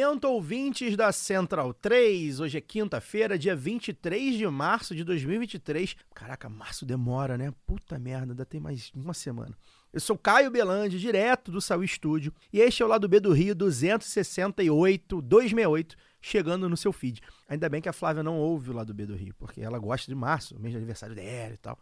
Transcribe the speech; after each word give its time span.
Momento, 0.00 0.24
ouvintes 0.24 0.96
da 0.96 1.12
Central 1.12 1.74
3. 1.74 2.40
Hoje 2.40 2.56
é 2.56 2.60
quinta-feira, 2.60 3.38
dia 3.38 3.54
23 3.54 4.34
de 4.34 4.46
março 4.46 4.94
de 4.94 5.04
2023. 5.04 5.94
Caraca, 6.14 6.48
março 6.48 6.86
demora, 6.86 7.36
né? 7.36 7.52
Puta 7.66 7.98
merda, 7.98 8.32
ainda 8.32 8.46
tem 8.46 8.58
mais 8.58 8.90
uma 8.94 9.12
semana. 9.12 9.54
Eu 9.92 10.00
sou 10.00 10.16
Caio 10.16 10.50
Belandi, 10.50 10.98
direto 10.98 11.52
do 11.52 11.60
Saúl 11.60 11.84
Estúdio, 11.84 12.32
e 12.50 12.60
este 12.60 12.82
é 12.82 12.86
o 12.86 12.88
lado 12.88 13.06
B 13.08 13.20
do 13.20 13.32
Rio 13.32 13.54
268, 13.54 15.20
268, 15.20 15.96
chegando 16.18 16.66
no 16.66 16.76
seu 16.78 16.92
feed. 16.92 17.20
Ainda 17.46 17.68
bem 17.68 17.82
que 17.82 17.88
a 17.88 17.92
Flávia 17.92 18.22
não 18.22 18.38
ouve 18.38 18.70
o 18.70 18.72
lado 18.72 18.94
B 18.94 19.04
do 19.04 19.14
Rio, 19.14 19.34
porque 19.34 19.60
ela 19.60 19.78
gosta 19.78 20.06
de 20.06 20.14
março, 20.14 20.58
mês 20.58 20.72
de 20.72 20.78
aniversário 20.78 21.14
dela 21.14 21.52
e 21.52 21.58
tal. 21.58 21.78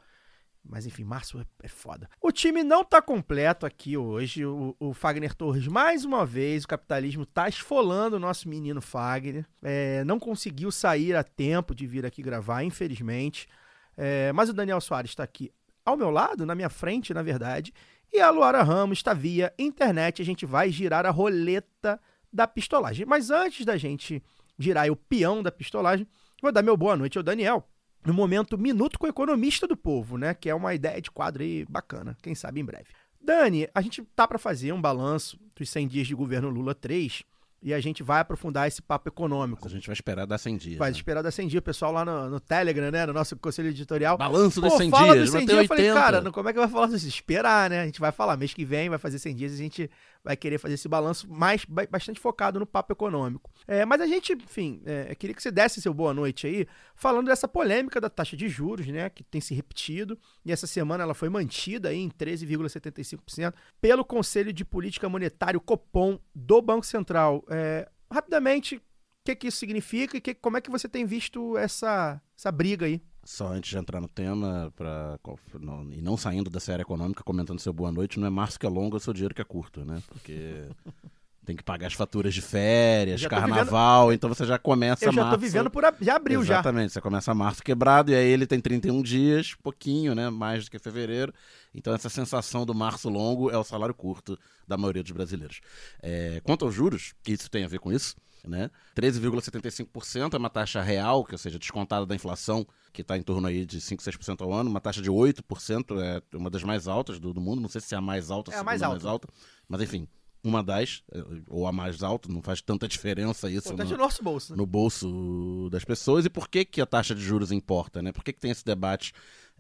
Mas 0.69 0.85
enfim, 0.87 1.03
março 1.03 1.41
é, 1.41 1.47
é 1.63 1.69
foda. 1.69 2.09
O 2.21 2.31
time 2.31 2.63
não 2.63 2.85
tá 2.85 3.01
completo 3.01 3.65
aqui 3.65 3.97
hoje. 3.97 4.45
O, 4.45 4.77
o 4.79 4.93
Fagner 4.93 5.35
Torres, 5.35 5.67
mais 5.67 6.05
uma 6.05 6.27
vez, 6.27 6.65
o 6.65 6.69
capitalismo 6.69 7.25
tá 7.25 7.49
esfolando 7.49 8.17
o 8.17 8.21
nosso 8.21 8.49
menino 8.49 8.83
Fagner. 8.83 9.47
É, 9.63 10.05
não 10.05 10.19
conseguiu 10.19 10.71
sair 10.71 11.17
a 11.17 11.25
tempo 11.25 11.75
de 11.75 11.87
vir 11.87 12.05
aqui 12.05 12.23
gravar, 12.23 12.63
infelizmente. 12.63 13.49
É, 13.97 14.31
mas 14.33 14.51
o 14.51 14.53
Daniel 14.53 14.81
Soares 14.81 15.11
está 15.11 15.25
aqui 15.25 15.51
ao 15.85 15.97
meu 15.97 16.11
lado, 16.11 16.45
na 16.45 16.55
minha 16.55 16.69
frente, 16.69 17.15
na 17.15 17.23
verdade. 17.23 17.73
E 18.13 18.21
a 18.21 18.29
Luara 18.29 18.63
Ramos 18.63 18.99
está 18.99 19.15
via 19.15 19.53
internet. 19.59 20.21
A 20.21 20.25
gente 20.25 20.45
vai 20.45 20.71
girar 20.71 21.07
a 21.07 21.11
roleta 21.11 21.99
da 22.31 22.47
pistolagem. 22.47 23.07
Mas 23.07 23.31
antes 23.31 23.65
da 23.65 23.79
gente 23.79 24.23
girar 24.59 24.91
o 24.91 24.97
peão 24.97 25.43
da 25.43 25.51
pistolagem, 25.51 26.07
vou 26.43 26.53
dar 26.53 26.63
meu 26.63 26.77
boa 26.77 26.95
noite 26.95 27.17
ao 27.17 27.25
Daniel 27.25 27.67
no 28.05 28.15
momento 28.15 28.59
Minuto 28.59 28.99
com 28.99 29.07
o 29.07 29.11
Economista 29.11 29.67
do 29.67 29.77
Povo, 29.77 30.17
né? 30.17 30.35
Que 30.35 30.49
é 30.49 30.55
uma 30.55 30.75
ideia 30.75 31.01
de 31.01 31.11
quadro 31.11 31.43
aí 31.43 31.65
bacana, 31.69 32.17
quem 32.23 32.35
sabe 32.35 32.61
em 32.61 32.65
breve. 32.65 32.87
Dani, 33.21 33.69
a 33.75 33.81
gente 33.81 34.03
tá 34.15 34.27
para 34.27 34.39
fazer 34.39 34.73
um 34.73 34.81
balanço 34.81 35.39
dos 35.55 35.69
100 35.69 35.89
dias 35.89 36.07
de 36.07 36.15
governo 36.15 36.49
Lula 36.49 36.75
3 36.75 37.25
e 37.61 37.75
a 37.75 37.81
gente 37.81 38.03
vai 38.03 38.21
aprofundar 38.21 38.69
esse 38.69 38.81
papo 38.81 39.09
econômico. 39.09 39.63
Mas 39.65 39.73
a 39.73 39.75
gente 39.75 39.87
vai 39.87 39.93
esperar 39.93 40.27
dar 40.27 40.39
100 40.39 40.57
dias. 40.57 40.79
Vai 40.79 40.91
né? 40.91 40.97
esperar 40.97 41.23
dar 41.23 41.31
100 41.31 41.49
dias, 41.49 41.61
o 41.61 41.65
pessoal 41.65 41.93
lá 41.93 42.05
no, 42.05 42.31
no 42.31 42.41
Telegram, 42.41 42.91
né? 42.91 43.05
No 43.05 43.13
nosso 43.13 43.37
conselho 43.37 43.69
editorial. 43.69 44.17
Balanço 44.17 44.61
dos 44.61 44.73
Pô, 44.73 44.79
100 44.79 44.91
fala 44.91 45.13
dias, 45.15 45.25
dos 45.25 45.33
vai 45.33 45.41
100 45.41 45.47
ter 45.47 45.53
dias. 45.53 45.63
Eu 45.63 45.69
falei, 45.69 45.91
80. 45.91 46.01
cara, 46.01 46.33
como 46.33 46.49
é 46.49 46.53
que 46.53 46.59
vai 46.59 46.69
falar 46.69 46.87
disso? 46.87 47.09
Esperar, 47.09 47.69
né? 47.69 47.81
A 47.81 47.85
gente 47.87 48.01
vai 48.01 48.13
falar, 48.13 48.37
mês 48.37 48.55
que 48.55 48.65
vem 48.65 48.89
vai 48.89 48.99
fazer 48.99 49.19
100 49.19 49.35
dias 49.35 49.53
e 49.53 49.55
a 49.57 49.59
gente 49.59 49.91
vai 50.29 50.37
querer 50.37 50.59
fazer 50.59 50.75
esse 50.75 50.87
balanço 50.87 51.27
mais, 51.27 51.65
ba- 51.65 51.87
bastante 51.91 52.21
focado 52.21 52.61
no 52.61 52.67
papo 52.67 52.93
econômico. 52.93 53.51
É, 53.67 53.87
mas 53.87 53.99
a 53.99 54.07
gente, 54.07 54.35
enfim, 54.35 54.83
é, 54.85 55.15
queria 55.15 55.35
que 55.35 55.43
você 55.43 55.51
desse 55.51 55.81
seu 55.81 55.95
boa 55.95 56.13
noite 56.13 56.47
aí, 56.47 56.67
falando 56.95 57.29
dessa 57.29 57.49
polêmica 57.49 57.99
da 57.99 58.11
taxa 58.11 58.37
de 58.37 58.47
juros, 58.47 58.87
né? 58.89 59.09
Que 59.09 59.25
tem 59.25 59.41
se 59.41 59.55
repetido. 59.55 60.19
E 60.45 60.53
essa 60.53 60.67
semana 60.67 61.03
ela 61.03 61.15
foi 61.15 61.31
mantida 61.31 61.89
aí 61.89 61.97
em 61.97 62.11
13,75% 62.11 63.55
pelo 63.81 64.05
Conselho 64.05 64.53
de 64.53 64.67
Política 64.67 65.09
Monetária, 65.09 65.57
o 65.57 65.63
Copom, 65.63 66.19
do 66.35 66.61
Banco 66.61 66.85
Central. 66.85 67.43
É, 67.49 67.89
rapidamente, 68.13 68.77
o 68.77 68.83
que, 69.25 69.35
que 69.35 69.47
isso 69.49 69.57
significa 69.57 70.19
e 70.19 70.21
que, 70.21 70.35
como 70.35 70.59
é 70.59 70.61
que 70.61 70.71
você 70.71 70.87
tem 70.91 71.07
visto 71.07 71.57
essa, 71.57 72.21
essa 72.37 72.53
briga 72.53 72.85
aí? 72.85 73.01
Só 73.31 73.49
antes 73.49 73.69
de 73.69 73.77
entrar 73.77 74.01
no 74.01 74.09
tema, 74.09 74.73
pra, 74.75 75.19
não- 75.61 75.93
e 75.93 76.01
não 76.01 76.17
saindo 76.17 76.49
da 76.49 76.59
série 76.59 76.81
econômica, 76.81 77.23
comentando 77.23 77.59
seu 77.61 77.75
boa 77.75 77.93
noite, 77.93 78.19
não 78.19 78.27
é 78.27 78.31
março 78.31 78.59
que 78.59 78.65
é 78.65 78.69
longo, 78.71 78.97
é 78.97 79.01
seu 79.01 79.13
dinheiro 79.13 79.35
que 79.35 79.43
é 79.43 79.45
curto, 79.45 79.85
né? 79.85 80.03
Porque 80.09 80.65
tem 81.45 81.55
que 81.55 81.63
pagar 81.63 81.89
as 81.89 81.93
faturas 81.93 82.33
de 82.33 82.41
férias, 82.41 83.21
carnaval, 83.27 84.15
então 84.15 84.31
você 84.31 84.47
já 84.47 84.59
começa 84.59 85.05
Eu 85.05 85.13
já 85.13 85.21
tô 85.21 85.27
março- 85.27 85.41
vivendo 85.43 85.71
por. 85.71 85.85
a- 85.85 85.95
Já 86.01 86.17
abriu 86.17 86.43
já. 86.43 86.55
Exatamente, 86.55 86.91
você 86.95 87.03
começa 87.03 87.35
março 87.35 87.63
quebrado 87.63 88.11
e 88.11 88.15
aí 88.15 88.27
ele 88.29 88.47
tem 88.47 88.61
31 88.63 89.03
dias, 89.03 89.55
pouquinho, 89.63 90.15
né? 90.15 90.31
Mais 90.31 90.65
do 90.65 90.71
que 90.71 90.79
fevereiro. 90.79 91.31
Então 91.75 91.93
essa 91.95 92.09
sensação 92.09 92.65
do 92.65 92.75
março 92.75 93.11
longo 93.11 93.51
é 93.51 93.59
o 93.59 93.63
salário 93.65 93.95
curto 93.95 94.39
da 94.67 94.79
maioria 94.79 95.03
dos 95.03 95.13
brasileiros. 95.13 95.61
É, 96.03 96.41
quanto 96.45 96.65
aos 96.65 96.75
juros, 96.75 97.13
isso 97.27 97.51
tem 97.51 97.63
a 97.63 97.69
ver 97.69 97.79
com 97.79 97.93
isso, 97.93 98.17
né? 98.43 98.71
13,75% 98.97 100.33
é 100.35 100.39
uma 100.39 100.49
taxa 100.49 100.81
real, 100.81 101.25
que 101.25 101.33
ou 101.35 101.39
seja, 101.39 101.59
descontada 101.59 102.07
da 102.07 102.15
inflação, 102.15 102.67
que 102.99 103.03
está 103.03 103.17
em 103.17 103.23
torno 103.23 103.47
aí 103.47 103.65
de 103.65 103.81
5, 103.81 104.03
6% 104.03 104.41
ao 104.43 104.53
ano. 104.53 104.69
Uma 104.69 104.81
taxa 104.81 105.01
de 105.01 105.09
8% 105.09 106.01
é 106.01 106.37
uma 106.37 106.51
das 106.51 106.65
mais 106.65 106.89
altas 106.89 107.21
do, 107.21 107.33
do 107.33 107.41
mundo. 107.41 107.61
Não 107.63 107.69
sei 107.69 107.81
se 107.81 107.95
é 107.95 107.99
a 107.99 108.01
mais 108.01 108.29
alta, 108.29 108.51
É 108.53 108.57
a 108.59 108.65
mais 108.65 108.81
mais 108.81 108.93
alta. 108.93 109.09
alta. 109.09 109.29
Mas 109.69 109.81
enfim, 109.83 110.09
uma 110.43 110.63
das, 110.65 111.05
eh, 111.13 111.23
ou 111.49 111.67
a 111.69 111.73
mais 111.73 112.03
alta, 112.03 112.29
não 112.29 112.43
faz 112.43 112.61
tanta 112.61 112.89
diferença 112.89 113.49
isso. 113.49 113.73
No- 113.73 113.83
é 113.83 113.87
o 113.87 113.97
nosso 113.97 114.23
bolso. 114.23 114.53
Né? 114.53 114.57
no 114.57 114.67
bolso 114.67 115.69
das 115.71 115.85
pessoas 115.85 116.25
e 116.25 116.31
por 116.31 116.49
que, 116.49 116.65
que 116.65 116.81
a 116.81 116.87
taxa 116.87 117.15
de 117.15 117.21
juros 117.23 117.53
importa, 117.53 118.03
né? 118.03 118.11
Por 118.11 118.25
que, 118.25 118.33
que 118.33 118.41
tem 118.41 118.51
esse 118.51 118.65
debate 118.65 119.13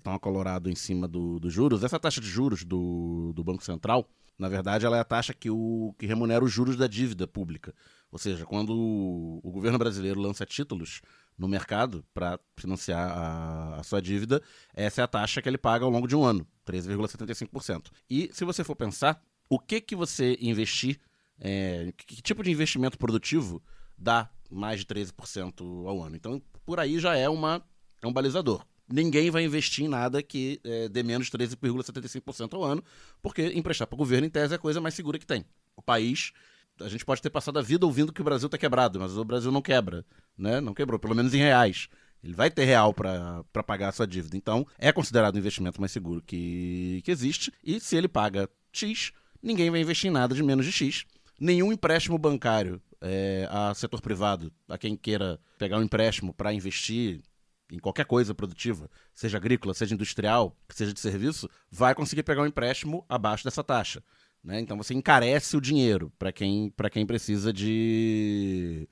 tão 0.02 0.12
acolorado 0.14 0.68
em 0.68 0.74
cima 0.74 1.06
do- 1.06 1.38
dos 1.38 1.52
juros? 1.52 1.84
Essa 1.84 1.98
taxa 2.00 2.20
de 2.20 2.26
juros 2.28 2.64
do, 2.64 3.32
do 3.34 3.44
Banco 3.44 3.62
Central, 3.64 4.08
na 4.36 4.48
verdade, 4.48 4.84
ela 4.84 4.96
é 4.96 5.00
a 5.00 5.04
taxa 5.04 5.32
que, 5.32 5.48
o, 5.50 5.94
que 5.98 6.06
remunera 6.06 6.44
os 6.44 6.52
juros 6.52 6.76
da 6.76 6.86
dívida 6.88 7.26
pública. 7.26 7.72
Ou 8.10 8.18
seja, 8.18 8.44
quando 8.46 8.70
o 8.72 9.50
governo 9.50 9.78
brasileiro 9.78 10.18
lança 10.20 10.46
títulos 10.46 11.02
no 11.38 11.46
mercado 11.46 12.04
para 12.12 12.38
financiar 12.56 13.10
a, 13.10 13.76
a 13.76 13.82
sua 13.84 14.02
dívida, 14.02 14.42
essa 14.74 15.00
é 15.00 15.04
a 15.04 15.08
taxa 15.08 15.40
que 15.40 15.48
ele 15.48 15.56
paga 15.56 15.84
ao 15.84 15.90
longo 15.90 16.08
de 16.08 16.16
um 16.16 16.24
ano, 16.24 16.46
13,75%. 16.66 17.86
E 18.10 18.28
se 18.32 18.44
você 18.44 18.64
for 18.64 18.74
pensar, 18.74 19.22
o 19.48 19.58
que 19.58 19.80
que 19.80 19.94
você 19.94 20.36
investir, 20.40 20.98
é, 21.40 21.92
que, 21.96 22.20
tipo 22.20 22.42
de 22.42 22.50
investimento 22.50 22.98
produtivo 22.98 23.62
dá 23.96 24.28
mais 24.50 24.80
de 24.80 24.86
13% 24.86 25.86
ao 25.86 26.02
ano? 26.02 26.16
Então, 26.16 26.42
por 26.66 26.80
aí 26.80 26.98
já 26.98 27.16
é, 27.16 27.28
uma, 27.28 27.64
é 28.02 28.06
um 28.06 28.12
balizador. 28.12 28.66
Ninguém 28.90 29.30
vai 29.30 29.44
investir 29.44 29.84
em 29.84 29.88
nada 29.88 30.22
que 30.22 30.60
é, 30.64 30.88
dê 30.88 31.02
menos 31.02 31.28
de 31.28 31.32
13,75% 31.32 32.54
ao 32.54 32.64
ano, 32.64 32.82
porque 33.22 33.42
emprestar 33.54 33.86
para 33.86 33.94
o 33.94 33.98
governo, 33.98 34.26
em 34.26 34.30
tese, 34.30 34.54
é 34.54 34.56
a 34.56 34.58
coisa 34.58 34.80
mais 34.80 34.94
segura 34.94 35.18
que 35.18 35.26
tem. 35.26 35.44
O 35.76 35.82
país, 35.82 36.32
a 36.80 36.88
gente 36.88 37.04
pode 37.04 37.22
ter 37.22 37.30
passado 37.30 37.58
a 37.58 37.62
vida 37.62 37.86
ouvindo 37.86 38.12
que 38.12 38.20
o 38.20 38.24
Brasil 38.24 38.46
está 38.46 38.58
quebrado, 38.58 38.98
mas 39.00 39.16
o 39.16 39.24
Brasil 39.24 39.50
não 39.50 39.62
quebra, 39.62 40.04
né? 40.36 40.60
Não 40.60 40.74
quebrou, 40.74 40.98
pelo 40.98 41.14
menos 41.14 41.34
em 41.34 41.38
reais. 41.38 41.88
Ele 42.22 42.34
vai 42.34 42.50
ter 42.50 42.64
real 42.64 42.92
para 42.92 43.44
pagar 43.66 43.88
a 43.88 43.92
sua 43.92 44.06
dívida. 44.06 44.36
Então, 44.36 44.66
é 44.78 44.90
considerado 44.92 45.36
o 45.36 45.38
investimento 45.38 45.80
mais 45.80 45.92
seguro 45.92 46.22
que, 46.22 47.00
que 47.04 47.10
existe. 47.10 47.52
E 47.62 47.78
se 47.78 47.96
ele 47.96 48.08
paga 48.08 48.48
X, 48.72 49.12
ninguém 49.42 49.70
vai 49.70 49.80
investir 49.80 50.10
em 50.10 50.12
nada 50.12 50.34
de 50.34 50.42
menos 50.42 50.66
de 50.66 50.72
X. 50.72 51.04
Nenhum 51.38 51.72
empréstimo 51.72 52.18
bancário 52.18 52.82
é, 53.00 53.46
a 53.50 53.72
setor 53.74 54.00
privado, 54.00 54.52
a 54.68 54.76
quem 54.76 54.96
queira 54.96 55.38
pegar 55.58 55.78
um 55.78 55.82
empréstimo 55.82 56.34
para 56.34 56.52
investir 56.52 57.22
em 57.70 57.78
qualquer 57.78 58.06
coisa 58.06 58.34
produtiva, 58.34 58.90
seja 59.14 59.36
agrícola, 59.36 59.74
seja 59.74 59.94
industrial, 59.94 60.56
seja 60.70 60.92
de 60.92 61.00
serviço, 61.00 61.48
vai 61.70 61.94
conseguir 61.94 62.22
pegar 62.22 62.42
um 62.42 62.46
empréstimo 62.46 63.04
abaixo 63.08 63.44
dessa 63.44 63.62
taxa. 63.62 64.02
Né? 64.42 64.60
Então 64.60 64.76
você 64.76 64.94
encarece 64.94 65.56
o 65.56 65.60
dinheiro 65.60 66.12
para 66.18 66.32
quem, 66.32 66.72
quem 66.92 67.06
precisa 67.06 67.52
de, 67.52 68.88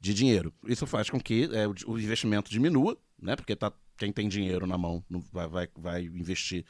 de 0.00 0.14
dinheiro. 0.14 0.52
Isso 0.66 0.86
faz 0.86 1.10
com 1.10 1.20
que 1.20 1.48
é, 1.52 1.66
o, 1.66 1.74
o 1.86 1.98
investimento 1.98 2.50
diminua, 2.50 2.96
né? 3.20 3.36
porque 3.36 3.56
tá, 3.56 3.72
quem 3.96 4.12
tem 4.12 4.28
dinheiro 4.28 4.66
na 4.66 4.78
mão 4.78 5.04
não 5.08 5.20
vai, 5.32 5.48
vai, 5.48 5.68
vai 5.76 6.02
investir 6.04 6.64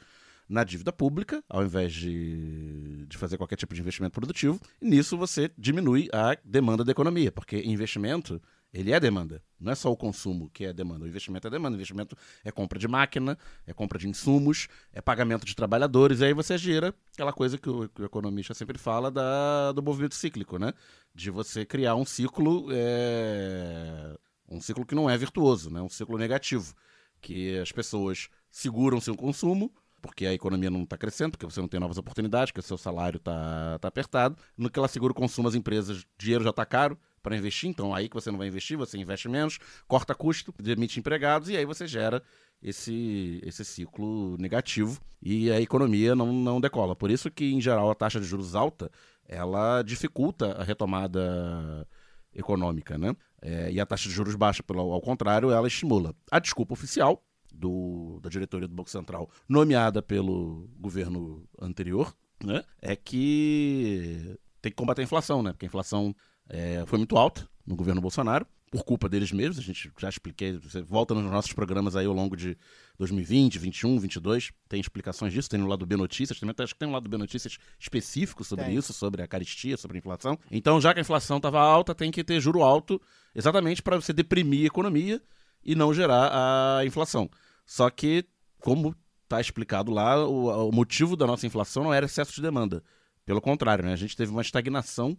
na 0.47 0.65
dívida 0.65 0.91
pública, 0.91 1.41
ao 1.47 1.63
invés 1.63 1.93
de, 1.93 3.05
de 3.07 3.17
fazer 3.17 3.37
qualquer 3.37 3.55
tipo 3.55 3.73
de 3.73 3.79
investimento 3.79 4.13
produtivo. 4.13 4.59
E 4.81 4.85
nisso 4.85 5.17
você 5.17 5.49
diminui 5.57 6.09
a 6.11 6.37
demanda 6.43 6.83
da 6.83 6.91
economia, 6.91 7.31
porque 7.31 7.61
investimento 7.61 8.41
ele 8.73 8.91
é 8.91 8.99
demanda. 8.99 9.43
Não 9.59 9.71
é 9.71 9.75
só 9.75 9.91
o 9.91 9.97
consumo 9.97 10.49
que 10.49 10.65
é 10.65 10.73
demanda. 10.73 11.05
O 11.05 11.07
investimento 11.07 11.47
é 11.47 11.51
demanda. 11.51 11.73
O 11.73 11.77
investimento 11.77 12.17
é 12.43 12.51
compra 12.51 12.79
de 12.79 12.87
máquina, 12.87 13.37
é 13.67 13.73
compra 13.73 13.99
de 13.99 14.07
insumos, 14.07 14.67
é 14.93 15.01
pagamento 15.01 15.45
de 15.45 15.55
trabalhadores. 15.55 16.21
E 16.21 16.25
aí 16.25 16.33
você 16.33 16.57
gira 16.57 16.95
aquela 17.13 17.33
coisa 17.33 17.57
que 17.57 17.69
o, 17.69 17.89
que 17.89 18.01
o 18.01 18.05
economista 18.05 18.53
sempre 18.53 18.77
fala 18.77 19.11
da, 19.11 19.71
do 19.73 19.83
movimento 19.83 20.15
cíclico, 20.15 20.57
né? 20.57 20.73
De 21.13 21.29
você 21.29 21.65
criar 21.65 21.95
um 21.95 22.05
ciclo, 22.05 22.67
é, 22.71 24.17
um 24.49 24.61
ciclo 24.61 24.85
que 24.85 24.95
não 24.95 25.09
é 25.09 25.17
virtuoso, 25.17 25.69
né? 25.69 25.81
Um 25.81 25.89
ciclo 25.89 26.17
negativo. 26.17 26.73
Que 27.19 27.59
as 27.59 27.71
pessoas 27.71 28.29
seguram 28.49 28.99
seu 29.01 29.15
consumo, 29.15 29.71
porque 30.01 30.25
a 30.25 30.33
economia 30.33 30.71
não 30.71 30.83
está 30.83 30.97
crescendo, 30.97 31.31
porque 31.31 31.45
você 31.45 31.59
não 31.59 31.67
tem 31.67 31.79
novas 31.79 31.97
oportunidades, 31.97 32.51
porque 32.51 32.61
o 32.61 32.67
seu 32.67 32.77
salário 32.77 33.17
está 33.17 33.77
tá 33.79 33.87
apertado. 33.89 34.37
No 34.57 34.69
que 34.69 34.79
ela 34.79 34.87
segura 34.87 35.11
o 35.11 35.15
consumo, 35.15 35.47
as 35.47 35.55
empresas, 35.55 36.05
dinheiro 36.17 36.43
já 36.43 36.49
está 36.49 36.65
caro, 36.65 36.97
para 37.21 37.35
investir, 37.35 37.69
então 37.69 37.93
aí 37.93 38.09
que 38.09 38.15
você 38.15 38.31
não 38.31 38.37
vai 38.37 38.47
investir, 38.47 38.77
você 38.77 38.97
investe 38.97 39.29
menos, 39.29 39.59
corta 39.87 40.15
custo, 40.15 40.53
demite 40.59 40.99
empregados 40.99 41.49
e 41.49 41.57
aí 41.57 41.65
você 41.65 41.87
gera 41.87 42.21
esse, 42.61 43.41
esse 43.43 43.65
ciclo 43.65 44.37
negativo 44.37 45.01
e 45.21 45.51
a 45.51 45.59
economia 45.59 46.15
não, 46.15 46.31
não 46.31 46.61
decola. 46.61 46.95
Por 46.95 47.09
isso 47.09 47.29
que, 47.31 47.51
em 47.51 47.61
geral, 47.61 47.89
a 47.89 47.95
taxa 47.95 48.19
de 48.19 48.25
juros 48.25 48.55
alta, 48.55 48.91
ela 49.27 49.81
dificulta 49.81 50.53
a 50.53 50.63
retomada 50.63 51.87
econômica, 52.33 52.97
né? 52.97 53.15
É, 53.41 53.71
e 53.71 53.79
a 53.79 53.85
taxa 53.85 54.07
de 54.07 54.15
juros 54.15 54.35
baixa, 54.35 54.61
pelo, 54.61 54.91
ao 54.91 55.01
contrário, 55.01 55.51
ela 55.51 55.67
estimula. 55.67 56.15
A 56.29 56.39
desculpa 56.39 56.73
oficial 56.73 57.23
do, 57.51 58.19
da 58.21 58.29
diretoria 58.29 58.67
do 58.67 58.75
Banco 58.75 58.89
Central, 58.89 59.29
nomeada 59.47 60.01
pelo 60.01 60.69
governo 60.79 61.47
anterior, 61.59 62.15
né, 62.43 62.63
é 62.81 62.95
que 62.95 64.37
tem 64.61 64.71
que 64.71 64.75
combater 64.75 65.01
a 65.01 65.03
inflação, 65.03 65.43
né? 65.43 65.51
Porque 65.51 65.65
a 65.65 65.67
inflação 65.67 66.15
é, 66.51 66.83
foi 66.85 66.97
muito 66.97 67.17
alta 67.17 67.47
no 67.65 67.75
governo 67.75 68.01
Bolsonaro, 68.01 68.45
por 68.69 68.83
culpa 68.83 69.07
deles 69.07 69.31
mesmos. 69.31 69.57
A 69.57 69.61
gente 69.61 69.91
já 69.97 70.09
expliquei, 70.09 70.57
você 70.57 70.81
volta 70.81 71.13
nos 71.13 71.23
nossos 71.31 71.53
programas 71.53 71.95
aí 71.95 72.05
ao 72.05 72.13
longo 72.13 72.35
de 72.35 72.57
2020, 72.99 73.57
21, 73.57 73.99
22, 73.99 74.51
tem 74.67 74.79
explicações 74.79 75.31
disso, 75.31 75.49
tem 75.49 75.59
no 75.59 75.67
lado 75.67 75.85
B 75.85 75.95
Notícias, 75.95 76.39
também 76.39 76.53
acho 76.59 76.73
que 76.73 76.79
tem 76.79 76.89
um 76.89 76.91
lado 76.91 77.09
B 77.09 77.17
Notícias 77.17 77.57
específico 77.79 78.43
sobre 78.43 78.65
Tem. 78.65 78.75
isso, 78.75 78.91
sobre 78.91 79.21
a 79.21 79.27
caristia, 79.27 79.77
sobre 79.77 79.97
a 79.97 79.99
inflação. 79.99 80.37
Então, 80.51 80.79
já 80.81 80.93
que 80.93 80.99
a 80.99 81.01
inflação 81.01 81.37
estava 81.37 81.59
alta, 81.61 81.95
tem 81.95 82.11
que 82.11 82.23
ter 82.23 82.39
juro 82.41 82.63
alto, 82.63 83.01
exatamente 83.33 83.81
para 83.81 83.95
você 83.95 84.11
deprimir 84.11 84.63
a 84.63 84.67
economia 84.67 85.21
e 85.63 85.73
não 85.73 85.93
gerar 85.93 86.31
a 86.79 86.85
inflação. 86.85 87.29
Só 87.65 87.89
que, 87.89 88.25
como 88.59 88.93
está 89.23 89.39
explicado 89.39 89.91
lá, 89.91 90.27
o, 90.27 90.69
o 90.69 90.71
motivo 90.71 91.15
da 91.15 91.25
nossa 91.25 91.47
inflação 91.47 91.83
não 91.83 91.93
era 91.93 92.05
excesso 92.05 92.33
de 92.33 92.41
demanda. 92.41 92.83
Pelo 93.25 93.39
contrário, 93.39 93.85
né? 93.85 93.93
a 93.93 93.97
gente 93.97 94.17
teve 94.17 94.31
uma 94.31 94.41
estagnação 94.41 95.17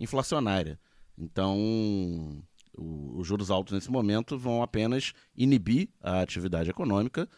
inflacionária. 0.00 0.78
Então, 1.16 2.42
o- 2.76 3.18
os 3.18 3.26
juros 3.26 3.50
altos 3.50 3.74
nesse 3.74 3.90
momento 3.90 4.38
vão 4.38 4.62
apenas 4.62 5.12
inibir 5.36 5.88
a 6.00 6.20
atividade 6.20 6.70
econômica 6.70 7.28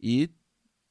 e 0.00 0.30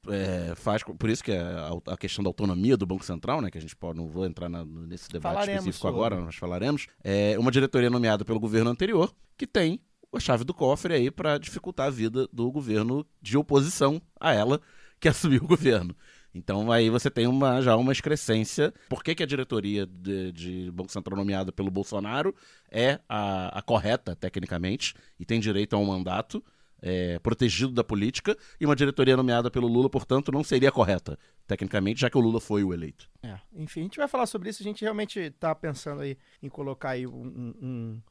é, 0.10 0.56
faz 0.56 0.82
por 0.84 1.10
isso 1.12 1.24
que 1.24 1.32
a, 1.32 1.70
a 1.86 1.96
questão 1.96 2.24
da 2.24 2.30
autonomia 2.30 2.76
do 2.76 2.88
Banco 2.88 3.06
Central, 3.06 3.40
né, 3.40 3.52
que 3.52 3.58
a 3.60 3.62
gente 3.62 3.76
pode 3.76 4.00
não 4.00 4.08
vou 4.08 4.26
entrar 4.26 4.50
na- 4.50 4.66
nesse 4.66 5.08
debate 5.10 5.34
Falaremos 5.36 5.60
específico 5.60 5.82
sobre. 5.88 5.96
agora, 5.96 6.20
nós 6.26 6.36
falaremos, 6.36 6.88
é 7.04 7.38
uma 7.38 7.52
diretoria 7.52 7.88
nomeada 7.90 8.26
pelo 8.26 8.40
governo 8.40 8.72
anterior 8.72 9.14
que 9.38 9.46
tem 9.46 9.80
a 10.12 10.20
chave 10.20 10.44
do 10.44 10.56
cofre 10.56 10.96
aí 10.96 11.12
para 11.12 11.38
dificultar 11.38 11.86
a 11.88 11.92
vida 11.92 12.28
do 12.34 12.52
governo 12.52 13.06
de 13.22 13.38
oposição 13.38 14.02
a 14.20 14.34
ela 14.34 14.60
que 15.00 15.08
assumiu 15.08 15.44
o 15.44 15.48
governo. 15.48 15.96
Então 16.34 16.72
aí 16.72 16.90
você 16.90 17.10
tem 17.10 17.28
uma, 17.28 17.62
já 17.62 17.76
uma 17.76 17.92
excrescência. 17.92 18.74
Por 18.90 19.04
que, 19.04 19.14
que 19.16 19.24
a 19.24 19.26
diretoria 19.26 19.86
de, 19.86 20.32
de 20.32 20.72
Banco 20.72 20.92
Central 20.92 21.18
nomeada 21.18 21.52
pelo 21.52 21.70
Bolsonaro 21.70 22.34
é 22.70 23.00
a, 23.08 23.60
a 23.60 23.62
correta, 23.62 24.16
tecnicamente, 24.16 24.94
e 25.20 25.26
tem 25.26 25.40
direito 25.40 25.76
a 25.76 25.80
um 25.80 25.86
mandato 25.86 26.44
é, 26.82 27.20
protegido 27.20 27.72
da 27.72 27.84
política, 27.84 28.36
e 28.60 28.66
uma 28.66 28.76
diretoria 28.76 29.16
nomeada 29.16 29.52
pelo 29.52 29.68
Lula, 29.68 29.90
portanto, 29.90 30.32
não 30.32 30.44
seria 30.44 30.72
correta, 30.72 31.18
tecnicamente, 31.46 32.02
já 32.02 32.10
que 32.10 32.18
o 32.18 32.22
Lula 32.22 32.42
foi 32.42 32.64
o 32.64 32.74
eleito. 32.74 33.10
É, 33.22 33.38
enfim, 33.54 33.82
a 33.82 33.84
gente 33.84 33.98
vai 33.98 34.08
falar 34.08 34.26
sobre 34.26 34.50
isso. 34.50 34.64
A 34.64 34.66
gente 34.66 34.82
realmente 34.82 35.30
tá 35.32 35.54
pensando 35.54 36.02
aí 36.02 36.18
em 36.42 36.50
colocar 36.50 36.92
aí 36.92 37.06
um, 37.06 37.12
um, 37.12 37.54
um, 37.62 38.02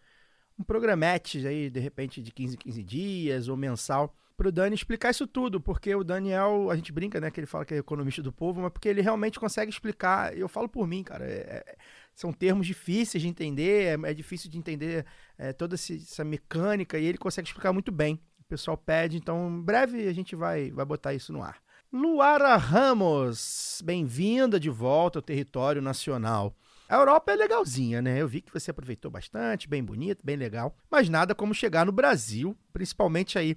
um 0.60 0.62
programete 0.62 1.44
aí, 1.46 1.68
de 1.68 1.80
repente, 1.80 2.22
de 2.22 2.30
15 2.30 2.54
em 2.54 2.58
15 2.58 2.82
dias 2.84 3.48
ou 3.48 3.56
mensal, 3.56 4.14
pro 4.40 4.50
Dani 4.50 4.74
explicar 4.74 5.10
isso 5.10 5.26
tudo, 5.26 5.60
porque 5.60 5.94
o 5.94 6.02
Daniel, 6.02 6.70
a 6.70 6.74
gente 6.74 6.90
brinca, 6.90 7.20
né, 7.20 7.30
que 7.30 7.38
ele 7.38 7.46
fala 7.46 7.62
que 7.62 7.74
é 7.74 7.76
economista 7.76 8.22
do 8.22 8.32
povo, 8.32 8.62
mas 8.62 8.72
porque 8.72 8.88
ele 8.88 9.02
realmente 9.02 9.38
consegue 9.38 9.70
explicar, 9.70 10.34
eu 10.34 10.48
falo 10.48 10.66
por 10.66 10.86
mim, 10.86 11.02
cara, 11.02 11.26
é- 11.26 11.62
é- 11.68 11.76
são 12.14 12.32
termos 12.32 12.66
difíceis 12.66 13.20
de 13.20 13.28
entender, 13.28 14.00
é, 14.02 14.10
é 14.10 14.14
difícil 14.14 14.50
de 14.50 14.56
entender 14.56 15.04
é, 15.36 15.52
toda 15.52 15.74
essa 15.74 16.24
mecânica, 16.24 16.98
e 16.98 17.04
ele 17.04 17.18
consegue 17.18 17.48
explicar 17.48 17.70
muito 17.70 17.92
bem. 17.92 18.18
O 18.40 18.44
pessoal 18.44 18.78
pede, 18.78 19.18
então 19.18 19.46
em 19.46 19.60
breve 19.62 20.08
a 20.08 20.12
gente 20.14 20.34
vai, 20.34 20.70
vai 20.70 20.86
botar 20.86 21.12
isso 21.12 21.34
no 21.34 21.42
ar. 21.42 21.58
Luara 21.92 22.56
Ramos, 22.56 23.82
bem-vinda 23.84 24.58
de 24.58 24.70
volta 24.70 25.18
ao 25.18 25.22
território 25.22 25.82
nacional. 25.82 26.56
A 26.88 26.96
Europa 26.96 27.30
é 27.30 27.36
legalzinha, 27.36 28.02
né? 28.02 28.20
Eu 28.20 28.26
vi 28.26 28.40
que 28.40 28.52
você 28.52 28.70
aproveitou 28.70 29.10
bastante, 29.10 29.68
bem 29.68 29.84
bonito, 29.84 30.24
bem 30.24 30.34
legal. 30.34 30.74
Mas 30.90 31.08
nada 31.08 31.36
como 31.36 31.54
chegar 31.54 31.86
no 31.86 31.92
Brasil, 31.92 32.56
principalmente 32.72 33.38
aí 33.38 33.56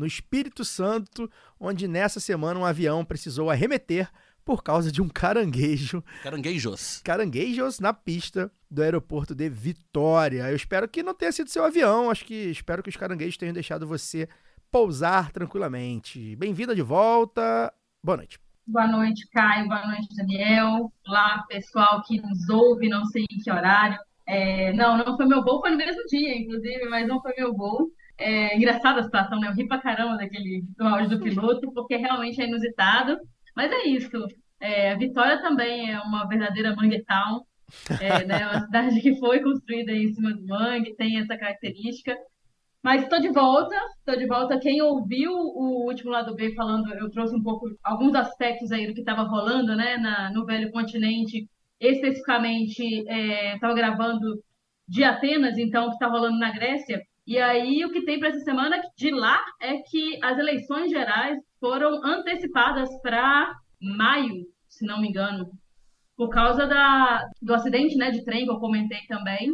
no 0.00 0.06
Espírito 0.06 0.64
Santo, 0.64 1.30
onde 1.60 1.86
nessa 1.86 2.18
semana 2.18 2.58
um 2.58 2.64
avião 2.64 3.04
precisou 3.04 3.50
arremeter 3.50 4.10
por 4.42 4.62
causa 4.62 4.90
de 4.90 5.02
um 5.02 5.08
caranguejo 5.08 6.02
Caranguejos. 6.22 7.02
caranguejos 7.04 7.78
na 7.78 7.92
pista 7.92 8.50
do 8.70 8.82
aeroporto 8.82 9.34
de 9.34 9.48
Vitória. 9.50 10.48
Eu 10.48 10.56
espero 10.56 10.88
que 10.88 11.02
não 11.02 11.14
tenha 11.14 11.30
sido 11.30 11.50
seu 11.50 11.62
avião, 11.62 12.10
acho 12.10 12.24
que 12.24 12.34
espero 12.34 12.82
que 12.82 12.88
os 12.88 12.96
caranguejos 12.96 13.36
tenham 13.36 13.52
deixado 13.52 13.86
você 13.86 14.26
pousar 14.70 15.30
tranquilamente. 15.32 16.34
Bem-vinda 16.36 16.74
de 16.74 16.82
volta. 16.82 17.70
Boa 18.02 18.16
noite. 18.16 18.40
Boa 18.66 18.86
noite, 18.86 19.28
Caio. 19.34 19.68
Boa 19.68 19.86
noite, 19.86 20.16
Daniel. 20.16 20.90
Olá, 21.06 21.44
pessoal 21.46 22.02
que 22.06 22.18
nos 22.22 22.48
ouve, 22.48 22.88
não 22.88 23.04
sei 23.04 23.24
em 23.30 23.38
que 23.38 23.50
horário. 23.50 23.98
É, 24.26 24.72
não, 24.72 24.96
não 24.96 25.16
foi 25.16 25.26
meu 25.26 25.44
voo, 25.44 25.60
foi 25.60 25.70
no 25.72 25.76
mesmo 25.76 26.02
dia, 26.06 26.38
inclusive, 26.38 26.88
mas 26.88 27.06
não 27.06 27.20
foi 27.20 27.34
meu 27.36 27.52
voo. 27.52 27.90
É 28.20 28.56
engraçada 28.56 29.00
a 29.00 29.02
situação, 29.02 29.40
né? 29.40 29.48
Eu 29.48 29.54
ri 29.54 29.66
pra 29.66 29.80
caramba 29.80 30.16
daquele 30.16 30.62
do 30.76 30.86
áudio 30.86 31.18
do 31.18 31.24
piloto, 31.24 31.72
porque 31.72 31.96
realmente 31.96 32.40
é 32.40 32.46
inusitado. 32.46 33.16
Mas 33.56 33.72
é 33.72 33.88
isso. 33.88 34.10
É, 34.60 34.94
Vitória 34.96 35.40
também 35.40 35.90
é 35.90 35.98
uma 36.00 36.28
verdadeira 36.28 36.76
manguetown. 36.76 37.42
É, 38.00 38.24
né? 38.26 38.46
Uma 38.46 38.60
cidade 38.60 39.00
que 39.00 39.16
foi 39.18 39.40
construída 39.40 39.92
em 39.92 40.12
cima 40.12 40.32
do 40.32 40.46
mangue, 40.46 40.94
tem 40.96 41.18
essa 41.18 41.36
característica. 41.36 42.16
Mas 42.82 43.02
estou 43.02 43.20
de 43.20 43.30
volta, 43.30 43.74
estou 43.98 44.16
de 44.16 44.26
volta. 44.26 44.58
Quem 44.58 44.80
ouviu 44.82 45.32
o 45.32 45.86
último 45.86 46.10
lado 46.10 46.34
B 46.34 46.54
falando, 46.54 46.92
eu 46.94 47.10
trouxe 47.10 47.34
um 47.34 47.42
pouco 47.42 47.66
alguns 47.82 48.14
aspectos 48.14 48.72
aí 48.72 48.86
do 48.86 48.94
que 48.94 49.00
estava 49.00 49.22
rolando, 49.22 49.76
né, 49.76 49.96
na, 49.98 50.30
no 50.32 50.44
Velho 50.46 50.70
Continente. 50.70 51.48
Especificamente, 51.78 52.82
estava 53.54 53.74
gravando 53.74 54.42
de 54.88 55.04
Atenas, 55.04 55.56
então, 55.56 55.86
o 55.86 55.88
que 55.88 55.94
está 55.94 56.08
rolando 56.08 56.38
na 56.38 56.50
Grécia. 56.52 57.00
E 57.26 57.38
aí, 57.38 57.84
o 57.84 57.92
que 57.92 58.04
tem 58.04 58.18
para 58.18 58.28
essa 58.28 58.40
semana 58.40 58.80
de 58.96 59.10
lá 59.10 59.40
é 59.60 59.78
que 59.78 60.18
as 60.22 60.38
eleições 60.38 60.90
gerais 60.90 61.38
foram 61.60 62.04
antecipadas 62.04 62.88
para 63.02 63.52
maio, 63.80 64.46
se 64.68 64.84
não 64.86 65.00
me 65.00 65.08
engano, 65.08 65.50
por 66.16 66.28
causa 66.28 66.66
da, 66.66 67.24
do 67.40 67.54
acidente 67.54 67.96
né, 67.96 68.10
de 68.10 68.24
trem 68.24 68.44
que 68.44 68.50
eu 68.50 68.58
comentei 68.58 69.00
também. 69.08 69.52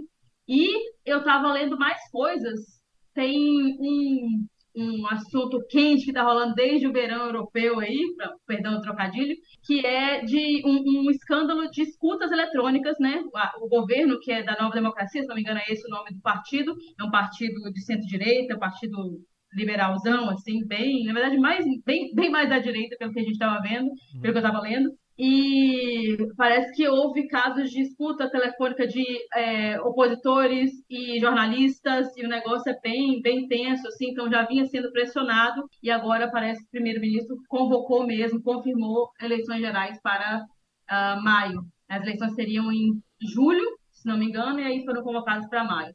E 0.48 0.90
eu 1.04 1.18
estava 1.18 1.52
lendo 1.52 1.76
mais 1.76 1.98
coisas 2.10 2.76
tem 3.16 3.74
um, 3.80 4.46
um 4.76 5.06
assunto 5.08 5.58
quente 5.68 6.04
que 6.04 6.10
está 6.10 6.22
rolando 6.22 6.54
desde 6.54 6.86
o 6.86 6.92
verão 6.92 7.26
europeu 7.26 7.80
aí, 7.80 7.98
pra, 8.16 8.34
perdão 8.46 8.76
o 8.76 8.80
trocadilho, 8.80 9.34
que 9.64 9.84
é 9.84 10.22
de 10.22 10.62
um, 10.66 11.06
um 11.06 11.10
escândalo 11.10 11.70
de 11.70 11.82
escutas 11.82 12.30
eletrônicas, 12.30 12.96
né? 13.00 13.22
O, 13.60 13.68
governo, 13.68 14.20
que 14.20 14.30
é 14.30 14.42
da 14.42 14.56
Nova 14.60 14.74
Democracia, 14.74 15.22
se 15.22 15.28
não 15.28 15.34
me 15.34 15.40
engano 15.40 15.60
é 15.60 15.72
esse 15.72 15.86
o 15.86 15.90
nome 15.90 16.10
do 16.12 16.20
partido, 16.20 16.74
é 17.00 17.04
um 17.04 17.10
partido 17.10 17.72
de 17.72 17.84
centro-direita, 17.84 18.56
um 18.56 18.58
partido 18.58 19.20
liberalzão, 19.52 20.28
assim, 20.28 20.66
bem, 20.66 21.04
na 21.04 21.14
verdade, 21.14 21.38
mais, 21.38 21.64
bem, 21.84 22.14
bem 22.14 22.30
mais 22.30 22.52
à 22.52 22.58
direita, 22.58 22.96
pelo 22.98 23.12
que 23.12 23.20
a 23.20 23.22
gente 23.22 23.32
estava 23.32 23.60
vendo, 23.62 23.88
pelo 24.20 24.34
que 24.34 24.38
eu 24.38 24.46
estava 24.46 24.60
lendo. 24.60 24.90
E 25.18 26.14
parece 26.36 26.74
que 26.74 26.86
houve 26.86 27.26
casos 27.26 27.70
de 27.70 27.80
escuta 27.80 28.30
telefônica 28.30 28.86
de 28.86 29.02
é, 29.34 29.80
opositores 29.80 30.70
e 30.90 31.18
jornalistas, 31.18 32.14
e 32.16 32.24
o 32.24 32.28
negócio 32.28 32.70
é 32.70 32.78
bem, 32.82 33.22
bem 33.22 33.48
tenso, 33.48 33.88
assim, 33.88 34.10
então 34.10 34.30
já 34.30 34.44
vinha 34.44 34.66
sendo 34.66 34.92
pressionado, 34.92 35.64
e 35.82 35.90
agora 35.90 36.30
parece 36.30 36.60
que 36.60 36.66
o 36.66 36.70
primeiro-ministro 36.70 37.36
convocou 37.48 38.06
mesmo, 38.06 38.42
confirmou 38.42 39.08
eleições 39.20 39.60
gerais 39.60 39.98
para 40.02 40.44
uh, 40.90 41.22
maio. 41.22 41.62
As 41.88 42.02
eleições 42.02 42.34
seriam 42.34 42.70
em 42.70 43.00
julho, 43.34 43.64
se 43.92 44.06
não 44.06 44.18
me 44.18 44.26
engano, 44.26 44.60
e 44.60 44.64
aí 44.64 44.84
foram 44.84 45.02
convocadas 45.02 45.48
para 45.48 45.64
maio. 45.64 45.94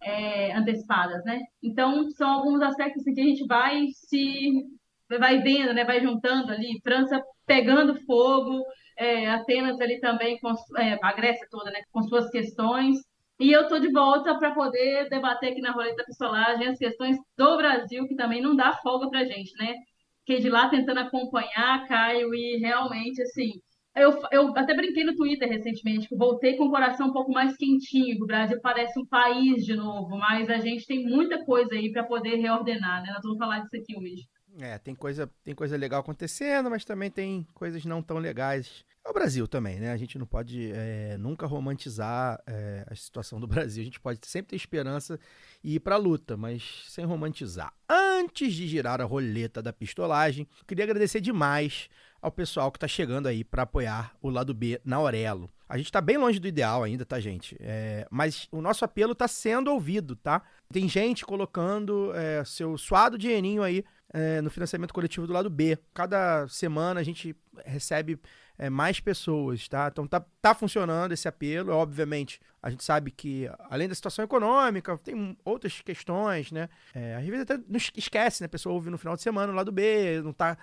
É, 0.00 0.56
antecipadas, 0.56 1.24
né? 1.24 1.40
Então, 1.60 2.08
são 2.10 2.30
alguns 2.30 2.62
aspectos 2.62 3.02
assim, 3.02 3.14
que 3.14 3.20
a 3.20 3.24
gente 3.24 3.44
vai 3.46 3.86
se 3.92 4.64
vai 5.08 5.40
vendo, 5.40 5.72
né? 5.72 5.84
Vai 5.84 6.00
juntando 6.00 6.52
ali, 6.52 6.80
França 6.82 7.22
pegando 7.46 8.00
fogo, 8.04 8.62
é, 8.98 9.28
Atenas 9.30 9.80
ali 9.80 10.00
também, 10.00 10.38
com, 10.40 10.52
é, 10.76 10.98
a 11.00 11.12
Grécia 11.12 11.46
toda, 11.50 11.70
né, 11.70 11.80
com 11.92 12.02
suas 12.02 12.28
questões. 12.30 12.98
E 13.40 13.52
eu 13.52 13.62
estou 13.62 13.78
de 13.78 13.90
volta 13.92 14.36
para 14.38 14.52
poder 14.52 15.08
debater 15.08 15.52
aqui 15.52 15.60
na 15.60 15.70
Roleta 15.70 16.04
Pistolagem 16.04 16.66
as 16.66 16.78
questões 16.78 17.16
do 17.36 17.56
Brasil, 17.56 18.06
que 18.08 18.16
também 18.16 18.42
não 18.42 18.56
dá 18.56 18.72
folga 18.82 19.08
para 19.08 19.24
gente, 19.24 19.52
né? 19.56 19.74
Fiquei 20.20 20.40
de 20.40 20.50
lá 20.50 20.68
tentando 20.68 21.00
acompanhar, 21.00 21.86
Caio, 21.86 22.34
e 22.34 22.58
realmente, 22.58 23.22
assim, 23.22 23.52
eu, 23.96 24.20
eu 24.32 24.56
até 24.56 24.74
brinquei 24.74 25.04
no 25.04 25.14
Twitter 25.14 25.48
recentemente, 25.48 26.08
que 26.08 26.16
voltei 26.16 26.56
com 26.56 26.66
o 26.66 26.70
coração 26.70 27.08
um 27.08 27.12
pouco 27.12 27.32
mais 27.32 27.56
quentinho, 27.56 28.22
o 28.22 28.26
Brasil 28.26 28.58
parece 28.60 28.98
um 28.98 29.06
país 29.06 29.64
de 29.64 29.74
novo, 29.74 30.16
mas 30.18 30.50
a 30.50 30.58
gente 30.58 30.86
tem 30.86 31.04
muita 31.04 31.44
coisa 31.44 31.74
aí 31.74 31.90
para 31.92 32.04
poder 32.04 32.36
reordenar, 32.36 33.02
né? 33.02 33.12
Nós 33.12 33.22
vamos 33.22 33.38
falar 33.38 33.60
disso 33.60 33.76
aqui 33.76 33.96
hoje. 33.96 34.26
É, 34.60 34.76
tem 34.78 34.94
coisa, 34.94 35.30
tem 35.44 35.54
coisa 35.54 35.76
legal 35.76 36.00
acontecendo, 36.00 36.68
mas 36.68 36.84
também 36.84 37.10
tem 37.10 37.46
coisas 37.54 37.84
não 37.84 38.02
tão 38.02 38.18
legais. 38.18 38.84
É 39.04 39.10
o 39.10 39.14
Brasil 39.14 39.46
também, 39.46 39.78
né? 39.78 39.92
A 39.92 39.96
gente 39.96 40.18
não 40.18 40.26
pode 40.26 40.70
é, 40.72 41.16
nunca 41.16 41.46
romantizar 41.46 42.42
é, 42.46 42.84
a 42.86 42.94
situação 42.94 43.40
do 43.40 43.46
Brasil. 43.48 43.82
A 43.82 43.84
gente 43.84 44.00
pode 44.00 44.18
sempre 44.24 44.50
ter 44.50 44.56
esperança 44.56 45.18
e 45.62 45.76
ir 45.76 45.80
pra 45.80 45.96
luta, 45.96 46.36
mas 46.36 46.84
sem 46.88 47.04
romantizar. 47.04 47.72
Antes 47.88 48.52
de 48.52 48.66
girar 48.66 49.00
a 49.00 49.04
roleta 49.04 49.62
da 49.62 49.72
pistolagem, 49.72 50.46
queria 50.66 50.84
agradecer 50.84 51.20
demais 51.20 51.88
ao 52.20 52.32
pessoal 52.32 52.72
que 52.72 52.78
tá 52.78 52.88
chegando 52.88 53.28
aí 53.28 53.44
para 53.44 53.62
apoiar 53.62 54.12
o 54.20 54.28
lado 54.28 54.52
B 54.52 54.80
na 54.84 54.96
Aurelo. 54.96 55.48
A 55.68 55.76
gente 55.76 55.92
tá 55.92 56.00
bem 56.00 56.16
longe 56.16 56.40
do 56.40 56.48
ideal 56.48 56.82
ainda, 56.82 57.04
tá, 57.04 57.20
gente? 57.20 57.56
É, 57.60 58.06
mas 58.10 58.48
o 58.50 58.60
nosso 58.60 58.84
apelo 58.84 59.14
tá 59.14 59.28
sendo 59.28 59.70
ouvido, 59.70 60.16
tá? 60.16 60.42
Tem 60.72 60.88
gente 60.88 61.24
colocando 61.24 62.12
é, 62.14 62.42
seu 62.44 62.76
suado 62.76 63.18
dinheirinho 63.18 63.62
aí 63.62 63.84
é, 64.12 64.40
no 64.40 64.50
financiamento 64.50 64.92
coletivo 64.94 65.26
do 65.26 65.32
lado 65.32 65.50
B. 65.50 65.78
Cada 65.92 66.46
semana 66.48 67.00
a 67.00 67.02
gente 67.02 67.36
recebe 67.64 68.18
é, 68.58 68.68
mais 68.70 69.00
pessoas, 69.00 69.68
tá? 69.68 69.88
Então 69.90 70.06
tá, 70.06 70.24
tá 70.40 70.54
funcionando 70.54 71.12
esse 71.12 71.28
apelo. 71.28 71.72
Obviamente, 71.72 72.40
a 72.62 72.70
gente 72.70 72.82
sabe 72.84 73.10
que, 73.10 73.48
além 73.70 73.88
da 73.88 73.94
situação 73.94 74.24
econômica, 74.24 74.96
tem 74.98 75.36
outras 75.44 75.80
questões, 75.80 76.50
né? 76.50 76.68
É, 76.94 77.16
às 77.16 77.24
vezes 77.24 77.42
até 77.42 77.56
não 77.56 77.76
es- 77.76 77.92
esquece, 77.94 78.42
né? 78.42 78.46
A 78.46 78.48
pessoa 78.48 78.74
ouve 78.74 78.90
no 78.90 78.98
final 78.98 79.16
de 79.16 79.22
semana 79.22 79.52
o 79.52 79.56
lado 79.56 79.70
B, 79.70 80.20
não 80.22 80.32
tá 80.32 80.56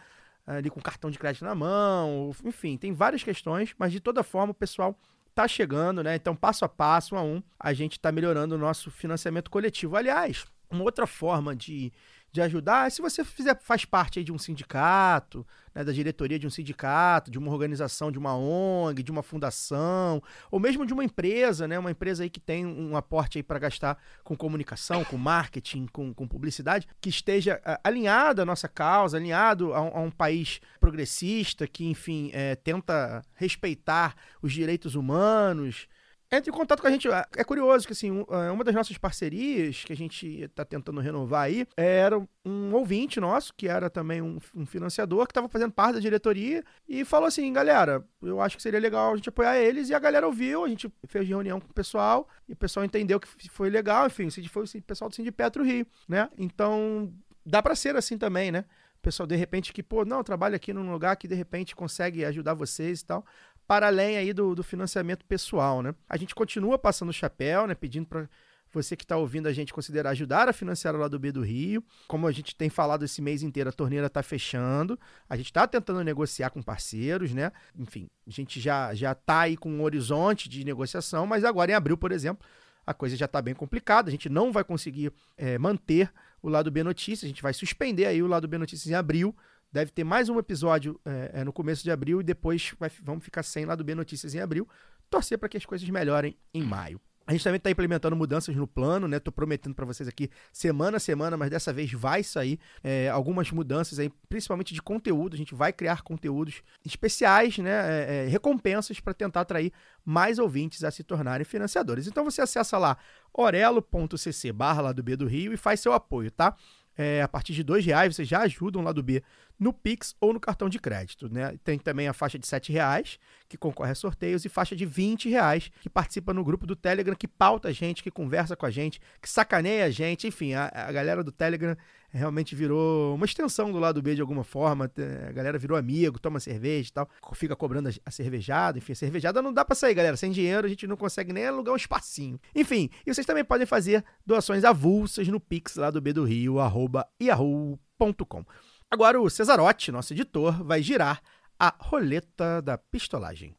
ali 0.47 0.69
com 0.69 0.79
cartão 0.79 1.09
de 1.09 1.17
crédito 1.17 1.43
na 1.43 1.55
mão, 1.55 2.31
enfim, 2.43 2.77
tem 2.77 2.93
várias 2.93 3.23
questões, 3.23 3.73
mas 3.79 3.91
de 3.91 3.99
toda 3.99 4.21
forma 4.21 4.51
o 4.51 4.55
pessoal 4.55 4.95
tá 5.33 5.47
chegando, 5.47 6.03
né? 6.03 6.15
Então, 6.15 6.35
passo 6.35 6.63
a 6.63 6.69
passo, 6.69 7.15
um 7.15 7.17
a 7.17 7.23
um, 7.23 7.43
a 7.59 7.73
gente 7.73 7.99
tá 7.99 8.11
melhorando 8.11 8.55
o 8.55 8.57
nosso 8.57 8.89
financiamento 8.91 9.49
coletivo. 9.49 9.95
Aliás, 9.97 10.45
uma 10.69 10.83
outra 10.83 11.05
forma 11.07 11.55
de, 11.55 11.91
de 12.35 12.41
ajudar 12.41 12.85
é 12.85 12.89
se 12.89 13.01
você 13.01 13.23
fizer, 13.23 13.57
faz 13.61 13.85
parte 13.85 14.21
de 14.23 14.31
um 14.31 14.37
sindicato, 14.37 15.47
né, 15.73 15.83
da 15.85 15.91
diretoria 15.93 16.37
de 16.37 16.45
um 16.45 16.49
sindicato, 16.49 17.31
de 17.31 17.39
uma 17.39 17.49
organização, 17.51 18.11
de 18.11 18.19
uma 18.19 18.35
ONG, 18.37 19.01
de 19.01 19.09
uma 19.11 19.23
fundação, 19.23 20.21
ou 20.51 20.59
mesmo 20.59 20.85
de 20.85 20.93
uma 20.93 21.03
empresa, 21.03 21.67
né? 21.67 21.79
Uma 21.79 21.91
empresa 21.91 22.23
aí 22.23 22.29
que 22.29 22.39
tem 22.39 22.65
um 22.65 22.95
aporte 22.97 23.41
para 23.41 23.57
gastar 23.57 23.97
com 24.23 24.35
comunicação, 24.35 25.03
com 25.05 25.17
marketing, 25.17 25.87
com, 25.87 26.13
com 26.13 26.27
publicidade, 26.27 26.87
que 26.99 27.09
esteja 27.09 27.61
ah, 27.65 27.79
alinhado 27.83 28.41
à 28.41 28.45
nossa 28.45 28.67
causa, 28.67 29.17
alinhado 29.17 29.73
a, 29.73 29.81
um- 29.81 29.97
a 29.97 30.01
um 30.01 30.11
país 30.11 30.59
progressista 30.79 31.65
que, 31.67 31.85
enfim, 31.85 32.31
eh, 32.33 32.55
tenta 32.55 33.21
respeitar 33.35 34.13
os 34.41 34.51
direitos 34.51 34.93
humanos. 34.95 35.87
Entre 36.35 36.49
em 36.49 36.53
contato 36.53 36.81
com 36.81 36.87
a 36.87 36.91
gente. 36.91 37.07
É 37.37 37.43
curioso 37.43 37.87
que, 37.87 37.93
assim, 37.93 38.25
é, 38.29 38.51
uma 38.51 38.63
das 38.63 38.75
nossas 38.75 38.97
parcerias 38.97 39.83
que 39.85 39.93
a 39.93 39.95
gente 39.95 40.43
está 40.43 40.65
tentando 40.65 40.99
renovar 40.99 41.43
aí 41.43 41.65
era 41.77 42.19
um 42.45 42.73
ouvinte 42.73 43.19
nosso, 43.19 43.53
que 43.55 43.67
era 43.67 43.89
também 43.89 44.21
um, 44.21 44.37
um 44.53 44.65
financiador, 44.65 45.25
que 45.25 45.31
estava 45.31 45.47
fazendo 45.47 45.71
parte 45.71 45.95
da 45.95 45.99
diretoria, 45.99 46.63
e 46.87 47.05
falou 47.05 47.27
assim: 47.27 47.51
galera, 47.53 48.03
eu 48.21 48.41
acho 48.41 48.57
que 48.57 48.63
seria 48.63 48.79
legal 48.79 49.13
a 49.13 49.15
gente 49.15 49.29
apoiar 49.29 49.57
eles. 49.57 49.89
E 49.89 49.93
a 49.93 49.99
galera 49.99 50.27
ouviu, 50.27 50.65
a 50.65 50.67
gente 50.67 50.91
fez 51.07 51.27
reunião 51.27 51.59
com 51.59 51.69
o 51.69 51.73
pessoal, 51.73 52.27
e 52.49 52.53
o 52.53 52.57
pessoal 52.57 52.85
entendeu 52.85 53.19
que 53.19 53.49
foi 53.49 53.69
legal, 53.69 54.07
enfim, 54.07 54.29
foi 54.49 54.63
o 54.63 54.81
pessoal 54.81 55.09
do 55.09 55.15
Sindipetro 55.15 55.63
Rio, 55.63 55.87
né? 56.07 56.29
Então, 56.37 57.13
dá 57.45 57.63
para 57.63 57.75
ser 57.75 57.95
assim 57.95 58.17
também, 58.17 58.51
né? 58.51 58.65
Pessoal, 59.01 59.27
de 59.27 59.35
repente, 59.35 59.71
que, 59.71 59.83
pô, 59.83 60.03
não, 60.03 60.17
eu 60.17 60.23
trabalho 60.23 60.55
aqui 60.55 60.73
num 60.73 60.91
lugar 60.91 61.15
que 61.15 61.27
de 61.27 61.35
repente 61.35 61.75
consegue 61.75 62.25
ajudar 62.25 62.55
vocês 62.55 63.01
e 63.01 63.05
tal 63.05 63.23
para 63.67 63.87
além 63.87 64.17
aí 64.17 64.33
do, 64.33 64.53
do 64.53 64.63
financiamento 64.63 65.25
pessoal, 65.25 65.81
né? 65.81 65.93
A 66.09 66.17
gente 66.17 66.35
continua 66.35 66.77
passando 66.77 67.09
o 67.09 67.13
chapéu, 67.13 67.65
né? 67.67 67.73
Pedindo 67.75 68.05
para 68.05 68.27
você 68.71 68.95
que 68.95 69.03
está 69.03 69.15
ouvindo 69.17 69.47
a 69.47 69.53
gente 69.53 69.73
considerar 69.73 70.09
ajudar 70.11 70.49
a 70.49 70.53
financiar 70.53 70.95
o 70.95 70.99
lado 70.99 71.17
B 71.17 71.31
do 71.31 71.41
Rio. 71.41 71.83
Como 72.07 72.27
a 72.27 72.31
gente 72.31 72.55
tem 72.55 72.69
falado 72.69 73.05
esse 73.05 73.21
mês 73.21 73.41
inteiro, 73.41 73.69
a 73.69 73.73
torneira 73.73 74.07
está 74.07 74.21
fechando. 74.21 74.99
A 75.29 75.37
gente 75.37 75.47
está 75.47 75.65
tentando 75.65 76.03
negociar 76.03 76.49
com 76.49 76.61
parceiros, 76.61 77.33
né? 77.33 77.51
Enfim, 77.77 78.07
a 78.27 78.29
gente 78.29 78.59
já 78.59 78.93
já 78.93 79.15
tá 79.15 79.41
aí 79.41 79.57
com 79.57 79.71
um 79.71 79.81
horizonte 79.81 80.49
de 80.49 80.63
negociação, 80.63 81.25
mas 81.25 81.43
agora 81.43 81.71
em 81.71 81.73
abril, 81.73 81.97
por 81.97 82.11
exemplo, 82.11 82.45
a 82.85 82.93
coisa 82.93 83.15
já 83.15 83.25
está 83.25 83.41
bem 83.41 83.55
complicada. 83.55 84.09
A 84.09 84.11
gente 84.11 84.29
não 84.29 84.51
vai 84.51 84.63
conseguir 84.63 85.11
eh, 85.37 85.57
manter 85.57 86.11
o 86.41 86.49
lado 86.49 86.69
B 86.69 86.83
Notícias. 86.83 87.23
A 87.23 87.27
gente 87.27 87.41
vai 87.41 87.53
suspender 87.53 88.05
aí 88.05 88.21
o 88.21 88.27
lado 88.27 88.47
B 88.47 88.57
Notícias 88.57 88.91
em 88.91 88.93
abril. 88.93 89.35
Deve 89.75 89.91
ter 89.91 90.05
mais 90.05 90.29
um 90.29 90.39
episódio 90.39 90.97
é, 91.03 91.43
no 91.43 91.51
começo 91.51 91.83
de 91.83 91.91
abril 91.91 92.21
e 92.21 92.23
depois 92.23 92.73
vai- 92.79 92.89
vamos 93.03 93.25
ficar 93.25 93.43
sem 93.43 93.65
lá 93.65 93.75
do 93.75 93.83
B 93.83 93.93
Notícias 93.93 94.33
em 94.33 94.39
abril. 94.39 94.65
Torcer 95.09 95.37
para 95.37 95.49
que 95.49 95.57
as 95.57 95.65
coisas 95.65 95.89
melhorem 95.89 96.37
em 96.53 96.63
maio. 96.63 96.97
A 97.27 97.33
gente 97.33 97.43
também 97.43 97.57
está 97.57 97.69
implementando 97.69 98.15
mudanças 98.15 98.55
no 98.55 98.65
plano, 98.65 99.05
né? 99.05 99.19
Tô 99.19 99.33
prometendo 99.33 99.75
para 99.75 99.83
vocês 99.83 100.07
aqui 100.07 100.29
semana 100.53 100.95
a 100.95 100.99
semana, 100.99 101.35
mas 101.35 101.49
dessa 101.49 101.73
vez 101.73 101.91
vai 101.91 102.23
sair 102.23 102.57
é, 102.81 103.09
algumas 103.09 103.51
mudanças 103.51 103.99
aí, 103.99 104.09
principalmente 104.29 104.73
de 104.73 104.81
conteúdo. 104.81 105.33
A 105.33 105.37
gente 105.37 105.53
vai 105.53 105.73
criar 105.73 106.03
conteúdos 106.03 106.61
especiais, 106.85 107.57
né? 107.57 107.71
É, 107.71 108.25
é, 108.25 108.27
recompensas 108.29 109.01
para 109.01 109.13
tentar 109.13 109.41
atrair 109.41 109.73
mais 110.05 110.39
ouvintes 110.39 110.85
a 110.85 110.91
se 110.91 111.03
tornarem 111.03 111.43
financiadores. 111.43 112.07
Então 112.07 112.23
você 112.23 112.41
acessa 112.41 112.77
lá 112.77 112.97
orelo.cc 113.33 114.53
barra 114.53 114.93
do 114.93 115.03
B 115.03 115.17
do 115.17 115.27
Rio 115.27 115.51
e 115.51 115.57
faz 115.57 115.81
seu 115.81 115.91
apoio, 115.91 116.31
tá? 116.31 116.55
É, 116.97 117.21
a 117.21 117.27
partir 117.27 117.53
de 117.53 117.63
dois 117.63 117.85
reais 117.85 118.15
vocês 118.15 118.27
já 118.27 118.41
ajudam 118.41 118.81
lá 118.81 118.91
do 118.91 119.03
B 119.03 119.21
no 119.59 119.73
Pix 119.73 120.15
ou 120.19 120.33
no 120.33 120.39
cartão 120.39 120.67
de 120.67 120.79
crédito, 120.79 121.31
né? 121.31 121.57
Tem 121.63 121.77
também 121.79 122.07
a 122.07 122.13
faixa 122.13 122.37
de 122.37 122.45
sete 122.45 122.71
reais 122.71 123.17
que 123.47 123.57
concorre 123.57 123.91
a 123.91 123.95
sorteios 123.95 124.43
e 124.45 124.49
faixa 124.49 124.75
de 124.75 124.85
20 124.85 125.29
reais 125.29 125.71
que 125.81 125.89
participa 125.89 126.33
no 126.33 126.43
grupo 126.43 126.67
do 126.67 126.75
Telegram, 126.75 127.15
que 127.15 127.27
pauta 127.27 127.69
a 127.69 127.71
gente, 127.71 128.03
que 128.03 128.11
conversa 128.11 128.55
com 128.55 128.65
a 128.65 128.71
gente, 128.71 128.99
que 129.21 129.29
sacaneia 129.29 129.85
a 129.85 129.89
gente, 129.89 130.27
enfim, 130.27 130.53
a, 130.53 130.71
a 130.73 130.91
galera 130.91 131.23
do 131.23 131.31
Telegram 131.31 131.75
realmente 132.15 132.55
virou 132.55 133.15
uma 133.15 133.25
extensão 133.25 133.71
do 133.71 133.79
lado 133.79 134.01
B 134.01 134.15
de 134.15 134.21
alguma 134.21 134.43
forma, 134.43 134.89
a 135.27 135.31
galera 135.31 135.57
virou 135.57 135.77
amigo, 135.77 136.19
toma 136.19 136.39
cerveja 136.39 136.89
e 136.89 136.93
tal, 136.93 137.09
fica 137.33 137.55
cobrando 137.55 137.89
a, 138.05 138.11
cervejada, 138.11 138.77
enfim, 138.77 138.93
a 138.93 138.95
cervejada 138.95 139.41
não 139.41 139.53
dá 139.53 139.65
pra 139.65 139.75
sair, 139.75 139.93
galera, 139.93 140.17
sem 140.17 140.31
dinheiro 140.31 140.65
a 140.65 140.69
gente 140.69 140.87
não 140.87 140.95
consegue 140.97 141.33
nem 141.33 141.45
alugar 141.45 141.73
um 141.73 141.77
espacinho. 141.77 142.39
Enfim, 142.55 142.89
e 143.05 143.13
vocês 143.13 143.27
também 143.27 143.43
podem 143.43 143.67
fazer 143.67 144.03
doações 144.25 144.63
avulsas 144.63 145.27
no 145.27 145.39
Pix 145.39 145.75
lá 145.75 145.91
do 145.91 146.01
B 146.01 146.13
do 146.13 146.23
Rio, 146.23 146.59
arroba 146.59 147.05
yahoo.com. 147.21 148.45
Agora 148.89 149.19
o 149.19 149.29
Cesarotti, 149.29 149.91
nosso 149.91 150.13
editor, 150.13 150.63
vai 150.63 150.81
girar 150.81 151.21
a 151.59 151.73
roleta 151.79 152.61
da 152.61 152.77
pistolagem. 152.77 153.55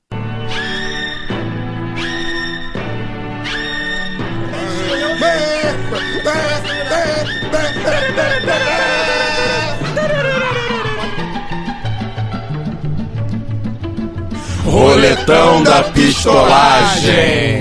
Roletão 14.64 15.62
da 15.62 15.85
pistolagem. 15.92 17.61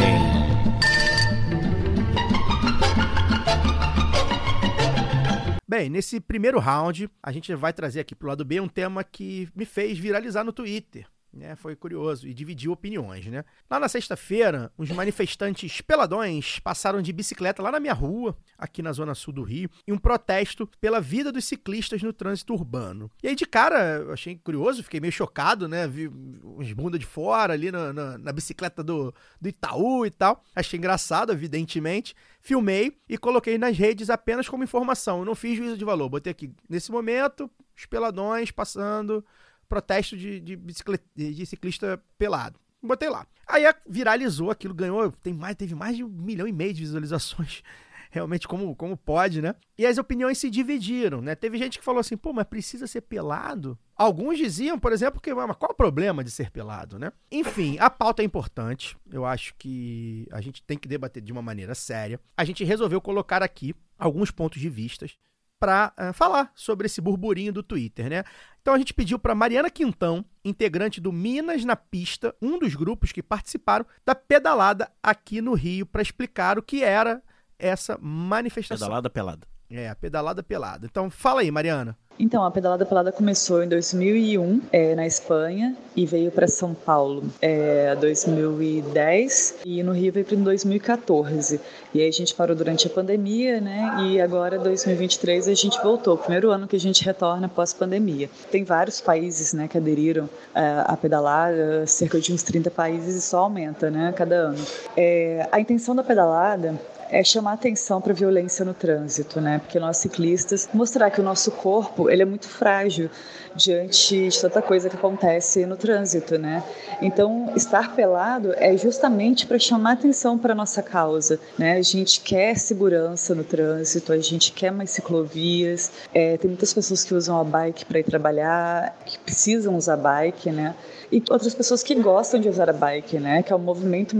Bem, 5.67 5.89
nesse 5.89 6.19
primeiro 6.19 6.59
round, 6.59 7.09
a 7.21 7.31
gente 7.31 7.53
vai 7.53 7.73
trazer 7.73 7.99
aqui 7.99 8.15
pro 8.15 8.27
lado 8.27 8.45
B 8.45 8.59
um 8.59 8.67
tema 8.67 9.03
que 9.03 9.49
me 9.55 9.65
fez 9.65 9.97
viralizar 9.97 10.43
no 10.43 10.53
Twitter. 10.53 11.05
Né, 11.35 11.53
foi 11.53 11.75
curioso 11.75 12.25
e 12.25 12.33
dividiu 12.33 12.71
opiniões, 12.71 13.25
né? 13.25 13.43
Lá 13.69 13.77
na 13.77 13.89
sexta-feira, 13.89 14.71
uns 14.79 14.89
manifestantes 14.91 15.81
peladões 15.81 16.59
passaram 16.59 17.01
de 17.01 17.11
bicicleta 17.11 17.61
lá 17.61 17.73
na 17.73 17.79
minha 17.79 17.93
rua, 17.93 18.37
aqui 18.57 18.81
na 18.81 18.93
zona 18.93 19.13
sul 19.13 19.33
do 19.33 19.43
Rio, 19.43 19.69
em 19.85 19.91
um 19.91 19.97
protesto 19.97 20.65
pela 20.79 21.01
vida 21.01 21.33
dos 21.33 21.43
ciclistas 21.43 22.01
no 22.01 22.13
trânsito 22.13 22.53
urbano. 22.53 23.11
E 23.21 23.27
aí, 23.27 23.35
de 23.35 23.45
cara, 23.45 23.97
eu 23.97 24.13
achei 24.13 24.37
curioso, 24.37 24.81
fiquei 24.81 25.01
meio 25.01 25.11
chocado, 25.11 25.67
né? 25.67 25.85
Vi 25.85 26.07
uns 26.07 26.71
bunda 26.71 26.97
de 26.97 27.05
fora 27.05 27.51
ali 27.51 27.69
na, 27.69 27.91
na, 27.91 28.17
na 28.17 28.31
bicicleta 28.31 28.81
do, 28.81 29.13
do 29.41 29.49
Itaú 29.49 30.05
e 30.05 30.11
tal. 30.11 30.41
Achei 30.55 30.77
engraçado, 30.77 31.33
evidentemente. 31.33 32.15
Filmei 32.39 32.97
e 33.09 33.17
coloquei 33.17 33.57
nas 33.57 33.77
redes 33.77 34.09
apenas 34.09 34.47
como 34.47 34.63
informação. 34.63 35.19
Eu 35.19 35.25
não 35.25 35.35
fiz 35.35 35.57
juízo 35.57 35.77
de 35.77 35.83
valor. 35.83 36.07
Botei 36.07 36.31
aqui, 36.31 36.49
nesse 36.69 36.93
momento, 36.93 37.51
os 37.75 37.85
peladões 37.85 38.51
passando 38.51 39.25
protesto 39.67 40.17
de, 40.17 40.39
de, 40.39 40.55
de 40.55 41.45
ciclista 41.45 42.01
pelado. 42.17 42.59
Botei 42.81 43.09
lá. 43.09 43.25
Aí 43.47 43.63
viralizou 43.87 44.49
aquilo, 44.51 44.73
ganhou, 44.73 45.11
tem 45.11 45.33
mais, 45.33 45.55
teve 45.55 45.75
mais 45.75 45.95
de 45.95 46.03
um 46.03 46.09
milhão 46.09 46.47
e 46.47 46.51
meio 46.51 46.73
de 46.73 46.81
visualizações. 46.81 47.61
Realmente, 48.11 48.47
como, 48.47 48.73
como 48.75 48.95
pode, 48.95 49.41
né? 49.41 49.55
E 49.77 49.85
as 49.85 49.97
opiniões 49.97 50.37
se 50.37 50.49
dividiram, 50.49 51.21
né? 51.21 51.35
Teve 51.35 51.57
gente 51.57 51.77
que 51.77 51.83
falou 51.83 51.99
assim, 51.99 52.15
pô, 52.15 52.31
mas 52.31 52.47
precisa 52.47 52.87
ser 52.87 53.01
pelado? 53.01 53.77
Alguns 53.93 54.37
diziam, 54.37 54.79
por 54.79 54.93
exemplo, 54.93 55.19
que 55.19 55.33
mas 55.33 55.57
qual 55.57 55.71
o 55.71 55.75
problema 55.75 56.23
de 56.23 56.31
ser 56.31 56.49
pelado, 56.49 56.97
né? 56.97 57.11
Enfim, 57.29 57.77
a 57.77 57.89
pauta 57.89 58.21
é 58.21 58.25
importante. 58.25 58.95
Eu 59.11 59.25
acho 59.25 59.53
que 59.55 60.27
a 60.31 60.39
gente 60.39 60.63
tem 60.63 60.77
que 60.77 60.87
debater 60.87 61.21
de 61.21 61.31
uma 61.31 61.41
maneira 61.41 61.75
séria. 61.75 62.19
A 62.37 62.45
gente 62.45 62.63
resolveu 62.63 63.01
colocar 63.01 63.43
aqui 63.43 63.75
alguns 63.97 64.31
pontos 64.31 64.61
de 64.61 64.69
vistas 64.69 65.17
para 65.59 65.93
falar 66.13 66.51
sobre 66.55 66.85
esse 66.85 67.01
burburinho 67.01 67.53
do 67.53 67.63
Twitter, 67.63 68.09
né? 68.09 68.23
Então 68.61 68.73
a 68.73 68.77
gente 68.77 68.93
pediu 68.93 69.19
para 69.19 69.35
Mariana 69.35 69.69
Quintão, 69.69 70.25
integrante 70.43 70.99
do 70.99 71.11
Minas 71.11 71.63
na 71.63 71.75
Pista, 71.75 72.35
um 72.41 72.57
dos 72.57 72.73
grupos 72.75 73.11
que 73.11 73.21
participaram 73.21 73.85
da 74.05 74.15
pedalada 74.15 74.91
aqui 75.01 75.41
no 75.41 75.53
Rio, 75.53 75.85
para 75.85 76.01
explicar 76.01 76.57
o 76.57 76.63
que 76.63 76.83
era 76.83 77.21
essa 77.59 77.97
manifestação. 78.01 78.87
Pedalada 78.87 79.09
pelada. 79.09 79.47
É, 79.69 79.89
a 79.89 79.95
pedalada 79.95 80.43
pelada. 80.43 80.85
Então 80.85 81.09
fala 81.09 81.41
aí, 81.41 81.49
Mariana. 81.49 81.97
Então, 82.17 82.45
a 82.45 82.51
Pedalada 82.51 82.85
Pelada 82.85 83.11
começou 83.11 83.61
em 83.61 83.67
2001 83.67 84.61
é, 84.71 84.95
na 84.95 85.05
Espanha 85.05 85.75
e 85.93 86.05
veio 86.05 86.31
para 86.31 86.47
São 86.47 86.73
Paulo 86.73 87.23
é, 87.41 87.93
2010 87.95 89.55
e 89.65 89.83
no 89.83 89.91
Rio 89.91 90.13
veio 90.13 90.25
para 90.25 90.37
2014. 90.37 91.59
E 91.93 92.01
aí 92.01 92.07
a 92.07 92.11
gente 92.11 92.33
parou 92.33 92.55
durante 92.55 92.87
a 92.87 92.89
pandemia, 92.89 93.59
né? 93.59 93.97
E 94.05 94.21
agora 94.21 94.57
2023 94.57 95.49
a 95.49 95.53
gente 95.53 95.77
voltou, 95.83 96.17
primeiro 96.17 96.51
ano 96.51 96.67
que 96.67 96.75
a 96.77 96.79
gente 96.79 97.03
retorna 97.03 97.49
pós 97.49 97.73
pandemia. 97.73 98.29
Tem 98.49 98.63
vários 98.63 99.01
países, 99.01 99.53
né, 99.53 99.67
que 99.67 99.77
aderiram 99.77 100.29
é, 100.53 100.83
à 100.85 100.95
pedalada, 100.95 101.85
cerca 101.85 102.19
de 102.19 102.31
uns 102.31 102.43
30 102.43 102.71
países 102.71 103.15
e 103.15 103.21
só 103.21 103.39
aumenta, 103.39 103.91
né, 103.91 104.13
cada 104.15 104.35
ano. 104.35 104.65
É, 104.95 105.47
a 105.51 105.59
intenção 105.59 105.93
da 105.93 106.03
pedalada 106.03 106.79
é 107.09 107.23
chamar 107.23 107.53
atenção 107.53 108.01
para 108.01 108.11
a 108.11 108.15
violência 108.15 108.65
no 108.65 108.73
trânsito, 108.73 109.39
né? 109.39 109.59
Porque 109.59 109.79
nós 109.79 109.97
ciclistas 109.97 110.69
mostrar 110.73 111.09
que 111.11 111.21
o 111.21 111.23
nosso 111.23 111.51
corpo 111.51 112.09
ele 112.09 112.21
é 112.21 112.25
muito 112.25 112.47
frágil 112.47 113.09
diante 113.55 114.29
de 114.29 114.41
tanta 114.41 114.61
coisa 114.61 114.89
que 114.89 114.95
acontece 114.95 115.65
no 115.65 115.77
trânsito, 115.77 116.37
né? 116.37 116.63
Então, 117.01 117.53
estar 117.55 117.95
pelado 117.95 118.53
é 118.57 118.75
justamente 118.75 119.47
para 119.47 119.57
chamar 119.57 119.93
atenção 119.93 120.37
para 120.37 120.53
nossa 120.53 120.83
causa, 120.83 121.39
né? 121.57 121.77
A 121.77 121.81
gente 121.81 122.19
quer 122.21 122.57
segurança 122.57 123.33
no 123.33 123.43
trânsito, 123.43 124.11
a 124.11 124.17
gente 124.17 124.51
quer 124.51 124.71
mais 124.71 124.89
ciclovias. 124.89 125.91
É, 126.13 126.37
tem 126.37 126.49
muitas 126.49 126.73
pessoas 126.73 127.03
que 127.03 127.13
usam 127.13 127.39
a 127.39 127.43
bike 127.43 127.85
para 127.85 127.99
ir 127.99 128.03
trabalhar, 128.03 128.97
que 129.05 129.17
precisam 129.19 129.75
usar 129.75 129.97
bike, 129.97 130.51
né? 130.51 130.75
E 131.11 131.23
outras 131.29 131.53
pessoas 131.53 131.83
que 131.83 131.95
gostam 131.95 132.39
de 132.39 132.49
usar 132.49 132.69
a 132.69 132.73
bike, 132.73 133.19
né? 133.19 133.41
Que 133.41 133.53
é 133.53 133.55
um 133.55 133.59
movimento 133.59 134.15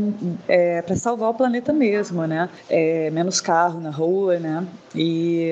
é, 0.47 0.81
para 0.81 0.95
salvar 0.95 1.31
o 1.31 1.33
planeta 1.33 1.73
mesmo, 1.73 2.25
né? 2.25 2.49
Menos 3.11 3.39
carro 3.41 3.79
na 3.79 3.89
rua, 3.89 4.39
né? 4.39 4.65
E, 4.93 5.51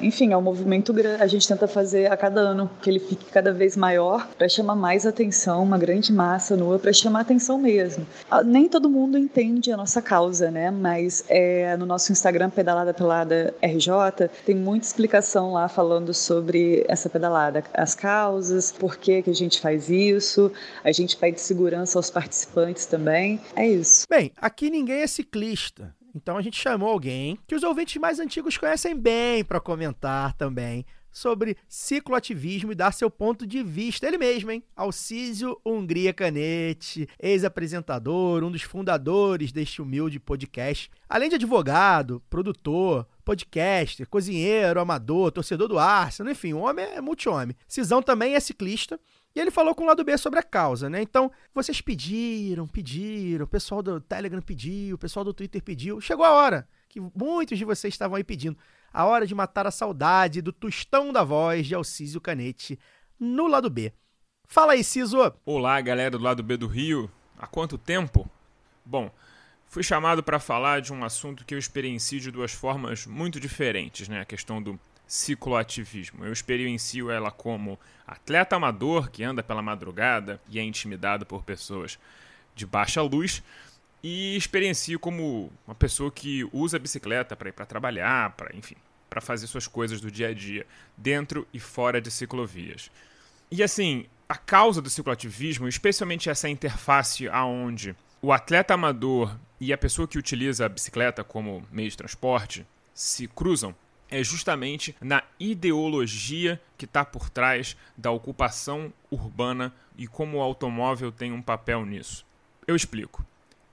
enfim, 0.00 0.32
é 0.32 0.36
um 0.36 0.42
movimento 0.42 0.92
grande. 0.92 1.22
A 1.22 1.26
gente 1.26 1.46
tenta 1.46 1.68
fazer 1.68 2.10
a 2.10 2.16
cada 2.16 2.40
ano 2.40 2.70
que 2.82 2.88
ele 2.88 2.98
fique 2.98 3.26
cada 3.26 3.52
vez 3.52 3.76
maior 3.76 4.26
para 4.36 4.48
chamar 4.48 4.74
mais 4.74 5.06
atenção, 5.06 5.62
uma 5.62 5.78
grande 5.78 6.12
massa 6.12 6.56
nua 6.56 6.78
para 6.78 6.92
chamar 6.92 7.20
atenção 7.20 7.58
mesmo. 7.58 8.06
Ah, 8.30 8.42
nem 8.42 8.68
todo 8.68 8.88
mundo 8.88 9.18
entende 9.18 9.70
a 9.70 9.76
nossa 9.76 10.00
causa, 10.00 10.50
né? 10.50 10.70
Mas 10.70 11.24
é, 11.28 11.76
no 11.76 11.86
nosso 11.86 12.12
Instagram, 12.12 12.50
Pedalada 12.50 12.94
Pelada 12.94 13.54
RJ, 13.62 14.28
tem 14.44 14.54
muita 14.54 14.86
explicação 14.86 15.52
lá 15.52 15.68
falando 15.68 16.14
sobre 16.14 16.84
essa 16.88 17.08
pedalada, 17.08 17.62
as 17.74 17.94
causas, 17.94 18.72
por 18.72 18.96
que, 18.96 19.22
que 19.22 19.30
a 19.30 19.34
gente 19.34 19.60
faz 19.60 19.88
isso. 19.90 20.50
A 20.82 20.92
gente 20.92 21.16
pede 21.16 21.40
segurança 21.40 21.98
aos 21.98 22.10
participantes 22.10 22.86
também. 22.86 23.40
É 23.54 23.66
isso. 23.66 24.06
Bem, 24.08 24.32
aqui 24.36 24.70
ninguém 24.70 25.02
é 25.02 25.06
ciclista. 25.06 25.94
Então 26.14 26.36
a 26.36 26.42
gente 26.42 26.60
chamou 26.60 26.88
alguém 26.88 27.38
que 27.46 27.54
os 27.54 27.62
ouvintes 27.62 28.00
mais 28.00 28.18
antigos 28.18 28.56
conhecem 28.56 28.96
bem 28.96 29.44
para 29.44 29.60
comentar 29.60 30.34
também 30.34 30.84
sobre 31.10 31.56
cicloativismo 31.68 32.72
e 32.72 32.74
dar 32.74 32.92
seu 32.92 33.10
ponto 33.10 33.46
de 33.46 33.62
vista. 33.62 34.06
Ele 34.06 34.18
mesmo, 34.18 34.50
hein? 34.50 34.62
Alcísio 34.76 35.60
Hungria 35.64 36.12
Canete, 36.12 37.08
ex-apresentador, 37.18 38.44
um 38.44 38.50
dos 38.50 38.62
fundadores 38.62 39.50
deste 39.50 39.82
humilde 39.82 40.20
podcast. 40.20 40.90
Além 41.08 41.28
de 41.28 41.34
advogado, 41.34 42.22
produtor, 42.30 43.06
podcaster, 43.24 44.06
cozinheiro, 44.08 44.80
amador, 44.80 45.32
torcedor 45.32 45.68
do 45.68 45.78
Arsenal, 45.78 46.32
enfim, 46.32 46.52
o 46.52 46.58
homem 46.58 46.84
é 46.84 47.00
multi-homem. 47.00 47.56
Cisão 47.66 48.02
também 48.02 48.34
é 48.34 48.40
ciclista 48.40 49.00
e 49.34 49.40
ele 49.40 49.50
falou 49.50 49.74
com 49.74 49.84
o 49.84 49.86
lado 49.86 50.04
B 50.04 50.16
sobre 50.16 50.38
a 50.38 50.42
causa, 50.42 50.88
né? 50.88 51.02
Então, 51.02 51.30
vocês 51.54 51.80
pediram, 51.80 52.66
pediram, 52.66 53.44
o 53.44 53.48
pessoal 53.48 53.82
do 53.82 54.00
Telegram 54.00 54.40
pediu, 54.40 54.96
o 54.96 54.98
pessoal 54.98 55.24
do 55.24 55.34
Twitter 55.34 55.62
pediu. 55.62 56.00
Chegou 56.00 56.24
a 56.24 56.32
hora 56.32 56.68
que 56.88 57.00
muitos 57.14 57.58
de 57.58 57.64
vocês 57.64 57.94
estavam 57.94 58.16
aí 58.16 58.24
pedindo. 58.24 58.58
A 58.92 59.04
hora 59.04 59.26
de 59.26 59.34
matar 59.34 59.66
a 59.66 59.70
saudade 59.70 60.40
do 60.40 60.52
tostão 60.52 61.12
da 61.12 61.22
voz 61.22 61.66
de 61.66 61.74
Alcísio 61.74 62.20
Canete 62.20 62.78
no 63.20 63.46
lado 63.46 63.68
B. 63.68 63.92
Fala 64.46 64.72
aí, 64.72 64.82
Ciso! 64.82 65.18
Olá, 65.44 65.78
galera 65.80 66.12
do 66.12 66.18
lado 66.18 66.42
B 66.42 66.56
do 66.56 66.66
Rio. 66.66 67.10
Há 67.38 67.46
quanto 67.46 67.76
tempo? 67.76 68.28
Bom, 68.84 69.10
fui 69.66 69.82
chamado 69.82 70.22
para 70.22 70.40
falar 70.40 70.80
de 70.80 70.92
um 70.92 71.04
assunto 71.04 71.44
que 71.44 71.54
eu 71.54 71.58
experiencio 71.58 72.18
de 72.18 72.30
duas 72.30 72.52
formas 72.52 73.06
muito 73.06 73.38
diferentes, 73.38 74.08
né? 74.08 74.22
A 74.22 74.24
questão 74.24 74.62
do 74.62 74.80
cicloativismo. 75.08 76.24
Eu 76.24 76.32
experiencio 76.32 77.10
ela 77.10 77.30
como 77.30 77.80
atleta 78.06 78.54
amador 78.54 79.10
que 79.10 79.24
anda 79.24 79.42
pela 79.42 79.62
madrugada 79.62 80.40
e 80.48 80.58
é 80.58 80.62
intimidado 80.62 81.26
por 81.26 81.42
pessoas 81.42 81.98
de 82.54 82.66
baixa 82.66 83.00
luz, 83.02 83.42
e 84.02 84.36
experiencio 84.36 84.98
como 84.98 85.50
uma 85.66 85.74
pessoa 85.74 86.10
que 86.10 86.48
usa 86.52 86.76
a 86.76 86.80
bicicleta 86.80 87.34
para 87.34 87.48
ir 87.48 87.52
para 87.52 87.66
trabalhar, 87.66 88.30
para 88.36 88.54
enfim, 88.54 88.76
para 89.10 89.20
fazer 89.20 89.46
suas 89.46 89.66
coisas 89.66 90.00
do 90.00 90.10
dia 90.10 90.28
a 90.28 90.34
dia, 90.34 90.66
dentro 90.96 91.46
e 91.52 91.58
fora 91.58 92.00
de 92.00 92.10
ciclovias. 92.10 92.90
E 93.50 93.62
assim, 93.62 94.06
a 94.28 94.36
causa 94.36 94.82
do 94.82 94.90
cicloativismo, 94.90 95.66
especialmente 95.66 96.30
essa 96.30 96.48
interface 96.48 97.28
aonde 97.28 97.96
o 98.20 98.32
atleta 98.32 98.74
amador 98.74 99.36
e 99.60 99.72
a 99.72 99.78
pessoa 99.78 100.06
que 100.06 100.18
utiliza 100.18 100.66
a 100.66 100.68
bicicleta 100.68 101.24
como 101.24 101.66
meio 101.70 101.90
de 101.90 101.96
transporte 101.96 102.66
se 102.92 103.26
cruzam, 103.26 103.74
é 104.10 104.22
justamente 104.22 104.94
na 105.00 105.22
ideologia 105.38 106.60
que 106.76 106.84
está 106.84 107.04
por 107.04 107.28
trás 107.28 107.76
da 107.96 108.10
ocupação 108.10 108.92
urbana 109.10 109.74
e 109.96 110.06
como 110.06 110.38
o 110.38 110.42
automóvel 110.42 111.12
tem 111.12 111.32
um 111.32 111.42
papel 111.42 111.84
nisso. 111.84 112.24
Eu 112.66 112.76
explico. 112.76 113.24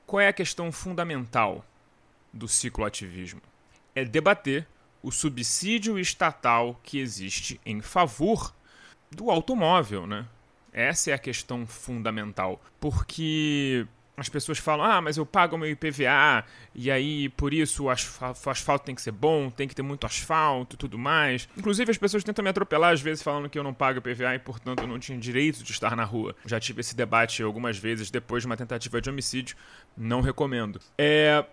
Qual 0.05 0.19
é 0.19 0.27
a 0.27 0.33
questão 0.33 0.71
fundamental 0.71 1.65
do 2.31 2.47
cicloativismo? 2.47 3.41
É 3.93 4.03
debater 4.03 4.67
o 5.01 5.11
subsídio 5.11 5.99
estatal 5.99 6.79
que 6.83 6.99
existe 6.99 7.59
em 7.65 7.81
favor 7.81 8.53
do 9.11 9.29
automóvel, 9.31 10.05
né? 10.05 10.27
Essa 10.73 11.11
é 11.11 11.13
a 11.13 11.19
questão 11.19 11.65
fundamental, 11.65 12.61
porque 12.79 13.87
as 14.17 14.29
pessoas 14.29 14.57
falam: 14.57 14.85
ah, 14.85 15.01
mas 15.01 15.17
eu 15.17 15.25
pago 15.25 15.57
meu 15.57 15.69
IPVA, 15.69 16.45
e 16.73 16.89
aí 16.89 17.29
por 17.29 17.53
isso 17.53 17.85
o 17.85 17.89
asfalto 17.89 18.85
tem 18.85 18.95
que 18.95 19.01
ser 19.01 19.11
bom, 19.11 19.49
tem 19.49 19.67
que 19.67 19.75
ter 19.75 19.81
muito 19.81 20.05
asfalto 20.05 20.77
tudo 20.77 20.97
mais. 20.97 21.47
Inclusive, 21.57 21.91
as 21.91 21.97
pessoas 21.97 22.23
tentam 22.23 22.43
me 22.43 22.49
atropelar 22.49 22.93
às 22.93 23.01
vezes 23.01 23.21
falando 23.23 23.49
que 23.49 23.57
eu 23.57 23.63
não 23.63 23.73
pago 23.73 23.99
IPVA 23.99 24.35
e, 24.35 24.39
portanto, 24.39 24.81
eu 24.81 24.87
não 24.87 24.99
tinha 24.99 25.17
direito 25.17 25.63
de 25.63 25.71
estar 25.71 25.95
na 25.95 26.03
rua. 26.03 26.35
Já 26.45 26.59
tive 26.59 26.81
esse 26.81 26.95
debate 26.95 27.43
algumas 27.43 27.77
vezes 27.77 28.09
depois 28.09 28.43
de 28.43 28.47
uma 28.47 28.57
tentativa 28.57 29.01
de 29.01 29.09
homicídio, 29.09 29.55
não 29.97 30.21
recomendo. 30.21 30.79
É. 30.97 31.45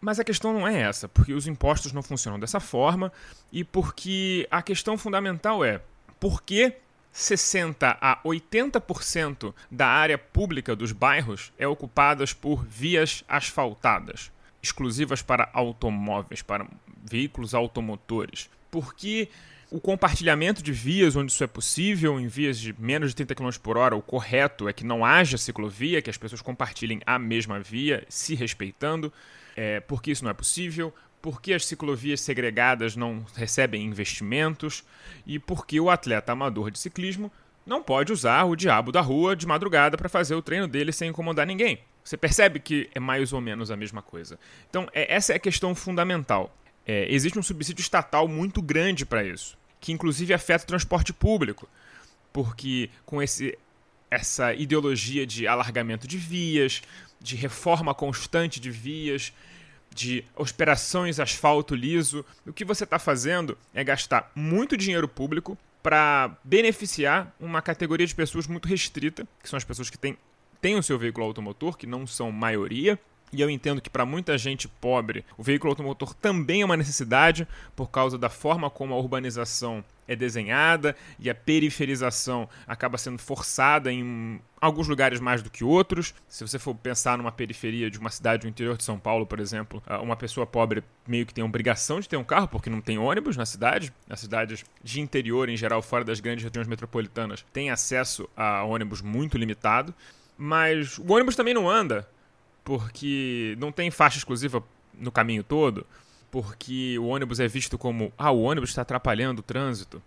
Mas 0.00 0.18
a 0.18 0.24
questão 0.24 0.54
não 0.54 0.66
é 0.66 0.80
essa, 0.80 1.08
porque 1.10 1.34
os 1.34 1.46
impostos 1.46 1.92
não 1.92 2.02
funcionam 2.02 2.40
dessa 2.40 2.58
forma 2.58 3.12
e 3.52 3.62
porque 3.62 4.48
a 4.50 4.62
questão 4.62 4.96
fundamental 4.96 5.62
é 5.62 5.82
por 6.18 6.42
que 6.42 6.74
60 7.12 7.98
a 8.00 8.22
80% 8.22 9.52
da 9.70 9.86
área 9.86 10.16
pública 10.16 10.76
dos 10.76 10.92
bairros 10.92 11.52
é 11.58 11.66
ocupadas 11.66 12.32
por 12.32 12.64
vias 12.64 13.24
asfaltadas, 13.28 14.30
exclusivas 14.62 15.22
para 15.22 15.50
automóveis, 15.52 16.42
para 16.42 16.66
veículos 17.04 17.54
automotores. 17.54 18.48
Porque 18.70 19.28
o 19.70 19.80
compartilhamento 19.80 20.62
de 20.62 20.72
vias 20.72 21.14
onde 21.16 21.32
isso 21.32 21.44
é 21.44 21.46
possível, 21.46 22.18
em 22.18 22.26
vias 22.26 22.58
de 22.58 22.74
menos 22.78 23.10
de 23.10 23.16
30 23.16 23.34
km 23.34 23.50
por 23.62 23.76
hora, 23.76 23.96
o 23.96 24.02
correto 24.02 24.68
é 24.68 24.72
que 24.72 24.84
não 24.84 25.04
haja 25.04 25.38
ciclovia, 25.38 26.02
que 26.02 26.10
as 26.10 26.16
pessoas 26.16 26.42
compartilhem 26.42 27.00
a 27.06 27.18
mesma 27.18 27.60
via, 27.60 28.04
se 28.08 28.34
respeitando. 28.34 29.12
É, 29.56 29.80
porque 29.80 30.12
isso 30.12 30.24
não 30.24 30.30
é 30.30 30.34
possível, 30.34 30.94
por 31.20 31.40
que 31.40 31.52
as 31.52 31.66
ciclovias 31.66 32.20
segregadas 32.20 32.96
não 32.96 33.24
recebem 33.34 33.84
investimentos 33.84 34.84
e 35.26 35.38
por 35.38 35.66
que 35.66 35.78
o 35.80 35.90
atleta 35.90 36.32
amador 36.32 36.70
de 36.70 36.78
ciclismo 36.78 37.30
não 37.66 37.82
pode 37.82 38.12
usar 38.12 38.44
o 38.44 38.56
diabo 38.56 38.90
da 38.90 39.00
rua 39.00 39.36
de 39.36 39.46
madrugada 39.46 39.96
para 39.96 40.08
fazer 40.08 40.34
o 40.34 40.42
treino 40.42 40.66
dele 40.66 40.92
sem 40.92 41.10
incomodar 41.10 41.46
ninguém. 41.46 41.78
Você 42.02 42.16
percebe 42.16 42.58
que 42.58 42.88
é 42.94 43.00
mais 43.00 43.32
ou 43.32 43.40
menos 43.40 43.70
a 43.70 43.76
mesma 43.76 44.02
coisa. 44.02 44.38
Então, 44.68 44.88
é, 44.92 45.14
essa 45.14 45.32
é 45.32 45.36
a 45.36 45.40
questão 45.40 45.74
fundamental. 45.74 46.54
É, 46.86 47.06
existe 47.12 47.38
um 47.38 47.42
subsídio 47.42 47.82
estatal 47.82 48.26
muito 48.26 48.62
grande 48.62 49.04
para 49.04 49.22
isso, 49.22 49.56
que 49.78 49.92
inclusive 49.92 50.32
afeta 50.32 50.64
o 50.64 50.66
transporte 50.66 51.12
público, 51.12 51.68
porque 52.32 52.88
com 53.04 53.22
esse, 53.22 53.56
essa 54.10 54.54
ideologia 54.54 55.26
de 55.26 55.46
alargamento 55.46 56.08
de 56.08 56.16
vias, 56.16 56.82
de 57.20 57.36
reforma 57.36 57.94
constante 57.94 58.58
de 58.58 58.70
vias, 58.70 59.32
de 59.94 60.24
operações 60.36 61.18
asfalto 61.18 61.74
liso, 61.74 62.24
o 62.46 62.52
que 62.52 62.64
você 62.64 62.84
está 62.84 62.98
fazendo 62.98 63.58
é 63.74 63.82
gastar 63.82 64.30
muito 64.34 64.76
dinheiro 64.76 65.08
público 65.08 65.58
para 65.82 66.36
beneficiar 66.44 67.34
uma 67.40 67.62
categoria 67.62 68.06
de 68.06 68.14
pessoas 68.14 68.46
muito 68.46 68.68
restrita, 68.68 69.26
que 69.42 69.48
são 69.48 69.56
as 69.56 69.64
pessoas 69.64 69.90
que 69.90 69.98
têm, 69.98 70.16
têm 70.60 70.76
o 70.76 70.82
seu 70.82 70.98
veículo 70.98 71.26
automotor, 71.26 71.76
que 71.76 71.86
não 71.86 72.06
são 72.06 72.30
maioria, 72.30 72.98
E 73.32 73.40
eu 73.40 73.48
entendo 73.48 73.80
que 73.80 73.90
para 73.90 74.04
muita 74.04 74.36
gente 74.36 74.66
pobre, 74.66 75.24
o 75.36 75.42
veículo 75.42 75.70
automotor 75.70 76.14
também 76.14 76.62
é 76.62 76.64
uma 76.64 76.76
necessidade 76.76 77.46
por 77.76 77.90
causa 77.90 78.18
da 78.18 78.28
forma 78.28 78.68
como 78.68 78.92
a 78.92 78.98
urbanização 78.98 79.84
é 80.08 80.16
desenhada 80.16 80.96
e 81.20 81.30
a 81.30 81.34
periferização 81.34 82.48
acaba 82.66 82.98
sendo 82.98 83.18
forçada 83.18 83.92
em 83.92 84.40
alguns 84.60 84.88
lugares 84.88 85.20
mais 85.20 85.40
do 85.40 85.48
que 85.48 85.62
outros. 85.62 86.12
Se 86.28 86.44
você 86.44 86.58
for 86.58 86.74
pensar 86.74 87.16
numa 87.16 87.30
periferia 87.30 87.88
de 87.88 87.96
uma 87.96 88.10
cidade 88.10 88.42
do 88.42 88.48
interior 88.48 88.76
de 88.76 88.82
São 88.82 88.98
Paulo, 88.98 89.24
por 89.24 89.38
exemplo, 89.38 89.80
ah, 89.86 90.00
uma 90.00 90.16
pessoa 90.16 90.44
pobre 90.44 90.82
meio 91.06 91.24
que 91.24 91.32
tem 91.32 91.42
a 91.42 91.46
obrigação 91.46 92.00
de 92.00 92.08
ter 92.08 92.16
um 92.16 92.24
carro 92.24 92.48
porque 92.48 92.68
não 92.68 92.80
tem 92.80 92.98
ônibus 92.98 93.36
na 93.36 93.46
cidade. 93.46 93.92
As 94.08 94.18
cidades 94.18 94.64
de 94.82 95.00
interior, 95.00 95.48
em 95.48 95.56
geral, 95.56 95.80
fora 95.80 96.04
das 96.04 96.18
grandes 96.18 96.42
regiões 96.42 96.66
metropolitanas, 96.66 97.46
têm 97.52 97.70
acesso 97.70 98.28
a 98.36 98.64
ônibus 98.64 99.00
muito 99.00 99.38
limitado. 99.38 99.94
Mas 100.36 100.98
o 100.98 101.12
ônibus 101.12 101.36
também 101.36 101.54
não 101.54 101.70
anda 101.70 102.08
porque 102.64 103.56
não 103.58 103.72
tem 103.72 103.90
faixa 103.90 104.18
exclusiva 104.18 104.62
no 104.94 105.10
caminho 105.10 105.42
todo, 105.42 105.86
porque 106.30 106.98
o 106.98 107.06
ônibus 107.06 107.40
é 107.40 107.48
visto 107.48 107.76
como 107.76 108.12
ah, 108.16 108.30
o 108.30 108.42
ônibus 108.42 108.70
está 108.70 108.82
atrapalhando 108.82 109.40
o 109.40 109.42
trânsito. 109.42 110.02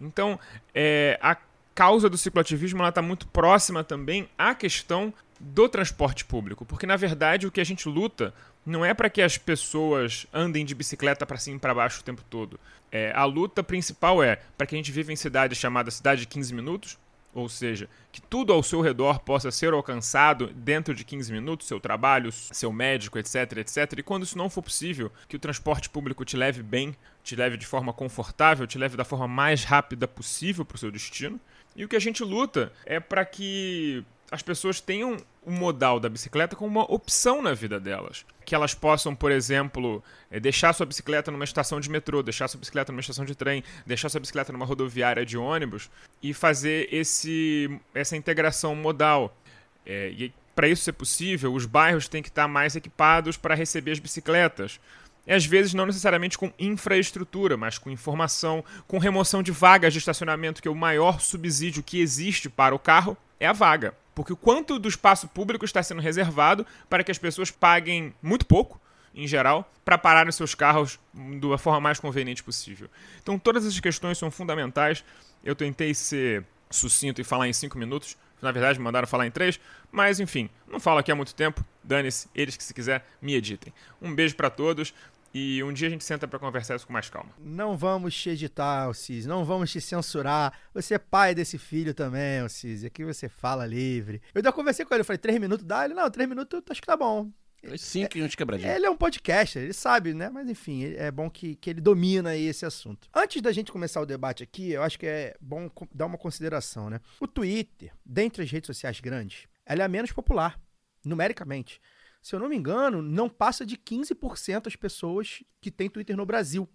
Então, 0.00 0.38
é, 0.74 1.18
a 1.22 1.36
causa 1.74 2.08
do 2.08 2.18
cicloativismo 2.18 2.86
está 2.86 3.02
muito 3.02 3.26
próxima 3.28 3.84
também 3.84 4.28
à 4.36 4.54
questão 4.54 5.12
do 5.38 5.68
transporte 5.68 6.24
público, 6.24 6.66
porque 6.66 6.86
na 6.86 6.96
verdade 6.96 7.46
o 7.46 7.50
que 7.50 7.60
a 7.60 7.64
gente 7.64 7.88
luta 7.88 8.34
não 8.64 8.84
é 8.84 8.92
para 8.92 9.08
que 9.08 9.22
as 9.22 9.38
pessoas 9.38 10.26
andem 10.32 10.64
de 10.64 10.74
bicicleta 10.74 11.24
para 11.24 11.38
cima 11.38 11.56
e 11.56 11.60
para 11.60 11.74
baixo 11.74 12.00
o 12.00 12.04
tempo 12.04 12.22
todo. 12.28 12.60
É, 12.92 13.12
a 13.14 13.24
luta 13.24 13.62
principal 13.62 14.22
é 14.22 14.36
para 14.58 14.66
que 14.66 14.74
a 14.74 14.78
gente 14.78 14.92
viva 14.92 15.12
em 15.12 15.16
cidades 15.16 15.56
chamadas 15.56 15.94
cidade 15.94 16.22
de 16.22 16.26
15 16.26 16.52
minutos, 16.52 16.98
ou 17.32 17.48
seja, 17.48 17.88
que 18.10 18.20
tudo 18.20 18.52
ao 18.52 18.62
seu 18.62 18.80
redor 18.80 19.20
possa 19.20 19.50
ser 19.50 19.72
alcançado 19.72 20.48
dentro 20.48 20.94
de 20.94 21.04
15 21.04 21.32
minutos, 21.32 21.68
seu 21.68 21.78
trabalho, 21.78 22.32
seu 22.32 22.72
médico, 22.72 23.18
etc, 23.18 23.58
etc. 23.58 23.98
E 23.98 24.02
quando 24.02 24.24
isso 24.24 24.36
não 24.36 24.50
for 24.50 24.62
possível, 24.62 25.12
que 25.28 25.36
o 25.36 25.40
transporte 25.40 25.88
público 25.88 26.24
te 26.24 26.36
leve 26.36 26.62
bem, 26.62 26.94
te 27.22 27.36
leve 27.36 27.56
de 27.56 27.66
forma 27.66 27.92
confortável, 27.92 28.66
te 28.66 28.78
leve 28.78 28.96
da 28.96 29.04
forma 29.04 29.28
mais 29.28 29.64
rápida 29.64 30.08
possível 30.08 30.64
para 30.64 30.76
o 30.76 30.78
seu 30.78 30.90
destino. 30.90 31.40
E 31.76 31.84
o 31.84 31.88
que 31.88 31.96
a 31.96 32.00
gente 32.00 32.24
luta 32.24 32.72
é 32.84 32.98
para 32.98 33.24
que 33.24 34.04
as 34.30 34.42
pessoas 34.42 34.80
tenham 34.80 35.16
o 35.42 35.50
modal 35.50 35.98
da 35.98 36.08
bicicleta 36.08 36.54
como 36.54 36.70
uma 36.70 36.92
opção 36.92 37.42
na 37.42 37.52
vida 37.52 37.80
delas. 37.80 38.24
Que 38.44 38.54
elas 38.54 38.74
possam, 38.74 39.14
por 39.14 39.32
exemplo, 39.32 40.02
eh, 40.30 40.38
deixar 40.38 40.72
sua 40.72 40.86
bicicleta 40.86 41.30
numa 41.30 41.44
estação 41.44 41.80
de 41.80 41.90
metrô, 41.90 42.22
deixar 42.22 42.46
sua 42.46 42.60
bicicleta 42.60 42.92
numa 42.92 43.00
estação 43.00 43.24
de 43.24 43.34
trem, 43.34 43.64
deixar 43.84 44.08
sua 44.08 44.20
bicicleta 44.20 44.52
numa 44.52 44.64
rodoviária 44.64 45.26
de 45.26 45.36
ônibus 45.36 45.90
e 46.22 46.32
fazer 46.32 46.88
esse, 46.92 47.80
essa 47.92 48.16
integração 48.16 48.74
modal. 48.76 49.36
É, 49.84 50.10
e 50.10 50.32
para 50.54 50.68
isso 50.68 50.82
ser 50.82 50.92
possível, 50.92 51.52
os 51.52 51.66
bairros 51.66 52.06
têm 52.06 52.22
que 52.22 52.28
estar 52.28 52.46
mais 52.46 52.76
equipados 52.76 53.36
para 53.36 53.54
receber 53.54 53.92
as 53.92 53.98
bicicletas. 53.98 54.78
E 55.26 55.32
às 55.32 55.44
vezes 55.44 55.74
não 55.74 55.86
necessariamente 55.86 56.38
com 56.38 56.52
infraestrutura, 56.58 57.56
mas 57.56 57.78
com 57.78 57.90
informação, 57.90 58.64
com 58.86 58.98
remoção 58.98 59.42
de 59.42 59.50
vagas 59.50 59.92
de 59.92 59.98
estacionamento, 59.98 60.62
que 60.62 60.68
é 60.68 60.70
o 60.70 60.74
maior 60.74 61.20
subsídio 61.20 61.82
que 61.82 62.00
existe 62.00 62.48
para 62.48 62.74
o 62.74 62.78
carro, 62.78 63.16
é 63.40 63.46
a 63.46 63.52
vaga. 63.52 63.94
Porque 64.14 64.32
o 64.32 64.36
quanto 64.36 64.78
do 64.78 64.88
espaço 64.88 65.26
público 65.26 65.64
está 65.64 65.82
sendo 65.82 66.00
reservado 66.00 66.66
para 66.88 67.02
que 67.02 67.10
as 67.10 67.18
pessoas 67.18 67.50
paguem 67.50 68.14
muito 68.22 68.44
pouco, 68.44 68.78
em 69.14 69.26
geral, 69.26 69.72
para 69.84 69.98
parar 69.98 70.28
os 70.28 70.36
seus 70.36 70.54
carros 70.54 71.00
da 71.40 71.58
forma 71.58 71.80
mais 71.80 71.98
conveniente 71.98 72.44
possível. 72.44 72.88
Então, 73.22 73.38
todas 73.38 73.64
essas 73.64 73.80
questões 73.80 74.18
são 74.18 74.30
fundamentais. 74.30 75.02
Eu 75.42 75.56
tentei 75.56 75.94
ser 75.94 76.44
sucinto 76.70 77.20
e 77.20 77.24
falar 77.24 77.48
em 77.48 77.52
cinco 77.52 77.78
minutos. 77.78 78.16
Na 78.42 78.52
verdade, 78.52 78.78
me 78.78 78.84
mandaram 78.84 79.08
falar 79.08 79.26
em 79.26 79.30
três. 79.30 79.58
Mas, 79.90 80.20
enfim, 80.20 80.48
não 80.68 80.78
falo 80.78 80.98
aqui 80.98 81.10
há 81.10 81.14
muito 81.16 81.34
tempo. 81.34 81.64
Dane-se, 81.82 82.28
eles 82.34 82.56
que, 82.56 82.62
se 82.62 82.74
quiser, 82.74 83.04
me 83.20 83.34
editem. 83.34 83.72
Um 84.00 84.14
beijo 84.14 84.36
para 84.36 84.50
todos. 84.50 84.94
E 85.32 85.62
um 85.62 85.72
dia 85.72 85.86
a 85.86 85.90
gente 85.90 86.04
senta 86.04 86.26
para 86.26 86.38
conversar 86.38 86.74
isso 86.74 86.86
com 86.86 86.92
mais 86.92 87.08
calma. 87.08 87.30
Não 87.38 87.76
vamos 87.76 88.14
te 88.14 88.30
editar, 88.30 88.84
Alcides. 88.84 89.26
Não 89.26 89.44
vamos 89.44 89.70
te 89.70 89.80
censurar. 89.80 90.52
Você 90.74 90.94
é 90.94 90.98
pai 90.98 91.34
desse 91.34 91.56
filho 91.56 91.94
também, 91.94 92.40
Alcides. 92.40 92.84
Aqui 92.84 93.04
você 93.04 93.28
fala 93.28 93.64
livre. 93.64 94.20
Eu 94.34 94.40
ainda 94.40 94.52
conversei 94.52 94.84
com 94.84 94.92
ele. 94.92 95.02
Eu 95.02 95.04
falei, 95.04 95.18
três 95.18 95.38
minutos 95.38 95.64
dá? 95.64 95.84
Ele, 95.84 95.94
não, 95.94 96.10
três 96.10 96.28
minutos 96.28 96.60
acho 96.68 96.80
que 96.80 96.86
tá 96.86 96.96
bom. 96.96 97.30
Cinco 97.76 98.16
e 98.16 98.22
uns 98.22 98.34
quebradinhos. 98.34 98.74
Ele 98.74 98.86
é 98.86 98.90
um 98.90 98.96
podcaster, 98.96 99.62
ele 99.62 99.72
sabe, 99.72 100.14
né? 100.14 100.30
Mas 100.30 100.48
enfim, 100.48 100.94
é 100.96 101.10
bom 101.10 101.28
que, 101.28 101.54
que 101.56 101.70
ele 101.70 101.80
domina 101.80 102.30
aí 102.30 102.46
esse 102.46 102.64
assunto. 102.64 103.08
Antes 103.14 103.42
da 103.42 103.52
gente 103.52 103.70
começar 103.70 104.00
o 104.00 104.06
debate 104.06 104.42
aqui, 104.42 104.72
eu 104.72 104.82
acho 104.82 104.98
que 104.98 105.06
é 105.06 105.36
bom 105.40 105.70
dar 105.94 106.06
uma 106.06 106.16
consideração, 106.16 106.88
né? 106.88 107.00
O 107.20 107.26
Twitter, 107.26 107.92
dentre 108.04 108.42
as 108.42 108.50
redes 108.50 108.66
sociais 108.66 109.00
grandes, 109.00 109.46
ela 109.66 109.82
é 109.82 109.84
a 109.84 109.88
menos 109.88 110.10
popular, 110.10 110.58
numericamente. 111.04 111.80
Se 112.20 112.34
eu 112.34 112.40
não 112.40 112.48
me 112.48 112.56
engano, 112.56 113.00
não 113.00 113.28
passa 113.28 113.64
de 113.64 113.76
15% 113.76 114.66
as 114.66 114.76
pessoas 114.76 115.42
que 115.60 115.70
têm 115.70 115.88
Twitter 115.88 116.16
no 116.16 116.26
Brasil. 116.26 116.68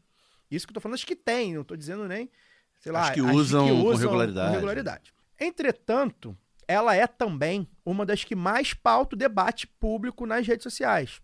Isso 0.49 0.65
que 0.65 0.71
eu 0.71 0.75
tô 0.75 0.79
falando, 0.81 0.95
acho 0.95 1.07
que 1.07 1.15
tem, 1.15 1.53
não 1.53 1.63
tô 1.63 1.75
dizendo 1.75 2.07
nem, 2.07 2.29
sei 2.79 2.91
lá, 2.91 3.01
Acho 3.03 3.13
que 3.13 3.21
usam 3.21 3.67
com 3.67 3.93
regularidade. 3.95 4.53
regularidade. 4.53 5.13
Entretanto, 5.39 6.37
ela 6.67 6.95
é 6.95 7.05
também 7.05 7.67
uma 7.85 8.05
das 8.05 8.23
que 8.23 8.35
mais 8.35 8.73
pauta 8.73 9.15
o 9.15 9.19
debate 9.19 9.67
público 9.67 10.25
nas 10.25 10.47
redes 10.47 10.63
sociais. 10.63 11.21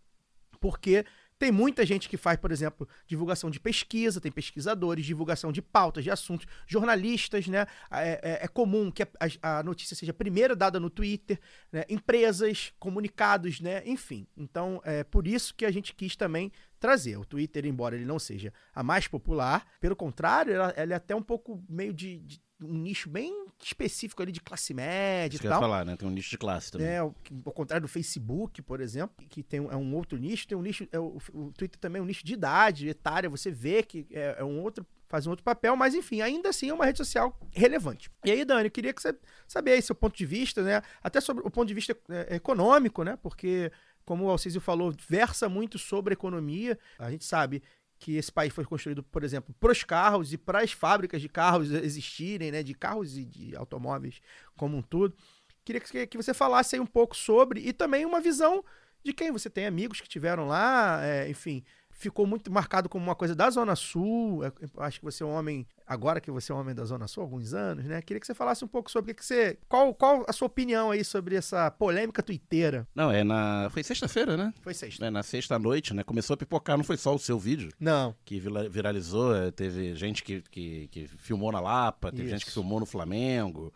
Porque 0.59 1.05
tem 1.41 1.51
muita 1.51 1.83
gente 1.83 2.07
que 2.07 2.17
faz, 2.17 2.37
por 2.37 2.51
exemplo, 2.51 2.87
divulgação 3.07 3.49
de 3.49 3.59
pesquisa, 3.59 4.21
tem 4.21 4.31
pesquisadores, 4.31 5.03
divulgação 5.03 5.51
de 5.51 5.59
pautas, 5.59 6.03
de 6.03 6.11
assuntos, 6.11 6.45
jornalistas, 6.67 7.47
né? 7.47 7.65
É, 7.89 8.19
é- 8.21 8.45
é 8.45 8.47
comum 8.47 8.91
que 8.91 9.01
a, 9.01 9.07
a- 9.41 9.63
notícia 9.63 9.95
seja 9.95 10.13
primeiro 10.13 10.55
dada 10.55 10.79
no 10.79 10.87
Twitter, 10.87 11.39
né? 11.71 11.83
empresas, 11.89 12.71
comunicados, 12.77 13.59
né? 13.59 13.81
Enfim. 13.87 14.27
Então, 14.37 14.79
é 14.85 15.03
por 15.03 15.25
isso 15.25 15.55
que 15.55 15.65
a 15.65 15.71
gente 15.71 15.95
quis 15.95 16.15
também 16.15 16.51
trazer. 16.81 17.15
O 17.15 17.23
Twitter, 17.23 17.65
embora 17.65 17.95
ele 17.95 18.03
não 18.03 18.19
seja 18.19 18.51
a 18.75 18.83
mais 18.83 19.07
popular, 19.07 19.65
pelo 19.79 19.95
contrário, 19.95 20.53
ela, 20.53 20.73
ela 20.75 20.93
é 20.93 20.95
até 20.95 21.15
um 21.15 21.21
pouco 21.21 21.63
meio 21.69 21.93
de, 21.93 22.19
de 22.19 22.41
um 22.61 22.77
nicho 22.77 23.09
bem 23.09 23.45
específico 23.61 24.21
ali 24.21 24.31
de 24.31 24.41
classe 24.41 24.73
média 24.73 25.35
Isso 25.35 25.37
e 25.37 25.39
que 25.41 25.47
eu 25.47 25.49
ia 25.49 25.53
tal. 25.53 25.61
falar, 25.61 25.85
né? 25.85 25.95
Tem 25.95 26.07
um 26.07 26.11
nicho 26.11 26.29
de 26.29 26.37
classe 26.37 26.71
também. 26.71 26.87
É, 26.87 26.97
ao, 26.97 27.13
contrário 27.53 27.85
do 27.85 27.91
Facebook, 27.91 28.61
por 28.61 28.79
exemplo, 28.79 29.25
que 29.29 29.43
tem 29.43 29.59
um, 29.59 29.71
é 29.71 29.75
um 29.75 29.95
outro 29.95 30.17
nicho, 30.17 30.47
tem 30.47 30.57
um 30.57 30.61
nicho, 30.61 30.87
é, 30.91 30.99
o, 30.99 31.17
o 31.33 31.51
Twitter 31.53 31.79
também 31.79 31.99
é 31.99 32.03
um 32.03 32.05
nicho 32.05 32.25
de 32.25 32.33
idade, 32.33 32.87
etária, 32.87 33.29
você 33.29 33.51
vê 33.51 33.83
que 33.83 34.07
é, 34.11 34.37
é 34.39 34.43
um 34.43 34.61
outro, 34.61 34.85
faz 35.07 35.27
um 35.27 35.31
outro 35.31 35.43
papel, 35.43 35.75
mas 35.75 35.93
enfim, 35.93 36.21
ainda 36.21 36.49
assim 36.49 36.69
é 36.69 36.73
uma 36.73 36.85
rede 36.85 36.97
social 36.97 37.37
relevante. 37.51 38.09
E 38.23 38.31
aí, 38.31 38.45
Dani, 38.45 38.65
eu 38.65 38.71
queria 38.71 38.93
que 38.93 39.01
você 39.01 39.15
saber 39.47 39.73
aí 39.73 39.81
seu 39.81 39.95
ponto 39.95 40.15
de 40.15 40.25
vista, 40.25 40.61
né, 40.61 40.81
até 41.03 41.19
sobre 41.19 41.45
o 41.45 41.51
ponto 41.51 41.67
de 41.67 41.73
vista 41.73 41.97
é, 42.09 42.35
econômico, 42.35 43.03
né, 43.03 43.17
porque, 43.21 43.71
como 44.05 44.25
o 44.25 44.29
Alcísio 44.29 44.61
falou, 44.61 44.93
versa 45.07 45.47
muito 45.47 45.77
sobre 45.77 46.13
economia, 46.13 46.77
a 46.97 47.11
gente 47.11 47.25
sabe 47.25 47.61
que 48.01 48.15
esse 48.15 48.31
país 48.31 48.51
foi 48.51 48.65
construído, 48.65 49.03
por 49.03 49.23
exemplo, 49.23 49.53
para 49.59 49.71
os 49.71 49.83
carros 49.83 50.33
e 50.33 50.37
para 50.37 50.63
as 50.63 50.71
fábricas 50.71 51.21
de 51.21 51.29
carros 51.29 51.69
existirem, 51.71 52.51
né, 52.51 52.63
de 52.63 52.73
carros 52.73 53.17
e 53.17 53.23
de 53.23 53.55
automóveis 53.55 54.21
como 54.57 54.75
um 54.75 54.81
todo. 54.81 55.15
Queria 55.63 55.79
que, 55.79 56.07
que 56.07 56.17
você 56.17 56.33
falasse 56.33 56.75
aí 56.75 56.81
um 56.81 56.85
pouco 56.85 57.15
sobre 57.15 57.61
e 57.61 57.71
também 57.71 58.03
uma 58.03 58.19
visão 58.19 58.65
de 59.03 59.13
quem 59.13 59.31
você 59.31 59.49
tem 59.49 59.67
amigos 59.67 60.01
que 60.01 60.09
tiveram 60.09 60.47
lá, 60.47 60.99
é, 61.03 61.29
enfim, 61.29 61.63
ficou 62.01 62.25
muito 62.25 62.51
marcado 62.51 62.89
como 62.89 63.03
uma 63.05 63.15
coisa 63.15 63.35
da 63.35 63.49
Zona 63.49 63.75
Sul. 63.75 64.43
é, 64.43 64.51
eu 64.61 64.83
acho 64.83 64.99
que 64.99 65.05
você 65.05 65.23
é 65.23 65.25
um 65.25 65.31
homem, 65.33 65.67
agora 65.85 66.19
que 66.19 66.31
você 66.31 66.51
é 66.51 66.55
um 66.55 66.59
homem 66.59 66.73
da 66.73 66.83
Zona 66.83 67.07
Sul 67.07 67.21
há 67.21 67.25
alguns 67.25 67.53
anos, 67.53 67.85
né? 67.85 68.01
Queria 68.01 68.19
que 68.19 68.25
você 68.25 68.33
falasse 68.33 68.65
um 68.65 68.67
pouco 68.67 68.89
sobre 68.89 69.11
o 69.11 69.15
que, 69.15 69.21
que 69.21 69.25
você. 69.25 69.57
Qual, 69.69 69.93
qual 69.93 70.25
a 70.27 70.33
sua 70.33 70.47
opinião 70.47 70.91
aí 70.91 71.03
sobre 71.03 71.35
essa 71.35 71.69
polêmica 71.69 72.23
tuiteira? 72.23 72.87
Não, 72.95 73.11
é 73.11 73.23
na. 73.23 73.69
Foi 73.71 73.83
sexta-feira, 73.83 74.35
né? 74.35 74.53
Foi 74.61 74.73
sexta. 74.73 75.05
É, 75.05 75.09
na 75.09 75.21
sexta-noite, 75.23 75.93
né? 75.93 76.03
Começou 76.03 76.33
a 76.33 76.37
pipocar, 76.37 76.75
não 76.75 76.83
foi 76.83 76.97
só 76.97 77.13
o 77.13 77.19
seu 77.19 77.37
vídeo 77.37 77.69
Não. 77.79 78.15
que 78.25 78.39
vira- 78.39 78.67
viralizou, 78.67 79.35
é, 79.35 79.51
teve 79.51 79.93
gente 79.95 80.23
que, 80.23 80.41
que, 80.49 80.87
que 80.87 81.07
filmou 81.07 81.51
na 81.51 81.59
Lapa, 81.59 82.09
teve 82.11 82.23
Isso. 82.23 82.31
gente 82.31 82.45
que 82.45 82.51
filmou 82.51 82.79
no 82.79 82.85
Flamengo, 82.85 83.71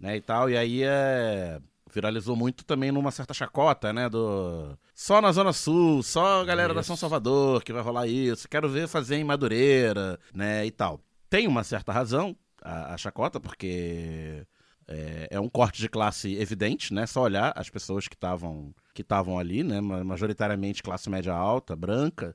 né, 0.00 0.16
e 0.16 0.20
tal, 0.20 0.48
e 0.50 0.56
aí 0.56 0.82
é, 0.82 1.60
viralizou 1.92 2.36
muito 2.36 2.64
também 2.64 2.90
numa 2.92 3.10
certa 3.10 3.32
chacota, 3.32 3.92
né, 3.92 4.08
do... 4.08 4.76
Só 4.94 5.20
na 5.20 5.32
Zona 5.32 5.52
Sul, 5.52 6.02
só 6.02 6.40
a 6.40 6.44
galera 6.44 6.74
da 6.74 6.80
Isso. 6.80 6.88
São 6.88 6.96
Salvador 6.96 7.62
que 7.62 7.72
vai 7.72 7.82
rolar 7.82 8.06
isso, 8.06 8.48
quero 8.48 8.68
ver 8.68 8.88
fazer 8.88 9.16
em 9.16 9.24
Madureira, 9.24 10.18
né, 10.34 10.66
e 10.66 10.70
tal. 10.70 11.00
Tem 11.30 11.46
uma 11.46 11.64
certa 11.64 11.92
razão 11.92 12.36
a, 12.62 12.94
a 12.94 12.96
chacota, 12.96 13.38
porque 13.40 14.46
é, 14.88 15.28
é 15.30 15.40
um 15.40 15.48
corte 15.48 15.80
de 15.80 15.88
classe 15.88 16.34
evidente, 16.36 16.92
né, 16.92 17.06
só 17.06 17.22
olhar 17.22 17.52
as 17.56 17.70
pessoas 17.70 18.08
que 18.08 18.14
estavam 18.14 18.74
que 18.94 19.02
estavam 19.02 19.38
ali, 19.38 19.62
né, 19.62 19.80
ma- 19.80 20.02
majoritariamente 20.02 20.82
classe 20.82 21.10
média 21.10 21.34
alta, 21.34 21.76
branca, 21.76 22.34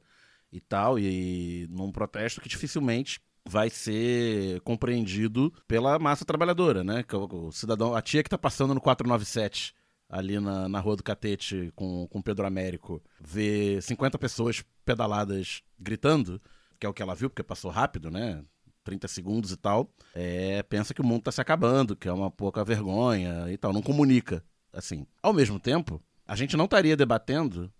e 0.51 0.59
tal, 0.59 0.99
e 0.99 1.65
num 1.69 1.91
protesto 1.91 2.41
que 2.41 2.49
dificilmente 2.49 3.21
vai 3.47 3.69
ser 3.69 4.61
compreendido 4.61 5.51
pela 5.67 5.97
massa 5.99 6.23
trabalhadora, 6.25 6.83
né? 6.83 7.03
Que 7.03 7.15
o, 7.15 7.51
cidadão, 7.51 7.95
a 7.95 8.01
tia 8.01 8.23
que 8.23 8.29
tá 8.29 8.37
passando 8.37 8.73
no 8.73 8.81
497 8.81 9.73
ali 10.09 10.39
na, 10.39 10.67
na 10.67 10.79
Rua 10.79 10.97
do 10.97 11.03
Catete 11.03 11.71
com, 11.75 12.05
com 12.07 12.21
Pedro 12.21 12.45
Américo, 12.45 13.01
vê 13.19 13.79
50 13.81 14.19
pessoas 14.19 14.63
pedaladas 14.83 15.61
gritando, 15.79 16.41
que 16.79 16.85
é 16.85 16.89
o 16.89 16.93
que 16.93 17.01
ela 17.01 17.15
viu, 17.15 17.29
porque 17.29 17.43
passou 17.43 17.71
rápido, 17.71 18.11
né? 18.11 18.43
30 18.83 19.07
segundos 19.07 19.51
e 19.51 19.57
tal, 19.57 19.89
é, 20.13 20.63
pensa 20.63 20.93
que 20.93 21.01
o 21.01 21.05
mundo 21.05 21.21
tá 21.23 21.31
se 21.31 21.39
acabando, 21.39 21.95
que 21.95 22.09
é 22.09 22.11
uma 22.13 22.29
pouca 22.31 22.63
vergonha 22.65 23.45
e 23.51 23.55
tal, 23.55 23.71
não 23.71 23.81
comunica, 23.81 24.43
assim. 24.73 25.05
Ao 25.21 25.31
mesmo 25.31 25.59
tempo, 25.59 26.01
a 26.27 26.35
gente 26.35 26.57
não 26.57 26.65
estaria 26.65 26.97
debatendo 26.97 27.71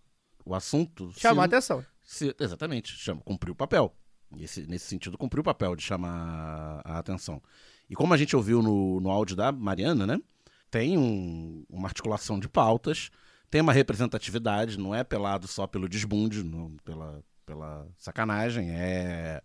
o 0.46 0.54
assunto. 0.56 1.12
Chamar 1.18 1.44
a 1.46 1.50
se- 1.50 1.56
atenção. 1.56 1.86
se- 2.04 2.36
exatamente, 2.40 2.92
chama, 2.96 3.20
cumpriu 3.22 3.54
o 3.54 3.58
papel. 3.58 3.94
Esse- 4.40 4.66
nesse 4.68 4.86
sentido, 4.86 5.18
cumpriu 5.18 5.42
o 5.42 5.44
papel 5.44 5.76
de 5.76 5.84
chamar 5.84 6.82
a 6.86 6.98
atenção. 7.00 7.42
E 7.90 7.96
como 7.96 8.14
a 8.14 8.18
gente 8.18 8.36
ouviu 8.36 8.62
no, 8.62 9.00
no 9.02 9.10
áudio 9.10 9.36
da 9.36 9.52
Mariana, 9.52 10.08
né? 10.08 10.20
Tem 10.70 10.98
um- 10.98 11.66
uma 11.70 11.88
articulação 11.88 12.40
de 12.40 12.48
pautas, 12.48 13.10
tem 13.50 13.60
uma 13.62 13.74
representatividade, 13.74 14.80
não 14.80 14.96
é 14.96 15.04
pelado 15.04 15.48
só 15.48 15.68
pelo 15.68 15.90
desbunde, 15.90 16.44
não, 16.44 16.76
pela, 16.86 17.22
pela 17.46 17.86
sacanagem, 17.98 18.70
é, 18.72 19.42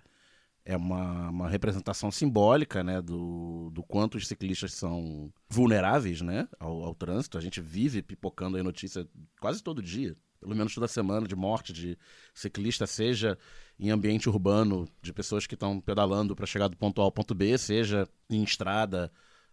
é 0.64 0.76
uma, 0.76 1.28
uma 1.30 1.48
representação 1.48 2.10
simbólica 2.12 2.84
né, 2.84 3.02
do, 3.02 3.70
do 3.72 3.82
quanto 3.82 4.16
os 4.16 4.28
ciclistas 4.28 4.72
são 4.74 5.32
vulneráveis 5.48 6.20
né, 6.20 6.48
ao, 6.60 6.84
ao 6.84 6.94
trânsito. 6.94 7.36
A 7.36 7.40
gente 7.40 7.60
vive 7.60 8.02
pipocando 8.02 8.56
aí 8.56 8.62
notícia 8.62 9.08
quase 9.40 9.60
todo 9.62 9.82
dia, 9.82 10.16
pelo 10.46 10.56
menos 10.56 10.74
toda 10.74 10.86
semana, 10.86 11.26
de 11.26 11.34
morte 11.34 11.72
de 11.72 11.98
ciclista, 12.32 12.86
seja 12.86 13.36
em 13.78 13.90
ambiente 13.90 14.28
urbano, 14.28 14.88
de 15.02 15.12
pessoas 15.12 15.46
que 15.46 15.54
estão 15.54 15.80
pedalando 15.80 16.36
para 16.36 16.46
chegar 16.46 16.68
do 16.68 16.76
ponto 16.76 17.00
A 17.00 17.04
ao 17.04 17.12
ponto 17.12 17.34
B, 17.34 17.58
seja 17.58 18.08
em 18.30 18.42
estrada, 18.42 19.10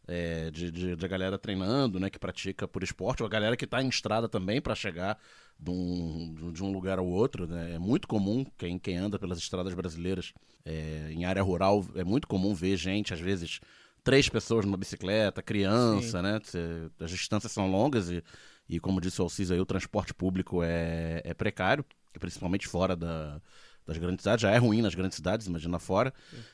é, 0.07 0.51
de, 0.51 0.71
de, 0.71 0.95
de 0.95 1.07
galera 1.07 1.37
treinando, 1.37 1.99
né, 1.99 2.09
que 2.09 2.19
pratica 2.19 2.67
por 2.67 2.83
esporte, 2.83 3.23
ou 3.23 3.27
a 3.27 3.29
galera 3.29 3.57
que 3.57 3.65
está 3.65 3.81
em 3.81 3.89
estrada 3.89 4.29
também 4.29 4.61
para 4.61 4.75
chegar 4.75 5.17
de 5.59 5.71
um, 5.71 6.51
de 6.53 6.63
um 6.63 6.71
lugar 6.71 6.99
ao 6.99 7.07
outro. 7.07 7.47
Né? 7.47 7.73
É 7.73 7.79
muito 7.79 8.07
comum, 8.07 8.45
quem, 8.57 8.77
quem 8.77 8.97
anda 8.97 9.17
pelas 9.17 9.39
estradas 9.39 9.73
brasileiras 9.73 10.31
é, 10.63 11.09
em 11.11 11.25
área 11.25 11.41
rural, 11.41 11.85
é 11.95 12.03
muito 12.03 12.27
comum 12.27 12.53
ver 12.53 12.77
gente, 12.77 13.13
às 13.13 13.19
vezes, 13.19 13.59
três 14.03 14.27
pessoas 14.29 14.65
numa 14.65 14.77
bicicleta, 14.77 15.41
criança, 15.41 16.21
né? 16.21 16.39
Cê- 16.43 16.89
as 16.99 17.09
distâncias 17.09 17.51
são 17.51 17.71
longas 17.71 18.09
e, 18.09 18.23
e 18.67 18.79
como 18.79 19.01
disse 19.01 19.21
o 19.21 19.23
Alciso 19.23 19.53
aí, 19.53 19.59
o 19.59 19.65
transporte 19.65 20.13
público 20.13 20.63
é, 20.63 21.21
é 21.23 21.33
precário, 21.33 21.85
principalmente 22.19 22.67
fora 22.67 22.95
da, 22.95 23.41
das 23.85 23.97
grandes 23.97 24.23
cidades. 24.23 24.41
Já 24.41 24.51
é 24.51 24.57
ruim 24.57 24.81
nas 24.81 24.95
grandes 24.95 25.15
cidades, 25.15 25.47
imagina 25.47 25.79
fora. 25.79 26.13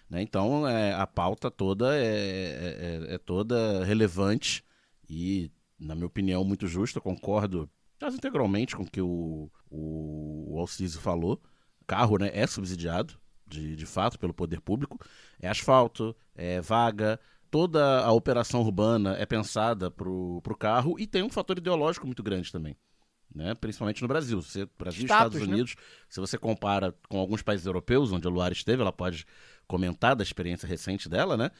Né? 0.10 0.22
Então, 0.22 0.68
é, 0.68 0.94
a 0.94 1.06
pauta 1.08 1.52
toda 1.52 1.96
é, 1.96 2.02
é- 2.06 3.10
é- 3.12 3.16
é 3.16 3.18
toda 3.18 3.84
relevante 3.86 4.64
e, 5.10 5.52
na 5.80 5.96
minha 5.96 6.08
opinião, 6.08 6.44
muito 6.44 6.68
justa. 6.68 7.00
Concordo 7.02 7.70
quase 8.00 8.18
integralmente 8.18 8.76
com 8.76 8.84
o 8.84 8.90
que 8.90 9.02
o, 9.02 9.50
o, 9.70 10.56
o 10.56 10.60
Alciso 10.60 11.00
falou. 11.00 11.42
Carro 11.86 12.18
né, 12.18 12.30
é 12.34 12.46
subsidiado, 12.48 13.20
de, 13.48 13.76
de 13.76 13.86
fato, 13.86 14.20
pelo 14.20 14.34
poder 14.34 14.62
público. 14.62 15.00
É 15.40 15.48
asfalto, 15.50 16.16
é 16.36 16.62
vaga. 16.62 17.20
Toda 17.52 18.02
a 18.02 18.12
operação 18.12 18.62
urbana 18.62 19.16
é 19.18 19.26
pensada 19.26 19.90
para 19.90 20.08
o 20.08 20.42
carro 20.58 21.00
e 21.00 21.08
tem 21.08 21.24
um 21.24 21.30
fator 21.30 21.58
ideológico 21.58 22.06
muito 22.06 22.22
grande 22.22 22.52
também. 22.52 22.76
Né? 23.34 23.54
Principalmente 23.56 24.02
no 24.02 24.08
Brasil. 24.08 24.42
Você, 24.42 24.68
Brasil 24.78 25.04
e 25.04 25.06
Status, 25.06 25.36
Estados 25.36 25.48
né? 25.48 25.54
Unidos, 25.54 25.76
se 26.08 26.20
você 26.20 26.38
compara 26.38 26.94
com 27.08 27.20
alguns 27.20 27.42
países 27.42 27.66
europeus, 27.66 28.12
onde 28.12 28.28
a 28.28 28.30
Luara 28.30 28.54
esteve, 28.54 28.82
ela 28.82 28.92
pode 28.92 29.26
comentar 29.68 30.16
da 30.16 30.24
experiência 30.24 30.68
recente 30.68 31.08
dela, 31.08 31.38
né? 31.38 31.52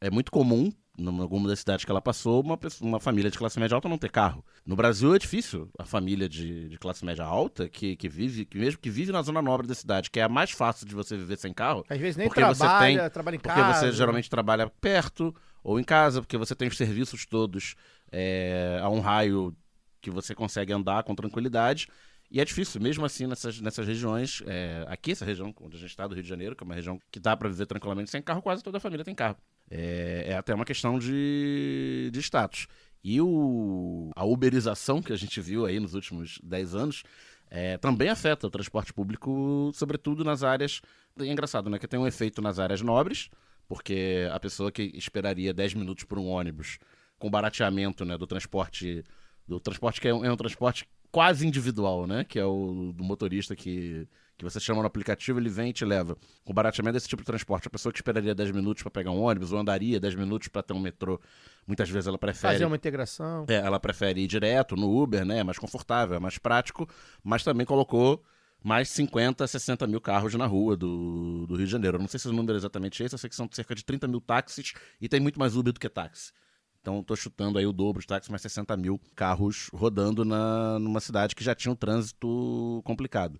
É 0.00 0.10
muito 0.10 0.30
comum, 0.30 0.70
em 0.96 1.20
alguma 1.20 1.48
das 1.48 1.60
cidades 1.60 1.84
que 1.84 1.90
ela 1.90 2.00
passou, 2.02 2.40
uma, 2.42 2.56
pessoa- 2.56 2.88
uma 2.88 3.00
família 3.00 3.30
de 3.30 3.38
classe 3.38 3.58
média 3.58 3.74
alta 3.74 3.88
não 3.88 3.98
ter 3.98 4.10
carro. 4.10 4.44
No 4.64 4.76
Brasil 4.76 5.14
é 5.14 5.18
difícil 5.18 5.68
a 5.78 5.84
família 5.84 6.28
de, 6.28 6.68
de 6.68 6.78
classe 6.78 7.04
média 7.04 7.24
alta, 7.24 7.68
que, 7.68 7.96
que 7.96 8.08
vive, 8.08 8.44
que 8.44 8.58
mesmo 8.58 8.80
que 8.80 8.90
vive 8.90 9.10
na 9.12 9.22
zona 9.22 9.40
nobre 9.42 9.66
da 9.66 9.74
cidade, 9.74 10.10
que 10.10 10.20
é 10.20 10.24
a 10.24 10.28
mais 10.28 10.50
fácil 10.50 10.86
de 10.86 10.94
você 10.94 11.16
viver 11.16 11.36
sem 11.38 11.52
carro, 11.52 11.84
Às 11.88 11.98
vezes 11.98 12.16
nem 12.16 12.26
Porque 12.28 12.44
você 12.44 12.60
trabalha, 12.60 13.00
tem- 13.00 13.10
trabalha 13.10 13.34
em 13.36 13.38
porque 13.40 13.60
casa. 13.60 13.80
você 13.86 13.92
geralmente 13.92 14.30
trabalha 14.30 14.68
perto 14.80 15.34
ou 15.62 15.78
em 15.80 15.84
casa, 15.84 16.20
porque 16.20 16.36
você 16.36 16.54
tem 16.54 16.68
os 16.68 16.76
serviços 16.76 17.26
todos 17.26 17.74
é, 18.12 18.78
a 18.82 18.88
um 18.88 19.00
raio 19.00 19.54
que 20.00 20.10
você 20.10 20.34
consegue 20.34 20.72
andar 20.72 21.02
com 21.02 21.14
tranquilidade. 21.14 21.88
E 22.30 22.40
é 22.40 22.44
difícil, 22.44 22.80
mesmo 22.80 23.04
assim, 23.06 23.26
nessas, 23.26 23.60
nessas 23.60 23.86
regiões. 23.86 24.42
é, 24.46 24.84
aqui, 24.88 25.12
essa 25.12 25.24
região 25.24 25.52
onde 25.62 25.76
a 25.76 25.80
gente 25.80 25.90
está, 25.90 26.06
do 26.06 26.14
Rio 26.14 26.22
de 26.22 26.28
Janeiro, 26.28 26.54
que 26.54 26.62
é 26.62 26.66
uma 26.66 26.74
região 26.74 26.98
que 27.10 27.18
dá 27.18 27.36
para 27.36 27.48
viver 27.48 27.66
tranquilamente 27.66 28.10
sem 28.10 28.20
carro, 28.22 28.42
quase 28.42 28.62
toda 28.62 28.76
a 28.76 28.80
família 28.80 29.04
tem 29.04 29.14
carro. 29.14 29.36
É, 29.70 30.26
é 30.28 30.36
até 30.36 30.54
uma 30.54 30.64
questão 30.64 30.98
de, 30.98 32.10
de 32.12 32.20
status. 32.20 32.66
E 33.02 33.20
o, 33.20 34.10
a 34.16 34.24
uberização 34.24 35.00
que 35.00 35.12
a 35.12 35.16
gente 35.16 35.40
viu 35.40 35.64
aí 35.64 35.78
nos 35.78 35.94
últimos 35.94 36.40
10 36.42 36.74
anos 36.74 37.02
é, 37.50 37.78
também 37.78 38.08
afeta 38.08 38.46
o 38.46 38.50
transporte 38.50 38.92
público, 38.92 39.70
sobretudo 39.74 40.24
nas 40.24 40.42
áreas. 40.42 40.80
É 41.18 41.26
engraçado, 41.26 41.70
né? 41.70 41.78
Que 41.78 41.88
tem 41.88 41.98
um 41.98 42.06
efeito 42.06 42.42
nas 42.42 42.58
áreas 42.58 42.82
nobres, 42.82 43.30
porque 43.66 44.28
a 44.32 44.38
pessoa 44.38 44.70
que 44.70 44.82
esperaria 44.94 45.54
10 45.54 45.74
minutos 45.74 46.04
por 46.04 46.18
um 46.18 46.26
ônibus 46.26 46.78
com 47.18 47.30
barateamento 47.30 48.04
né, 48.04 48.16
do 48.16 48.26
transporte. 48.26 49.04
Do 49.46 49.58
transporte 49.58 50.00
que 50.00 50.08
é 50.08 50.14
um, 50.14 50.24
é 50.24 50.30
um 50.30 50.36
transporte 50.36 50.86
quase 51.10 51.46
individual, 51.46 52.06
né? 52.06 52.24
Que 52.24 52.38
é 52.38 52.44
o 52.44 52.92
do 52.94 53.02
motorista 53.02 53.56
que, 53.56 54.06
que 54.38 54.44
você 54.44 54.60
chama 54.60 54.80
no 54.80 54.86
aplicativo, 54.86 55.40
ele 55.40 55.48
vem 55.48 55.70
e 55.70 55.72
te 55.72 55.84
leva. 55.84 56.16
Com 56.44 56.54
barateamento 56.54 56.94
desse 56.94 57.08
tipo 57.08 57.22
de 57.22 57.26
transporte, 57.26 57.66
a 57.66 57.70
pessoa 57.70 57.92
que 57.92 57.98
esperaria 57.98 58.32
10 58.34 58.52
minutos 58.52 58.84
para 58.84 58.90
pegar 58.90 59.10
um 59.10 59.20
ônibus 59.20 59.52
ou 59.52 59.58
andaria 59.58 59.98
10 59.98 60.14
minutos 60.14 60.46
para 60.46 60.62
ter 60.62 60.72
um 60.72 60.78
metrô, 60.78 61.20
muitas 61.66 61.90
vezes 61.90 62.06
ela 62.06 62.16
prefere 62.16 62.52
Fazer 62.54 62.64
uma 62.64 62.76
integração. 62.76 63.44
é, 63.48 63.56
ela 63.56 63.80
prefere 63.80 64.20
ir 64.20 64.28
direto 64.28 64.76
no 64.76 64.96
Uber, 65.02 65.24
né? 65.24 65.40
É 65.40 65.44
mais 65.44 65.58
confortável, 65.58 66.16
é 66.16 66.20
mais 66.20 66.38
prático, 66.38 66.88
mas 67.22 67.42
também 67.42 67.66
colocou 67.66 68.22
mais 68.62 68.88
50, 68.90 69.46
60 69.46 69.86
mil 69.88 70.00
carros 70.00 70.34
na 70.34 70.46
rua 70.46 70.76
do, 70.76 71.44
do 71.46 71.56
Rio 71.56 71.66
de 71.66 71.72
Janeiro. 71.72 71.96
Eu 71.96 72.00
não 72.00 72.08
sei 72.08 72.20
se 72.20 72.28
o 72.28 72.32
número 72.32 72.54
é 72.54 72.58
exatamente 72.58 73.02
esse, 73.02 73.14
eu 73.14 73.18
sei 73.18 73.28
que 73.28 73.36
são 73.36 73.48
cerca 73.50 73.74
de 73.74 73.84
30 73.84 74.06
mil 74.06 74.20
táxis 74.20 74.72
e 75.00 75.08
tem 75.08 75.18
muito 75.20 75.38
mais 75.38 75.56
Uber 75.56 75.72
do 75.72 75.80
que 75.80 75.88
táxi. 75.88 76.32
Então 76.80 77.02
tô 77.02 77.14
chutando 77.16 77.58
aí 77.58 77.66
o 77.66 77.72
dobro 77.72 78.00
de 78.00 78.06
táxis, 78.06 78.30
mais 78.30 78.40
60 78.42 78.76
mil 78.76 79.00
carros 79.14 79.68
rodando 79.74 80.24
na, 80.24 80.78
numa 80.78 81.00
cidade 81.00 81.34
que 81.34 81.42
já 81.42 81.54
tinha 81.54 81.72
um 81.72 81.76
trânsito 81.76 82.80
complicado. 82.84 83.38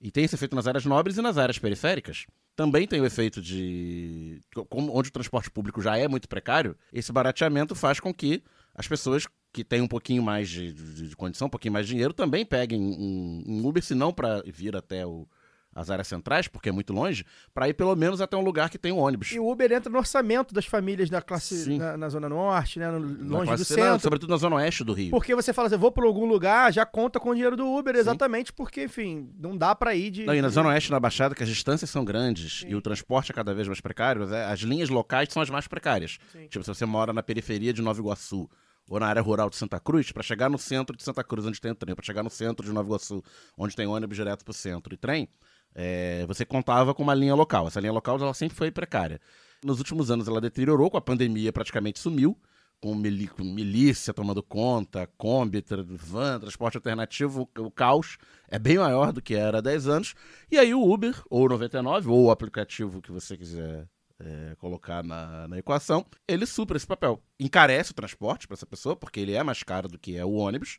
E 0.00 0.10
tem 0.10 0.24
esse 0.24 0.34
efeito 0.34 0.56
nas 0.56 0.66
áreas 0.66 0.84
nobres 0.86 1.18
e 1.18 1.22
nas 1.22 1.36
áreas 1.36 1.58
periféricas. 1.58 2.26
Também 2.56 2.86
tem 2.86 3.00
o 3.00 3.06
efeito 3.06 3.40
de. 3.40 4.40
onde 4.70 5.08
o 5.08 5.12
transporte 5.12 5.50
público 5.50 5.80
já 5.82 5.96
é 5.96 6.08
muito 6.08 6.28
precário, 6.28 6.76
esse 6.92 7.12
barateamento 7.12 7.74
faz 7.74 8.00
com 8.00 8.12
que 8.12 8.42
as 8.74 8.86
pessoas 8.88 9.26
que 9.52 9.64
têm 9.64 9.80
um 9.82 9.88
pouquinho 9.88 10.22
mais 10.22 10.48
de, 10.48 10.72
de- 10.72 11.08
de 11.08 11.16
condição, 11.16 11.48
um 11.48 11.50
pouquinho 11.50 11.72
mais 11.72 11.86
de 11.86 11.92
dinheiro, 11.92 12.12
também 12.14 12.46
peguem 12.46 12.80
um, 12.80 13.42
um 13.46 13.66
Uber, 13.66 13.82
se 13.82 13.94
não 13.94 14.12
para 14.12 14.42
vir 14.46 14.76
até 14.76 15.04
o- 15.06 15.26
as 15.80 15.90
áreas 15.90 16.06
centrais, 16.08 16.46
porque 16.46 16.68
é 16.68 16.72
muito 16.72 16.92
longe, 16.92 17.24
para 17.54 17.68
ir 17.68 17.74
pelo 17.74 17.94
menos 17.96 18.20
até 18.20 18.36
um 18.36 18.42
lugar 18.42 18.68
que 18.70 18.78
tem 18.78 18.92
um 18.92 18.98
ônibus. 18.98 19.32
E 19.32 19.38
o 19.38 19.50
Uber 19.50 19.72
entra 19.72 19.90
no 19.90 19.98
orçamento 19.98 20.52
das 20.54 20.66
famílias 20.66 21.08
da 21.08 21.22
classe 21.22 21.64
Sim. 21.64 21.78
na, 21.78 21.96
na 21.96 22.08
Zona 22.08 22.28
Norte, 22.28 22.78
né? 22.78 22.90
no- 22.90 22.98
longe 22.98 23.46
do 23.52 23.58
não, 23.58 23.64
centro. 23.64 24.00
sobretudo 24.00 24.30
na 24.30 24.36
zona 24.36 24.56
oeste 24.56 24.84
do 24.84 24.92
Rio. 24.92 25.10
Porque 25.10 25.34
você 25.34 25.52
fala 25.52 25.68
assim, 25.68 25.76
vou 25.76 25.90
por 25.90 26.04
algum 26.04 26.26
lugar, 26.26 26.72
já 26.72 26.84
conta 26.84 27.18
com 27.18 27.30
o 27.30 27.34
dinheiro 27.34 27.56
do 27.56 27.66
Uber, 27.66 27.94
exatamente 27.96 28.52
porque, 28.52 28.84
enfim, 28.84 29.30
não 29.38 29.56
dá 29.56 29.74
pra 29.74 29.94
ir 29.94 30.10
de. 30.10 30.24
Não, 30.24 30.34
e 30.34 30.42
na 30.42 30.48
Zona 30.48 30.68
Oeste, 30.68 30.90
na 30.90 31.00
Baixada, 31.00 31.34
que 31.34 31.42
as 31.42 31.48
distâncias 31.48 31.88
são 31.90 32.04
grandes 32.04 32.64
e 32.68 32.74
o 32.74 32.80
transporte 32.82 33.32
é 33.32 33.34
cada 33.34 33.54
vez 33.54 33.66
mais 33.66 33.80
precário, 33.80 34.32
é, 34.34 34.44
as 34.44 34.60
linhas 34.60 34.88
locais 34.88 35.28
são 35.30 35.42
as 35.42 35.48
mais 35.50 35.66
precárias. 35.66 36.18
Sim. 36.32 36.46
Tipo, 36.48 36.64
se 36.64 36.68
você 36.74 36.84
mora 36.84 37.12
na 37.12 37.22
periferia 37.22 37.72
de 37.72 37.80
Nova 37.80 37.98
Iguaçu 38.00 38.48
ou 38.88 38.98
na 38.98 39.06
área 39.06 39.22
rural 39.22 39.48
de 39.48 39.56
Santa 39.56 39.78
Cruz, 39.78 40.10
para 40.10 40.22
chegar 40.22 40.50
no 40.50 40.58
centro 40.58 40.96
de 40.96 41.02
Santa 41.04 41.22
Cruz, 41.22 41.46
onde 41.46 41.60
tem 41.60 41.70
o 41.70 41.74
trem, 41.76 41.94
para 41.94 42.04
chegar 42.04 42.22
no 42.24 42.30
centro 42.30 42.66
de 42.66 42.72
Nova 42.72 42.88
Iguaçu, 42.88 43.22
onde 43.56 43.76
tem 43.76 43.86
ônibus 43.86 44.16
direto 44.16 44.44
pro 44.44 44.52
centro 44.52 44.92
e 44.92 44.96
trem, 44.96 45.28
é, 45.74 46.24
você 46.26 46.44
contava 46.44 46.94
com 46.94 47.02
uma 47.02 47.14
linha 47.14 47.34
local. 47.34 47.66
Essa 47.66 47.80
linha 47.80 47.92
local 47.92 48.18
ela 48.20 48.34
sempre 48.34 48.56
foi 48.56 48.70
precária. 48.70 49.20
Nos 49.64 49.78
últimos 49.78 50.10
anos 50.10 50.26
ela 50.26 50.40
deteriorou, 50.40 50.90
com 50.90 50.96
a 50.96 51.00
pandemia 51.02 51.52
praticamente 51.52 51.98
sumiu, 51.98 52.36
com, 52.80 52.94
mili- 52.94 53.28
com 53.28 53.44
milícia 53.44 54.14
tomando 54.14 54.42
conta, 54.42 55.06
Kombi, 55.18 55.60
tra- 55.60 55.84
van, 55.86 56.40
transporte 56.40 56.78
alternativo, 56.78 57.48
o, 57.58 57.70
caos 57.70 58.16
é 58.48 58.58
bem 58.58 58.78
maior 58.78 59.12
do 59.12 59.20
que 59.20 59.34
era 59.34 59.58
há 59.58 59.60
10 59.60 59.86
anos. 59.86 60.14
E 60.50 60.58
aí 60.58 60.72
o 60.74 60.82
Uber, 60.90 61.14
ou 61.28 61.44
o 61.44 61.48
99, 61.48 62.08
ou 62.08 62.24
o 62.24 62.30
aplicativo 62.30 63.02
que 63.02 63.12
você 63.12 63.36
quiser 63.36 63.86
é, 64.18 64.54
colocar 64.58 65.02
na, 65.04 65.46
na 65.46 65.58
equação, 65.58 66.06
ele 66.26 66.46
supra 66.46 66.76
esse 66.78 66.86
papel. 66.86 67.22
Encarece 67.38 67.90
o 67.92 67.94
transporte 67.94 68.46
para 68.48 68.54
essa 68.54 68.66
pessoa, 68.66 68.96
porque 68.96 69.20
ele 69.20 69.34
é 69.34 69.42
mais 69.42 69.62
caro 69.62 69.86
do 69.88 69.98
que 69.98 70.16
é 70.16 70.24
o 70.24 70.32
ônibus, 70.32 70.78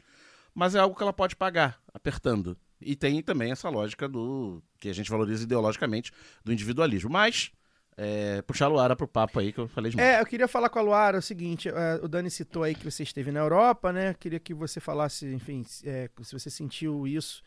mas 0.56 0.74
é 0.74 0.80
algo 0.80 0.96
que 0.96 1.04
ela 1.04 1.14
pode 1.14 1.36
pagar, 1.36 1.80
apertando. 1.94 2.58
E 2.82 2.96
tem 2.96 3.22
também 3.22 3.52
essa 3.52 3.70
lógica 3.70 4.08
do 4.08 4.62
que 4.80 4.90
a 4.90 4.94
gente 4.94 5.10
valoriza 5.10 5.44
ideologicamente 5.44 6.12
do 6.44 6.52
individualismo. 6.52 7.10
Mas, 7.10 7.52
é, 7.98 8.42
puxar 8.42 8.66
a 8.66 8.70
Luara 8.70 8.96
pro 8.96 9.08
papo 9.08 9.40
aí 9.40 9.52
que 9.52 9.60
eu 9.60 9.68
falei 9.68 9.92
demais. 9.92 10.08
É, 10.08 10.22
eu 10.22 10.26
queria 10.26 10.48
falar 10.48 10.70
com 10.70 10.80
a 10.80 10.82
Luara 10.82 11.20
o 11.20 11.22
seguinte: 11.22 11.70
é, 11.70 12.00
o 12.02 12.08
Dani 12.08 12.30
citou 12.30 12.64
aí 12.64 12.74
que 12.74 12.90
você 12.90 13.04
esteve 13.04 13.32
na 13.32 13.40
Europa, 13.40 13.92
né? 13.92 14.14
Queria 14.14 14.40
que 14.40 14.54
você 14.54 14.80
falasse, 14.80 15.26
enfim, 15.34 15.66
é, 15.84 16.10
se 16.22 16.34
você 16.34 16.50
sentiu 16.50 17.06
isso. 17.08 17.44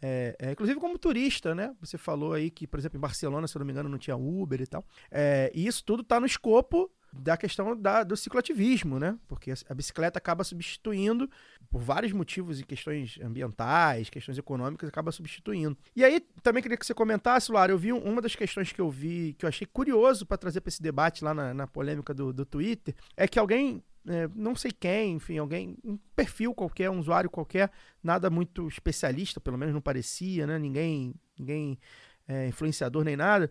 é, 0.00 0.36
é, 0.38 0.52
inclusive 0.52 0.80
como 0.80 0.98
turista, 0.98 1.54
né? 1.54 1.74
Você 1.80 1.96
falou 1.96 2.32
aí 2.32 2.50
que, 2.50 2.66
por 2.66 2.78
exemplo, 2.78 2.98
em 2.98 3.00
Barcelona, 3.00 3.46
se 3.46 3.56
eu 3.56 3.60
não 3.60 3.66
me 3.66 3.72
engano, 3.72 3.88
não 3.88 3.98
tinha 3.98 4.16
Uber 4.16 4.60
e 4.60 4.66
tal. 4.66 4.84
É, 5.10 5.52
e 5.54 5.66
isso 5.66 5.84
tudo 5.84 6.02
tá 6.02 6.18
no 6.18 6.26
escopo 6.26 6.90
da 7.12 7.36
questão 7.36 7.76
da- 7.76 8.02
do 8.04 8.16
cicloativismo, 8.16 8.98
né? 8.98 9.18
Porque 9.28 9.52
a- 9.52 9.74
bicicleta 9.74 10.18
acaba 10.18 10.42
substituindo, 10.44 11.28
por 11.70 11.80
vários 11.80 12.12
motivos 12.12 12.58
e 12.58 12.64
questões 12.64 13.18
ambientais, 13.22 14.08
questões 14.08 14.38
econômicas, 14.38 14.88
acaba 14.88 15.12
substituindo. 15.12 15.76
E 15.94 16.04
aí, 16.04 16.20
também 16.42 16.62
queria 16.62 16.76
que 16.78 16.86
você 16.86 16.94
comentasse, 16.94 17.52
Lara, 17.52 17.72
eu 17.72 17.78
vi 17.78 17.92
um- 17.92 17.98
uma 18.02 18.22
das 18.22 18.34
questões 18.34 18.72
que 18.72 18.80
eu 18.80 18.90
vi, 18.90 19.34
que 19.38 19.44
eu 19.44 19.48
achei 19.48 19.66
curioso 19.66 20.24
para 20.24 20.38
trazer 20.38 20.60
para 20.60 20.68
esse 20.70 20.82
debate 20.82 21.22
lá 21.22 21.34
na, 21.34 21.52
na 21.52 21.66
polêmica 21.66 22.14
do, 22.14 22.32
do 22.32 22.44
Twitter, 22.46 22.94
é 23.16 23.28
que 23.28 23.38
alguém 23.38 23.82
é, 24.04 24.28
não 24.34 24.56
sei 24.56 24.72
quem, 24.72 25.12
enfim, 25.14 25.38
alguém, 25.38 25.78
um 25.84 25.96
perfil 26.16 26.52
qualquer, 26.52 26.90
um 26.90 26.98
usuário 26.98 27.30
qualquer, 27.30 27.70
nada 28.02 28.28
muito 28.28 28.66
especialista, 28.66 29.38
pelo 29.40 29.56
menos 29.56 29.72
não 29.72 29.80
parecia, 29.80 30.44
né? 30.44 30.58
Ninguém, 30.58 31.14
ninguém 31.38 31.78
é, 32.26 32.48
influenciador 32.48 33.04
nem 33.04 33.14
nada. 33.16 33.48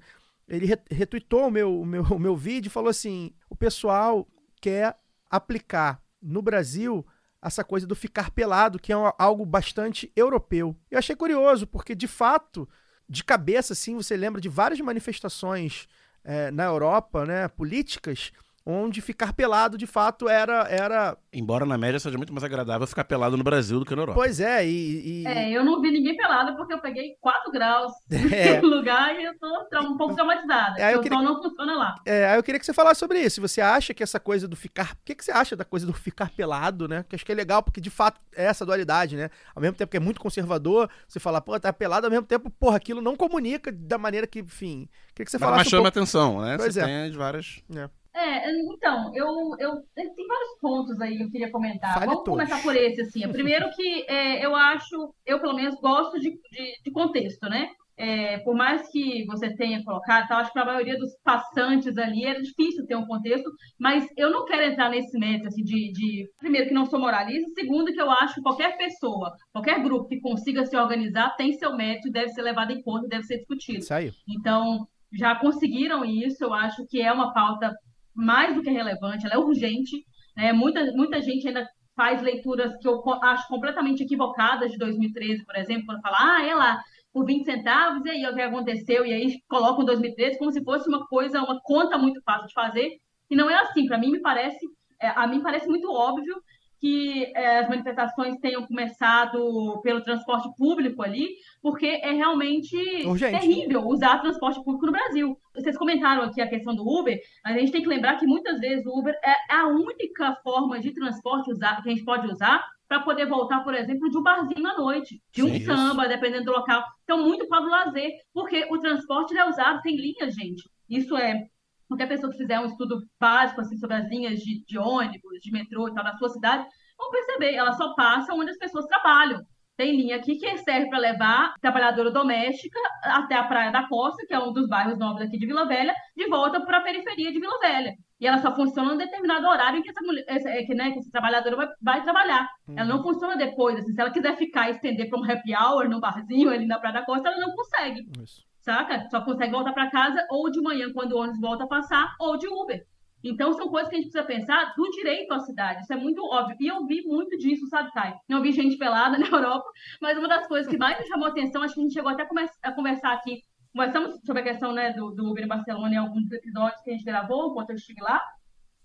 Ele 0.52 0.66
re- 0.66 0.84
retweetou 0.92 1.48
o 1.48 1.52
meu, 1.52 1.80
o, 1.82 1.86
meu, 1.86 2.04
o 2.04 2.20
meu 2.20 2.36
vídeo 2.36 2.68
e 2.68 2.72
falou 2.72 2.90
assim: 2.90 3.34
o 3.50 3.56
pessoal 3.56 4.28
quer 4.60 4.98
aplicar 5.30 6.04
no 6.22 6.42
Brasil 6.42 7.06
essa 7.42 7.64
coisa 7.64 7.88
do 7.88 7.96
ficar 7.96 8.30
pelado, 8.32 8.78
que 8.78 8.92
é 8.94 8.96
algo 9.18 9.46
bastante 9.46 10.12
europeu. 10.16 10.76
Eu 10.92 11.00
achei 11.00 11.16
curioso, 11.16 11.66
porque 11.66 11.96
de 11.96 12.08
fato, 12.08 12.70
de 13.10 13.24
cabeça, 13.24 13.74
assim, 13.74 13.96
você 13.96 14.16
lembra 14.16 14.40
de 14.40 14.50
várias 14.50 14.80
manifestações 14.80 15.88
é, 16.24 16.52
na 16.52 16.66
Europa, 16.66 17.26
né, 17.26 17.48
políticas, 17.48 18.32
onde 18.66 19.02
ficar 19.02 19.34
pelado 19.34 19.78
de 19.78 19.88
fato 19.88 20.30
era. 20.30 20.68
era... 20.70 21.18
Embora 21.34 21.66
na 21.66 21.78
média 21.78 22.00
seja 22.00 22.18
muito 22.18 22.32
mais 22.34 22.44
agradável 22.44 22.86
ficar 22.86 23.04
pelado 23.06 23.36
no 23.38 23.44
Brasil 23.44 23.80
do 23.80 23.86
que 23.86 23.96
na 23.96 24.02
Europa. 24.04 24.20
Pois 24.20 24.40
é, 24.40 24.66
e. 24.68 25.24
e- 25.24 25.28
É, 25.28 25.50
eu 25.52 25.64
não 25.64 25.82
vi 25.82 25.92
ninguém 25.92 26.16
pelado 26.16 26.56
porque 26.56 26.74
eu 26.74 26.80
peguei 26.80 27.16
4 27.22 27.52
graus 27.52 27.92
É. 28.32 28.60
no 28.62 28.68
lugar 28.68 29.16
e 29.20 29.24
eu 29.24 29.34
tô 29.40 29.48
um 29.82 29.98
pouco 29.98 30.14
traumatizada. 30.16 30.80
É, 30.80 30.94
eu 30.94 31.00
o 31.00 31.02
queria- 31.02 31.18
sol 31.18 31.26
não 31.28 31.42
funciona 31.42 31.74
lá. 31.76 31.96
É, 32.06 32.28
aí 32.30 32.38
eu 32.38 32.44
queria 32.44 32.60
que 32.60 32.66
você 32.66 32.74
falasse 32.74 33.00
sobre 33.00 33.20
isso. 33.20 33.42
Você 33.42 33.62
acha 33.62 33.94
que 33.94 34.04
essa 34.04 34.20
coisa 34.20 34.48
do 34.48 34.56
ficar. 34.56 34.94
O 34.94 34.98
que, 35.06 35.16
que 35.16 35.24
você 35.26 35.32
acha 35.32 35.56
da 35.56 35.66
coisa 35.66 35.86
do 35.86 35.94
ficar 35.94 36.30
pelado, 36.30 36.88
né? 36.88 37.04
Que 37.08 37.16
acho 37.16 37.26
que 37.26 37.32
é 37.32 37.36
legal, 37.36 37.64
porque 37.64 37.82
de 37.82 37.90
fato 37.90 38.20
é 38.36 38.46
essa 38.46 38.66
dualidade, 38.66 39.16
né? 39.16 39.30
Ao 39.56 39.62
mesmo 39.62 39.76
tempo 39.76 39.90
que 39.92 39.98
é 39.98 40.00
muito 40.00 40.20
conservador, 40.22 40.90
você 41.08 41.20
fala, 41.20 41.42
pô, 41.42 41.60
tá 41.60 41.72
pelado, 41.74 42.06
ao 42.08 42.12
mesmo 42.12 42.26
tempo, 42.26 42.50
porra, 42.50 42.78
aquilo 42.78 43.02
não 43.02 43.16
comunica 43.16 43.72
da 43.72 43.98
maneira 43.98 44.28
que, 44.28 44.40
enfim. 44.40 44.88
Queria 45.16 45.26
que 45.26 45.32
você 45.32 45.38
Mas, 45.38 45.42
falasse 45.44 45.58
mas 45.60 45.68
um 45.68 45.70
chama 45.72 45.84
pouco. 45.84 45.98
atenção, 46.00 46.42
né? 46.42 46.58
Pois 46.58 46.74
Você 46.74 46.80
é. 46.82 46.86
tem 46.86 47.04
as 47.10 47.16
várias. 47.16 47.62
É, 47.76 47.90
então, 48.14 49.12
eu, 49.16 49.28
eu 49.60 49.82
tem 49.96 50.28
vários 50.28 50.60
pontos 50.60 51.00
aí 51.00 51.18
que 51.18 51.24
eu 51.24 51.32
queria 51.32 51.52
comentar. 51.52 51.94
Fale 51.94 52.08
Vamos 52.08 52.24
todos. 52.24 52.40
começar 52.40 52.62
por 52.62 52.76
esse, 52.76 53.02
assim. 53.02 53.28
Primeiro 53.32 53.70
que 53.72 54.06
é, 54.10 54.46
eu 54.46 54.56
acho, 54.56 55.14
eu 55.26 55.40
pelo 55.40 55.56
menos 55.56 55.80
gosto 55.80 56.20
de, 56.20 56.30
de, 56.32 56.82
de 56.84 56.92
contexto, 56.92 57.48
né? 57.50 57.70
É, 57.98 58.40
por 58.40 58.56
mais 58.56 58.90
que 58.92 59.26
você 59.28 59.54
tenha 59.56 59.84
colocado, 59.84 60.28
tá, 60.28 60.34
eu 60.34 60.40
acho 60.40 60.50
que 60.50 60.54
para 60.54 60.64
a 60.64 60.74
maioria 60.74 60.98
dos 60.98 61.12
passantes 61.24 61.96
ali 62.00 62.26
era 62.26 62.42
difícil 62.42 62.86
ter 62.88 62.96
um 62.96 63.06
contexto, 63.06 63.48
mas 63.80 64.08
eu 64.18 64.32
não 64.32 64.44
quero 64.46 64.64
entrar 64.64 64.90
nesse 64.90 65.20
mérito 65.20 65.48
assim, 65.48 65.64
de, 65.64 65.92
de, 65.92 66.28
primeiro, 66.40 66.68
que 66.68 66.74
não 66.74 66.88
sou 66.88 67.00
moralista, 67.00 67.48
segundo, 67.54 67.94
que 67.94 68.02
eu 68.02 68.10
acho 68.10 68.36
que 68.36 68.42
qualquer 68.42 68.76
pessoa, 68.76 69.32
qualquer 69.54 69.84
grupo 69.84 70.08
que 70.08 70.20
consiga 70.20 70.66
se 70.66 70.76
organizar 70.76 71.36
tem 71.36 71.54
seu 71.54 71.76
mérito 71.76 72.08
e 72.08 72.12
deve 72.12 72.30
ser 72.30 72.42
levado 72.42 72.72
em 72.72 72.82
conta, 72.82 73.08
deve 73.08 73.24
ser 73.24 73.38
discutido. 73.38 73.80
Isso 73.80 73.94
aí. 73.94 74.12
Então, 74.28 74.88
já 75.14 75.36
conseguiram 75.36 76.04
isso, 76.04 76.44
eu 76.44 76.54
acho 76.56 76.84
que 76.88 77.02
é 77.02 77.12
uma 77.12 77.32
pauta 77.34 77.72
mais 78.16 78.56
do 78.56 78.62
que 78.62 78.70
relevante, 78.70 79.26
ela 79.26 79.36
é 79.36 79.38
urgente. 79.38 80.06
Né? 80.36 80.54
Muita, 80.54 80.84
muita 80.94 81.22
gente 81.22 81.48
ainda 81.48 81.68
faz 81.96 82.22
leituras 82.22 82.76
que 82.78 82.88
eu 82.88 83.02
acho 83.22 83.48
completamente 83.48 84.04
equivocadas 84.04 84.72
de 84.72 84.78
2013, 84.78 85.46
por 85.46 85.56
exemplo, 85.56 85.86
quando 85.86 86.02
fala, 86.02 86.18
ah, 86.20 86.56
lá, 86.56 86.82
por 87.14 87.26
20 87.26 87.44
centavos, 87.46 88.06
e 88.06 88.10
aí 88.10 88.26
o 88.26 88.34
que 88.34 88.42
aconteceu? 88.42 89.06
E 89.06 89.14
aí 89.14 89.40
colocam 89.50 89.86
2013 89.86 90.38
como 90.40 90.52
se 90.52 90.64
fosse 90.64 90.88
uma 90.88 91.06
coisa, 91.08 91.42
uma 91.42 91.60
conta 91.62 91.98
muito 91.98 92.22
fácil 92.24 92.48
de 92.48 92.54
fazer. 92.54 92.90
E 93.30 93.36
não 93.36 93.50
é 93.50 93.56
assim, 93.56 93.86
para 93.86 93.98
mim 93.98 94.12
me 94.12 94.22
parece, 94.22 94.60
é, 95.02 95.10
a 95.10 95.28
mim 95.28 95.42
parece 95.42 95.68
muito 95.68 95.92
óbvio 95.92 96.42
que 96.82 97.32
é, 97.36 97.60
as 97.60 97.70
manifestações 97.70 98.40
tenham 98.40 98.66
começado 98.66 99.80
pelo 99.84 100.04
transporte 100.04 100.50
público 100.58 101.04
ali, 101.04 101.30
porque 101.62 101.86
é 101.86 102.12
realmente 102.12 102.76
Urgente. 103.06 103.40
terrível 103.40 103.88
usar 103.88 104.20
transporte 104.20 104.64
público 104.64 104.88
no 104.88 104.92
Brasil. 104.92 105.38
Vocês 105.54 105.78
comentaram 105.78 106.24
aqui 106.24 106.42
a 106.42 106.50
questão 106.50 106.76
do 106.76 106.82
Uber, 106.82 107.20
mas 107.46 107.56
a 107.56 107.60
gente 107.60 107.72
tem 107.72 107.84
que 107.84 107.88
lembrar 107.88 108.18
que 108.18 108.26
muitas 108.26 108.60
vezes 108.60 108.84
o 108.88 108.98
Uber 108.98 109.14
é 109.24 109.54
a 109.54 109.68
única 109.68 110.36
forma 110.44 110.80
de 110.80 110.92
transporte 110.92 111.52
usar, 111.52 111.84
que 111.84 111.90
a 111.90 111.94
gente 111.94 112.04
pode 112.04 112.28
usar 112.28 112.66
para 112.88 113.02
poder 113.02 113.28
voltar, 113.28 113.64
por 113.64 113.76
exemplo, 113.76 114.10
de 114.10 114.18
um 114.18 114.24
barzinho 114.24 114.68
à 114.68 114.76
noite, 114.76 115.22
de 115.32 115.44
um 115.44 115.50
Sim, 115.50 115.58
isso. 115.58 115.66
samba, 115.68 116.08
dependendo 116.08 116.46
do 116.46 116.52
local. 116.52 116.84
Então, 117.04 117.24
muito 117.24 117.48
para 117.48 117.64
o 117.64 117.70
lazer, 117.70 118.12
porque 118.34 118.68
o 118.72 118.80
transporte 118.80 119.38
é 119.38 119.48
usado, 119.48 119.82
tem 119.82 119.96
linhas, 119.96 120.34
gente. 120.34 120.68
Isso 120.90 121.16
é 121.16 121.46
qualquer 121.92 122.08
pessoa 122.08 122.32
que 122.32 122.38
fizer 122.38 122.60
um 122.60 122.66
estudo 122.66 123.02
básico 123.20 123.60
assim, 123.60 123.78
sobre 123.78 123.98
as 123.98 124.08
linhas 124.10 124.40
de, 124.40 124.64
de 124.66 124.78
ônibus, 124.78 125.40
de 125.42 125.52
metrô 125.52 125.90
e 125.90 125.94
tal 125.94 126.04
da 126.04 126.16
sua 126.16 126.30
cidade, 126.30 126.66
vão 126.98 127.12
perceber, 127.12 127.54
elas 127.54 127.76
só 127.76 127.94
passam 127.96 128.40
onde 128.40 128.52
as 128.52 128.58
pessoas 128.58 128.86
trabalham. 128.86 129.42
Tem 129.76 129.96
linha 129.96 130.18
aqui 130.18 130.36
que 130.38 130.58
serve 130.60 130.90
para 130.90 131.00
levar 131.00 131.54
trabalhadora 131.60 132.12
doméstica 132.12 132.80
até 133.04 133.36
a 133.36 133.44
Praia 133.44 133.72
da 133.72 133.88
Costa, 133.88 134.26
que 134.28 134.34
é 134.34 134.40
um 134.40 134.54
dos 134.54 134.68
bairros 134.68 134.98
nobres 134.98 135.28
aqui 135.28 135.40
de 135.40 135.46
Vila 135.46 135.66
Velha, 135.66 135.94
de 136.16 136.28
volta 136.28 136.64
para 136.64 136.78
a 136.78 136.82
periferia 136.82 137.32
de 137.32 137.40
Vila 137.40 137.60
Velha. 137.60 137.94
E 138.20 138.28
ela 138.28 138.38
só 138.38 138.56
funciona 138.56 138.94
em 138.94 138.98
determinado 138.98 139.48
horário 139.48 139.80
em 139.80 139.82
que 139.82 139.90
essa, 139.90 140.02
mulher, 140.06 140.24
é 140.28 140.64
que, 140.64 140.76
né, 140.76 140.92
que 140.92 141.00
essa 141.00 141.10
trabalhadora 141.10 141.56
vai, 141.56 141.68
vai 141.82 142.04
trabalhar. 142.04 142.48
Ela 142.70 142.88
não 142.88 143.02
funciona 143.02 143.36
depois. 143.36 143.80
Assim, 143.80 143.94
se 143.94 144.00
ela 144.00 144.12
quiser 144.12 144.38
ficar 144.38 144.70
e 144.70 144.74
estender 144.74 145.10
para 145.10 145.20
um 145.20 145.24
happy 145.24 145.56
hour 145.56 145.90
no 145.90 146.00
barzinho 146.00 146.52
ali 146.52 146.68
na 146.68 146.78
Praia 146.78 147.00
da 147.00 147.06
Costa, 147.06 147.30
ela 147.30 147.40
não 147.40 147.52
consegue 147.56 148.06
Isso. 148.22 148.51
Saca? 148.62 149.08
Só 149.10 149.22
consegue 149.22 149.52
voltar 149.52 149.74
para 149.74 149.90
casa 149.90 150.26
ou 150.30 150.50
de 150.50 150.62
manhã 150.62 150.92
quando 150.94 151.14
o 151.14 151.20
ônibus 151.20 151.40
volta 151.40 151.64
a 151.66 151.68
passar, 151.68 152.16
ou 152.20 152.38
de 152.38 152.48
Uber. 152.48 152.86
Então 153.24 153.54
são 153.54 153.70
coisas 153.70 153.90
que 153.90 153.96
a 153.96 154.00
gente 154.00 154.12
precisa 154.12 154.26
pensar 154.26 154.74
do 154.76 154.90
direito 154.90 155.32
à 155.32 155.40
cidade. 155.40 155.82
Isso 155.82 155.94
é 155.94 155.96
muito 155.96 156.24
óbvio. 156.24 156.58
E 156.60 156.68
eu 156.68 156.86
vi 156.86 157.04
muito 157.04 157.38
disso, 157.38 157.68
sabe, 157.68 157.92
Kai? 157.92 158.16
Não 158.28 158.42
vi 158.42 158.52
gente 158.52 158.78
pelada 158.78 159.18
na 159.20 159.28
Europa, 159.28 159.70
mas 160.02 160.18
uma 160.18 160.28
das 160.28 160.48
coisas 160.48 160.70
que 160.70 160.78
mais 160.78 160.98
me 161.00 161.08
chamou 161.08 161.28
atenção, 161.28 161.62
acho 161.62 161.76
que 161.76 161.82
a 161.82 161.84
gente 161.84 161.94
chegou 161.94 162.12
até 162.12 162.28
a 162.64 162.72
conversar 162.72 163.14
aqui. 163.14 163.42
Conversamos 163.74 164.20
sobre 164.26 164.42
a 164.42 164.46
questão 164.46 164.74
né, 164.74 164.92
do, 164.92 165.12
do 165.12 165.30
Uber 165.30 165.46
em 165.46 165.48
Barcelona 165.48 165.94
em 165.94 165.98
alguns 165.98 166.30
episódios 166.32 166.82
que 166.82 166.90
a 166.90 166.94
gente 166.94 167.06
gravou 167.06 167.52
enquanto 167.52 167.70
eu 167.70 167.76
estive 167.76 168.02
lá, 168.02 168.22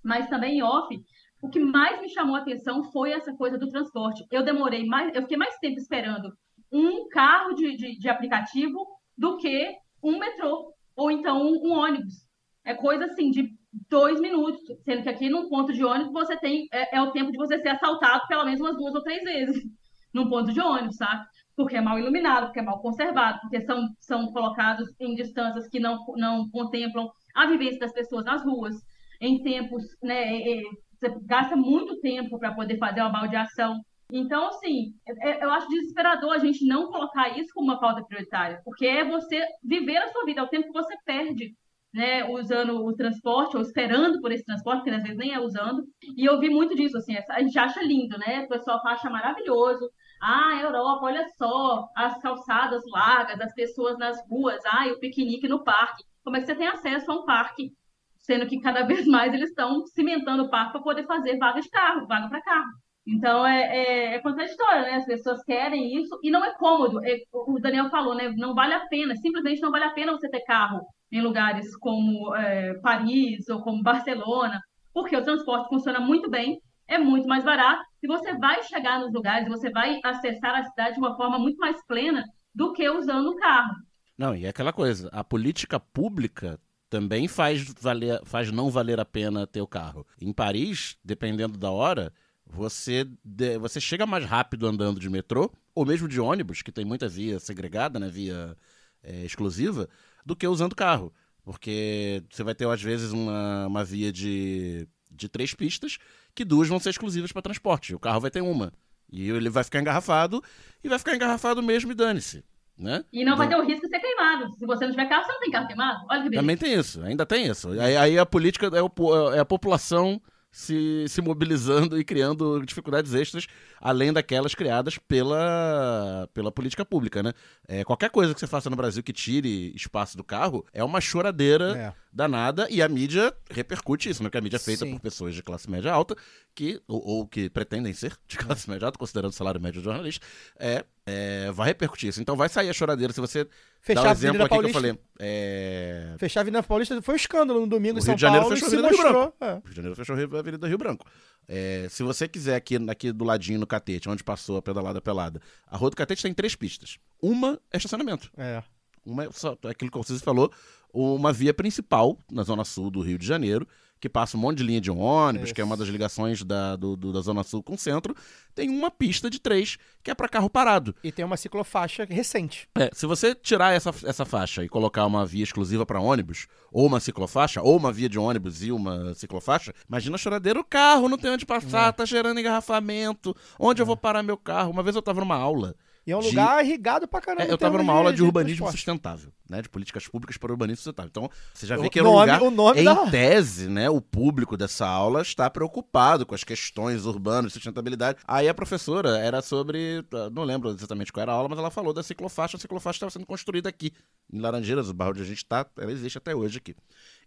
mas 0.05 0.29
também 0.29 0.59
em 0.59 0.63
off. 0.63 0.95
O 1.43 1.49
que 1.49 1.59
mais 1.59 2.01
me 2.01 2.09
chamou 2.09 2.37
a 2.37 2.41
atenção 2.41 2.85
foi 2.85 3.13
essa 3.13 3.33
coisa 3.35 3.59
do 3.59 3.69
transporte. 3.69 4.25
Eu 4.31 4.45
demorei 4.45 4.87
mais, 4.87 5.15
eu 5.15 5.23
fiquei 5.23 5.37
mais 5.37 5.57
tempo 5.59 5.79
esperando 5.79 6.33
um 6.73 7.09
carro 7.09 7.55
de, 7.55 7.77
de, 7.77 7.99
de 7.99 8.09
aplicativo 8.09 8.96
do 9.17 9.37
que 9.39 9.73
um 10.03 10.19
metrô 10.19 10.73
ou 10.95 11.11
então 11.11 11.43
um, 11.43 11.69
um 11.69 11.73
ônibus. 11.73 12.27
É 12.65 12.75
coisa 12.75 13.07
assim 13.07 13.31
de 13.31 13.51
dois 13.89 14.21
minutos, 14.21 14.61
sendo 14.85 15.03
que 15.03 15.09
aqui 15.09 15.29
num 15.29 15.49
ponto 15.49 15.73
de 15.73 15.85
ônibus 15.85 16.13
você 16.13 16.37
tem 16.39 16.67
é, 16.73 16.97
é 16.97 17.03
o 17.03 17.13
tempo 17.13 17.31
de 17.31 17.39
você 17.39 17.59
ser 17.61 17.69
assaltado 17.69 18.27
pelo 18.27 18.45
menos 18.45 18.61
umas 18.61 18.77
duas 18.77 18.95
ou 18.95 19.03
três 19.03 19.23
vezes 19.23 19.63
num 20.13 20.29
ponto 20.29 20.53
de 20.53 20.61
ônibus, 20.61 20.97
sabe? 20.97 21.25
Porque 21.55 21.77
é 21.77 21.81
mal 21.81 21.99
iluminado, 21.99 22.47
porque 22.47 22.61
é 22.61 22.63
mal 22.63 22.81
conservado, 22.81 23.41
porque 23.41 23.61
são, 23.63 23.89
são 24.01 24.33
colocados 24.33 24.89
em 25.01 25.15
distâncias 25.15 25.69
que 25.69 25.81
não, 25.81 25.99
não 26.17 26.49
contemplam 26.51 27.09
a 27.35 27.47
vivência 27.47 27.79
das 27.79 27.93
pessoas 27.93 28.25
nas 28.25 28.43
ruas, 28.43 28.75
em 29.21 29.43
tempos, 29.43 29.83
né? 30.03 30.37
é, 30.37 30.59
é, 30.59 30.63
você 30.99 31.15
gasta 31.25 31.55
muito 31.57 32.01
tempo 32.01 32.39
para 32.39 32.55
poder 32.55 32.79
fazer 32.79 33.01
uma 33.01 33.11
baldeação. 33.11 33.81
Então, 34.13 34.49
assim, 34.49 34.95
é- 35.07 35.45
eu 35.45 35.51
acho 35.51 35.69
desesperador 35.69 36.33
a 36.33 36.39
gente 36.39 36.65
não 36.67 36.87
colocar 36.89 37.37
isso 37.39 37.53
como 37.55 37.67
uma 37.73 37.81
pauta 37.81 38.05
prioritária, 38.05 38.61
porque 38.65 38.87
é 38.87 39.05
você 39.05 39.43
viver 39.63 39.97
a 39.97 40.09
sua 40.13 40.25
vida, 40.25 40.41
é 40.41 40.45
o 40.45 40.49
tempo 40.49 40.67
que 40.69 40.73
você 40.73 40.95
perde, 41.05 41.55
né, 41.93 42.25
usando 42.31 42.85
o 42.85 42.95
transporte 42.95 43.57
ou 43.57 43.63
esperando 43.63 44.21
por 44.21 44.31
esse 44.31 44.45
transporte, 44.45 44.85
que 44.85 44.91
às 44.91 45.03
vezes 45.03 45.17
nem 45.19 45.33
é 45.33 45.41
usando. 45.41 45.83
E 46.17 46.25
eu 46.25 46.39
vi 46.39 46.49
muito 46.51 46.75
disso, 46.77 46.97
assim, 46.99 47.17
a 47.31 47.41
gente 47.43 47.59
acha 47.59 47.83
lindo, 47.83 48.19
né? 48.19 48.43
O 48.45 48.49
pessoal 48.49 48.81
acha 48.87 49.09
maravilhoso. 49.11 49.91
Ah, 50.23 50.61
Europa, 50.61 51.05
olha 51.07 51.27
só, 51.39 51.89
as 51.97 52.19
calçadas 52.21 52.83
largas, 52.91 53.41
as 53.41 53.55
pessoas 53.55 53.99
nas 53.99 54.19
ruas, 54.29 54.61
ah, 54.67 54.87
o 54.93 54.99
piquenique 55.01 55.49
no 55.49 55.65
parque. 55.65 56.05
Como 56.25 56.37
é 56.37 56.41
que 56.41 56.47
você 56.47 56.55
tem 56.55 56.67
acesso 56.69 57.11
a 57.11 57.15
um 57.21 57.25
parque? 57.25 57.73
Sendo 58.19 58.47
que 58.47 58.61
cada 58.61 58.83
vez 58.87 59.07
mais 59.07 59.33
eles 59.33 59.51
estão 59.51 59.85
cimentando 59.87 60.45
o 60.45 60.51
parque 60.51 60.73
para 60.73 60.83
poder 60.83 61.07
fazer 61.07 61.39
vaga 61.39 61.61
de 61.61 61.69
carro, 61.71 62.07
vaga 62.07 62.29
para 62.29 62.43
carro. 62.43 62.86
Então 63.07 63.47
é, 63.47 63.63
é, 63.63 64.15
é 64.15 64.19
contraditório, 64.19 64.83
né? 64.83 64.95
As 64.97 65.07
pessoas 65.07 65.43
querem 65.45 66.01
isso 66.01 66.19
e 66.23 66.31
não 66.31 66.45
é 66.45 66.53
cômodo. 66.55 67.01
É, 67.05 67.19
o 67.33 67.59
Daniel 67.61 67.89
falou, 67.89 68.15
né? 68.15 68.33
Não 68.37 68.55
vale 68.55 68.75
a 68.75 68.87
pena, 68.89 69.15
simplesmente 69.17 69.61
não 69.61 69.71
vale 69.71 69.85
a 69.85 69.93
pena 69.93 70.13
você 70.13 70.29
ter 70.29 70.41
carro 70.41 70.81
em 71.13 71.21
lugares 71.21 71.77
como 71.77 72.35
é, 72.35 72.75
Paris 72.81 73.49
ou 73.49 73.63
como 73.63 73.83
Barcelona, 73.83 74.61
porque 74.93 75.17
o 75.17 75.23
transporte 75.23 75.69
funciona 75.69 76.01
muito 76.01 76.29
bem, 76.29 76.61
é 76.89 76.99
muito 76.99 77.29
mais 77.29 77.45
barato 77.45 77.85
e 78.03 78.09
você 78.09 78.37
vai 78.39 78.63
chegar 78.65 78.99
nos 78.99 79.13
lugares, 79.13 79.49
você 79.49 79.71
vai 79.71 80.01
acessar 80.05 80.57
a 80.57 80.65
cidade 80.65 80.95
de 80.95 81.01
uma 81.01 81.17
forma 81.17 81.39
muito 81.39 81.59
mais 81.59 81.77
plena 81.87 82.25
do 82.53 82.73
que 82.73 82.89
usando 82.89 83.29
o 83.29 83.37
carro. 83.37 83.75
Não, 84.19 84.35
e 84.35 84.47
é 84.47 84.49
aquela 84.49 84.73
coisa, 84.73 85.09
a 85.13 85.23
política 85.23 85.79
pública 85.79 86.59
também 86.89 87.29
faz, 87.29 87.73
valer, 87.81 88.21
faz 88.25 88.51
não 88.51 88.71
valer 88.71 88.99
a 88.99 89.05
pena 89.05 89.47
ter 89.47 89.61
o 89.61 89.67
carro. 89.67 90.07
Em 90.21 90.33
Paris, 90.33 90.97
dependendo 91.05 91.59
da 91.59 91.71
hora, 91.71 92.13
você, 92.47 93.07
de- 93.25 93.59
você 93.59 93.81
chega 93.81 94.07
mais 94.07 94.25
rápido 94.25 94.67
andando 94.67 95.01
de 95.01 95.11
metrô, 95.11 95.51
ou 95.75 95.85
mesmo 95.85 96.09
de 96.09 96.21
ônibus, 96.21 96.63
que 96.63 96.73
tem 96.73 96.85
muita 96.85 97.09
via 97.09 97.39
segregada, 97.41 97.99
né, 97.99 98.09
via 98.09 98.57
é, 99.03 99.25
exclusiva, 99.25 99.89
do 100.25 100.35
que 100.37 100.47
usando 100.47 100.75
carro. 100.75 101.13
Porque 101.45 102.23
você 102.31 102.43
vai 102.43 102.55
ter, 102.55 102.67
às 102.69 102.83
vezes, 102.83 103.13
uma, 103.13 103.67
uma 103.67 103.85
via 103.85 104.13
de, 104.13 104.89
de 105.11 105.29
três 105.29 105.55
pistas, 105.55 105.99
que 106.35 106.45
duas 106.45 106.69
vão 106.69 106.81
ser 106.81 106.91
exclusivas 106.91 107.31
para 107.31 107.43
transporte. 107.43 107.95
O 107.95 107.99
carro 108.01 108.21
vai 108.21 108.31
ter 108.31 108.41
uma. 108.41 108.73
E 109.11 109.29
ele 109.31 109.49
vai 109.49 109.63
ficar 109.63 109.81
engarrafado, 109.81 110.43
e 110.83 110.89
vai 110.89 110.99
ficar 110.99 111.15
engarrafado 111.15 111.63
mesmo 111.63 111.93
e 111.93 111.95
dane-se. 111.95 112.45
Né? 112.77 113.05
E 113.13 113.25
não 113.25 113.37
vai 113.37 113.49
ter 113.49 113.57
o 113.57 113.65
risco 113.65 113.87
de 113.87 113.89
ser 113.89 114.01
queimado. 114.01 114.53
Se 114.55 114.67
você 114.67 114.85
não 114.85 114.91
tiver 114.91 115.09
carro, 115.09 115.25
você 115.25 115.33
não 115.33 115.41
tem 115.41 115.51
carro 115.51 115.67
queimado. 115.67 116.05
Olha 116.11 116.23
que 116.23 116.29
beleza. 116.29 116.43
Também 116.43 116.57
tem 116.59 116.75
isso, 116.75 117.01
ainda 117.03 117.25
tem 117.25 117.47
isso. 117.47 117.71
Aí, 117.71 117.97
aí 117.97 118.19
a 118.19 118.27
política 118.27 118.67
é, 118.67 118.83
o 118.83 119.35
é 119.35 119.39
a 119.39 119.45
população 119.47 120.21
se, 120.57 121.05
se 121.07 121.21
mobilizando 121.21 122.01
e 122.01 122.03
criando 122.05 122.65
dificuldades 122.65 123.13
extras, 123.13 123.47
além 123.79 124.11
daquelas 124.11 124.55
criadas 124.55 124.97
pela, 124.97 126.27
pela 126.33 126.51
política 126.51 126.83
pública, 126.83 127.23
né? 127.23 127.35
É, 127.69 127.85
qualquer 127.85 128.09
coisa 128.09 128.33
que 128.33 128.41
você 128.41 128.47
faça 128.47 128.71
no 128.71 128.75
Brasil 128.77 129.03
que 129.03 129.13
tire 129.13 129.75
espaço 129.77 130.17
do 130.17 130.25
carro 130.25 130.65
é 130.73 130.83
uma 130.83 130.99
choradeira 130.99 131.77
É. 131.77 131.93
danada 132.11 132.67
e 132.71 132.81
a 132.81 132.89
mídia 132.89 133.35
repercute 133.51 134.09
isso, 134.09 134.23
né? 134.23 134.31
Porque 134.31 134.39
a 134.39 134.41
mídia 134.41 134.57
é 134.57 134.61
feita 134.61 134.87
Sim. 134.87 134.93
por 134.93 135.01
pessoas 135.01 135.35
de 135.35 135.43
classe 135.43 135.71
média 135.71 135.93
alta 135.93 136.17
que, 136.55 136.81
ou, 136.89 137.07
ou 137.07 137.27
que 137.27 137.51
pretendem 137.51 137.93
ser 137.93 138.17
de 138.27 138.39
classe 138.39 138.69
média 138.71 138.87
alta, 138.87 138.99
considerando 138.99 139.33
o 139.33 139.35
salário 139.35 139.61
médio 139.61 139.83
do 139.83 139.85
jornalista, 139.85 140.25
é, 140.59 140.87
é, 141.07 141.53
vai 141.53 141.69
repercutir 141.69 142.09
isso. 142.09 142.21
Então 142.21 142.37
vai 142.37 142.49
sair 142.49 142.69
a 142.69 142.73
choradeira 142.73 143.13
se 143.13 143.21
você 143.21 143.47
Fechar 143.81 144.03
dá 144.03 144.09
o 144.09 144.13
exemplo 144.13 144.43
aqui 144.43 144.49
que 144.49 144.55
eu 144.55 144.73
Paulista. 144.73 144.81
falei. 144.81 144.99
É, 145.21 146.15
Fechar 146.19 146.41
a 146.41 146.43
Avenida 146.43 146.63
Paulista 146.65 147.01
foi 147.01 147.15
um 147.15 147.17
escândalo 147.17 147.61
no 147.61 147.67
domingo 147.69 147.95
O 147.95 147.99
em 147.99 148.03
Rio 148.03 148.07
São 148.07 148.15
de 148.17 148.21
Janeiro 148.21 148.43
Paulo 148.43 148.57
e 148.57 148.61
fechou 148.61 148.67
a 148.67 148.87
Avenida 148.87 148.89
Rio 148.89 149.15
mostrou. 149.15 149.37
É. 149.41 149.53
o 149.53 149.55
Rio 149.55 149.71
de 149.71 149.77
Janeiro 149.77 149.97
fechou 149.97 150.17
a 150.17 150.39
Avenida 150.41 150.67
Rio 150.67 150.79
Branco. 150.79 151.07
É, 151.49 151.87
se 151.89 152.03
você 152.03 152.27
quiser 152.27 152.57
aqui, 152.57 152.77
aqui 152.91 153.13
do 153.13 153.25
ladinho 153.25 153.61
no 153.61 153.67
Catete, 153.67 154.09
onde 154.09 154.25
passou 154.25 154.57
a 154.57 154.63
pedalada 154.63 155.01
pelada, 155.01 155.41
a 155.67 155.77
Rua 155.77 155.91
do 155.91 155.97
Catete 155.97 156.23
tem 156.23 156.35
três 156.35 156.57
pistas. 156.57 156.99
Uma 157.23 157.61
é 157.73 157.77
estacionamento. 157.77 158.29
É. 158.37 158.63
Uma 159.05 159.25
é 159.27 159.29
só, 159.31 159.57
aquilo 159.65 159.93
que 159.93 159.99
você 159.99 160.19
falou, 160.19 160.53
uma 160.93 161.33
via 161.33 161.55
principal 161.55 162.19
na 162.29 162.43
zona 162.43 162.65
sul 162.65 162.91
do 162.91 163.01
Rio 163.01 163.17
de 163.17 163.27
Janeiro, 163.27 163.69
que 163.99 164.09
passa 164.09 164.37
um 164.37 164.41
monte 164.41 164.59
de 164.59 164.65
linha 164.65 164.81
de 164.81 164.91
ônibus, 164.91 165.53
que 165.53 165.61
é 165.61 165.65
uma 165.65 165.77
das 165.77 165.89
ligações 165.89 166.43
da, 166.43 166.77
do- 166.77 166.97
do- 166.97 167.13
da 167.13 167.21
zona 167.23 167.43
sul 167.43 167.63
com 167.63 167.75
o 167.75 167.79
centro. 167.79 168.15
Tem 168.55 168.69
uma 168.69 168.91
pista 168.91 169.29
de 169.31 169.39
três 169.41 169.79
que 170.03 170.11
é 170.11 170.15
para 170.15 170.29
carro 170.29 170.49
parado. 170.51 170.95
E 171.03 171.11
tem 171.11 171.25
uma 171.25 171.37
ciclofaixa 171.37 172.07
recente. 172.09 172.69
É, 172.75 172.91
se 172.93 173.07
você 173.07 173.35
tirar 173.35 173.73
essa, 173.73 173.93
essa 174.05 174.25
faixa 174.25 174.63
e 174.65 174.69
colocar 174.69 175.07
uma 175.07 175.25
via 175.25 175.43
exclusiva 175.43 175.85
para 175.87 176.01
ônibus, 176.01 176.47
ou 176.71 176.87
uma 176.87 177.01
ciclofaixa, 177.01 177.63
ou 177.63 177.77
uma 177.77 177.91
via 177.93 178.09
de 178.09 178.19
ônibus 178.19 178.63
e 178.63 178.71
uma 178.71 179.15
ciclofaixa, 179.15 179.73
imagina 179.89 180.15
a 180.17 180.19
choradeira, 180.19 180.61
o 180.61 180.65
carro 180.65 181.09
não 181.09 181.17
tem 181.19 181.31
onde 181.31 181.47
passar, 181.47 181.93
tá 181.93 182.05
gerando 182.05 182.39
engarrafamento, 182.39 183.35
onde 183.59 183.81
eu 183.83 183.87
vou 183.87 183.97
parar 183.97 184.23
meu 184.23 184.37
carro? 184.37 184.71
Uma 184.71 184.83
vez 184.83 184.95
eu 184.95 185.03
tava 185.03 185.21
numa 185.21 185.37
aula. 185.37 185.75
E 186.07 186.13
é 186.13 186.17
um 186.17 186.21
de- 186.21 186.29
lugar 186.29 186.65
irrigado 186.65 187.09
pra 187.09 187.21
caramba. 187.21 187.43
É, 187.45 187.51
eu 187.51 187.59
tava 187.59 187.79
numa 187.79 187.93
aula 187.93 188.13
de 188.13 188.23
urbanismo 188.23 188.59
transporte. 188.59 188.77
sustentável, 188.77 189.33
né? 189.51 189.61
De 189.61 189.69
políticas 189.69 190.07
públicas 190.07 190.37
para 190.37 190.53
urbanismo 190.53 190.77
sustentável. 190.77 191.09
Então, 191.11 191.29
você 191.53 191.67
já 191.67 191.77
vê 191.77 191.89
O 191.89 191.91
que 191.91 191.99
era 191.99 192.09
um 192.09 192.19
lugar. 192.21 192.41
o 192.43 192.51
nome 192.51 192.81
em 192.81 192.85
da- 192.85 193.11
tese, 193.11 193.69
né? 193.69 193.91
O 193.91 194.01
público 194.01 194.57
dessa 194.57 194.87
aula 194.87 195.21
está 195.23 195.51
preocupado 195.51 196.25
com 196.25 196.33
as 196.35 196.45
questões 196.45 197.07
urbanas, 197.07 197.53
sustentabilidade. 197.55 198.19
Aí 198.27 198.49
a 198.49 198.55
professora 198.55 199.19
era 199.19 199.43
sobre. 199.43 200.05
Não 200.33 200.45
lembro 200.45 200.71
exatamente 200.71 201.13
qual 201.13 201.23
era 201.23 201.33
a 201.33 201.35
aula, 201.35 201.49
mas 201.49 201.59
ela 201.59 201.71
falou 201.73 201.93
da 201.93 202.05
ciclofaixa. 202.05 202.57
A 202.57 202.61
ciclofaixa 202.61 202.97
estava 202.99 203.11
sendo 203.11 203.27
construída 203.27 203.69
aqui, 203.69 203.91
em 204.33 204.39
Laranjeiras, 204.39 204.89
o 204.89 204.95
bairro 204.95 205.11
onde 205.13 205.23
a 205.23 205.27
gente 205.27 205.39
está, 205.39 205.67
ela 205.77 205.91
existe 205.91 206.19
até 206.19 206.35
hoje 206.37 206.59
aqui. 206.59 206.77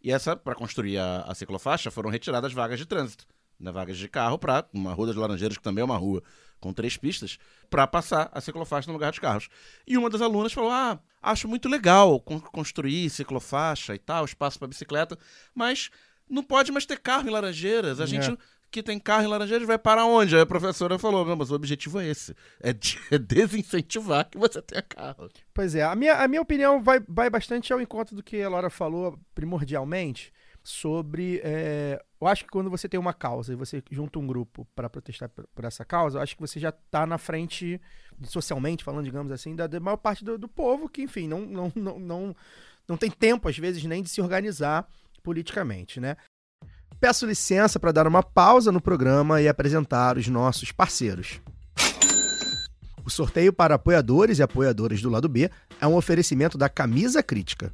E 0.02 0.10
essa, 0.10 0.38
para 0.38 0.56
construir 0.56 0.98
a, 0.98 1.24
a 1.28 1.36
ciclofaixa, 1.36 1.92
foram 1.92 2.10
retiradas 2.10 2.54
vagas 2.54 2.80
de 2.80 2.86
trânsito. 2.86 3.26
Né, 3.60 3.74
vagas 3.74 3.98
de 3.98 4.08
carro 4.08 4.40
para 4.40 4.66
uma 4.74 4.94
rua 4.94 5.08
das 5.08 5.18
Laranjeiras, 5.18 5.58
que 5.58 5.64
também 5.64 5.82
é 5.82 5.86
uma 5.86 5.98
rua 5.98 6.24
com 6.60 6.74
três 6.74 6.98
pistas, 6.98 7.38
para 7.70 7.86
passar 7.88 8.30
a 8.34 8.42
ciclofaixa 8.42 8.88
no 8.88 8.94
lugar 8.94 9.12
dos 9.12 9.20
carros. 9.20 9.48
E 9.88 9.98
uma 9.98 10.10
das 10.10 10.22
alunas 10.22 10.52
falou: 10.54 10.72
Ah, 10.72 11.00
acho 11.22 11.48
muito 11.48 11.70
legal 11.70 12.20
con- 12.20 12.40
construir 12.40 13.10
ciclofaixa 13.10 13.96
e 13.96 14.00
tal, 14.00 14.26
espaço 14.26 14.60
para 14.60 14.68
bicicleta, 14.68 15.18
mas 15.56 15.90
não 16.30 16.44
pode 16.44 16.72
mais 16.72 16.86
ter 16.86 17.00
carro 17.00 17.28
em 17.28 17.32
Laranjeiras. 17.32 18.00
A 18.00 18.06
gente 18.06 18.38
que 18.72 18.84
tem 18.84 19.00
carro 19.00 19.24
em 19.24 19.28
Laranjeiras 19.28 19.66
vai 19.66 19.80
para 19.80 20.06
onde? 20.06 20.36
Aí 20.36 20.42
a 20.42 20.46
professora 20.46 21.00
falou: 21.00 21.26
Não, 21.26 21.36
mas 21.36 21.50
o 21.50 21.56
objetivo 21.56 22.00
é 22.00 22.08
esse: 22.08 22.36
é, 22.60 22.72
de- 22.72 23.00
é 23.10 23.18
desincentivar 23.18 24.30
que 24.30 24.38
você 24.38 24.62
tenha 24.62 24.82
carro. 24.84 25.30
Pois 25.54 25.74
é, 25.76 25.84
a 25.84 25.96
minha, 25.96 26.16
a 26.16 26.28
minha 26.28 26.42
opinião 26.42 26.82
vai, 26.84 27.00
vai 27.08 27.30
bastante 27.30 27.74
ao 27.74 27.82
encontro 27.82 28.16
do 28.16 28.22
que 28.22 28.42
a 28.42 28.50
Laura 28.50 28.70
falou 28.70 29.20
primordialmente 29.34 30.32
sobre. 30.70 31.42
é, 31.44 32.02
eu 32.22 32.28
acho 32.28 32.44
que 32.44 32.52
quando 32.52 32.70
você 32.70 32.88
tem 32.88 33.00
uma 33.00 33.14
causa 33.14 33.54
e 33.54 33.56
você 33.56 33.82
junta 33.90 34.20
um 34.20 34.28
grupo 34.28 34.68
para 34.76 34.90
protestar 34.90 35.30
por, 35.30 35.48
por 35.56 35.66
essa 35.66 35.84
causa, 35.84 36.18
eu 36.18 36.22
acho 36.22 36.36
que 36.36 36.42
você 36.42 36.60
já 36.60 36.70
está 36.70 37.06
na 37.06 37.18
frente, 37.18 37.82
socialmente 38.24 38.84
falando, 38.84 39.06
digamos 39.06 39.32
assim, 39.32 39.56
da, 39.56 39.68
da 39.68 39.80
maior 39.80 39.98
parte 39.98 40.24
do, 40.24 40.38
do 40.38 40.48
povo 40.48 40.88
que, 40.88 41.02
enfim, 41.02 41.28
não, 41.28 41.42
não, 41.42 41.72
não, 41.76 42.00
não, 42.00 42.36
não 42.88 42.98
tem 42.98 43.10
tempo, 43.10 43.50
às 43.50 43.58
vezes, 43.58 43.84
nem 43.84 44.04
de 44.04 44.10
se 44.10 44.22
organizar 44.22 44.88
politicamente, 45.24 46.00
né? 46.00 46.16
Peço 47.00 47.26
licença 47.26 47.80
para 47.80 47.92
dar 47.92 48.08
uma 48.08 48.22
pausa 48.22 48.72
no 48.72 48.82
programa 48.82 49.42
e 49.42 49.48
apresentar 49.48 50.18
os 50.18 50.28
nossos 50.28 50.72
parceiros. 50.72 51.40
O 53.06 53.10
sorteio 53.10 53.52
para 53.52 53.76
apoiadores 53.76 54.38
e 54.38 54.44
apoiadoras 54.44 55.02
do 55.02 55.10
lado 55.10 55.28
B 55.28 55.50
é 55.82 55.88
um 55.88 55.96
oferecimento 55.96 56.58
da 56.58 56.70
Camisa 56.70 57.24
Crítica. 57.24 57.74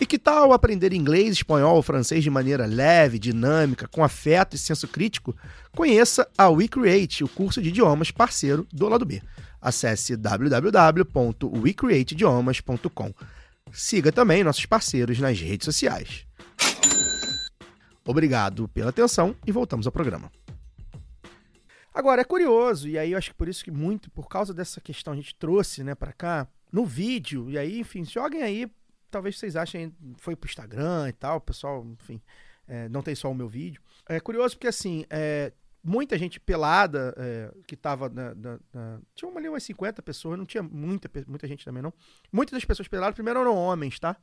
E 0.00 0.06
que 0.06 0.18
tal 0.18 0.52
aprender 0.54 0.94
inglês, 0.94 1.34
espanhol 1.34 1.82
francês 1.82 2.24
de 2.24 2.30
maneira 2.30 2.64
leve, 2.64 3.18
dinâmica, 3.18 3.86
com 3.86 4.02
afeto 4.02 4.56
e 4.56 4.58
senso 4.58 4.88
crítico? 4.88 5.36
Conheça 5.72 6.26
a 6.38 6.48
WeCreate, 6.48 7.22
o 7.22 7.28
curso 7.28 7.60
de 7.60 7.68
idiomas 7.68 8.10
parceiro 8.10 8.66
do 8.72 8.88
lado 8.88 9.04
B. 9.04 9.20
Acesse 9.60 10.16
www.wecreateidiomas.com. 10.16 13.12
Siga 13.70 14.10
também 14.10 14.42
nossos 14.42 14.64
parceiros 14.64 15.20
nas 15.20 15.38
redes 15.38 15.66
sociais. 15.66 16.24
Obrigado 18.02 18.66
pela 18.68 18.88
atenção 18.88 19.36
e 19.46 19.52
voltamos 19.52 19.86
ao 19.86 19.92
programa. 19.92 20.32
Agora, 21.92 22.22
é 22.22 22.24
curioso, 22.24 22.88
e 22.88 22.98
aí 22.98 23.12
eu 23.12 23.18
acho 23.18 23.32
que 23.32 23.36
por 23.36 23.50
isso 23.50 23.62
que 23.62 23.70
muito, 23.70 24.10
por 24.10 24.28
causa 24.28 24.54
dessa 24.54 24.80
questão, 24.80 25.12
a 25.12 25.16
gente 25.16 25.34
trouxe, 25.34 25.84
né, 25.84 25.94
pra 25.94 26.14
cá, 26.14 26.48
no 26.72 26.86
vídeo, 26.86 27.50
e 27.50 27.58
aí, 27.58 27.80
enfim, 27.80 28.02
joguem 28.02 28.42
aí, 28.42 28.66
talvez 29.10 29.38
vocês 29.38 29.56
achem, 29.56 29.94
foi 30.16 30.34
pro 30.36 30.48
Instagram 30.48 31.08
e 31.08 31.12
tal, 31.12 31.40
pessoal, 31.40 31.84
enfim, 32.00 32.20
é, 32.68 32.88
não 32.88 33.02
tem 33.02 33.14
só 33.14 33.30
o 33.30 33.34
meu 33.34 33.48
vídeo. 33.48 33.80
É 34.08 34.18
curioso 34.20 34.56
porque, 34.56 34.68
assim, 34.68 35.04
é, 35.10 35.52
muita 35.82 36.18
gente 36.18 36.38
pelada, 36.38 37.14
é, 37.16 37.52
que 37.66 37.76
tava 37.76 38.08
na, 38.08 38.34
na- 38.34 38.58
na- 38.72 39.00
Tinha 39.14 39.28
uma, 39.30 39.40
ali 39.40 39.48
umas 39.48 39.62
50 39.62 40.02
pessoas, 40.02 40.38
não 40.38 40.46
tinha 40.46 40.62
muita, 40.62 41.10
muita 41.26 41.46
gente 41.46 41.64
também, 41.64 41.82
não. 41.82 41.92
Muitas 42.32 42.52
das 42.52 42.64
pessoas 42.64 42.88
peladas, 42.88 43.14
primeiro 43.14 43.40
eram 43.40 43.56
homens, 43.56 43.98
tá? 43.98 44.16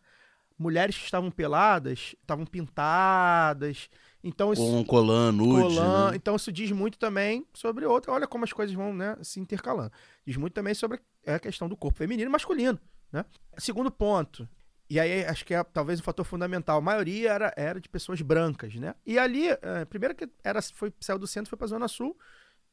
Mulheres 0.59 0.97
que 0.97 1.03
estavam 1.03 1.29
peladas, 1.29 2.15
estavam 2.19 2.43
pintadas, 2.45 3.89
então 4.23 4.51
isso 4.53 4.61
Com 4.61 4.79
um 4.79 4.83
colan 4.83 5.31
nude, 5.31 5.61
colã. 5.61 6.09
né? 6.11 6.15
Então 6.15 6.35
isso 6.35 6.51
diz 6.51 6.71
muito 6.71 6.97
também 6.97 7.45
sobre 7.53 7.85
outra. 7.85 8.11
Olha 8.11 8.27
como 8.27 8.43
as 8.43 8.51
coisas 8.53 8.75
vão 8.75 8.93
né, 8.93 9.15
se 9.21 9.39
intercalando. 9.39 9.91
Diz 10.25 10.35
muito 10.37 10.53
também 10.53 10.73
sobre 10.73 10.99
a 11.25 11.37
questão 11.39 11.69
do 11.69 11.77
corpo 11.77 11.97
feminino 11.97 12.29
e 12.29 12.31
masculino. 12.31 12.79
Né? 13.11 13.23
Segundo 13.57 13.91
ponto. 13.91 14.47
E 14.89 14.99
aí 14.99 15.25
acho 15.25 15.45
que 15.45 15.53
é 15.53 15.63
talvez 15.63 15.99
um 15.99 16.03
fator 16.03 16.25
fundamental. 16.25 16.77
A 16.77 16.81
maioria 16.81 17.31
era, 17.31 17.53
era 17.57 17.81
de 17.81 17.89
pessoas 17.89 18.21
brancas, 18.21 18.75
né? 18.75 18.95
E 19.05 19.19
ali, 19.19 19.49
é, 19.49 19.85
primeiro 19.85 20.15
que 20.15 20.29
era, 20.43 20.61
foi, 20.61 20.93
saiu 20.99 21.19
do 21.19 21.27
centro 21.27 21.49
foi 21.49 21.57
para 21.57 21.65
a 21.65 21.69
Zona 21.69 21.87
Sul. 21.87 22.17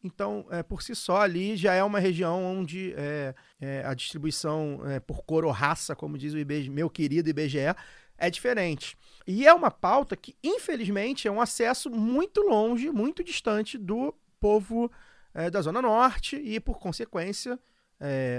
Então, 0.04 0.46
é, 0.50 0.62
por 0.62 0.82
si 0.82 0.94
só, 0.94 1.22
ali 1.22 1.56
já 1.56 1.72
é 1.72 1.82
uma 1.82 1.98
região 1.98 2.44
onde 2.44 2.92
é, 2.94 3.34
é, 3.58 3.82
a 3.86 3.94
distribuição 3.94 4.82
é, 4.84 5.00
por 5.00 5.24
cor 5.24 5.46
ou 5.46 5.50
raça, 5.50 5.96
como 5.96 6.18
diz 6.18 6.34
o 6.34 6.38
IBGE, 6.38 6.68
meu 6.68 6.90
querido 6.90 7.30
IBGE, 7.30 7.74
é 8.18 8.30
diferente. 8.30 8.98
E 9.26 9.46
é 9.46 9.54
uma 9.54 9.70
pauta 9.70 10.14
que, 10.14 10.36
infelizmente, 10.44 11.26
é 11.26 11.32
um 11.32 11.40
acesso 11.40 11.90
muito 11.90 12.42
longe, 12.42 12.90
muito 12.90 13.24
distante 13.24 13.78
do 13.78 14.14
povo 14.38 14.92
é, 15.32 15.48
da 15.48 15.62
Zona 15.62 15.80
Norte 15.80 16.36
e, 16.36 16.60
por 16.60 16.78
consequência, 16.78 17.58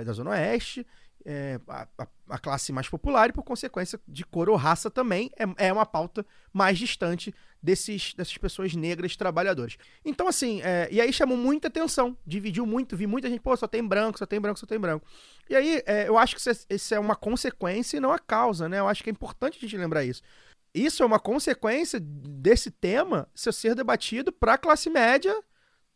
da 0.06 0.14
Zona 0.14 0.32
Oeste, 0.32 0.86
é, 1.26 1.60
a, 1.68 1.88
a- 2.30 2.38
classe 2.40 2.72
mais 2.72 2.88
popular 2.88 3.30
e, 3.30 3.34
por 3.34 3.44
consequência, 3.44 4.00
de 4.08 4.24
cor 4.24 4.50
ou 4.50 4.56
raça 4.56 4.90
também 4.92 5.32
é, 5.38 5.68
é 5.68 5.74
uma 5.74 5.86
pauta 5.86 6.26
mais 6.54 6.78
distante 6.78 7.34
desses, 7.62 8.14
dessas 8.14 8.38
pessoas 8.38 8.76
negras 8.76 9.16
trabalhadoras. 9.16 9.78
Então, 10.04 10.28
assim, 10.28 10.62
é, 10.62 10.88
e 10.92 11.02
aí 11.02 11.12
chamou 11.12 11.36
muita 11.36 11.68
atenção, 11.68 12.16
dividiu 12.26 12.66
muito, 12.66 12.96
vi 12.96 13.08
muita 13.08 13.28
gente, 13.28 13.40
pô, 13.40 13.58
só 13.58 13.68
tem 13.68 13.86
branco, 13.86 14.20
só 14.20 14.26
tem 14.26 14.40
branco, 14.40 14.60
só 14.60 14.68
tem 14.68 14.80
branco. 14.80 15.06
E 15.50 15.56
aí, 15.56 15.82
é, 15.86 16.08
eu 16.08 16.18
acho 16.18 16.36
que 16.36 16.42
isso 16.42 16.50
é, 16.50 16.76
isso 16.76 16.94
é 16.94 17.00
uma 17.00 17.16
consequência 17.16 17.98
e 17.98 18.00
não 18.00 18.12
a 18.12 18.20
causa, 18.20 18.70
né? 18.70 18.80
Eu 18.80 18.88
acho 18.88 19.04
que 19.04 19.10
é 19.10 19.12
importante 19.12 19.58
a 19.58 19.62
gente 19.62 19.76
lembrar 19.78 20.04
isso. 20.04 20.22
Isso 20.74 21.02
é 21.02 21.06
uma 21.06 21.20
consequência 21.20 22.00
desse 22.00 22.70
tema 22.70 23.28
ser 23.34 23.74
debatido 23.74 24.32
para 24.32 24.56
a 24.56 24.58
classe 24.58 24.90
média 24.90 25.34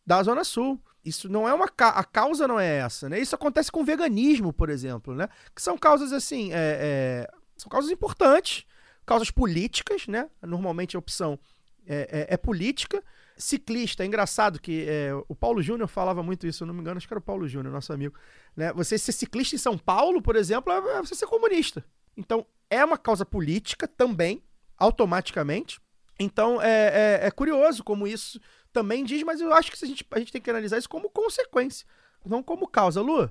da 0.06 0.24
Zona 0.24 0.44
Sul. 0.44 0.82
Isso 1.04 1.30
não 1.30 1.48
é 1.48 1.54
uma 1.54 1.68
ca- 1.68 1.90
a 1.90 2.04
causa 2.04 2.48
não 2.48 2.60
é 2.60 2.78
essa, 2.80 3.08
né? 3.10 3.20
Isso 3.20 3.34
acontece 3.36 3.72
com 3.72 3.82
o 3.82 3.86
veganismo, 3.86 4.52
por 4.52 4.70
exemplo, 4.70 5.16
né? 5.16 5.28
Que 5.56 5.62
são 5.62 5.78
causas 5.78 6.12
assim, 6.12 6.52
é- 6.52 7.26
é, 7.26 7.32
são 7.58 7.70
causas 7.70 7.90
importantes, 7.92 8.66
causas 9.06 9.32
políticas, 9.32 10.08
né? 10.08 10.30
Normalmente 10.42 10.96
a 10.96 11.00
opção 11.00 11.40
é, 11.88 12.28
é- 12.30 12.34
é 12.34 12.38
política. 12.38 13.02
ciclista, 13.42 14.04
é 14.04 14.06
engraçado 14.06 14.60
que 14.60 14.86
é, 14.86 15.12
o 15.30 15.34
Paulo 15.34 15.62
Júnior 15.62 15.88
falava 15.88 16.22
muito 16.22 16.46
isso, 16.46 16.64
eu 16.64 16.68
não 16.68 16.74
me 16.74 16.82
engano, 16.82 16.98
acho 16.98 17.08
que 17.08 17.14
era 17.14 17.20
o 17.20 17.24
Paulo 17.24 17.48
Júnior, 17.48 17.74
nosso 17.74 17.94
amigo. 17.94 18.14
Né? 18.54 18.74
Você 18.74 18.98
ser 18.98 19.14
ciclista 19.14 19.56
em 19.56 19.58
São 19.58 19.78
Paulo, 19.78 20.22
por 20.22 20.36
exemplo, 20.36 20.74
é 20.74 21.02
você 21.02 21.16
ser 21.16 21.26
comunista. 21.26 21.82
Então, 22.18 22.46
é 22.70 22.84
uma 22.84 22.98
causa 22.98 23.26
política 23.26 23.88
também, 23.88 24.44
automaticamente. 24.78 25.80
Então, 26.20 26.62
é, 26.62 27.20
é, 27.24 27.28
é 27.28 27.32
curioso 27.32 27.82
como 27.82 28.06
isso 28.06 28.40
também 28.72 29.04
diz, 29.04 29.24
mas 29.24 29.42
eu 29.42 29.54
acho 29.54 29.72
que 29.72 29.84
a 29.84 29.88
gente, 29.88 30.06
a 30.12 30.20
gente 30.20 30.32
tem 30.32 30.42
que 30.42 30.50
analisar 30.50 30.78
isso 30.78 30.90
como 30.90 31.10
consequência, 31.10 31.86
não 32.26 32.44
como 32.44 32.68
causa. 32.68 33.02
Lu, 33.02 33.30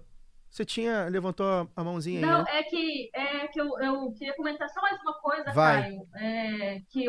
você 0.51 0.64
tinha. 0.64 1.05
levantou 1.09 1.68
a 1.74 1.84
mãozinha 1.84 2.20
aí. 2.20 2.24
Não, 2.24 2.42
né? 2.42 2.59
é 2.59 2.62
que, 2.62 3.11
é 3.14 3.46
que 3.49 3.61
eu, 3.61 3.78
eu 3.80 4.12
queria 4.12 4.34
comentar 4.34 4.68
só 4.70 4.80
mais 4.80 5.01
uma 5.01 5.14
coisa, 5.14 5.53
Vai. 5.53 5.82
Caio. 5.82 6.01
É, 6.16 6.80
que 6.90 7.05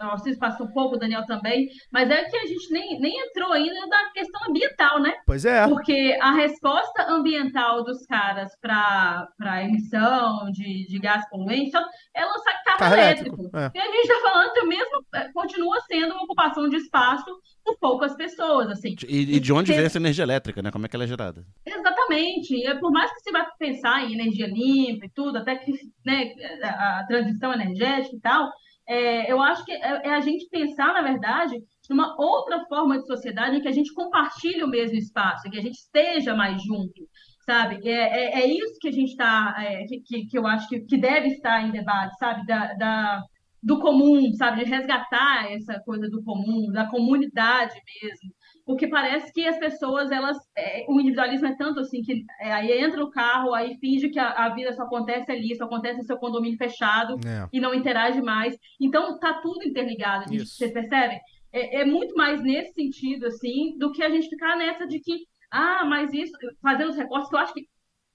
Assis- 0.00 0.36
o 0.36 0.38
passou 0.38 0.66
um 0.66 0.72
pouco, 0.72 0.96
o 0.96 0.98
Daniel 0.98 1.24
também, 1.26 1.68
mas 1.92 2.10
é 2.10 2.24
que 2.24 2.36
a 2.36 2.46
gente 2.46 2.72
nem, 2.72 2.98
nem 3.00 3.18
entrou 3.26 3.52
ainda 3.52 3.86
na 3.86 4.10
questão 4.10 4.40
ambiental, 4.48 5.00
né? 5.00 5.14
Pois 5.26 5.44
é. 5.44 5.66
Porque 5.68 6.16
a 6.20 6.32
resposta 6.32 7.06
ambiental 7.08 7.84
dos 7.84 8.04
caras 8.06 8.50
para 8.60 9.28
a 9.40 9.62
emissão 9.64 10.50
de, 10.50 10.86
de 10.86 10.98
gás 10.98 11.28
poluente 11.28 11.76
é 12.14 12.24
lançar 12.24 12.62
carro, 12.64 12.78
Carro 12.78 12.94
elétrico. 12.94 13.36
elétrico, 13.40 13.56
é. 13.58 13.70
E 13.74 13.78
a 13.78 13.84
gente 13.84 14.10
está 14.10 14.30
falando 14.30 14.52
que 14.52 14.60
o 14.60 14.66
mesmo 14.68 15.04
é, 15.14 15.32
continua 15.32 15.80
sendo 15.82 16.14
uma 16.14 16.24
ocupação 16.24 16.68
de 16.68 16.76
espaço 16.76 17.26
por 17.64 17.78
poucas 17.78 18.14
pessoas, 18.16 18.68
assim. 18.68 18.94
E, 19.08 19.36
e 19.36 19.40
de 19.40 19.52
onde 19.52 19.72
vem 19.72 19.84
essa 19.84 19.98
energia 19.98 20.24
elétrica, 20.24 20.60
né? 20.62 20.70
Como 20.70 20.84
é 20.84 20.88
que 20.88 20.96
ela 20.96 21.04
é 21.04 21.08
gerada? 21.08 21.44
Exatamente. 21.64 22.53
E 22.56 22.66
é 22.66 22.74
por 22.78 22.90
mais 22.90 23.12
que 23.12 23.20
você 23.20 23.32
vá 23.32 23.44
pensar 23.58 24.04
em 24.04 24.14
energia 24.14 24.46
limpa 24.46 25.06
e 25.06 25.10
tudo, 25.14 25.38
até 25.38 25.56
que 25.56 25.72
né, 26.04 26.32
a, 26.62 27.00
a 27.00 27.06
transição 27.06 27.52
energética 27.52 28.16
e 28.16 28.20
tal, 28.20 28.50
é, 28.88 29.30
eu 29.32 29.40
acho 29.42 29.64
que 29.64 29.72
é, 29.72 30.08
é 30.08 30.14
a 30.14 30.20
gente 30.20 30.48
pensar, 30.50 30.92
na 30.92 31.02
verdade, 31.02 31.56
numa 31.88 32.14
outra 32.18 32.64
forma 32.66 32.98
de 32.98 33.06
sociedade 33.06 33.56
em 33.56 33.60
que 33.60 33.68
a 33.68 33.72
gente 33.72 33.92
compartilhe 33.92 34.62
o 34.62 34.68
mesmo 34.68 34.96
espaço, 34.96 35.46
em 35.46 35.50
que 35.50 35.58
a 35.58 35.62
gente 35.62 35.76
esteja 35.76 36.34
mais 36.34 36.62
junto, 36.62 37.08
sabe? 37.46 37.86
É, 37.88 37.92
é, 37.92 38.42
é 38.42 38.46
isso 38.46 38.78
que 38.80 38.88
a 38.88 38.92
gente 38.92 39.10
está, 39.10 39.54
que, 39.88 40.00
que, 40.00 40.26
que 40.26 40.38
eu 40.38 40.46
acho 40.46 40.68
que, 40.68 40.80
que 40.80 40.98
deve 40.98 41.28
estar 41.28 41.62
em 41.62 41.72
debate, 41.72 42.16
sabe? 42.18 42.44
Da, 42.46 42.74
da, 42.74 43.22
do 43.62 43.78
comum, 43.80 44.32
sabe? 44.34 44.64
De 44.64 44.70
resgatar 44.70 45.50
essa 45.50 45.80
coisa 45.80 46.08
do 46.08 46.22
comum, 46.22 46.70
da 46.72 46.86
comunidade 46.86 47.74
mesmo 48.02 48.34
porque 48.66 48.86
parece 48.88 49.32
que 49.32 49.46
as 49.46 49.58
pessoas, 49.58 50.10
elas, 50.10 50.38
é, 50.56 50.86
o 50.88 50.98
individualismo 50.98 51.46
é 51.46 51.56
tanto 51.56 51.80
assim 51.80 52.02
que 52.02 52.24
é, 52.40 52.52
aí 52.52 52.72
entra 52.72 53.04
o 53.04 53.10
carro, 53.10 53.54
aí 53.54 53.76
finge 53.78 54.08
que 54.08 54.18
a, 54.18 54.30
a 54.30 54.48
vida 54.54 54.72
só 54.72 54.84
acontece 54.84 55.30
ali, 55.30 55.54
só 55.54 55.64
acontece 55.64 55.98
no 55.98 56.04
seu 56.04 56.16
condomínio 56.16 56.56
fechado 56.56 57.16
É. 57.26 57.46
e 57.52 57.60
não 57.60 57.74
interage 57.74 58.22
mais. 58.22 58.56
Então 58.80 59.18
tá 59.18 59.34
tudo 59.34 59.64
interligado, 59.64 60.28
gente. 60.30 60.46
Vocês 60.46 60.72
percebem? 60.72 61.20
É, 61.52 61.82
é 61.82 61.84
muito 61.84 62.14
mais 62.14 62.42
nesse 62.42 62.72
sentido 62.72 63.26
assim 63.26 63.76
do 63.78 63.92
que 63.92 64.02
a 64.02 64.08
gente 64.08 64.28
ficar 64.28 64.56
nessa 64.56 64.86
de 64.86 64.98
que 64.98 65.26
ah, 65.50 65.84
mas 65.84 66.12
isso, 66.12 66.32
fazendo 66.60 66.90
os 66.90 66.96
recortes, 66.96 67.28
que 67.30 67.36
eu 67.36 67.40
acho 67.40 67.54
que 67.54 67.68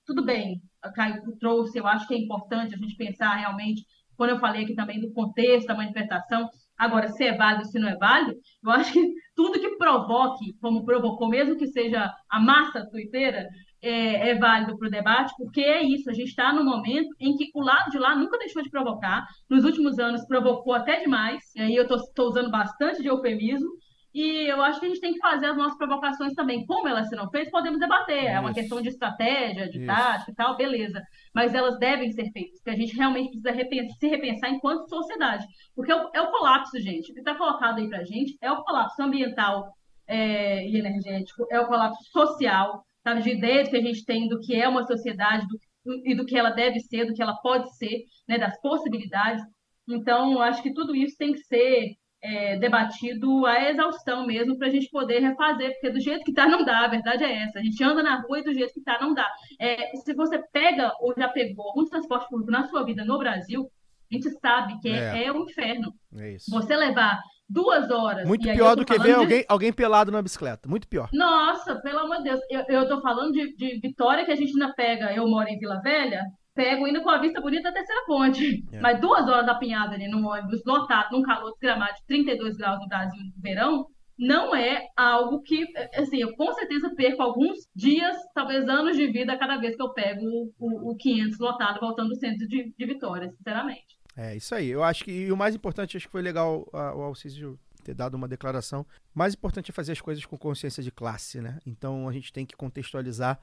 tudo 0.05 0.25
bem, 0.25 0.61
a 0.81 0.91
Caio 0.91 1.21
trouxe, 1.39 1.77
eu 1.77 1.87
acho 1.87 2.05
que 2.07 2.13
é 2.13 2.17
importante 2.17 2.73
a 2.73 2.77
gente 2.77 2.97
pensar 2.97 3.35
realmente, 3.35 3.85
quando 4.17 4.31
eu 4.31 4.39
falei 4.39 4.63
aqui 4.63 4.75
também 4.75 4.99
do 4.99 5.13
contexto 5.13 5.67
da 5.67 5.75
manifestação, 5.75 6.49
agora, 6.79 7.09
se 7.09 7.23
é 7.25 7.35
válido, 7.35 7.65
se 7.65 7.77
não 7.77 7.89
é 7.89 7.97
válido, 7.97 8.39
eu 8.63 8.71
acho 8.71 8.93
que 8.93 9.13
tudo 9.35 9.59
que 9.59 9.75
provoque, 9.77 10.53
como 10.61 10.85
provocou, 10.85 11.27
mesmo 11.27 11.57
que 11.57 11.67
seja 11.67 12.11
a 12.29 12.39
massa 12.39 12.87
tuiteira, 12.89 13.47
é, 13.81 14.29
é 14.29 14.35
válido 14.35 14.77
para 14.77 14.87
o 14.87 14.91
debate, 14.91 15.33
porque 15.37 15.61
é 15.61 15.83
isso, 15.83 16.09
a 16.09 16.13
gente 16.13 16.29
está 16.29 16.51
num 16.53 16.63
momento 16.63 17.09
em 17.19 17.35
que 17.35 17.49
o 17.53 17.61
lado 17.61 17.91
de 17.91 17.97
lá 17.97 18.15
nunca 18.15 18.37
deixou 18.37 18.61
de 18.63 18.69
provocar, 18.69 19.25
nos 19.49 19.63
últimos 19.63 19.99
anos 19.99 20.25
provocou 20.25 20.73
até 20.73 20.99
demais, 21.01 21.43
e 21.55 21.61
aí 21.61 21.75
eu 21.75 21.83
estou 21.83 22.27
usando 22.29 22.49
bastante 22.49 23.01
de 23.01 23.07
eufemismo, 23.07 23.69
e 24.13 24.49
eu 24.49 24.61
acho 24.61 24.79
que 24.79 24.85
a 24.85 24.89
gente 24.89 25.01
tem 25.01 25.13
que 25.13 25.19
fazer 25.19 25.45
as 25.47 25.57
nossas 25.57 25.77
provocações 25.77 26.33
também. 26.33 26.65
Como 26.65 26.87
elas 26.87 27.09
serão 27.09 27.29
feitas, 27.29 27.51
podemos 27.51 27.79
debater. 27.79 28.25
É 28.25 28.39
uma 28.39 28.51
Isso. 28.51 28.59
questão 28.59 28.81
de 28.81 28.89
estratégia, 28.89 29.69
de 29.69 29.77
Isso. 29.77 29.85
tática 29.87 30.31
e 30.31 30.35
tal, 30.35 30.57
beleza. 30.57 31.01
Mas 31.33 31.53
elas 31.53 31.77
devem 31.77 32.11
ser 32.11 32.31
feitas, 32.31 32.59
porque 32.59 32.71
a 32.71 32.75
gente 32.75 32.95
realmente 32.95 33.29
precisa 33.39 33.51
repensar- 33.51 33.97
se 33.99 34.07
repensar 34.07 34.49
enquanto 34.49 34.89
sociedade. 34.89 35.45
Porque 35.75 35.91
é 35.91 35.95
o, 35.95 36.09
é 36.13 36.21
o 36.21 36.31
colapso, 36.31 36.79
gente. 36.79 37.11
O 37.11 37.13
que 37.13 37.19
está 37.19 37.35
colocado 37.35 37.77
aí 37.79 37.87
pra 37.87 38.03
gente 38.03 38.37
é 38.41 38.51
o 38.51 38.63
colapso 38.63 39.01
ambiental 39.01 39.71
é, 40.07 40.67
e 40.67 40.75
energético, 40.77 41.45
é 41.51 41.59
o 41.59 41.67
colapso 41.67 42.03
social, 42.11 42.83
sabe, 43.03 43.21
de 43.21 43.29
ideias 43.29 43.69
que 43.69 43.77
a 43.77 43.81
gente 43.81 44.03
tem 44.05 44.27
do 44.27 44.39
que 44.39 44.55
é 44.55 44.67
uma 44.67 44.83
sociedade 44.87 45.45
do- 45.47 45.59
e 46.03 46.15
do 46.15 46.25
que 46.25 46.35
ela 46.37 46.49
deve 46.49 46.79
ser, 46.79 47.05
do 47.05 47.13
que 47.13 47.21
ela 47.21 47.35
pode 47.43 47.73
ser, 47.77 48.03
né, 48.27 48.37
das 48.39 48.59
possibilidades. 48.59 49.43
Então, 49.87 50.31
eu 50.33 50.41
acho 50.41 50.61
que 50.63 50.73
tudo 50.73 50.95
isso 50.95 51.15
tem 51.17 51.31
que 51.33 51.39
ser 51.39 51.93
é, 52.21 52.57
debatido 52.57 53.45
à 53.45 53.69
exaustão 53.69 54.25
mesmo 54.25 54.57
para 54.57 54.67
a 54.67 54.71
gente 54.71 54.89
poder 54.89 55.19
refazer, 55.19 55.71
porque 55.73 55.89
do 55.89 55.99
jeito 56.01 56.23
que 56.23 56.31
está 56.31 56.47
não 56.47 56.63
dá, 56.65 56.79
a 56.85 56.87
verdade 56.87 57.23
é 57.23 57.43
essa. 57.43 57.59
A 57.59 57.63
gente 57.63 57.81
anda 57.83 58.03
na 58.03 58.21
rua 58.21 58.39
e 58.39 58.43
do 58.43 58.53
jeito 58.53 58.73
que 58.73 58.79
está 58.79 58.99
não 58.99 59.13
dá. 59.13 59.27
É, 59.59 59.95
se 59.97 60.13
você 60.13 60.37
pega 60.51 60.91
ou 60.99 61.13
já 61.17 61.27
pegou 61.29 61.67
algum 61.67 61.85
transporte 61.85 62.27
público 62.29 62.51
na 62.51 62.67
sua 62.67 62.83
vida 62.83 63.05
no 63.05 63.17
Brasil, 63.17 63.69
a 64.11 64.15
gente 64.15 64.29
sabe 64.39 64.79
que 64.81 64.89
é, 64.89 65.21
É. 65.21 65.25
é 65.25 65.31
um 65.31 65.43
inferno. 65.43 65.93
É 66.17 66.31
isso. 66.33 66.49
Você 66.51 66.75
levar 66.75 67.19
duas 67.47 67.89
horas. 67.89 68.27
Muito 68.27 68.43
pior 68.51 68.75
do 68.75 68.83
que 68.85 68.97
ver 68.97 69.03
de- 69.03 69.11
alguém, 69.13 69.45
alguém 69.47 69.71
pelado 69.73 70.11
na 70.11 70.21
bicicleta. 70.21 70.67
Muito 70.67 70.87
pior. 70.87 71.09
Nossa, 71.13 71.75
pelo 71.81 71.99
amor 71.99 72.17
de 72.17 72.23
Deus. 72.23 72.39
Eu, 72.49 72.63
eu 72.67 72.87
tô 72.87 73.01
falando 73.01 73.31
de, 73.31 73.55
de 73.55 73.79
Vitória, 73.79 74.25
que 74.25 74.31
a 74.31 74.35
gente 74.35 74.51
ainda 74.51 74.73
pega. 74.73 75.13
Eu 75.13 75.27
moro 75.27 75.47
em 75.47 75.57
Vila 75.57 75.79
Velha, 75.81 76.23
pego 76.59 76.85
ainda 76.85 77.01
com 77.01 77.09
a 77.09 77.17
vista 77.19 77.39
bonita 77.39 77.63
da 77.63 77.71
terceira 77.73 78.03
ponte. 78.05 78.65
É. 78.71 78.79
Mas 78.81 78.99
duas 78.99 79.27
horas 79.29 79.47
apinhada 79.47 79.95
ali 79.95 80.09
no 80.09 80.27
ônibus, 80.27 80.61
lotado, 80.65 81.11
num 81.13 81.21
calor 81.23 81.51
desgramado 81.51 81.93
de 81.95 82.05
32 82.05 82.57
graus 82.57 82.79
no 82.81 82.87
Brasil 82.87 83.19
no 83.23 83.41
verão, 83.41 83.85
não 84.17 84.53
é 84.53 84.85
algo 84.97 85.41
que, 85.41 85.65
assim, 85.95 86.17
eu 86.17 86.35
com 86.35 86.51
certeza 86.53 86.93
perco 86.93 87.21
alguns 87.21 87.57
dias, 87.73 88.17
talvez 88.35 88.67
anos 88.67 88.97
de 88.97 89.07
vida 89.07 89.37
cada 89.37 89.55
vez 89.55 89.77
que 89.77 89.81
eu 89.81 89.93
pego 89.93 90.25
o, 90.25 90.51
o, 90.59 90.91
o 90.91 90.95
500 90.97 91.39
lotado 91.39 91.79
voltando 91.79 92.09
do 92.09 92.15
centro 92.17 92.45
de, 92.45 92.73
de 92.77 92.85
Vitória, 92.85 93.29
sinceramente. 93.31 93.97
É 94.17 94.35
isso 94.35 94.53
aí. 94.53 94.67
Eu 94.67 94.83
acho 94.83 95.05
que 95.05 95.11
e 95.27 95.31
o 95.31 95.37
mais 95.37 95.55
importante, 95.55 95.95
acho 95.95 96.07
que 96.07 96.11
foi 96.11 96.21
legal 96.21 96.67
a- 96.73 96.93
o 96.93 97.01
Alcísio 97.01 97.57
ter 97.85 97.93
dado 97.93 98.15
uma 98.15 98.27
declaração. 98.27 98.81
O 99.15 99.19
mais 99.19 99.33
importante 99.33 99.71
é 99.71 99.73
fazer 99.73 99.93
as 99.93 100.01
coisas 100.01 100.25
com 100.25 100.37
consciência 100.37 100.83
de 100.83 100.91
classe, 100.91 101.39
né? 101.39 101.57
Então 101.65 102.09
a 102.09 102.11
gente 102.11 102.33
tem 102.33 102.45
que 102.45 102.57
contextualizar 102.57 103.39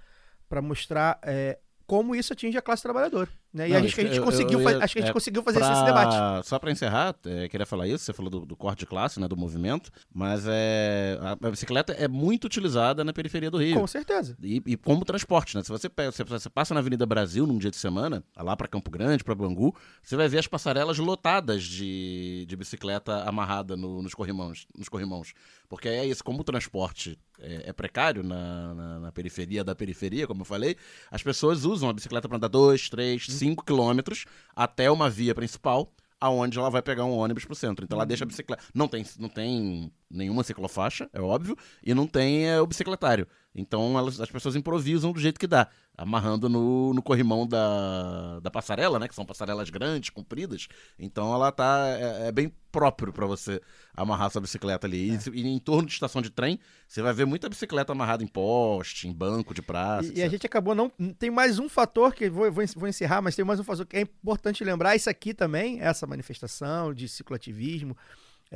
para 0.48 0.60
mostrar 0.60 1.18
é, 1.22 1.58
como 1.86 2.14
isso 2.14 2.32
atinge 2.32 2.58
a 2.58 2.62
classe 2.62 2.82
trabalhadora. 2.82 3.30
Né? 3.56 3.68
E 3.68 3.72
Não, 3.72 3.78
a 3.78 3.80
gente, 3.80 3.98
a 4.00 4.04
gente 4.04 4.16
eu- 4.18 4.22
conseguiu, 4.24 4.60
eu 4.60 4.68
acho 4.82 4.92
que 4.92 4.98
a 4.98 5.02
gente 5.02 5.10
é, 5.10 5.12
conseguiu 5.14 5.42
fazer 5.42 5.58
Pra- 5.60 5.72
esse 5.72 5.84
debate. 5.84 6.46
Só 6.46 6.58
pra 6.58 6.70
encerrar, 6.70 7.16
é, 7.24 7.48
queria 7.48 7.64
falar 7.64 7.88
isso, 7.88 8.04
você 8.04 8.12
falou 8.12 8.30
do, 8.30 8.40
do 8.44 8.54
corte 8.54 8.80
de 8.80 8.86
classe, 8.86 9.18
né, 9.18 9.26
do 9.26 9.36
movimento, 9.36 9.90
mas 10.12 10.44
é, 10.46 11.18
a, 11.22 11.32
a 11.32 11.50
bicicleta 11.50 11.94
é 11.94 12.06
muito 12.06 12.44
utilizada 12.44 13.02
na 13.02 13.14
periferia 13.14 13.50
do 13.50 13.56
Rio. 13.56 13.74
Com 13.80 13.86
certeza. 13.86 14.36
E, 14.42 14.62
e 14.66 14.76
como 14.76 15.04
transporte, 15.06 15.56
né? 15.56 15.62
Se 15.62 15.70
você, 15.70 15.88
pega, 15.88 16.12
se 16.12 16.22
você 16.22 16.50
passa 16.50 16.74
na 16.74 16.80
Avenida 16.80 17.06
Brasil 17.06 17.46
num 17.46 17.56
dia 17.56 17.70
de 17.70 17.76
semana, 17.78 18.22
lá 18.36 18.54
pra 18.54 18.68
Campo 18.68 18.90
Grande, 18.90 19.24
pra 19.24 19.34
Bangu, 19.34 19.74
você 20.02 20.16
vai 20.16 20.28
ver 20.28 20.38
as 20.38 20.46
passarelas 20.46 20.98
lotadas 20.98 21.62
de, 21.64 22.44
de 22.46 22.56
bicicleta 22.56 23.22
amarrada 23.24 23.74
no- 23.76 24.02
nos, 24.02 24.12
corrimãos, 24.14 24.66
nos 24.76 24.88
corrimãos. 24.90 25.32
Porque 25.68 25.88
é 25.88 26.04
isso, 26.04 26.22
como 26.22 26.40
o 26.42 26.44
transporte 26.44 27.18
é, 27.40 27.70
é 27.70 27.72
precário 27.72 28.22
na, 28.22 28.74
na- 28.74 29.00
na 29.00 29.12
periferia 29.12 29.64
da 29.64 29.74
periferia, 29.74 30.26
como 30.26 30.42
eu 30.42 30.44
falei, 30.44 30.76
as 31.10 31.22
pessoas 31.22 31.64
usam 31.64 31.88
a 31.88 31.92
bicicleta 31.92 32.28
para 32.28 32.36
andar 32.36 32.48
2, 32.48 32.88
3, 32.88 33.26
5 33.46 33.64
quilômetros 33.64 34.24
até 34.54 34.90
uma 34.90 35.08
via 35.08 35.34
principal, 35.34 35.92
aonde 36.20 36.58
ela 36.58 36.70
vai 36.70 36.82
pegar 36.82 37.04
um 37.04 37.12
ônibus 37.12 37.44
pro 37.44 37.54
centro. 37.54 37.84
Então 37.84 37.96
ela 37.96 38.06
deixa 38.06 38.24
a 38.24 38.26
bicicleta. 38.26 38.62
Não 38.74 38.88
tem, 38.88 39.04
não 39.18 39.28
tem 39.28 39.92
nenhuma 40.10 40.44
ciclofaixa, 40.44 41.08
é 41.12 41.20
óbvio, 41.20 41.56
e 41.82 41.92
não 41.94 42.06
tem 42.06 42.46
é, 42.48 42.60
o 42.60 42.66
bicicletário. 42.66 43.26
Então 43.58 43.98
elas- 43.98 44.20
as 44.20 44.30
pessoas 44.30 44.54
improvisam 44.54 45.12
do 45.12 45.18
jeito 45.18 45.40
que 45.40 45.46
dá, 45.46 45.66
amarrando 45.96 46.46
no, 46.48 46.92
no 46.92 47.02
corrimão 47.02 47.46
da, 47.46 48.38
da 48.40 48.50
passarela, 48.50 48.98
né? 48.98 49.08
Que 49.08 49.14
são 49.14 49.24
passarelas 49.24 49.70
grandes, 49.70 50.10
compridas. 50.10 50.68
Então 50.98 51.32
ela 51.34 51.50
tá. 51.50 51.86
É, 51.98 52.28
é 52.28 52.32
bem 52.32 52.52
próprio 52.70 53.14
para 53.14 53.24
você 53.26 53.58
amarrar 53.96 54.30
sua 54.30 54.42
bicicleta 54.42 54.86
ali. 54.86 55.14
E 55.14 55.20
se- 55.20 55.30
E, 55.30 55.46
em 55.46 55.58
torno 55.58 55.86
de 55.88 55.94
estação 55.94 56.20
de 56.20 56.28
trem, 56.28 56.58
você 56.86 57.00
vai 57.00 57.14
ver 57.14 57.24
muita 57.24 57.48
bicicleta 57.48 57.92
amarrada 57.92 58.22
em 58.22 58.26
poste, 58.26 59.08
em 59.08 59.12
banco 59.12 59.54
de 59.54 59.62
praça. 59.62 60.12
E, 60.12 60.18
e 60.18 60.22
a 60.22 60.28
gente 60.28 60.44
acabou 60.44 60.74
não. 60.74 60.90
Tem 61.18 61.30
mais 61.30 61.58
um 61.58 61.66
fator 61.68 62.14
que 62.14 62.28
vou, 62.28 62.52
vou, 62.52 62.64
vou 62.76 62.88
encerrar, 62.88 63.22
mas 63.22 63.34
tem 63.34 63.44
mais 63.44 63.58
um 63.58 63.64
fator 63.64 63.86
que 63.86 63.96
é 63.96 64.02
importante 64.02 64.62
lembrar. 64.62 64.94
Isso 64.94 65.08
aqui 65.08 65.32
também, 65.32 65.80
essa 65.80 66.06
manifestação 66.06 66.92
de 66.92 67.08
cicloativismo, 67.08 67.96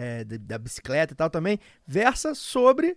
é, 0.00 0.24
da 0.24 0.56
bicicleta 0.56 1.12
e 1.12 1.16
tal, 1.16 1.28
também 1.28 1.60
versa 1.86 2.34
sobre 2.34 2.96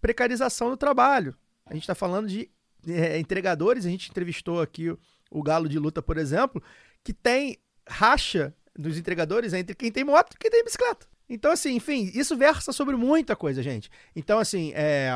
precarização 0.00 0.70
do 0.70 0.76
trabalho. 0.76 1.36
A 1.66 1.74
gente 1.74 1.82
está 1.82 1.94
falando 1.94 2.28
de 2.28 2.50
é, 2.88 3.18
entregadores, 3.18 3.84
a 3.84 3.90
gente 3.90 4.10
entrevistou 4.10 4.62
aqui 4.62 4.88
o, 4.88 4.98
o 5.30 5.42
Galo 5.42 5.68
de 5.68 5.78
Luta, 5.78 6.00
por 6.00 6.16
exemplo, 6.16 6.62
que 7.04 7.12
tem 7.12 7.58
racha 7.86 8.54
dos 8.74 8.96
entregadores 8.96 9.52
entre 9.52 9.76
quem 9.76 9.92
tem 9.92 10.02
moto 10.02 10.34
e 10.34 10.38
quem 10.38 10.50
tem 10.50 10.64
bicicleta. 10.64 11.06
Então, 11.28 11.52
assim, 11.52 11.76
enfim, 11.76 12.10
isso 12.12 12.36
versa 12.36 12.72
sobre 12.72 12.96
muita 12.96 13.36
coisa, 13.36 13.62
gente. 13.62 13.88
Então, 14.16 14.38
assim, 14.40 14.72
é, 14.74 15.10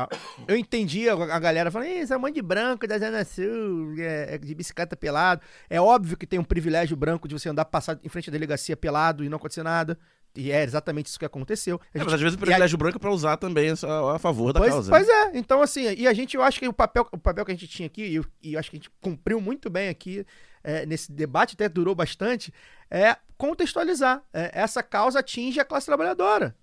eu 0.47 0.55
entendi 0.55 1.09
a, 1.09 1.13
a 1.13 1.39
galera 1.39 1.69
falando, 1.69 1.89
isso 1.89 2.13
é 2.13 2.17
um 2.17 2.19
monte 2.21 2.35
de 2.35 2.41
branco 2.41 2.87
da 2.87 2.97
Zona 2.97 3.25
Sul, 3.25 3.95
é, 3.97 4.35
é 4.35 4.37
de 4.37 4.55
bicicleta 4.55 4.95
pelado. 4.95 5.41
É 5.69 5.81
óbvio 5.81 6.15
que 6.15 6.27
tem 6.27 6.39
um 6.39 6.43
privilégio 6.43 6.95
branco 6.95 7.27
de 7.27 7.37
você 7.37 7.49
andar 7.49 7.65
passar 7.65 7.99
em 8.01 8.07
frente 8.07 8.29
à 8.29 8.31
delegacia 8.31 8.77
pelado 8.77 9.25
e 9.25 9.29
não 9.29 9.37
acontecer 9.37 9.63
nada. 9.63 9.97
E 10.35 10.51
é 10.51 10.63
exatamente 10.63 11.05
isso 11.07 11.17
que 11.19 11.25
aconteceu. 11.25 11.79
A 11.81 11.85
É, 11.93 11.99
gente- 11.99 12.05
mas 12.05 12.13
às 12.15 12.21
vezes 12.21 12.35
o 12.35 12.39
e 12.39 12.41
a- 12.41 12.45
privilégio 12.45 12.77
branco 12.77 12.97
é 12.97 12.99
pra 12.99 13.11
usar 13.11 13.37
também 13.37 13.69
a, 13.69 14.15
a 14.15 14.19
favor 14.19 14.51
da 14.51 14.59
pois, 14.59 14.71
causa. 14.73 14.91
né? 14.91 14.97
pois 14.97 15.09
é, 15.09 15.37
então 15.37 15.61
assim, 15.61 15.93
e 15.97 16.07
a 16.07 16.13
gente, 16.13 16.35
eu 16.35 16.43
acho 16.43 16.59
que 16.59 16.67
o 16.67 16.73
papel, 16.73 17.07
o 17.11 17.17
papel 17.17 17.45
que 17.45 17.51
a 17.51 17.55
gente 17.55 17.67
tinha 17.67 17.87
aqui, 17.87 18.03
e 18.03 18.15
eu, 18.15 18.25
e 18.43 18.53
eu 18.53 18.59
acho 18.59 18.69
que 18.69 18.75
a 18.75 18.79
gente 18.79 18.91
cumpriu 18.99 19.39
muito 19.39 19.69
bem 19.69 19.87
aqui 19.89 20.25
é, 20.63 20.85
nesse 20.85 21.11
debate, 21.11 21.53
até 21.53 21.69
durou 21.69 21.93
bastante, 21.95 22.53
é 22.91 23.15
contextualizar. 23.37 24.21
É, 24.33 24.51
essa 24.53 24.81
causa 24.83 25.19
atinge 25.19 25.59
a 25.59 25.65
classe 25.65 25.85
trabalhadora, 25.85 26.55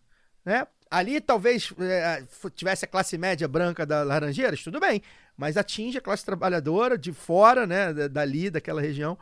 né? 0.45 0.67
Ali 0.91 1.21
talvez 1.23 1.73
é, 1.81 2.23
tivesse 2.55 2.85
a 2.85 2.89
classe 2.89 3.17
média 3.17 3.49
branca 3.49 3.87
da 3.87 4.03
Laranjeiras, 4.03 4.63
tudo 4.63 4.79
bem, 4.79 5.01
mas 5.37 5.57
atinge 5.57 5.97
a 5.97 6.01
classe 6.03 6.23
trabalhadora 6.25 6.99
de 6.99 7.13
fora, 7.13 7.67
né, 7.67 7.95
da- 7.95 8.09
dali, 8.09 8.51
daquela 8.51 8.81
região, 8.83 9.17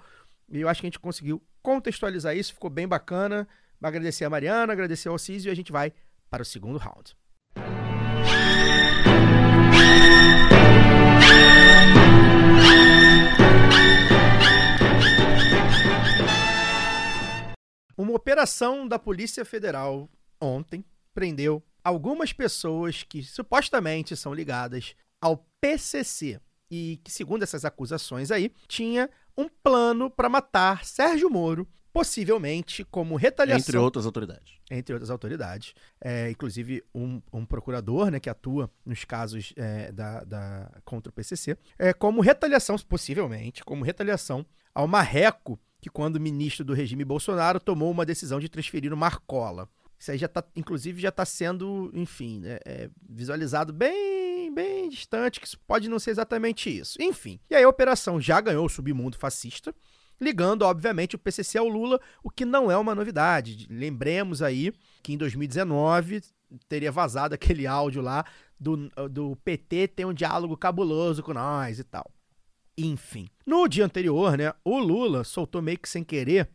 e 0.51 0.61
eu 0.63 0.69
acho 0.69 0.81
que 0.81 0.87
a 0.87 0.91
gente 0.91 0.99
conseguiu 0.99 1.41
contextualizar 1.63 2.37
isso, 2.37 2.55
ficou 2.55 2.69
bem 2.71 2.89
bacana. 2.89 3.47
Agradecer 3.83 4.25
a 4.25 4.31
Mariana, 4.31 4.73
agradecer 4.73 5.09
ao 5.09 5.15
Alcísio 5.15 5.49
e 5.49 5.53
a 5.53 5.55
gente 5.55 5.73
vai 5.73 5.93
para 6.29 6.43
o 6.43 6.47
segundo 6.47 6.79
round. 6.79 7.17
Uma 17.97 18.15
operação 18.15 18.87
da 18.87 18.99
Polícia 18.99 19.45
Federal 19.45 20.09
ontem 20.41 20.85
prendeu 21.15 21.63
algumas 21.83 22.33
pessoas 22.33 23.03
que 23.03 23.23
supostamente 23.23 24.17
são 24.17 24.33
ligadas 24.33 24.95
ao 25.21 25.47
PCC 25.61 26.41
e 26.71 27.01
que, 27.03 27.11
segundo 27.11 27.43
essas 27.43 27.65
acusações 27.65 28.31
aí, 28.31 28.53
tinha 28.69 29.11
um 29.37 29.49
plano 29.49 30.11
para 30.11 30.29
matar 30.29 30.85
Sérgio 30.85 31.29
Moro, 31.29 31.67
possivelmente 31.93 32.85
como 32.85 33.17
retaliação 33.17 33.61
Entre 33.69 33.79
outras 33.79 34.07
autoridades. 34.07 34.53
entre 34.71 34.93
outras 34.95 35.11
autoridades, 35.11 35.75
é, 36.01 36.31
inclusive 36.31 36.83
um, 36.95 37.21
um 37.33 37.45
procurador 37.45 38.11
né, 38.11 38.19
que 38.21 38.31
atua 38.31 38.71
nos 38.85 39.05
casos 39.05 39.53
é, 39.57 39.91
da, 39.93 40.25
da- 40.25 40.71
contra 40.85 41.11
o 41.11 41.13
PCC, 41.13 41.57
é, 41.79 41.93
como 41.93 42.21
retaliação, 42.21 42.77
possivelmente, 42.79 43.65
como 43.65 43.85
retaliação 43.85 44.45
ao 44.75 44.87
Marreco, 44.87 45.59
que 45.81 45.89
quando 45.91 46.21
ministro 46.21 46.65
do 46.65 46.75
regime 46.75 47.05
Bolsonaro 47.05 47.59
tomou 47.59 47.91
uma 47.91 48.05
decisão 48.07 48.39
de 48.39 48.49
transferir 48.49 48.93
o 48.93 48.97
Marcola. 48.97 49.69
Isso 49.99 50.11
aí 50.13 50.19
já 50.19 50.27
está, 50.27 50.43
inclusive, 50.57 51.01
já 51.01 51.11
está 51.11 51.25
sendo, 51.27 51.91
enfim, 51.95 52.41
né, 52.41 52.59
é, 52.65 52.89
visualizado 53.09 53.73
bem, 53.73 54.53
bem 54.55 54.89
distante, 54.89 55.39
que 55.41 55.47
isso 55.47 55.59
pode 55.67 55.89
não 55.89 55.99
ser 55.99 56.11
exatamente 56.13 56.71
isso. 56.75 56.97
Enfim, 57.01 57.39
e 57.51 57.55
aí 57.55 57.65
a 57.65 57.69
operação 57.69 58.19
já 58.21 58.41
ganhou 58.41 58.65
o 58.65 58.69
submundo 58.69 59.19
fascista, 59.19 59.75
ligando, 60.21 60.63
obviamente, 60.63 61.17
o 61.17 61.19
PCC 61.19 61.59
ao 61.59 61.69
Lula, 61.69 62.01
o 62.23 62.31
que 62.31 62.45
não 62.45 62.71
é 62.71 62.77
uma 62.77 62.95
novidade. 62.95 63.67
Lembremos 63.71 64.43
aí 64.43 64.73
que 65.03 65.13
em 65.13 65.17
2019 65.17 66.23
teria 66.69 66.93
vazado 66.93 67.35
aquele 67.37 67.67
áudio 67.67 68.03
lá 68.03 68.25
do, 68.59 68.91
do 69.11 69.37
PT 69.37 69.89
tem 69.89 70.05
um 70.05 70.13
diálogo 70.13 70.57
cabuloso 70.57 71.23
com 71.23 71.33
nós 71.33 71.79
e 71.79 71.85
tal. 71.85 72.11
Enfim. 72.77 73.29
No 73.47 73.67
dia 73.67 73.85
anterior, 73.85 74.37
né, 74.37 74.53
o 74.65 74.79
Lula 74.79 75.25
soltou 75.25 75.63
meio 75.63 75.79
que 75.79 75.89
sem 75.89 76.05
querer 76.05 76.49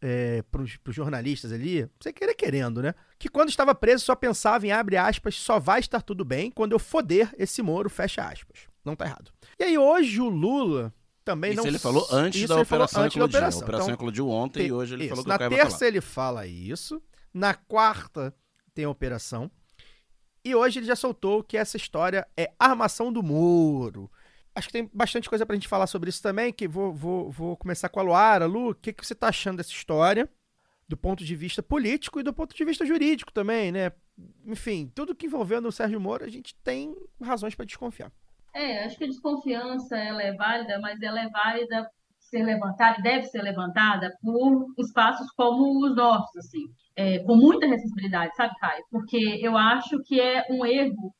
é, 0.00 0.42
para 0.42 0.62
os 0.62 0.78
jornalistas 0.88 1.52
ali, 1.52 1.88
sem 2.00 2.12
querer 2.12 2.34
querendo, 2.34 2.82
né? 2.82 2.92
Que 3.18 3.28
quando 3.28 3.50
estava 3.50 3.72
preso 3.72 4.04
só 4.04 4.16
pensava 4.16 4.66
em, 4.66 4.72
abre 4.72 4.96
aspas, 4.96 5.36
só 5.36 5.60
vai 5.60 5.78
estar 5.78 6.02
tudo 6.02 6.24
bem 6.24 6.50
quando 6.50 6.72
eu 6.72 6.78
foder 6.78 7.32
esse 7.38 7.62
Moro, 7.62 7.88
fecha 7.88 8.24
aspas. 8.24 8.66
Não 8.84 8.96
tá 8.96 9.06
errado. 9.06 9.30
E 9.58 9.62
aí 9.62 9.78
hoje 9.78 10.20
o 10.20 10.28
Lula 10.28 10.92
também 11.24 11.52
Isso 11.52 11.60
não... 11.62 11.68
ele 11.68 11.78
falou 11.78 12.06
antes 12.10 12.48
da 12.48 12.60
operação 12.60 13.02
antes 13.02 13.16
da 13.16 13.24
eclodiu. 13.24 13.38
operação. 13.38 13.60
A 13.60 13.64
operação 13.64 13.86
Então, 13.86 13.94
eclodiu 13.94 14.28
ontem 14.28 14.66
e 14.66 14.72
hoje 14.72 14.94
ele 14.94 15.04
isso. 15.04 15.10
falou 15.10 15.24
que 15.24 15.28
Na 15.28 15.36
o 15.36 15.38
Caio 15.38 15.50
terça 15.50 15.86
ele 15.86 16.00
fala 16.00 16.46
isso. 16.46 17.02
Na 17.32 17.54
quarta 17.54 18.34
tem 18.74 18.84
a 18.84 18.90
operação. 18.90 19.50
E 20.44 20.54
hoje 20.54 20.80
ele 20.80 20.86
já 20.86 20.96
soltou 20.96 21.42
que 21.42 21.56
essa 21.56 21.76
história 21.76 22.26
é 22.36 22.52
armação 22.58 23.12
do 23.12 23.22
muro. 23.22 24.10
Acho 24.54 24.66
que 24.68 24.72
tem 24.72 24.90
bastante 24.92 25.28
coisa 25.28 25.46
pra 25.46 25.54
gente 25.56 25.68
falar 25.68 25.86
sobre 25.86 26.10
isso 26.10 26.20
também, 26.20 26.52
que 26.52 26.68
vou, 26.68 26.92
vou, 26.92 27.30
vou 27.30 27.56
começar 27.56 27.88
com 27.88 28.00
a 28.00 28.02
Luara. 28.02 28.44
Lu, 28.46 28.70
o 28.70 28.74
que, 28.74 28.92
que 28.92 29.06
você 29.06 29.14
tá 29.14 29.28
achando 29.28 29.58
dessa 29.58 29.70
história? 29.70 30.28
Do 30.88 30.96
ponto 30.96 31.24
de 31.24 31.34
vista 31.34 31.62
político 31.62 32.20
e 32.20 32.22
do 32.22 32.34
ponto 32.34 32.54
de 32.54 32.64
vista 32.64 32.84
jurídico 32.84 33.32
também, 33.32 33.72
né? 33.72 33.92
Enfim, 34.44 34.90
tudo 34.94 35.14
que 35.14 35.26
envolvendo 35.26 35.68
o 35.68 35.72
Sérgio 35.72 35.98
Moro, 36.00 36.24
a 36.24 36.28
gente 36.28 36.54
tem 36.56 36.94
razões 37.22 37.54
pra 37.54 37.64
desconfiar. 37.64 38.12
É, 38.54 38.84
acho 38.84 38.98
que 38.98 39.04
a 39.04 39.08
desconfiança 39.08 39.96
ela 39.96 40.22
é 40.22 40.34
válida, 40.34 40.78
mas 40.80 41.00
ela 41.00 41.20
é 41.20 41.28
válida 41.28 41.88
ser 42.32 42.42
levantada 42.44 43.02
deve 43.02 43.26
ser 43.26 43.42
levantada 43.42 44.10
por 44.22 44.66
espaços 44.78 45.30
como 45.32 45.84
os 45.86 45.94
nossos, 45.94 46.34
assim, 46.36 46.64
é, 46.96 47.18
com 47.20 47.36
muita 47.36 47.66
responsabilidade, 47.66 48.34
sabe, 48.34 48.54
Caio? 48.58 48.82
Porque 48.90 49.18
eu 49.42 49.56
acho 49.56 50.02
que 50.04 50.18
é 50.18 50.44
um 50.50 50.64
erro 50.64 51.14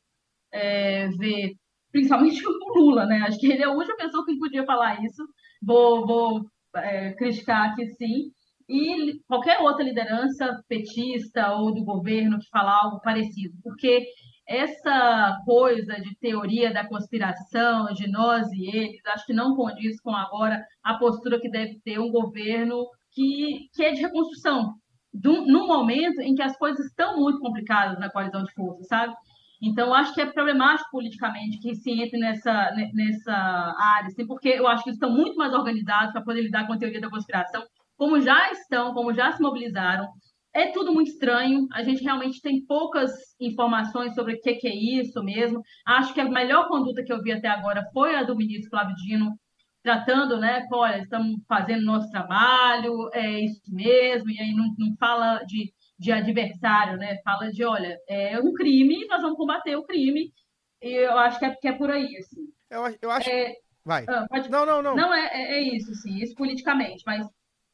é, 0.53 1.09
ver, 1.19 1.53
principalmente 1.93 2.43
o 2.47 2.79
Lula, 2.79 3.07
né? 3.07 3.25
Acho 3.27 3.39
que 3.39 3.47
ele 3.53 3.63
é 3.63 3.67
a 3.67 3.71
única 3.73 3.97
pessoa 3.97 4.25
que 4.25 4.39
podia 4.39 4.65
falar 4.65 5.03
isso. 5.05 5.23
Vou, 5.63 6.07
vou 6.07 6.47
é, 6.77 7.13
criticar 7.13 7.71
aqui 7.71 7.87
sim. 7.97 8.33
E 8.69 9.21
qualquer 9.29 9.61
outra 9.61 9.85
liderança 9.85 10.63
petista 10.69 11.53
ou 11.57 11.75
do 11.75 11.85
governo 11.85 12.39
que 12.39 12.49
falar 12.49 12.81
algo 12.85 13.01
parecido, 13.01 13.55
porque 13.63 14.07
essa 14.47 15.39
coisa 15.45 15.95
de 15.95 16.17
teoria 16.19 16.73
da 16.73 16.87
conspiração, 16.87 17.87
de 17.95 18.11
nós 18.11 18.51
e 18.53 18.77
eles, 18.77 19.01
acho 19.07 19.27
que 19.27 19.33
não 19.33 19.55
condiz 19.55 20.01
com 20.01 20.15
agora 20.15 20.63
a 20.83 20.95
postura 20.95 21.41
que 21.41 21.51
deve 21.51 21.81
ter 21.85 21.99
um 21.99 22.11
governo 22.11 22.85
que, 23.13 23.69
que 23.75 23.85
é 23.85 23.93
de 23.93 24.01
reconstrução, 24.03 24.75
do, 25.13 25.47
momento 25.67 26.21
em 26.21 26.35
que 26.35 26.43
as 26.43 26.57
coisas 26.57 26.87
estão 26.87 27.19
muito 27.19 27.39
complicadas 27.39 27.99
na 27.99 28.11
coalizão 28.11 28.43
de 28.43 28.53
forças, 28.55 28.87
sabe? 28.87 29.15
Então, 29.63 29.95
acho 29.95 30.13
que 30.13 30.21
é 30.21 30.27
problemático 30.27 30.91
politicamente 30.91 31.59
que 31.59 31.75
se 31.77 31.91
entre 31.93 32.19
nessa, 32.19 32.73
ne- 32.73 32.91
nessa 32.93 33.33
área, 33.33 34.09
assim, 34.09 34.27
porque 34.27 34.49
eu 34.49 34.67
acho 34.67 34.83
que 34.83 34.91
eles 34.91 34.97
estão 34.97 35.15
muito 35.15 35.37
mais 35.37 35.53
organizados 35.53 36.13
para 36.13 36.23
poder 36.23 36.43
lidar 36.43 36.67
com 36.67 36.73
a 36.73 36.79
teoria 36.79 37.01
da 37.01 37.11
conspiração, 37.11 37.63
como 37.97 38.21
já 38.21 38.51
estão, 38.51 38.93
como 38.93 39.15
já 39.15 39.31
se 39.33 39.41
mobilizaram. 39.41 40.09
É 40.55 40.67
tudo 40.71 40.93
muito 40.93 41.11
estranho, 41.11 41.67
a 41.73 41.83
gente 41.83 42.03
realmente 42.03 42.41
tem 42.43 42.65
poucas 42.67 43.11
informações 43.41 44.15
sobre 44.15 44.35
o 44.35 44.41
que, 44.41 44.55
que 44.55 44.69
é 44.69 44.75
isso 44.75 45.23
mesmo. 45.25 45.63
Acho 45.87 46.13
que 46.13 46.21
a 46.21 46.29
melhor 46.29 46.69
conduta 46.69 47.03
que 47.03 47.13
eu 47.13 47.23
vi 47.23 47.33
até 47.33 47.49
agora 47.49 47.83
foi 47.93 48.15
a 48.15 48.23
do 48.23 48.37
ministro 48.37 48.69
Flávio 48.69 48.95
Dino, 48.97 49.35
tratando, 49.83 50.39
né, 50.39 50.65
olha, 50.73 50.99
estamos 50.99 51.41
fazendo 51.49 51.85
nosso 51.85 52.09
trabalho, 52.11 53.11
é 53.13 53.41
isso 53.41 53.63
mesmo, 53.69 54.31
e 54.31 54.39
aí 54.39 54.55
não, 54.55 54.67
não 54.79 54.95
fala 54.97 55.43
de, 55.45 55.73
de 55.99 56.13
adversário, 56.13 56.97
né, 56.99 57.17
fala 57.25 57.51
de, 57.51 57.65
olha, 57.65 57.99
é 58.09 58.39
um 58.39 58.53
crime, 58.53 59.07
nós 59.09 59.23
vamos 59.23 59.37
combater 59.37 59.75
o 59.75 59.83
crime, 59.83 60.31
e 60.81 60.89
eu 60.89 61.19
acho 61.19 61.39
que 61.39 61.47
é, 61.47 61.55
que 61.57 61.67
é 61.69 61.73
por 61.73 61.91
aí, 61.91 62.17
assim. 62.19 62.43
Eu, 62.71 62.83
eu 63.03 63.11
acho. 63.11 63.29
É, 63.29 63.55
Vai. 63.85 64.05
ah, 64.09 64.27
pode- 64.29 64.51
Não, 64.51 64.65
não, 64.65 64.81
não. 64.83 64.95
não 64.95 65.13
é, 65.15 65.27
é, 65.33 65.55
é 65.55 65.63
isso, 65.63 65.93
sim, 65.95 66.17
isso 66.19 66.35
politicamente, 66.35 67.03
mas 67.07 67.27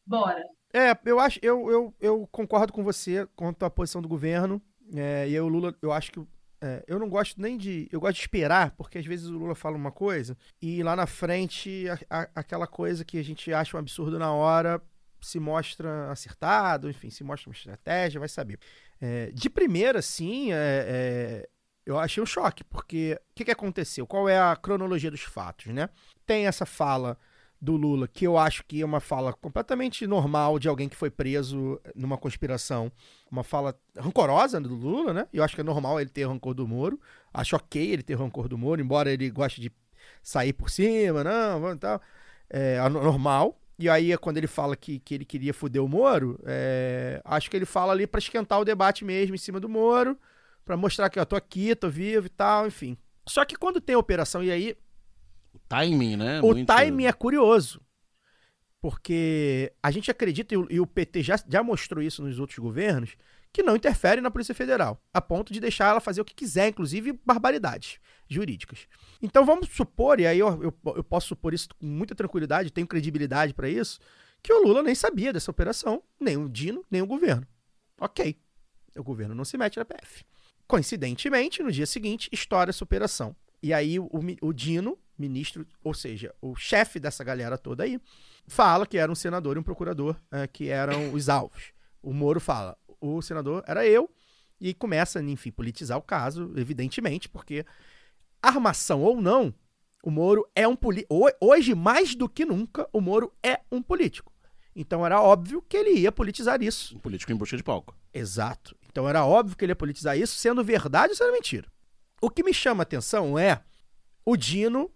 bora. 0.07 0.43
É, 0.79 0.97
eu 1.05 1.19
acho, 1.19 1.39
eu, 1.43 1.71
eu, 1.71 1.95
eu 2.01 2.29
concordo 2.31 2.73
com 2.73 2.85
você 2.85 3.27
quanto 3.35 3.65
à 3.65 3.71
posição 3.71 4.01
do 4.01 4.09
governo. 4.09 4.61
É, 4.95 5.29
e 5.29 5.39
o 5.41 5.49
Lula, 5.49 5.75
eu 5.83 5.93
acho 5.93 6.13
que. 6.13 6.21
é, 6.61 6.85
eu 6.87 6.99
não 6.99 7.09
gosto 7.09 7.41
nem 7.41 7.57
de. 7.59 7.89
Eu 7.91 8.01
gosto 8.01 8.15
de 8.15 8.21
esperar, 8.21 8.71
porque 8.77 8.99
às 8.99 9.05
vezes 9.07 9.27
o 9.27 9.37
Lula 9.37 9.55
fala 9.55 9.77
uma 9.77 9.91
coisa 9.93 10.37
e 10.63 10.83
lá 10.83 10.95
na 10.95 11.07
frente 11.07 11.87
a- 11.89 12.21
a- 12.23 12.29
aquela 12.37 12.67
coisa 12.67 13.05
que 13.05 13.19
a 13.19 13.25
gente 13.25 13.53
acha 13.53 13.77
um 13.77 13.81
absurdo 13.81 14.19
na 14.19 14.33
hora 14.33 14.81
se 15.21 15.41
mostra 15.41 16.11
acertado, 16.13 16.89
enfim, 16.89 17.11
se 17.11 17.25
mostra 17.25 17.51
uma 17.51 17.55
estratégia, 17.57 18.21
vai 18.21 18.29
saber. 18.29 18.59
É, 19.01 19.33
de 19.33 19.51
primeira, 19.51 20.01
sim, 20.01 20.53
é, 20.53 20.57
é, 20.89 21.49
eu 21.85 21.99
achei 21.99 22.23
um 22.23 22.27
choque, 22.27 22.63
porque 22.63 23.19
o 23.31 23.35
que, 23.35 23.45
que 23.47 23.51
aconteceu? 23.51 24.07
Qual 24.07 24.29
é 24.29 24.39
a 24.39 24.55
cronologia 24.55 25.11
dos 25.11 25.23
fatos, 25.23 25.67
né? 25.75 25.89
Tem 26.25 26.47
essa 26.47 26.65
fala 26.65 27.19
do 27.61 27.77
Lula, 27.77 28.07
que 28.07 28.25
eu 28.25 28.39
acho 28.39 28.65
que 28.65 28.81
é 28.81 28.85
uma 28.85 29.01
fala 29.01 29.33
completamente 29.33 30.07
normal 30.07 30.59
de 30.59 30.69
alguém 30.69 30.89
que 30.89 30.95
foi 30.95 31.11
preso 31.11 31.81
numa 31.95 32.17
conspiração. 32.17 32.91
Uma 33.31 33.43
fala 33.43 33.75
rancorosa 33.97 34.61
do 34.61 34.75
Lula, 34.75 35.13
né? 35.13 35.27
Eu 35.33 35.43
acho 35.43 35.55
que 35.55 35.61
é 35.61 35.65
normal 35.65 36.01
ele 36.01 36.09
ter 36.11 36.25
rancor 36.27 36.55
do 36.55 36.67
Moro. 36.69 37.01
Acho 37.35 37.57
ok 37.57 37.91
ele 37.91 38.03
ter 38.03 38.15
rancor 38.15 38.49
do 38.49 38.57
Moro, 38.57 38.81
embora 38.81 39.11
ele 39.11 39.29
goste 39.31 39.61
de 39.61 39.73
sair 40.23 40.53
por 40.53 40.71
cima, 40.71 41.25
não, 41.25 41.61
vamos 41.61 41.79
tal. 41.79 42.01
É 42.49 42.79
a- 42.79 42.89
normal. 42.89 43.61
E 43.79 43.89
aí, 43.89 44.17
quando 44.19 44.39
ele 44.39 44.47
fala 44.49 44.75
que, 44.77 44.99
que 44.99 45.15
ele 45.15 45.25
queria 45.25 45.55
foder 45.55 45.83
o 45.83 45.89
Moro, 45.89 46.39
é, 46.45 47.21
acho 47.25 47.49
que 47.51 47.57
ele 47.57 47.65
fala 47.67 47.93
ali 47.93 48.07
pra 48.07 48.19
esquentar 48.19 48.59
o 48.61 48.65
debate 48.65 49.05
mesmo 49.05 49.35
em 49.35 49.39
cima 49.39 49.61
do 49.61 49.69
Moro, 49.69 50.19
pra 50.65 50.77
mostrar 50.77 51.09
que 51.11 51.19
eu 51.19 51.27
tô 51.27 51.37
aqui, 51.37 51.75
tô 51.77 51.89
vivo 51.89 52.27
e 52.27 52.31
tal, 52.31 52.67
enfim. 52.67 52.97
Só 53.29 53.45
que 53.45 53.55
quando 53.57 53.81
tem 53.81 53.95
a 53.95 53.99
operação, 53.99 54.43
e 54.43 54.51
aí 54.51 54.77
timing, 55.69 56.17
né? 56.17 56.41
o 56.41 56.47
muito- 56.47 56.67
timing 56.67 57.07
é 57.07 57.13
curioso. 57.13 57.81
Porque 58.81 59.73
a 59.83 59.91
gente 59.91 60.11
acredita, 60.11 60.55
e 60.55 60.81
o, 60.81 60.87
PT 60.87 61.23
já, 61.23 61.37
já 61.49 61.63
mostrou 61.63 62.03
isso 62.03 62.23
nos 62.23 62.39
outros 62.39 62.59
governos, 62.59 63.17
que 63.53 63.63
não 63.63 63.75
interfere 63.75 64.21
na 64.21 64.31
Polícia 64.31 64.55
Federal, 64.55 65.03
a 65.13 65.21
ponto 65.21 65.53
de 65.53 65.59
deixar 65.59 65.89
ela 65.89 66.01
fazer 66.01 66.21
o 66.21 66.25
que 66.25 66.35
quiser, 66.35 66.69
inclusive 66.69 67.19
barbaridades 67.25 67.99
jurídicas. 68.29 68.87
Então 69.21 69.45
vamos 69.45 69.69
supor, 69.71 70.21
e 70.21 70.27
aí 70.27 70.39
eu, 70.39 70.63
eu, 70.63 70.75
eu 70.95 71.03
posso 71.03 71.29
supor 71.29 71.55
isso 71.55 71.69
com 71.79 71.87
muita 71.87 72.15
tranquilidade, 72.15 72.71
tenho 72.71 72.87
credibilidade 72.87 73.53
para 73.53 73.69
isso, 73.69 73.99
que 74.43 74.53
o 74.53 74.63
Lula 74.63 74.83
nem 74.83 74.95
sabia 74.95 75.33
dessa 75.33 75.51
operação, 75.51 76.03
nem 76.21 76.37
o 76.37 76.49
Dino, 76.49 76.85
nem 76.91 77.03
o 77.03 77.07
governo. 77.07 77.47
Ok, 78.01 78.39
o 78.97 79.03
governo 79.03 79.35
não 79.35 79.45
se 79.45 79.59
mete 79.59 79.79
na 79.79 79.85
PF. 79.85 80.25
Coincidentemente, 80.67 81.63
no 81.63 81.73
dia 81.73 81.87
seguinte, 81.87 82.29
estoura 82.31 82.71
essa 82.71 82.85
operação. 82.85 83.35
E 83.63 83.73
aí 83.73 83.99
o, 83.99 84.09
o 84.43 84.53
Dino, 84.53 84.97
ministro, 85.19 85.67
ou 85.83 85.93
seja, 85.93 86.35
o 86.41 86.55
chefe 86.55 87.01
dessa 87.01 87.25
galera 87.25 87.59
toda 87.59 87.85
aí, 87.85 88.01
fala 88.47 88.87
que 88.87 88.97
era 88.97 89.11
um 89.11 89.15
senador 89.15 89.57
e 89.57 89.61
um 89.61 89.63
procurador 89.63 90.17
eh, 90.31 90.47
que 90.47 90.69
eram 90.69 91.13
os 91.13 91.29
alvos. 91.29 91.73
O 92.03 92.13
Moro 92.13 92.41
fala, 92.41 92.77
o 93.01 93.21
senador 93.21 93.65
era 93.67 93.87
eu, 93.87 94.11
e 94.61 94.75
começa, 94.75 95.23
enfim, 95.23 95.51
politizar 95.51 95.99
o 95.99 96.03
caso, 96.03 96.53
evidentemente, 96.57 97.29
porque 97.29 97.65
armação 98.43 99.03
ou 99.03 99.21
não, 99.21 99.55
o 100.03 100.11
Moro 100.11 100.49
é 100.55 100.67
um 100.67 100.77
político. 100.77 101.15
Hoje, 101.41 101.75
mais 101.75 102.15
do 102.15 102.29
que 102.29 102.45
nunca, 102.45 102.89
o 102.93 103.01
Moro 103.01 103.33
é 103.43 103.61
um 103.71 103.83
político. 103.83 104.33
Então 104.75 105.05
era 105.05 105.21
óbvio 105.21 105.61
que 105.61 105.77
ele 105.77 105.91
ia 105.91 106.13
politizar 106.13 106.63
isso. 106.63 106.97
Um 106.97 107.01
político 107.01 107.33
em 107.33 107.37
busca 107.37 107.57
de 107.57 107.65
palco. 107.65 107.97
Exato. 108.15 108.77
Então 108.89 109.09
era 109.09 109.25
óbvio 109.25 109.57
que 109.57 109.65
ele 109.65 109.73
ia 109.73 109.77
politizar 109.77 110.17
isso, 110.17 110.37
sendo 110.37 110.63
verdade 110.63 111.11
ou 111.11 111.17
sendo 111.17 111.33
mentira. 111.33 111.69
O 112.21 112.31
que 112.31 112.45
me 112.45 112.55
chama 112.55 112.83
a 112.83 112.85
atenção 112.85 113.39
é 113.39 113.63
o 114.25 114.37
Dino 114.37 114.91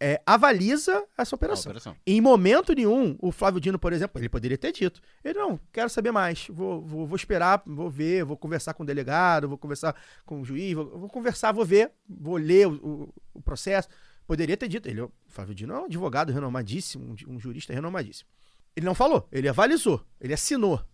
é, 0.00 0.20
avaliza 0.26 1.04
essa 1.16 1.34
operação. 1.34 1.70
operação. 1.70 1.96
Em 2.06 2.20
momento 2.20 2.72
nenhum, 2.74 3.16
o 3.20 3.30
Flávio 3.32 3.60
Dino, 3.60 3.78
por 3.78 3.92
exemplo, 3.92 4.20
ele 4.20 4.28
poderia 4.28 4.58
ter 4.58 4.72
dito: 4.72 5.00
ele 5.22 5.38
não, 5.38 5.58
quero 5.72 5.88
saber 5.88 6.10
mais, 6.12 6.46
vou, 6.48 6.82
vou, 6.84 7.06
vou 7.06 7.16
esperar, 7.16 7.62
vou 7.66 7.88
ver, 7.90 8.24
vou 8.24 8.36
conversar 8.36 8.74
com 8.74 8.82
o 8.82 8.86
delegado, 8.86 9.48
vou 9.48 9.56
conversar 9.58 9.94
com 10.26 10.40
o 10.40 10.44
juiz, 10.44 10.74
vou, 10.74 10.98
vou 10.98 11.08
conversar, 11.08 11.52
vou 11.52 11.64
ver, 11.64 11.90
vou 12.08 12.36
ler 12.36 12.66
o, 12.66 12.72
o- 12.74 13.14
o 13.34 13.42
processo. 13.42 13.88
Poderia 14.26 14.56
ter 14.56 14.68
dito. 14.68 14.88
Ele, 14.88 15.02
o 15.02 15.12
Flávio 15.26 15.54
Dino 15.54 15.74
é 15.74 15.80
um 15.80 15.84
advogado 15.84 16.32
renomadíssimo, 16.32 17.14
um, 17.28 17.34
um 17.34 17.38
jurista 17.40 17.72
renomadíssimo. 17.72 18.28
Ele 18.76 18.86
não 18.86 18.94
falou, 18.94 19.28
ele 19.30 19.48
avalizou, 19.48 20.04
ele 20.20 20.32
assinou. 20.34 20.84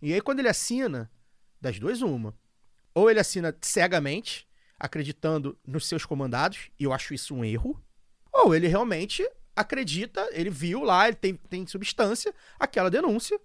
E 0.00 0.14
aí, 0.14 0.20
quando 0.20 0.38
ele 0.38 0.48
assina, 0.48 1.10
das 1.60 1.78
duas, 1.78 2.00
uma. 2.00 2.34
Ou 2.94 3.10
ele 3.10 3.20
assina 3.20 3.54
cegamente, 3.60 4.48
acreditando 4.78 5.58
nos 5.66 5.86
seus 5.86 6.06
comandados, 6.06 6.70
e 6.78 6.84
eu 6.84 6.92
acho 6.92 7.12
isso 7.12 7.34
um 7.34 7.44
erro, 7.44 7.78
ou 8.44 8.54
ele 8.54 8.66
realmente 8.68 9.28
acredita, 9.54 10.28
ele 10.32 10.50
viu 10.50 10.82
lá, 10.82 11.06
ele 11.08 11.16
tem, 11.16 11.34
tem 11.34 11.66
substância, 11.66 12.34
aquela 12.58 12.90
denúncia, 12.90 13.38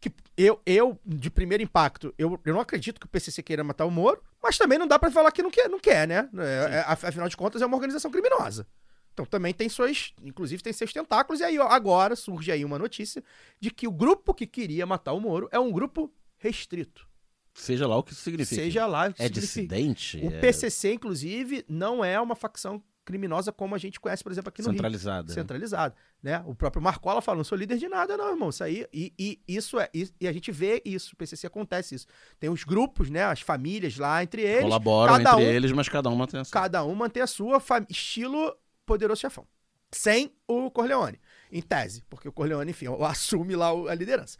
que 0.00 0.12
eu, 0.36 0.60
eu 0.64 0.98
de 1.04 1.28
primeiro 1.30 1.62
impacto, 1.62 2.14
eu, 2.16 2.40
eu 2.44 2.54
não 2.54 2.60
acredito 2.60 3.00
que 3.00 3.06
o 3.06 3.08
PCC 3.08 3.42
queira 3.42 3.64
matar 3.64 3.84
o 3.84 3.90
Moro, 3.90 4.22
mas 4.42 4.56
também 4.56 4.78
não 4.78 4.86
dá 4.86 4.98
pra 4.98 5.10
falar 5.10 5.32
que 5.32 5.42
não 5.42 5.50
quer, 5.50 5.68
não 5.68 5.80
quer 5.80 6.06
né? 6.06 6.28
É, 6.38 6.76
é, 6.76 6.84
af- 6.86 7.04
afinal 7.04 7.28
de 7.28 7.36
contas, 7.36 7.60
é 7.60 7.66
uma 7.66 7.76
organização 7.76 8.10
criminosa. 8.10 8.66
Então 9.12 9.26
também 9.26 9.52
tem 9.52 9.68
suas, 9.68 10.14
inclusive 10.22 10.62
tem 10.62 10.72
seus 10.72 10.92
tentáculos, 10.92 11.40
e 11.40 11.44
aí 11.44 11.58
agora 11.58 12.14
surge 12.14 12.52
aí 12.52 12.64
uma 12.64 12.78
notícia 12.78 13.22
de 13.60 13.70
que 13.72 13.88
o 13.88 13.90
grupo 13.92 14.32
que 14.32 14.46
queria 14.46 14.86
matar 14.86 15.12
o 15.12 15.20
Moro 15.20 15.48
é 15.50 15.58
um 15.58 15.72
grupo 15.72 16.12
restrito. 16.38 17.06
Seja 17.52 17.88
lá 17.88 17.96
o 17.96 18.04
que 18.04 18.12
isso 18.12 18.22
significa. 18.22 18.62
Seja 18.62 18.86
lá 18.86 19.08
o 19.08 19.12
que 19.14 19.20
É 19.20 19.26
significa. 19.26 19.40
dissidente? 19.76 20.18
O 20.24 20.30
é 20.32 20.38
PCC, 20.38 20.92
inclusive, 20.92 21.64
não 21.68 22.04
é 22.04 22.20
uma 22.20 22.36
facção 22.36 22.80
criminosa 23.08 23.50
como 23.50 23.74
a 23.74 23.78
gente 23.78 23.98
conhece, 23.98 24.22
por 24.22 24.30
exemplo, 24.30 24.50
aqui 24.50 24.60
no 24.60 24.68
Rio 24.68 24.76
centralizada. 24.76 25.28
né? 25.28 25.34
centralizado, 25.34 25.94
né? 26.22 26.42
O 26.44 26.54
próprio 26.54 26.82
Marcola 26.82 27.22
fala, 27.22 27.38
não 27.38 27.44
sou 27.44 27.56
líder 27.56 27.78
de 27.78 27.88
nada, 27.88 28.18
não, 28.18 28.28
irmão. 28.28 28.50
Isso 28.50 28.62
aí, 28.62 28.86
e, 28.92 29.14
e 29.18 29.40
isso 29.48 29.80
é, 29.80 29.88
e, 29.94 30.10
e 30.20 30.28
a 30.28 30.32
gente 30.32 30.52
vê 30.52 30.82
isso, 30.84 31.14
o 31.14 31.16
PCC 31.16 31.46
acontece 31.46 31.94
isso. 31.94 32.06
Tem 32.38 32.50
os 32.50 32.64
grupos, 32.64 33.08
né? 33.08 33.24
As 33.24 33.40
famílias 33.40 33.96
lá 33.96 34.22
entre 34.22 34.42
eles. 34.42 34.64
Colaboram 34.64 35.18
entre 35.18 35.34
um, 35.36 35.40
eles, 35.40 35.72
mas 35.72 35.88
cada 35.88 36.10
um 36.10 36.16
mantém 36.16 36.40
a 36.40 36.44
sua. 36.44 36.52
Cada 36.52 36.84
um 36.84 36.94
mantém 36.94 37.22
a 37.22 37.26
sua 37.26 37.62
estilo 37.88 38.54
poderoso 38.84 39.22
chefão. 39.22 39.46
Sem 39.90 40.30
o 40.46 40.70
Corleone, 40.70 41.18
em 41.50 41.62
tese, 41.62 42.02
porque 42.10 42.28
o 42.28 42.32
Corleone, 42.32 42.72
enfim, 42.72 42.88
assume 43.00 43.56
lá 43.56 43.70
a 43.70 43.94
liderança. 43.94 44.36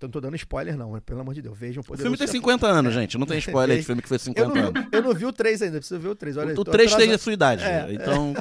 Então 0.00 0.08
não 0.08 0.12
tô 0.12 0.20
dando 0.22 0.34
spoiler, 0.36 0.78
não, 0.78 0.92
mas 0.92 1.02
pelo 1.02 1.20
amor 1.20 1.34
de 1.34 1.42
Deus, 1.42 1.58
vejam 1.58 1.82
o 1.86 1.92
O 1.92 1.96
filme 1.98 2.16
tem 2.16 2.26
chefão. 2.26 2.40
50 2.40 2.66
anos, 2.66 2.94
gente. 2.94 3.18
Não 3.18 3.26
tem 3.26 3.36
spoiler 3.38 3.76
de 3.76 3.84
filme 3.84 4.00
que 4.00 4.08
foi 4.08 4.14
Eu 4.14 4.20
50 4.20 4.48
não, 4.48 4.54
vi, 4.54 4.60
anos. 4.60 4.88
eu 4.90 5.02
não 5.02 5.12
vi 5.12 5.26
o 5.26 5.32
3 5.32 5.60
ainda, 5.60 5.76
preciso 5.76 6.00
ver 6.00 6.08
o 6.08 6.14
3. 6.14 6.38
Olha, 6.38 6.52
O 6.52 6.64
tô 6.64 6.64
3 6.64 6.94
tem 6.94 7.12
a 7.12 7.18
sua 7.18 7.34
idade. 7.34 7.62
É, 7.62 7.86
então, 7.92 8.34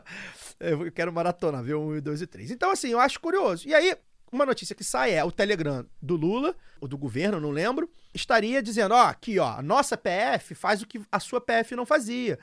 Eu 0.58 0.90
quero 0.90 1.12
maratona, 1.12 1.62
ver 1.62 1.74
um, 1.74 2.00
dois 2.00 2.22
e 2.22 2.26
três. 2.26 2.50
Então, 2.50 2.70
assim, 2.70 2.88
eu 2.90 2.98
acho 3.00 3.20
curioso. 3.20 3.68
E 3.68 3.74
aí, 3.74 3.94
uma 4.30 4.46
notícia 4.46 4.74
que 4.74 4.84
sai 4.84 5.12
é 5.12 5.22
o 5.22 5.30
Telegram 5.32 5.84
do 6.00 6.16
Lula, 6.16 6.54
ou 6.80 6.88
do 6.88 6.96
governo, 6.96 7.38
não 7.40 7.50
lembro, 7.50 7.90
estaria 8.14 8.62
dizendo, 8.62 8.94
ó, 8.94 9.02
aqui, 9.08 9.38
ó, 9.38 9.58
a 9.58 9.62
nossa 9.62 9.96
PF 9.98 10.54
faz 10.54 10.80
o 10.80 10.86
que 10.86 11.00
a 11.10 11.20
sua 11.20 11.40
PF 11.40 11.74
não 11.76 11.84
fazia, 11.84 12.38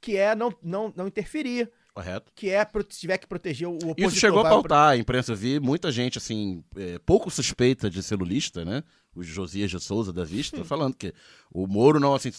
que 0.00 0.16
é 0.16 0.34
não, 0.34 0.54
não, 0.62 0.92
não 0.94 1.08
interferir, 1.08 1.68
correto. 1.94 2.32
que 2.34 2.48
é, 2.50 2.66
se 2.90 3.00
tiver 3.00 3.18
que 3.18 3.26
proteger 3.26 3.68
o 3.68 3.74
opositor... 3.76 4.06
Isso 4.08 4.16
chegou 4.16 4.40
a 4.40 4.48
pautar 4.48 4.90
a 4.90 4.96
imprensa. 4.96 5.32
Eu 5.32 5.36
vi 5.36 5.60
muita 5.60 5.90
gente, 5.92 6.18
assim, 6.18 6.64
é, 6.76 6.98
pouco 7.00 7.30
suspeita 7.30 7.88
de 7.90 8.02
ser 8.02 8.16
lulista, 8.16 8.64
né? 8.64 8.82
Os 9.14 9.26
Josias 9.26 9.70
de 9.70 9.78
Souza 9.78 10.10
da 10.12 10.24
Vista, 10.24 10.64
falando 10.64 10.96
que 10.96 11.12
o 11.52 11.66
Moro 11.66 12.00
não, 12.00 12.14
assim, 12.14 12.30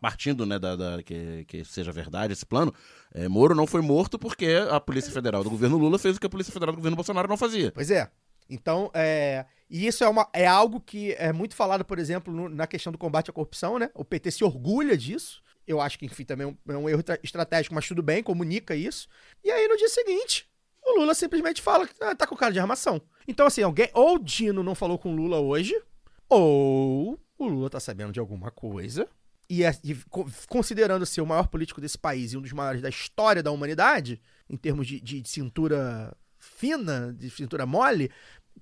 partindo, 0.00 0.46
né, 0.46 0.58
da, 0.58 0.74
da- 0.76 1.02
que, 1.02 1.44
que 1.46 1.62
seja 1.64 1.92
verdade 1.92 2.32
esse 2.32 2.46
plano, 2.46 2.72
é, 3.12 3.28
Moro 3.28 3.54
não 3.54 3.66
foi 3.66 3.82
morto 3.82 4.18
porque 4.18 4.46
a 4.70 4.80
Polícia 4.80 5.12
Federal 5.12 5.44
do 5.44 5.50
governo 5.50 5.76
Lula 5.76 5.98
fez 5.98 6.16
o 6.16 6.20
que 6.20 6.26
a 6.26 6.30
Polícia 6.30 6.52
Federal 6.52 6.72
do 6.72 6.78
governo 6.78 6.96
Bolsonaro 6.96 7.28
não 7.28 7.36
fazia. 7.36 7.70
Pois 7.72 7.90
é. 7.90 8.10
Então, 8.48 8.90
é, 8.94 9.44
e 9.70 9.86
isso 9.86 10.02
é, 10.04 10.08
uma, 10.08 10.26
é 10.32 10.46
algo 10.46 10.80
que 10.80 11.12
é 11.12 11.32
muito 11.32 11.54
falado, 11.54 11.84
por 11.84 11.98
exemplo, 11.98 12.32
no- 12.32 12.48
na 12.48 12.66
questão 12.66 12.90
do 12.92 12.98
combate 12.98 13.28
à 13.30 13.32
corrupção, 13.32 13.78
né? 13.78 13.90
O 13.94 14.04
PT 14.04 14.30
se 14.30 14.42
orgulha 14.44 14.96
disso. 14.96 15.42
Eu 15.66 15.80
acho 15.80 15.98
que, 15.98 16.06
enfim, 16.06 16.24
também 16.24 16.56
é 16.68 16.76
um, 16.76 16.88
é 16.88 16.92
erro 16.92 17.02
tra- 17.02 17.18
estratégico, 17.22 17.74
mas 17.74 17.86
tudo 17.86 18.02
bem, 18.02 18.22
comunica 18.22 18.74
isso. 18.74 19.08
E 19.44 19.50
aí, 19.50 19.68
no 19.68 19.76
dia 19.76 19.88
seguinte, 19.88 20.48
o 20.84 20.98
Lula 20.98 21.14
simplesmente 21.14 21.62
fala 21.62 21.86
que 21.86 21.94
ah, 22.02 22.14
tá 22.14 22.26
com 22.26 22.34
cara 22.36 22.52
de 22.52 22.58
armação. 22.58 23.00
Então, 23.28 23.46
assim, 23.46 23.62
alguém. 23.62 23.88
Ou 23.94 24.16
o 24.16 24.18
Dino 24.18 24.62
não 24.62 24.74
falou 24.74 24.98
com 24.98 25.12
o 25.12 25.16
Lula 25.16 25.38
hoje, 25.38 25.80
ou 26.28 27.18
o 27.38 27.46
Lula 27.46 27.70
tá 27.70 27.78
sabendo 27.78 28.12
de 28.12 28.18
alguma 28.20 28.50
coisa. 28.50 29.08
E, 29.48 29.62
é- 29.64 29.76
e 29.84 29.94
co- 30.08 30.26
considerando 30.48 31.04
ser 31.04 31.20
o 31.20 31.26
maior 31.26 31.46
político 31.46 31.80
desse 31.80 31.98
país 31.98 32.32
e 32.32 32.36
um 32.36 32.40
dos 32.42 32.52
maiores 32.52 32.80
da 32.80 32.88
história 32.88 33.42
da 33.42 33.50
humanidade, 33.50 34.20
em 34.48 34.56
termos 34.56 34.86
de, 34.86 35.00
de 35.00 35.22
cintura 35.28 36.16
fina, 36.38 37.12
de 37.12 37.28
cintura 37.30 37.66
mole, 37.66 38.10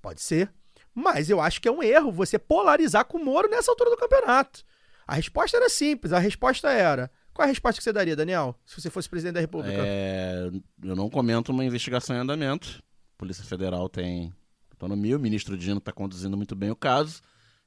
pode 0.03 0.20
ser. 0.20 0.53
Mas 0.94 1.30
eu 1.30 1.40
acho 1.40 1.61
que 1.61 1.68
é 1.68 1.72
um 1.72 1.82
erro 1.82 2.11
você 2.11 2.38
polarizar 2.38 3.05
com 3.05 3.18
o 3.18 3.24
Moro 3.24 3.48
nessa 3.48 3.70
altura 3.70 3.90
do 3.90 3.96
campeonato. 3.96 4.64
A 5.11 5.14
resposta 5.14 5.56
era 5.56 5.68
simples, 5.68 6.12
a 6.12 6.20
resposta 6.20 6.70
era. 6.70 7.11
Qual 7.34 7.42
é 7.44 7.48
a 7.48 7.50
resposta 7.50 7.80
que 7.80 7.82
você 7.82 7.92
daria, 7.92 8.14
Daniel, 8.14 8.56
se 8.64 8.80
você 8.80 8.88
fosse 8.88 9.08
presidente 9.08 9.34
da 9.34 9.40
República? 9.40 9.82
É, 9.84 10.48
eu 10.84 10.94
não 10.94 11.11
comento 11.11 11.50
uma 11.50 11.64
investigação 11.64 12.14
em 12.14 12.20
andamento. 12.20 12.80
A 13.16 13.18
Polícia 13.18 13.42
Federal 13.42 13.88
tem 13.88 14.32
autonomia, 14.70 15.16
o 15.16 15.20
ministro 15.20 15.58
Dino 15.58 15.78
está 15.78 15.90
conduzindo 15.90 16.36
muito 16.36 16.54
bem 16.54 16.70
o 16.70 16.76
caso. 16.76 17.22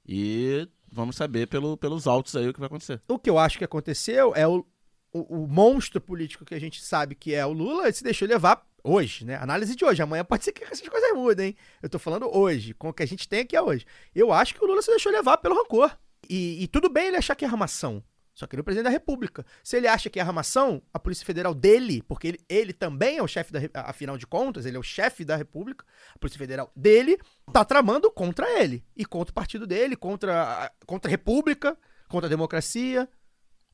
E 0.08 0.70
vamos 0.90 1.18
saber 1.18 1.48
pelo, 1.48 1.76
pelos 1.76 2.08
autos 2.08 2.34
aí 2.38 2.48
o 2.48 2.54
que 2.54 2.62
vai 2.62 2.68
acontecer. 2.68 3.02
O 3.10 3.20
que 3.20 3.30
eu 3.30 3.38
acho 3.38 3.58
que 3.58 3.66
aconteceu 3.66 4.34
é 4.38 4.48
o, 4.48 4.66
o, 5.12 5.44
o 5.44 5.46
monstro 5.46 6.00
político 6.00 6.46
que 6.46 6.56
a 6.56 6.60
gente 6.60 6.82
sabe 6.82 7.14
que 7.14 7.36
é 7.36 7.46
o 7.46 7.52
Lula, 7.52 7.84
ele 7.84 7.92
se 7.92 8.06
deixou 8.06 8.26
levar 8.26 8.66
hoje, 8.82 9.26
né? 9.26 9.36
Análise 9.36 9.76
de 9.76 9.84
hoje. 9.84 10.02
Amanhã 10.02 10.24
pode 10.24 10.46
ser 10.46 10.54
que 10.54 10.64
essas 10.64 10.88
coisas 10.88 11.12
mudem, 11.14 11.48
hein? 11.48 11.58
Eu 11.82 11.90
tô 11.90 12.00
falando 12.00 12.34
hoje, 12.34 12.74
com 12.74 12.88
o 12.88 12.94
que 12.94 13.04
a 13.04 13.08
gente 13.08 13.28
tem 13.28 13.42
aqui 13.42 13.54
é 13.54 13.62
hoje. 13.62 13.86
Eu 14.16 14.32
acho 14.32 14.56
que 14.56 14.64
o 14.64 14.66
Lula 14.66 14.82
se 14.82 14.90
deixou 14.90 15.12
levar 15.12 15.36
pelo 15.40 15.56
rancor. 15.56 15.94
E, 16.30 16.64
e 16.64 16.68
tudo 16.68 16.90
bem 16.90 17.08
ele 17.08 17.18
achar 17.18 17.36
que 17.36 17.46
é 17.46 17.48
armação. 17.48 18.04
Só 18.34 18.48
que 18.48 18.56
ele 18.56 18.62
é 18.62 18.64
o 18.64 18.64
presidente 18.64 18.86
da 18.86 18.90
República. 18.90 19.46
Se 19.64 19.78
ele 19.78 19.88
acha 19.88 20.10
que 20.10 20.20
é 20.20 20.24
armação, 20.24 20.82
a 20.92 20.98
Polícia 20.98 21.26
Federal 21.26 21.54
dele, 21.54 22.02
porque 22.08 22.30
ele, 22.30 22.40
ele 22.50 22.74
também 22.74 23.18
é 23.18 23.24
o 23.24 23.28
chefe 23.28 23.54
da. 23.54 23.60
Afinal 23.82 24.18
de 24.18 24.26
contas, 24.26 24.66
ele 24.66 24.76
é 24.76 24.80
o 24.80 24.84
chefe 24.84 25.24
da 25.24 25.36
República, 25.36 25.86
a 26.16 26.18
Polícia 26.18 26.40
Federal 26.40 26.72
dele, 26.76 27.20
tá 27.52 27.64
tramando 27.64 28.10
contra 28.12 28.60
ele. 28.60 28.84
E 28.98 29.06
contra 29.06 29.32
o 29.32 29.36
partido 29.36 29.68
dele, 29.68 29.96
contra, 29.96 30.72
contra 30.88 31.10
a 31.10 31.12
República, 31.12 31.78
contra 32.08 32.26
a 32.26 32.30
democracia. 32.30 33.08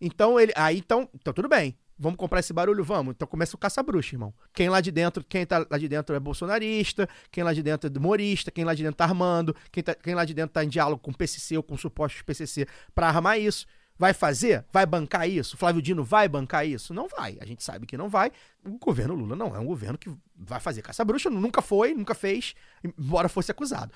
Então 0.02 0.38
ele. 0.38 0.52
Aí 0.56 0.78
então. 0.78 1.10
Então 1.14 1.34
tudo 1.34 1.48
bem. 1.48 1.78
Vamos 2.00 2.18
comprar 2.18 2.40
esse 2.40 2.54
barulho? 2.54 2.82
Vamos. 2.82 3.12
Então 3.12 3.28
começa 3.28 3.56
o 3.56 3.60
caça-bruxa, 3.60 4.16
irmão. 4.16 4.34
Quem 4.54 4.70
lá 4.70 4.80
de 4.80 4.90
dentro, 4.90 5.22
quem 5.28 5.46
tá 5.46 5.66
lá 5.70 5.78
de 5.78 5.90
dentro 5.90 6.16
é 6.16 6.20
bolsonarista, 6.20 7.10
quem 7.30 7.44
lá 7.44 7.52
de 7.52 7.62
dentro 7.62 7.92
é 7.94 8.00
humorista, 8.00 8.50
quem 8.50 8.64
lá 8.64 8.74
de 8.74 8.84
dentro 8.84 8.96
tá 8.96 9.04
armando, 9.04 9.54
quem, 9.70 9.84
tá, 9.84 9.94
quem 9.94 10.16
lá 10.16 10.24
de 10.24 10.34
dentro 10.34 10.54
tá 10.54 10.64
em 10.64 10.70
diálogo 10.70 11.02
com 11.02 11.12
o 11.12 11.14
PCC 11.14 11.58
ou 11.58 11.64
com 11.64 11.76
supostos 11.76 12.22
PCC 12.22 12.66
pra 12.96 13.10
armar 13.10 13.38
isso. 13.38 13.68
Vai 13.98 14.14
fazer? 14.14 14.64
Vai 14.72 14.86
bancar 14.86 15.28
isso? 15.28 15.58
Flávio 15.58 15.82
Dino 15.82 16.06
vai 16.06 16.30
bancar 16.30 16.66
isso? 16.66 16.94
Não 16.94 17.10
vai. 17.10 17.38
A 17.42 17.46
gente 17.46 17.62
sabe 17.62 17.86
que 17.86 17.98
não 17.98 18.08
vai. 18.08 18.32
O 18.66 18.78
governo 18.78 19.14
Lula 19.14 19.36
não 19.36 19.54
é 19.54 19.60
um 19.60 19.66
governo 19.66 19.98
que 19.98 20.10
vai 20.38 20.62
fazer 20.62 20.82
caça-bruxa. 20.82 21.30
Nunca 21.30 21.62
foi, 21.62 21.94
nunca 21.94 22.16
fez, 22.16 22.56
embora 22.82 23.28
fosse 23.28 23.52
acusado. 23.52 23.92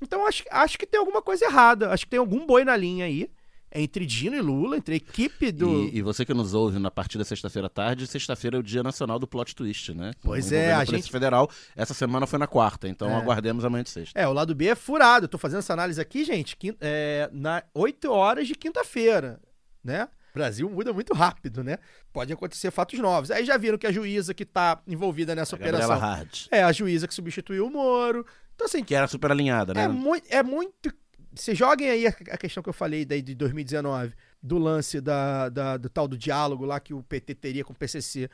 Então 0.00 0.24
acho, 0.24 0.44
acho 0.48 0.78
que 0.78 0.86
tem 0.86 1.00
alguma 1.00 1.20
coisa 1.20 1.44
errada. 1.44 1.90
Acho 1.90 2.04
que 2.04 2.10
tem 2.10 2.20
algum 2.20 2.46
boi 2.46 2.64
na 2.64 2.76
linha 2.76 3.06
aí. 3.06 3.28
Entre 3.74 4.06
Dino 4.06 4.34
e 4.34 4.40
Lula, 4.40 4.76
entre 4.78 4.94
a 4.94 4.96
equipe 4.96 5.52
do. 5.52 5.84
E, 5.84 5.98
e 5.98 6.02
você 6.02 6.24
que 6.24 6.32
nos 6.32 6.54
ouve 6.54 6.78
na 6.78 6.90
partida 6.90 7.22
sexta-feira 7.24 7.66
à 7.66 7.70
tarde, 7.70 8.06
sexta-feira 8.06 8.56
é 8.56 8.60
o 8.60 8.62
dia 8.62 8.82
nacional 8.82 9.18
do 9.18 9.26
plot 9.26 9.54
twist, 9.54 9.92
né? 9.94 10.12
Pois 10.22 10.50
é, 10.52 10.72
a 10.74 10.84
gente- 10.84 11.10
Federal, 11.10 11.50
essa 11.76 11.92
semana 11.92 12.26
foi 12.26 12.38
na 12.38 12.46
quarta, 12.46 12.88
então 12.88 13.10
É. 13.10 13.14
aguardemos 13.14 13.64
amanhã 13.64 13.82
de 13.84 13.90
sexta. 13.90 14.18
É, 14.18 14.26
o 14.26 14.32
lado 14.32 14.54
B 14.54 14.68
é 14.68 14.74
furado. 14.74 15.24
Eu 15.24 15.28
tô 15.28 15.36
fazendo 15.38 15.58
essa 15.58 15.72
análise 15.74 16.00
aqui, 16.00 16.24
gente, 16.24 16.56
quin- 16.56 16.76
é, 16.80 17.28
na 17.32 17.62
8 17.74 18.10
horas 18.10 18.46
de 18.48 18.54
quinta-feira, 18.54 19.38
né? 19.84 20.08
O 20.30 20.38
Brasil 20.38 20.70
muda 20.70 20.92
muito 20.92 21.12
rápido, 21.14 21.64
né? 21.64 21.78
Pode 22.12 22.32
acontecer 22.32 22.70
fatos 22.70 22.98
novos. 23.00 23.30
Aí 23.30 23.44
já 23.44 23.56
viram 23.56 23.76
que 23.76 23.86
a 23.86 23.92
juíza 23.92 24.32
que 24.32 24.44
tá 24.44 24.80
envolvida 24.86 25.34
nessa 25.34 25.56
A 25.56 25.58
Gabriela 25.58 25.84
operação 25.86 26.08
Hard, 26.08 26.30
é 26.50 26.62
a 26.62 26.70
juíza 26.72 27.08
que 27.08 27.14
substituiu 27.14 27.66
o 27.66 27.70
Moro. 27.70 28.24
Então, 28.54 28.66
assim, 28.66 28.82
que 28.84 28.94
era 28.94 29.06
super 29.08 29.30
alinhada, 29.30 29.72
né? 29.74 29.84
é, 29.84 29.88
mui 29.88 30.22
é 30.28 30.42
muito 30.42 30.92
se 31.34 31.54
joguem 31.54 31.88
aí 31.90 32.06
a, 32.06 32.12
questão 32.36 32.62
que 32.62 32.68
eu 32.68 32.72
falei 32.74 33.04
daí 33.04 33.22
de 33.22 33.34
2019, 33.34 34.14
do 34.42 34.58
lance 34.58 35.00
da, 35.00 35.48
da- 35.48 35.76
do 35.76 35.88
tal 35.88 36.06
do 36.08 36.16
diálogo 36.16 36.64
lá 36.64 36.78
que 36.80 36.94
o 36.94 37.02
PT 37.02 37.34
teria 37.34 37.64
com 37.64 37.72
o 37.72 37.76
PCC. 37.76 38.28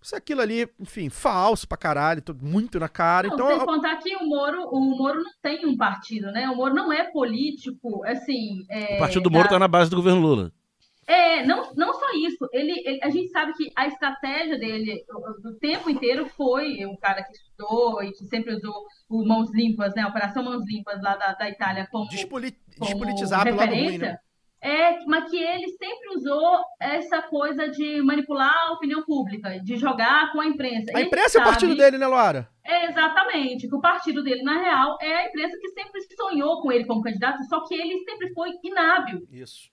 Isso 0.00 0.16
aquilo 0.16 0.40
ali, 0.40 0.68
enfim, 0.80 1.08
falso 1.08 1.66
pra 1.68 1.78
caralho, 1.78 2.20
muito 2.42 2.80
na 2.80 2.88
cara. 2.88 3.28
Não, 3.28 3.34
então, 3.34 3.46
sem 3.56 3.58
contar 3.64 3.96
que 3.98 4.16
o 4.16 4.26
Moro, 4.26 4.64
o 4.72 4.80
Moro 4.98 5.22
não 5.22 5.30
tem 5.40 5.64
um 5.64 5.76
partido, 5.76 6.32
né? 6.32 6.48
O 6.50 6.56
Moro 6.56 6.74
não 6.74 6.92
é 6.92 7.04
político, 7.12 8.04
assim. 8.04 8.66
é, 8.68 8.96
O 8.96 8.98
partido 8.98 9.22
do 9.22 9.30
Moro 9.30 9.44
da- 9.44 9.50
tá 9.50 9.58
na 9.60 9.68
base 9.68 9.88
do 9.90 9.96
governo 9.96 10.20
Lula. 10.20 10.52
É, 11.06 11.44
não, 11.44 11.72
não 11.74 11.92
só 11.94 12.06
isso. 12.14 12.48
Ele, 12.52 12.72
ele- 12.86 13.00
a 13.02 13.10
gente 13.10 13.28
sabe 13.30 13.52
que 13.54 13.70
a 13.76 13.86
estratégia 13.88 14.56
dele 14.58 15.04
o- 15.10 15.42
do 15.42 15.58
tempo 15.58 15.90
inteiro 15.90 16.26
foi 16.28 16.86
um 16.86 16.96
cara 16.96 17.22
que 17.24 17.32
estudou 17.32 18.02
e 18.02 18.12
que 18.12 18.24
sempre 18.26 18.54
usou 18.54 18.72
o 19.10 19.26
Mãos 19.26 19.50
Limpas, 19.52 19.92
né? 19.96 20.02
A 20.02 20.08
Operação 20.08 20.44
Mãos 20.44 20.62
Limpas 20.66 21.02
lá 21.02 21.16
da, 21.16 21.32
da 21.34 21.48
Itália 21.50 21.88
como, 21.90 22.08
despoli- 22.08 22.56
como 22.78 22.90
despolitizar 22.90 23.42
pelo 23.42 23.56
lado 23.56 23.70
ruim, 23.70 23.80
referência. 23.80 24.12
né? 24.12 24.18
É, 24.64 25.04
mas 25.06 25.28
que 25.28 25.36
ele 25.36 25.68
sempre 25.70 26.14
usou 26.16 26.60
essa 26.80 27.20
coisa 27.22 27.68
de 27.68 28.00
manipular 28.00 28.54
a 28.68 28.72
opinião 28.74 29.02
pública, 29.02 29.58
de 29.58 29.74
jogar 29.76 30.30
com 30.30 30.40
a 30.40 30.46
imprensa. 30.46 30.92
A 30.94 31.00
Ele 31.00 31.08
imprensa 31.08 31.38
é 31.38 31.40
o 31.40 31.44
partido 31.44 31.70
sabe- 31.70 31.82
dele, 31.82 31.98
né, 31.98 32.06
Laura? 32.06 32.48
é, 32.64 32.86
exatamente, 32.88 33.66
que 33.68 33.74
o 33.74 33.80
partido 33.80 34.22
dele, 34.22 34.44
na 34.44 34.60
real, 34.60 34.96
é 35.02 35.16
a 35.16 35.26
imprensa 35.26 35.58
que 35.60 35.68
sempre 35.70 36.00
sonhou 36.16 36.62
com 36.62 36.70
ele 36.70 36.84
como 36.86 37.02
candidato, 37.02 37.42
só 37.48 37.66
que 37.66 37.74
ele 37.74 37.98
sempre 38.04 38.32
foi 38.32 38.50
inábil, 38.62 39.26
Isso. 39.32 39.68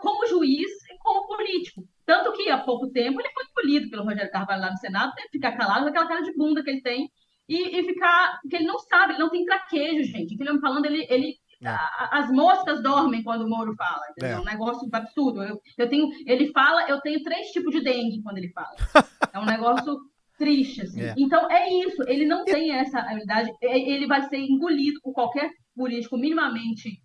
Como 0.00 0.26
juiz 0.26 0.70
e 0.90 0.98
como 0.98 1.26
político. 1.26 1.82
Tanto 2.06 2.32
que 2.32 2.50
há 2.50 2.58
pouco 2.58 2.88
tempo 2.90 3.20
ele 3.20 3.30
foi 3.32 3.44
engolido 3.44 3.90
pelo 3.90 4.04
Rogério 4.04 4.30
Carvalho 4.30 4.62
lá 4.62 4.70
no 4.70 4.78
Senado, 4.78 5.12
teve 5.14 5.28
que 5.28 5.38
ficar 5.38 5.52
calado 5.56 5.82
com 5.84 5.88
aquela 5.90 6.08
cara 6.08 6.22
de 6.22 6.34
bunda 6.34 6.62
que 6.62 6.70
ele 6.70 6.82
tem 6.82 7.08
e, 7.48 7.78
e 7.78 7.84
ficar. 7.84 8.38
Porque 8.42 8.56
ele 8.56 8.66
não 8.66 8.78
sabe, 8.78 9.12
ele 9.12 9.20
não 9.20 9.30
tem 9.30 9.44
traquejo, 9.44 10.04
gente. 10.04 10.34
O 10.34 10.36
que 10.36 10.42
ele 10.42 10.52
me 10.52 10.60
falando, 10.60 10.86
ele. 10.86 11.06
ele 11.08 11.34
É. 11.62 11.68
a- 11.68 12.08
as 12.12 12.30
moscas 12.32 12.82
dormem 12.82 13.22
quando 13.22 13.42
o 13.42 13.48
Moro 13.48 13.74
fala, 13.76 14.00
entendeu? 14.10 14.38
É. 14.38 14.40
Um 14.40 14.44
negócio 14.44 14.88
absurdo. 14.92 15.42
Eu, 15.42 15.60
eu 15.78 15.88
tenho, 15.88 16.08
ele 16.26 16.50
fala, 16.52 16.88
eu 16.88 17.00
tenho 17.00 17.22
três 17.22 17.48
tipos 17.52 17.70
de 17.72 17.82
dengue 17.82 18.22
quando 18.22 18.38
ele 18.38 18.50
fala. 18.52 18.74
É 19.32 19.38
um 19.38 19.44
negócio 19.46 19.96
triste, 20.36 20.80
assim. 20.82 21.02
É. 21.02 21.14
Então, 21.16 21.48
é 21.50 21.70
isso. 21.84 22.02
Ele 22.08 22.24
não 22.24 22.44
tem 22.44 22.72
essa 22.72 22.98
habilidade. 22.98 23.52
Ele 23.62 24.06
vai 24.08 24.22
ser 24.22 24.38
engolido 24.38 24.98
por 25.02 25.12
qualquer 25.12 25.50
político 25.76 26.16
minimamente. 26.16 26.98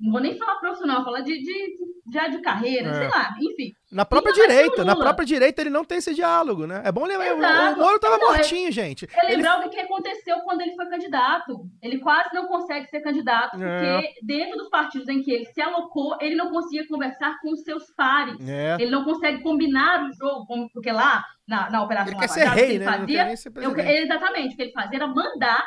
Não 0.00 0.12
vou 0.12 0.20
nem 0.20 0.36
falar 0.36 0.56
profissional, 0.56 0.96
vou 0.96 1.06
falar 1.06 1.20
de, 1.22 1.32
de, 1.42 1.76
já 2.12 2.28
de 2.28 2.40
carreira, 2.42 2.90
É. 2.90 2.94
sei 2.94 3.08
lá, 3.08 3.34
enfim. 3.40 3.72
Na 3.90 4.04
própria 4.04 4.32
Ainda 4.32 4.46
mais 4.46 4.56
direita, 4.60 4.84
na 4.84 4.94
própria 4.94 5.24
direita 5.26 5.62
ele 5.62 5.70
não 5.70 5.82
tem 5.84 5.96
esse 5.98 6.14
diálogo, 6.14 6.66
né? 6.66 6.82
É 6.84 6.92
bom 6.92 7.06
lembrar, 7.06 7.72
o- 7.72 7.74
o. 7.74 7.78
Moro 7.78 7.98
tava 7.98 8.18
Não, 8.18 8.34
é- 8.34 8.36
mortinho, 8.36 8.70
gente. 8.70 9.08
É 9.10 9.26
Ele 9.32 9.36
lembrar 9.36 9.66
o 9.66 9.70
que 9.70 9.80
aconteceu 9.80 10.38
quando 10.40 10.60
ele 10.60 10.76
foi 10.76 10.86
candidato. 10.90 11.64
Ele 11.82 11.98
quase 12.00 12.28
não 12.34 12.46
consegue 12.46 12.86
ser 12.88 13.00
candidato, 13.00 13.52
porque 13.52 13.64
É. 13.66 14.02
dentro 14.22 14.58
dos 14.58 14.68
partidos 14.68 15.08
em 15.08 15.22
que 15.22 15.32
ele 15.32 15.46
se 15.46 15.60
alocou, 15.62 16.16
ele 16.20 16.36
não 16.36 16.50
conseguia 16.50 16.86
conversar 16.86 17.38
com 17.40 17.50
os 17.52 17.62
seus 17.62 17.84
pares. 17.96 18.36
É. 18.46 18.76
Ele 18.78 18.90
não 18.90 19.04
consegue 19.04 19.42
combinar 19.42 20.04
o 20.04 20.12
jogo, 20.12 20.68
porque 20.72 20.92
lá 20.92 21.24
na, 21.48 21.70
na 21.70 21.82
Operação 21.82 22.12
Ele 22.12 22.20
quer 22.20 22.28
ser 22.28 22.46
rei, 22.46 22.70
ele 22.74 22.78
né? 22.80 22.84
Fazia, 22.92 23.06
quer 23.16 23.24
nem 23.26 23.36
ser 23.36 23.52
eu- 23.56 23.78
exatamente, 23.78 24.52
o 24.52 24.56
que 24.56 24.62
ele 24.64 24.72
fazia 24.72 24.98
era 24.98 25.06
mandar 25.06 25.64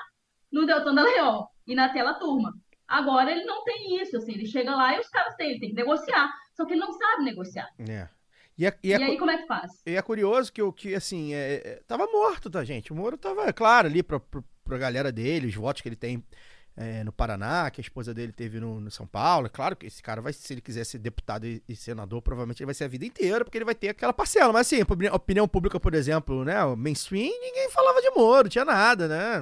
no 0.52 0.66
Deltan 0.66 0.94
Dallagnol 0.94 1.48
e 1.66 1.74
na 1.74 1.90
tela 1.90 2.14
turma. 2.14 2.54
Agora 2.92 3.32
ele 3.32 3.46
não 3.46 3.64
tem 3.64 4.02
isso, 4.02 4.18
assim, 4.18 4.34
ele 4.34 4.46
chega 4.46 4.76
lá 4.76 4.96
e 4.96 5.00
os 5.00 5.08
caras 5.08 5.36
têm, 5.36 5.52
ele 5.52 5.60
tem 5.60 5.70
que 5.70 5.76
negociar. 5.76 6.30
Só 6.56 6.66
que 6.66 6.74
ele 6.74 6.82
não 6.82 6.92
sabe 6.92 7.24
negociar. 7.24 7.70
É. 7.80 8.08
E 8.58 8.66
é, 8.66 8.78
e 8.84 8.90
E, 8.90 8.94
é 8.94 8.98
aí 8.98 9.18
como 9.18 9.32
é 9.32 9.38
que 9.38 9.48
faz? 9.48 9.72
E 9.86 9.96
é 9.96 10.02
curioso 10.02 10.52
que 10.52 10.62
o 10.62 10.74
que, 10.74 10.94
assim, 10.94 11.34
é, 11.34 11.54
é- 11.66 11.82
tava 11.88 12.06
morto, 12.08 12.50
tá, 12.50 12.64
gente? 12.64 12.92
O 12.92 12.96
Moro 12.96 13.18
tava, 13.18 13.52
claro, 13.54 13.88
ali 13.88 14.04
pra, 14.04 14.20
pra, 14.20 14.44
pra 14.64 14.78
galera 14.78 15.12
dele, 15.12 15.48
os 15.48 15.56
votos 15.56 15.82
que 15.82 15.88
ele 15.90 15.96
tem 15.96 16.24
é, 16.76 17.04
no 17.04 17.12
Paraná, 17.12 17.70
que 17.70 17.82
a 17.82 17.84
esposa 17.84 18.14
dele 18.14 18.32
teve 18.32 18.60
no, 18.60 18.80
no 18.80 18.90
São 18.90 19.06
Paulo. 19.06 19.48
É 19.48 19.50
claro 19.50 19.76
que 19.76 19.86
esse 19.86 20.02
cara 20.02 20.22
vai, 20.22 20.32
se 20.34 20.54
ele 20.54 20.62
quiser 20.62 20.86
ser 20.86 21.00
deputado 21.00 21.46
e, 21.46 21.62
e 21.68 21.76
senador, 21.76 22.22
provavelmente 22.22 22.62
ele 22.62 22.66
vai 22.68 22.74
ser 22.74 22.86
a 22.86 22.88
vida 22.88 23.06
inteira, 23.06 23.44
porque 23.44 23.58
ele 23.58 23.66
vai 23.66 23.76
ter 23.76 23.90
aquela 23.90 24.14
parcela. 24.14 24.54
Mas 24.54 24.68
assim, 24.68 24.80
a 24.80 24.84
opini- 24.84 25.08
a 25.08 25.16
opinião 25.16 25.48
pública, 25.48 25.80
por 25.80 25.94
exemplo, 25.94 26.44
né? 26.46 26.64
O 26.64 26.76
mainstream, 26.76 27.32
ninguém 27.42 27.70
falava 27.70 28.02
de 28.02 28.10
Moro, 28.12 28.50
tinha 28.50 28.66
nada, 28.66 29.08
né? 29.08 29.42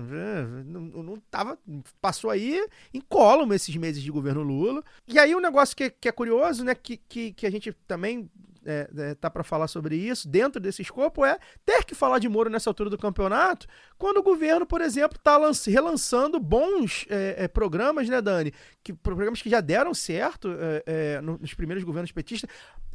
Não, 0.65 0.81
não 0.81 1.19
tava. 1.31 1.57
Passou 2.01 2.29
aí 2.29 2.65
incólume 2.93 3.55
esses 3.55 3.75
meses 3.75 4.01
de 4.01 4.11
governo 4.11 4.41
Lula. 4.41 4.83
E 5.07 5.19
aí 5.19 5.35
um 5.35 5.39
negócio 5.39 5.75
que, 5.75 5.89
que 5.89 6.09
é 6.09 6.11
curioso, 6.11 6.63
né? 6.63 6.73
Que, 6.75 6.97
que, 6.97 7.31
que 7.33 7.45
a 7.45 7.51
gente 7.51 7.71
também 7.87 8.29
é, 8.65 8.89
é, 8.97 9.15
tá 9.15 9.29
para 9.29 9.43
falar 9.43 9.67
sobre 9.67 9.95
isso, 9.95 10.27
dentro 10.27 10.59
desse 10.59 10.81
escopo, 10.81 11.23
é 11.25 11.37
ter 11.65 11.83
que 11.85 11.95
falar 11.95 12.19
de 12.19 12.27
Moro 12.29 12.49
nessa 12.49 12.69
altura 12.69 12.89
do 12.89 12.97
campeonato, 12.97 13.67
quando 13.97 14.17
o 14.17 14.23
governo, 14.23 14.65
por 14.65 14.81
exemplo, 14.81 15.17
tá 15.21 15.37
lanç- 15.37 15.67
relançando 15.67 16.39
bons 16.39 17.05
é, 17.09 17.35
é, 17.45 17.47
programas, 17.47 18.07
né, 18.09 18.21
Dani? 18.21 18.53
Que, 18.83 18.93
programas 18.93 19.41
que 19.41 19.49
já 19.49 19.61
deram 19.61 19.93
certo 19.93 20.49
é, 20.59 20.83
é, 20.85 21.21
no- 21.21 21.37
nos 21.37 21.53
primeiros 21.53 21.83
governos 21.83 22.11
petistas. 22.11 22.49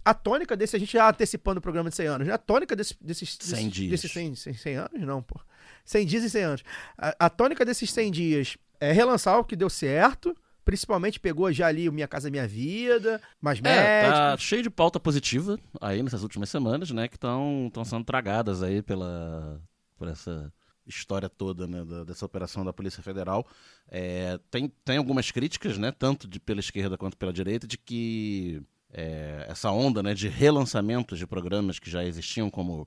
A 0.05 0.13
tônica 0.13 0.55
desse, 0.55 0.77
a 0.77 0.79
gente 0.79 0.93
já 0.93 1.09
antecipando 1.09 1.59
o 1.59 1.63
programa 1.63 1.89
de 1.89 1.97
100 1.97 2.07
anos, 2.07 2.29
né? 2.29 2.35
A 2.35 2.39
tônica 2.39 2.77
desse, 2.77 2.95
desses, 3.01 3.39
100 3.41 3.57
desses, 3.57 3.73
dias. 3.73 3.91
desses 3.91 4.13
100, 4.13 4.35
100, 4.35 4.55
100 4.55 4.77
anos, 4.77 5.01
não, 5.01 5.23
pô. 5.23 5.41
100 5.85 6.07
dias 6.07 6.25
e 6.25 6.31
100 6.31 6.43
anos. 6.45 6.65
A, 6.99 7.27
a 7.27 7.31
tônica 7.31 7.65
desses 7.65 7.91
100 7.91 8.11
dias 8.11 8.57
é 8.79 8.93
relançar 8.93 9.39
o 9.39 9.45
que 9.45 9.57
deu 9.57 9.71
certo, 9.71 10.37
principalmente 10.65 11.21
pegou 11.21 11.53
já 11.53 11.67
ali 11.67 11.89
o 11.89 11.93
Minha 11.93 12.09
Casa 12.09 12.31
Minha 12.31 12.47
Vida, 12.49 13.21
mais 13.41 13.59
É, 13.59 13.63
médicos. 13.63 14.19
tá 14.19 14.37
cheio 14.39 14.63
de 14.63 14.71
pauta 14.71 14.99
positiva 14.99 15.59
aí 15.81 16.03
nessas 16.03 16.23
últimas 16.23 16.49
semanas, 16.49 16.91
né? 16.91 17.09
Que 17.09 17.17
estão 17.17 17.71
sendo 17.85 18.05
tragadas 18.05 18.63
aí 18.63 18.83
pela, 18.83 19.61
por 19.97 20.09
essa 20.09 20.53
história 20.87 21.29
toda, 21.31 21.67
né? 21.67 21.83
dessa 22.07 22.27
operação 22.27 22.65
da 22.65 22.73
Polícia 22.73 23.03
Federal. 23.03 23.47
É, 23.89 24.39
tem, 24.51 24.69
tem 24.85 24.97
algumas 24.99 25.31
críticas, 25.31 25.79
né? 25.79 25.91
Tanto 25.93 26.29
de, 26.29 26.39
pela 26.39 26.61
esquerda 26.61 26.99
quanto 26.99 27.17
pela 27.17 27.33
direita, 27.33 27.67
de 27.67 27.79
que 27.79 28.63
é, 28.93 29.47
essa 29.49 29.71
onda 29.71 30.03
né, 30.03 30.13
de 30.15 30.29
relançamentos 30.29 31.19
de 31.19 31.27
programas 31.27 31.79
que 31.79 31.91
já 31.91 32.05
existiam, 32.05 32.51
como 32.51 32.87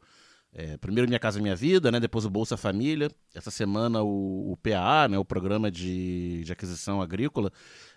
é, 0.58 0.76
primeiro 0.76 1.08
Minha 1.08 1.20
Casa 1.20 1.40
Minha 1.40 1.56
Vida, 1.56 1.92
né, 1.92 2.00
depois 2.00 2.26
o 2.26 2.32
Bolsa 2.32 2.58
Família, 2.58 3.12
essa 3.34 3.52
semana 3.52 4.02
o, 4.02 4.52
o 4.52 4.58
PAA, 4.58 5.08
né, 5.08 5.18
o 5.20 5.24
Programa 5.24 5.70
de, 5.70 6.44
de 6.44 6.52
Aquisição 6.52 7.00
Agrícola, 7.00 7.52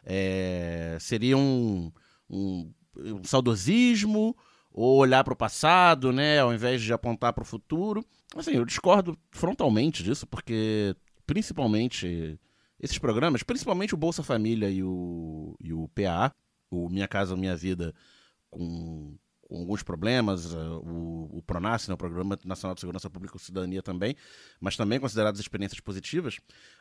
é, 0.05 0.99
seria 1.01 1.39
um, 1.39 1.91
um, 2.29 2.71
um 2.95 3.25
saudosismo 3.25 4.37
ou 4.71 4.99
olhar 4.99 5.25
para 5.25 5.33
o 5.33 5.37
passado, 5.37 6.13
né, 6.13 6.39
ao 6.39 6.53
invés 6.53 6.83
de 6.83 6.93
apontar 6.93 7.33
para 7.33 7.43
o 7.43 7.47
futuro. 7.47 8.05
Assim, 8.37 8.53
eu 8.53 8.65
discordo 8.67 9.19
frontalmente 9.31 10.03
disso, 10.03 10.27
porque 10.27 10.95
principalmente 11.27 12.39
esses 12.79 12.99
programas, 12.99 13.43
principalmente 13.43 13.95
o 13.95 13.99
Bolsa 13.99 14.23
Família 14.23 14.69
e 14.69 14.83
o, 14.85 15.57
e 15.59 15.73
o 15.73 15.89
PAA, 15.89 16.31
o 16.71 16.91
Minha 16.91 17.09
Casa 17.09 17.35
Minha 17.35 17.57
Vida, 17.57 17.95
com, 18.51 19.17
com 19.51 19.59
alguns 19.59 19.83
problemas, 19.83 20.55
eh, 20.55 20.57
o, 20.57 21.29
o 21.33 21.43
PRONAS, 21.43 21.89
né, 21.89 21.95
o 21.95 21.97
Programa 21.97 22.39
Nacional 22.45 22.75
de 22.77 22.81
Segurança 22.81 23.11
Pública 23.11 23.37
e 23.37 23.41
Cidadania 23.41 23.83
também, 23.83 24.15
mas 24.61 24.77
também 24.77 25.01
consideradas 25.01 25.41
experiências 25.41 25.81
positivas, 25.81 26.39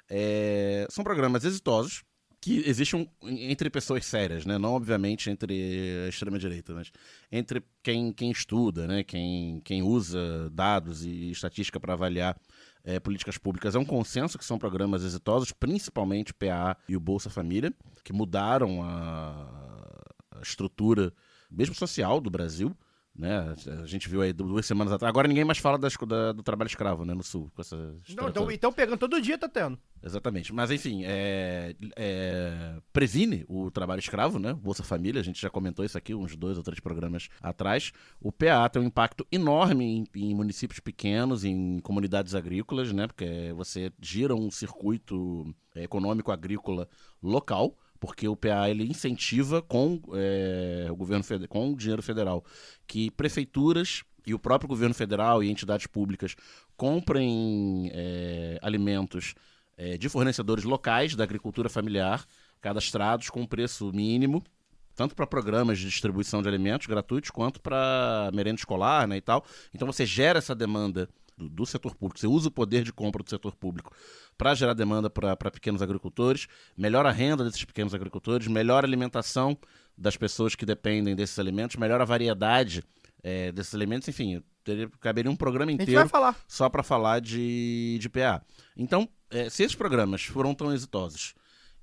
eh, 0.07 0.85
são 0.91 1.03
programas 1.03 1.43
exitosos 1.43 2.03
que 2.39 2.63
existem 2.69 3.09
entre 3.23 3.69
pessoas 3.69 4.05
sérias, 4.05 4.45
né? 4.45 4.57
não 4.57 4.73
obviamente 4.73 5.29
entre 5.29 6.05
a 6.05 6.09
extrema-direita, 6.09 6.73
mas 6.73 6.89
entre 7.29 7.61
quem, 7.83 8.13
quem 8.13 8.31
estuda, 8.31 8.87
né? 8.87 9.03
quem, 9.03 9.59
quem 9.65 9.81
usa 9.81 10.49
dados 10.51 11.03
e 11.03 11.31
estatística 11.31 11.79
para 11.81 11.93
avaliar 11.93 12.39
eh, 12.85 12.97
políticas 12.99 13.37
públicas. 13.37 13.75
É 13.75 13.79
um 13.79 13.83
consenso 13.83 14.37
que 14.37 14.45
são 14.45 14.57
programas 14.57 15.03
exitosos, 15.03 15.51
principalmente 15.51 16.31
o 16.31 16.35
PA 16.35 16.77
e 16.87 16.95
o 16.95 16.99
Bolsa 16.99 17.29
Família, 17.29 17.73
que 18.05 18.13
mudaram 18.13 18.81
a, 18.83 20.05
a 20.31 20.41
estrutura, 20.41 21.11
mesmo 21.49 21.75
social, 21.75 22.19
do 22.21 22.29
Brasil. 22.29 22.75
Né? 23.15 23.53
A 23.81 23.85
gente 23.85 24.07
viu 24.07 24.21
aí 24.21 24.31
duas 24.31 24.65
semanas 24.65 24.93
atrás. 24.93 25.09
Agora 25.09 25.27
ninguém 25.27 25.43
mais 25.43 25.57
fala 25.57 25.77
das- 25.77 25.97
da- 26.07 26.31
do 26.31 26.41
trabalho 26.41 26.67
escravo 26.69 27.03
né? 27.03 27.13
no 27.13 27.23
Sul. 27.23 27.51
Com 27.53 27.61
essa 27.61 27.75
Não, 28.15 28.29
então, 28.29 28.49
então 28.49 28.71
pegando 28.71 28.97
todo 28.97 29.19
dia 29.21 29.37
tá 29.37 29.49
tendo. 29.49 29.77
Exatamente. 30.01 30.53
Mas, 30.53 30.71
enfim, 30.71 31.01
é, 31.03 31.75
é, 31.97 32.77
previne 32.93 33.43
o 33.49 33.69
trabalho 33.69 33.99
escravo, 33.99 34.39
né? 34.39 34.53
Bolsa 34.53 34.83
Família, 34.83 35.19
a 35.19 35.23
gente 35.23 35.41
já 35.41 35.49
comentou 35.49 35.83
isso 35.83 35.97
aqui 35.97 36.15
uns 36.15 36.37
dois 36.37 36.55
ou 36.57 36.63
três 36.63 36.79
programas 36.79 37.27
atrás. 37.41 37.91
O 38.21 38.31
PA 38.31 38.69
tem 38.69 38.81
um 38.81 38.85
impacto 38.85 39.27
enorme 39.29 39.83
em, 40.15 40.29
em 40.29 40.33
municípios 40.33 40.79
pequenos, 40.79 41.43
em 41.43 41.79
comunidades 41.79 42.33
agrícolas, 42.35 42.93
né? 42.93 43.07
Porque 43.07 43.51
você 43.53 43.91
gira 44.01 44.33
um 44.33 44.49
circuito 44.49 45.53
econômico 45.75 46.31
agrícola 46.31 46.87
local, 47.21 47.75
porque 47.99 48.27
o 48.27 48.35
PA 48.35 48.69
ele 48.69 48.83
incentiva 48.83 49.61
com 49.61 49.99
é, 50.13 50.87
o 50.89 50.95
governo 50.95 51.23
com 51.47 51.71
o 51.71 51.75
dinheiro 51.75 52.01
federal 52.01 52.43
que 52.87 53.11
prefeituras 53.11 54.03
e 54.25 54.33
o 54.33 54.39
próprio 54.39 54.67
governo 54.67 54.93
federal 54.93 55.43
e 55.43 55.49
entidades 55.49 55.87
públicas 55.87 56.35
comprem 56.77 57.89
é, 57.93 58.59
alimentos 58.61 59.33
é, 59.77 59.97
de 59.97 60.07
fornecedores 60.09 60.63
locais 60.63 61.15
da 61.15 61.23
agricultura 61.23 61.69
familiar, 61.69 62.25
cadastrados 62.61 63.29
com 63.29 63.45
preço 63.45 63.91
mínimo, 63.93 64.43
tanto 64.95 65.15
para 65.15 65.25
programas 65.25 65.79
de 65.79 65.85
distribuição 65.85 66.41
de 66.41 66.49
alimentos 66.49 66.85
gratuitos 66.85 67.31
quanto 67.31 67.61
para 67.61 68.29
merenda 68.33 68.59
escolar 68.59 69.07
né, 69.07 69.17
e 69.17 69.21
tal. 69.21 69.45
Então 69.73 69.87
você 69.87 70.05
gera 70.05 70.39
essa 70.39 70.53
demanda 70.53 71.09
do, 71.39 71.49
do 71.49 71.65
setor 71.65 71.95
público, 71.95 72.19
você 72.19 72.27
usa 72.27 72.49
o 72.49 72.51
poder 72.51 72.83
de 72.83 72.91
compra 72.91 73.23
do 73.23 73.29
setor 73.29 73.55
público 73.55 73.95
para 74.37 74.53
gerar 74.53 74.73
demanda 74.73 75.09
para 75.09 75.35
pequenos 75.51 75.81
agricultores, 75.81 76.47
melhora 76.77 77.09
a 77.09 77.11
renda 77.11 77.43
desses 77.43 77.63
pequenos 77.63 77.93
agricultores, 77.93 78.47
melhora 78.47 78.85
a 78.85 78.89
alimentação 78.89 79.57
das 79.97 80.17
pessoas 80.17 80.55
que 80.55 80.65
dependem 80.65 81.15
desses 81.15 81.39
alimentos, 81.39 81.77
melhora 81.77 82.03
a 82.03 82.05
variedade 82.05 82.83
é, 83.23 83.51
desses 83.51 83.73
alimentos, 83.73 84.07
enfim, 84.07 84.43
teria, 84.63 84.89
caberia 84.99 85.31
um 85.31 85.35
programa 85.35 85.71
inteiro 85.71 85.91
só 86.47 86.69
para 86.69 86.83
falar 86.83 87.19
de, 87.19 87.97
de 87.99 88.09
PA. 88.09 88.41
Então, 88.75 89.07
é, 89.29 89.49
se 89.49 89.63
esses 89.63 89.75
programas 89.75 90.23
foram 90.23 90.53
tão 90.53 90.73
exitosos 90.73 91.33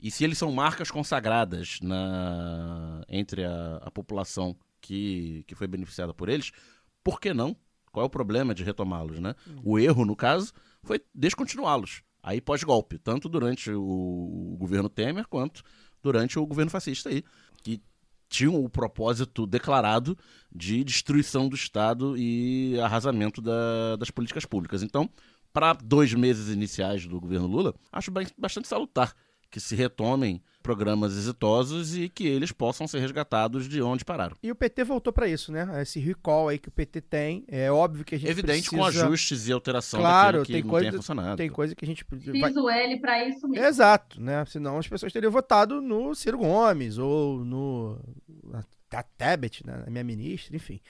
e 0.00 0.11
se 0.11 0.24
eles 0.24 0.38
são 0.38 0.52
marcas 0.52 0.90
consagradas 0.90 1.78
na, 1.82 3.02
entre 3.09 3.44
a, 3.44 3.80
a 3.82 3.90
população 3.90 4.57
que, 4.80 5.44
que 5.46 5.54
foi 5.54 5.66
beneficiada 5.66 6.12
por 6.12 6.28
eles, 6.28 6.52
por 7.02 7.20
que 7.20 7.32
não? 7.32 7.57
Qual 7.97 8.05
é 8.05 8.07
o 8.07 8.11
problema 8.11 8.55
de 8.55 8.62
retomá-los, 8.62 9.18
né? 9.18 9.34
O 9.64 9.78
erro, 9.78 10.05
no 10.05 10.14
caso, 10.14 10.53
foi 10.82 11.01
descontinuá-los. 11.14 12.03
Aí 12.22 12.42
pós-golpe, 12.42 12.99
tanto 12.99 13.26
durante 13.26 13.70
o, 13.70 14.55
governo 14.59 14.90
Temer 14.90 15.26
quanto 15.26 15.62
durante 16.03 16.38
o 16.38 16.44
governo 16.47 16.70
fascista 16.70 17.09
aí, 17.09 17.24
que 17.62 17.80
tinham 18.28 18.62
o 18.62 18.68
propósito 18.68 19.47
declarado 19.47 20.14
de 20.55 20.84
destruição 20.84 21.49
do 21.49 21.57
Estado 21.57 22.18
e 22.18 22.78
arrasamento 22.80 23.40
da- 23.40 23.97
das 23.97 24.11
políticas 24.11 24.44
públicas. 24.44 24.82
Então, 24.82 25.09
para 25.51 25.72
dois 25.72 26.12
meses 26.12 26.55
iniciais 26.55 27.07
do 27.07 27.18
governo 27.18 27.47
Lula, 27.47 27.74
acho 27.90 28.12
bastante 28.36 28.68
salutar 28.68 29.14
que 29.51 29.61
se 29.61 29.74
retomem 29.74 30.42
programas 30.62 31.12
exitosos 31.16 31.97
e 31.97 32.09
que 32.09 32.26
eles 32.26 32.51
possam 32.51 32.88
ser 32.88 32.99
resgatados 32.99 33.68
de 33.68 33.80
onde 33.80 34.05
pararam. 34.05 34.34
E 34.42 34.51
o 34.51 34.55
PT 34.55 34.82
voltou 34.82 35.12
pra 35.12 35.28
isso, 35.28 35.53
né? 35.53 35.80
Esse 35.80 36.01
recall 36.01 36.49
aí 36.49 36.59
que 36.59 36.68
o 36.68 36.72
PT 36.72 37.01
tem. 37.03 37.44
É 37.47 37.70
óbvio 37.70 38.05
que 38.05 38.16
a 38.16 38.18
gente 38.18 38.28
Evidente 38.30 38.68
com 38.70 38.78
precisa... 38.82 39.07
ajustes 39.07 39.47
e 39.47 39.53
alteração 39.53 40.01
Claro, 40.01 40.38
daquilo 40.38 40.44
que 40.47 40.53
tem 40.53 40.62
não 40.64 40.70
coisa- 40.70 40.84
tenha 40.90 40.92
funcionado. 40.99 41.36
Tem 41.36 41.49
coisa 41.51 41.74
que 41.76 41.84
a 41.84 41.88
gente... 41.88 42.05
vai- 42.11 42.51
Fiz 42.51 42.57
o 42.57 42.68
L 42.68 43.01
pra 43.01 43.24
isso 43.28 43.47
mesmo. 43.47 43.64
Exato, 43.64 44.20
né? 44.20 44.44
Senão 44.47 44.76
as 44.78 44.88
pessoas 44.88 45.12
teriam 45.12 45.30
votado 45.30 45.80
no 45.80 46.14
Ciro 46.16 46.38
Gomes 46.38 46.99
ou 46.99 47.44
no 47.44 48.01
na 48.42 48.64
Tebet, 49.16 49.64
né? 49.64 49.82
Na 49.84 49.90
minha 49.90 50.03
ministra, 50.05 50.57
enfim. 50.57 50.80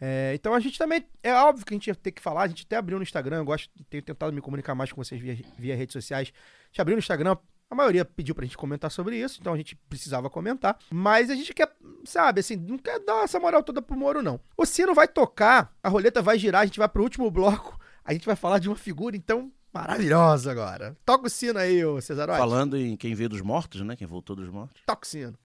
É, 0.00 0.32
então 0.34 0.54
a 0.54 0.60
gente 0.60 0.78
também. 0.78 1.04
É 1.24 1.32
óbvio 1.34 1.64
que 1.66 1.72
a 1.72 1.76
gente 1.76 1.86
ia 1.88 1.94
ter 1.94 2.12
que 2.12 2.20
falar, 2.22 2.42
a 2.42 2.48
gente 2.48 2.64
até 2.64 2.76
abriu 2.76 2.98
no 2.98 3.02
Instagram, 3.02 3.38
eu 3.38 3.44
gosto, 3.44 3.68
tenho 3.90 4.02
tentado 4.02 4.32
me 4.32 4.40
comunicar 4.40 4.74
mais 4.76 4.92
com 4.92 5.02
vocês 5.02 5.20
via, 5.20 5.36
via 5.58 5.74
redes 5.76 5.92
sociais. 5.92 6.32
A 6.32 6.66
gente 6.68 6.80
abriu 6.80 6.94
no 6.96 6.98
Instagram, 7.00 7.36
a 7.70 7.74
maioria 7.74 8.04
pediu 8.04 8.34
pra 8.34 8.44
gente 8.44 8.56
comentar 8.56 8.90
sobre 8.90 9.16
isso, 9.18 9.38
então 9.40 9.52
a 9.52 9.56
gente 9.56 9.76
precisava 9.88 10.30
comentar. 10.30 10.78
Mas 10.90 11.30
a 11.30 11.34
gente 11.34 11.52
quer, 11.52 11.74
sabe, 12.04 12.40
assim, 12.40 12.56
não 12.56 12.78
quer 12.78 13.00
dar 13.00 13.24
essa 13.24 13.40
moral 13.40 13.62
toda 13.62 13.82
pro 13.82 13.96
Moro, 13.96 14.22
não. 14.22 14.40
O 14.56 14.64
sino 14.64 14.94
vai 14.94 15.08
tocar, 15.08 15.74
a 15.82 15.88
roleta 15.88 16.22
vai 16.22 16.38
girar, 16.38 16.62
a 16.62 16.66
gente 16.66 16.78
vai 16.78 16.88
pro 16.88 17.02
último 17.02 17.30
bloco, 17.30 17.78
a 18.04 18.12
gente 18.12 18.26
vai 18.26 18.36
falar 18.36 18.58
de 18.58 18.68
uma 18.68 18.76
figura, 18.76 19.16
então, 19.16 19.50
maravilhosa 19.72 20.50
agora. 20.50 20.96
Toca 21.04 21.26
o 21.26 21.30
sino 21.30 21.58
aí, 21.58 21.84
ô 21.84 22.00
Cesarote. 22.00 22.38
Falando 22.38 22.76
em 22.76 22.96
quem 22.96 23.14
veio 23.14 23.28
dos 23.28 23.40
mortos, 23.40 23.80
né? 23.80 23.96
Quem 23.96 24.06
voltou 24.06 24.36
dos 24.36 24.48
mortos. 24.48 24.82
Toca 24.86 25.04
o 25.04 25.08
sino. 25.08 25.36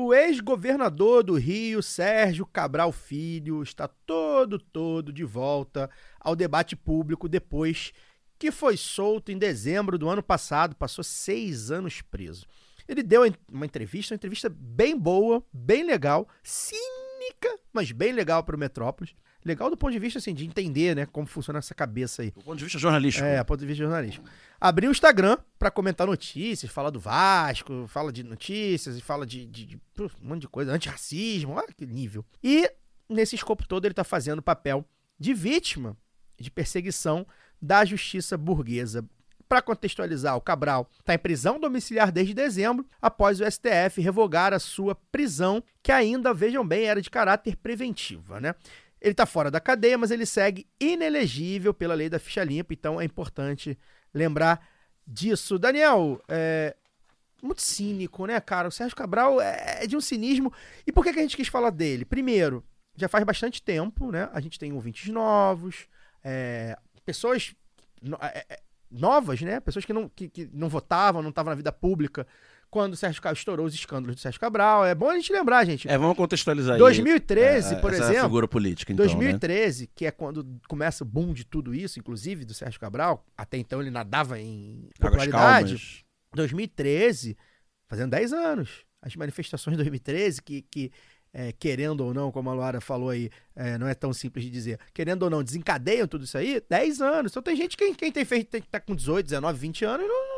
O 0.00 0.14
ex-governador 0.14 1.24
do 1.24 1.34
Rio, 1.34 1.82
Sérgio 1.82 2.46
Cabral 2.46 2.92
Filho, 2.92 3.60
está 3.64 3.88
todo, 3.88 4.56
todo 4.56 5.12
de 5.12 5.24
volta 5.24 5.90
ao 6.20 6.36
debate 6.36 6.76
público 6.76 7.28
depois 7.28 7.92
que 8.38 8.52
foi 8.52 8.76
solto 8.76 9.32
em 9.32 9.36
dezembro 9.36 9.98
do 9.98 10.08
ano 10.08 10.22
passado, 10.22 10.76
passou 10.76 11.02
seis 11.02 11.72
anos 11.72 12.00
preso. 12.00 12.46
Ele 12.86 13.02
deu 13.02 13.22
uma 13.50 13.66
entrevista, 13.66 14.14
uma 14.14 14.18
entrevista 14.18 14.48
bem 14.48 14.96
boa, 14.96 15.44
bem 15.52 15.82
legal, 15.82 16.28
cínica, 16.44 17.58
mas 17.72 17.90
bem 17.90 18.12
legal 18.12 18.44
para 18.44 18.54
o 18.54 18.58
Metrópolis. 18.58 19.16
Legal 19.48 19.70
do 19.70 19.76
ponto 19.76 19.92
de 19.92 19.98
vista 19.98 20.18
assim, 20.18 20.34
de 20.34 20.44
entender 20.44 20.94
né, 20.94 21.06
como 21.06 21.26
funciona 21.26 21.58
essa 21.58 21.74
cabeça 21.74 22.20
aí. 22.22 22.30
Do 22.30 22.42
ponto 22.42 22.58
de 22.58 22.64
vista 22.64 22.78
jornalístico. 22.78 23.26
É, 23.26 23.42
ponto 23.42 23.58
de 23.60 23.66
vista 23.66 23.82
jornalístico. 23.82 24.26
Abri 24.60 24.86
o 24.86 24.90
Instagram 24.90 25.38
pra 25.58 25.70
comentar 25.70 26.06
notícias, 26.06 26.70
fala 26.70 26.90
do 26.90 27.00
Vasco, 27.00 27.86
fala 27.88 28.12
de 28.12 28.22
notícias 28.22 28.96
e 28.96 29.00
fala 29.00 29.24
de, 29.24 29.46
de- 29.46 29.64
de, 29.64 29.76
um 29.98 30.08
monte 30.28 30.42
de 30.42 30.48
coisa, 30.48 30.70
antirracismo, 30.72 31.54
olha 31.54 31.68
que 31.74 31.86
nível. 31.86 32.24
E 32.44 32.70
nesse 33.08 33.34
escopo 33.34 33.66
todo 33.66 33.86
ele 33.86 33.94
tá 33.94 34.04
fazendo 34.04 34.40
o 34.40 34.42
papel 34.42 34.84
de 35.18 35.32
vítima 35.32 35.96
de 36.38 36.50
perseguição 36.50 37.26
da 37.60 37.84
justiça 37.84 38.36
burguesa. 38.36 39.04
Para 39.48 39.62
contextualizar, 39.62 40.36
o 40.36 40.42
Cabral 40.42 40.90
está 41.00 41.14
em 41.14 41.18
prisão 41.18 41.58
domiciliar 41.58 42.12
desde 42.12 42.34
dezembro, 42.34 42.84
após 43.00 43.40
o 43.40 43.50
STF 43.50 43.98
revogar 43.98 44.52
a 44.52 44.58
sua 44.58 44.94
prisão, 45.10 45.64
que 45.82 45.90
ainda, 45.90 46.34
vejam 46.34 46.66
bem, 46.68 46.84
era 46.84 47.00
de 47.00 47.08
caráter 47.08 47.56
preventiva, 47.56 48.38
né? 48.42 48.54
Ele 49.00 49.12
está 49.12 49.26
fora 49.26 49.50
da 49.50 49.60
cadeia, 49.60 49.96
mas 49.96 50.10
ele 50.10 50.26
segue 50.26 50.66
inelegível 50.80 51.72
pela 51.72 51.94
lei 51.94 52.08
da 52.08 52.18
ficha 52.18 52.42
limpa, 52.42 52.72
então 52.72 53.00
é 53.00 53.04
importante 53.04 53.78
lembrar 54.12 54.66
disso. 55.06 55.58
Daniel, 55.58 56.20
é 56.28 56.74
muito 57.42 57.62
cínico, 57.62 58.26
né, 58.26 58.40
cara? 58.40 58.68
O 58.68 58.72
Sérgio 58.72 58.96
Cabral 58.96 59.40
é 59.40 59.86
de 59.86 59.96
um 59.96 60.00
cinismo. 60.00 60.52
E 60.86 60.92
por 60.92 61.04
que, 61.04 61.12
que 61.12 61.18
a 61.18 61.22
gente 61.22 61.36
quis 61.36 61.48
falar 61.48 61.70
dele? 61.70 62.04
Primeiro, 62.04 62.64
já 62.96 63.08
faz 63.08 63.24
bastante 63.24 63.62
tempo, 63.62 64.10
né? 64.10 64.28
A 64.32 64.40
gente 64.40 64.58
tem 64.58 64.72
ouvintes 64.72 65.08
novos, 65.12 65.86
é, 66.24 66.76
pessoas 67.06 67.54
no- 68.02 68.18
é, 68.20 68.44
é, 68.48 68.60
novas, 68.90 69.40
né? 69.40 69.60
Pessoas 69.60 69.84
que 69.84 69.92
não, 69.92 70.08
que, 70.08 70.28
que 70.28 70.50
não 70.52 70.68
votavam, 70.68 71.22
não 71.22 71.30
estavam 71.30 71.50
na 71.50 71.56
vida 71.56 71.70
pública 71.72 72.26
quando 72.70 72.92
o 72.92 72.96
Sérgio 72.96 73.20
Cabral 73.22 73.38
estourou 73.38 73.66
os 73.66 73.74
escândalos 73.74 74.16
do 74.16 74.20
Sérgio 74.20 74.40
Cabral. 74.40 74.84
É 74.84 74.94
bom 74.94 75.08
a 75.08 75.14
gente 75.14 75.32
lembrar, 75.32 75.64
gente. 75.64 75.88
É, 75.88 75.96
vamos 75.96 76.16
contextualizar 76.16 76.74
aí. 76.74 76.78
2013, 76.78 77.74
é, 77.74 77.78
por 77.78 77.92
essa 77.92 78.04
exemplo. 78.04 78.22
figura 78.22 78.48
política, 78.48 78.92
então, 78.92 79.06
né? 79.06 79.12
2013, 79.12 79.90
que 79.94 80.06
é 80.06 80.10
quando 80.10 80.46
começa 80.68 81.04
o 81.04 81.06
boom 81.06 81.32
de 81.32 81.44
tudo 81.44 81.74
isso, 81.74 81.98
inclusive 81.98 82.44
do 82.44 82.54
Sérgio 82.54 82.78
Cabral, 82.78 83.24
até 83.36 83.56
então 83.56 83.80
ele 83.80 83.90
nadava 83.90 84.38
em 84.38 84.88
popularidade. 84.98 85.74
calmas. 85.74 86.04
2013, 86.34 87.36
fazendo 87.88 88.10
10 88.10 88.32
anos. 88.32 88.84
As 89.00 89.14
manifestações 89.16 89.76
de 89.76 89.82
2013, 89.82 90.42
que, 90.42 90.62
que 90.62 90.92
é, 91.32 91.52
querendo 91.52 92.00
ou 92.00 92.12
não, 92.12 92.32
como 92.32 92.50
a 92.50 92.54
Luara 92.54 92.80
falou 92.80 93.10
aí, 93.10 93.30
é, 93.54 93.78
não 93.78 93.86
é 93.86 93.94
tão 93.94 94.12
simples 94.12 94.44
de 94.44 94.50
dizer, 94.50 94.78
querendo 94.92 95.22
ou 95.22 95.30
não, 95.30 95.42
desencadeiam 95.42 96.06
tudo 96.06 96.24
isso 96.24 96.36
aí, 96.36 96.62
10 96.68 97.00
anos. 97.00 97.32
Então 97.32 97.42
tem 97.42 97.56
gente 97.56 97.76
que 97.76 97.94
quem 97.94 98.10
tem 98.10 98.24
feito, 98.24 98.50
tem 98.50 98.60
que 98.60 98.68
tá 98.68 98.80
com 98.80 98.94
18, 98.94 99.26
19, 99.26 99.58
20 99.58 99.84
anos, 99.84 100.06
não, 100.08 100.37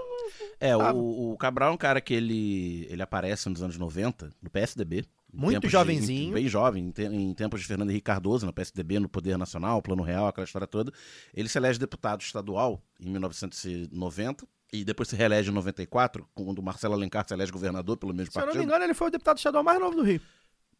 É, 0.61 0.77
Tava. 0.77 0.93
o, 0.99 1.33
o 1.33 1.37
Cabral 1.37 1.71
é 1.71 1.73
um 1.73 1.77
cara 1.77 2.01
que 2.01 2.13
ele, 2.15 2.87
ele 2.91 3.03
aparece 3.03 3.49
nos 3.49 3.63
anos 3.63 3.77
90, 3.79 4.31
no 4.43 4.51
PSDB. 4.51 5.05
Muito 5.33 5.53
tempos 5.55 5.69
de- 5.71 5.73
jovenzinho. 5.73 6.35
bem 6.35 6.49
jovem, 6.49 6.87
em, 6.89 6.91
te- 6.91 7.03
em 7.05 7.33
tempos 7.35 7.61
de 7.61 7.67
Fernando 7.67 7.91
Henrique 7.91 8.05
Cardoso, 8.05 8.45
no 8.45 8.53
PSDB, 8.53 8.99
no 8.99 9.09
Poder 9.09 9.39
Nacional, 9.39 9.81
Plano 9.81 10.03
Real, 10.03 10.27
aquela 10.27 10.45
história 10.45 10.67
toda. 10.67 10.93
Ele 11.33 11.49
se 11.49 11.57
elege 11.57 11.79
deputado 11.79 12.21
estadual 12.21 12.83
em 13.01 13.11
1990 13.11 14.47
e 14.73 14.85
depois 14.85 15.09
se 15.09 15.17
reelege 15.17 15.51
em 15.51 15.55
94, 15.55 16.29
quando 16.35 16.59
o 16.59 16.63
Marcelo 16.63 16.95
Alencar 16.95 17.27
se 17.27 17.35
elege 17.35 17.51
governador 17.53 17.97
pelo 17.97 18.13
mesmo 18.15 18.33
se 18.33 18.39
eu 18.39 18.41
não 18.41 18.47
partido. 18.47 18.61
me 18.61 18.67
engano, 18.67 18.85
ele 18.85 18.95
foi 18.95 19.09
o 19.09 19.11
deputado 19.11 19.37
estadual 19.39 19.65
mais 19.65 19.81
novo 19.81 19.97
do 19.97 20.03
Rio. 20.03 20.21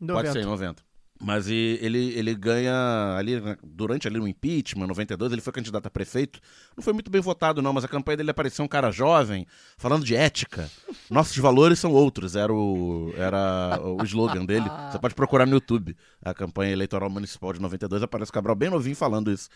Em 0.01 0.07
Pode 0.07 0.29
90. 0.29 0.33
ser, 0.33 0.41
em 0.41 0.45
90. 0.47 0.83
Mas 1.23 1.49
ele, 1.49 2.15
ele 2.19 2.35
ganha 2.35 3.15
ali, 3.19 3.39
né, 3.39 3.55
durante 3.63 4.09
ali 4.09 4.19
o 4.19 4.27
impeachment, 4.27 4.87
92, 4.87 5.33
ele 5.33 5.43
foi 5.43 5.53
candidato 5.53 5.87
a 5.87 5.91
prefeito. 5.91 6.41
Não 6.75 6.83
foi 6.83 6.95
muito 6.95 7.11
bem 7.11 7.21
votado, 7.21 7.61
não, 7.61 7.75
mas 7.75 7.85
a 7.85 7.89
campanha 7.89 8.17
dele 8.17 8.31
apareceu 8.31 8.65
um 8.65 8.69
cara 8.69 8.91
jovem, 8.91 9.47
falando 9.77 10.03
de 10.03 10.17
ética. 10.17 10.71
Nossos 11.11 11.37
valores 11.37 11.79
são 11.79 11.93
outros, 11.93 12.37
era 12.37 12.51
o, 12.51 13.13
era 13.19 13.79
o 13.83 14.03
slogan 14.05 14.47
dele. 14.47 14.65
Você 14.91 14.99
pode 14.99 15.15
procurar 15.15 15.45
no 15.45 15.53
YouTube. 15.53 15.95
A 16.23 16.33
campanha 16.33 16.73
eleitoral 16.73 17.11
municipal 17.11 17.53
de 17.53 17.61
92 17.61 18.03
aparece 18.03 18.31
o 18.31 18.33
Cabral 18.33 18.57
bem 18.57 18.71
novinho 18.71 18.97
falando 18.97 19.31
isso. 19.31 19.51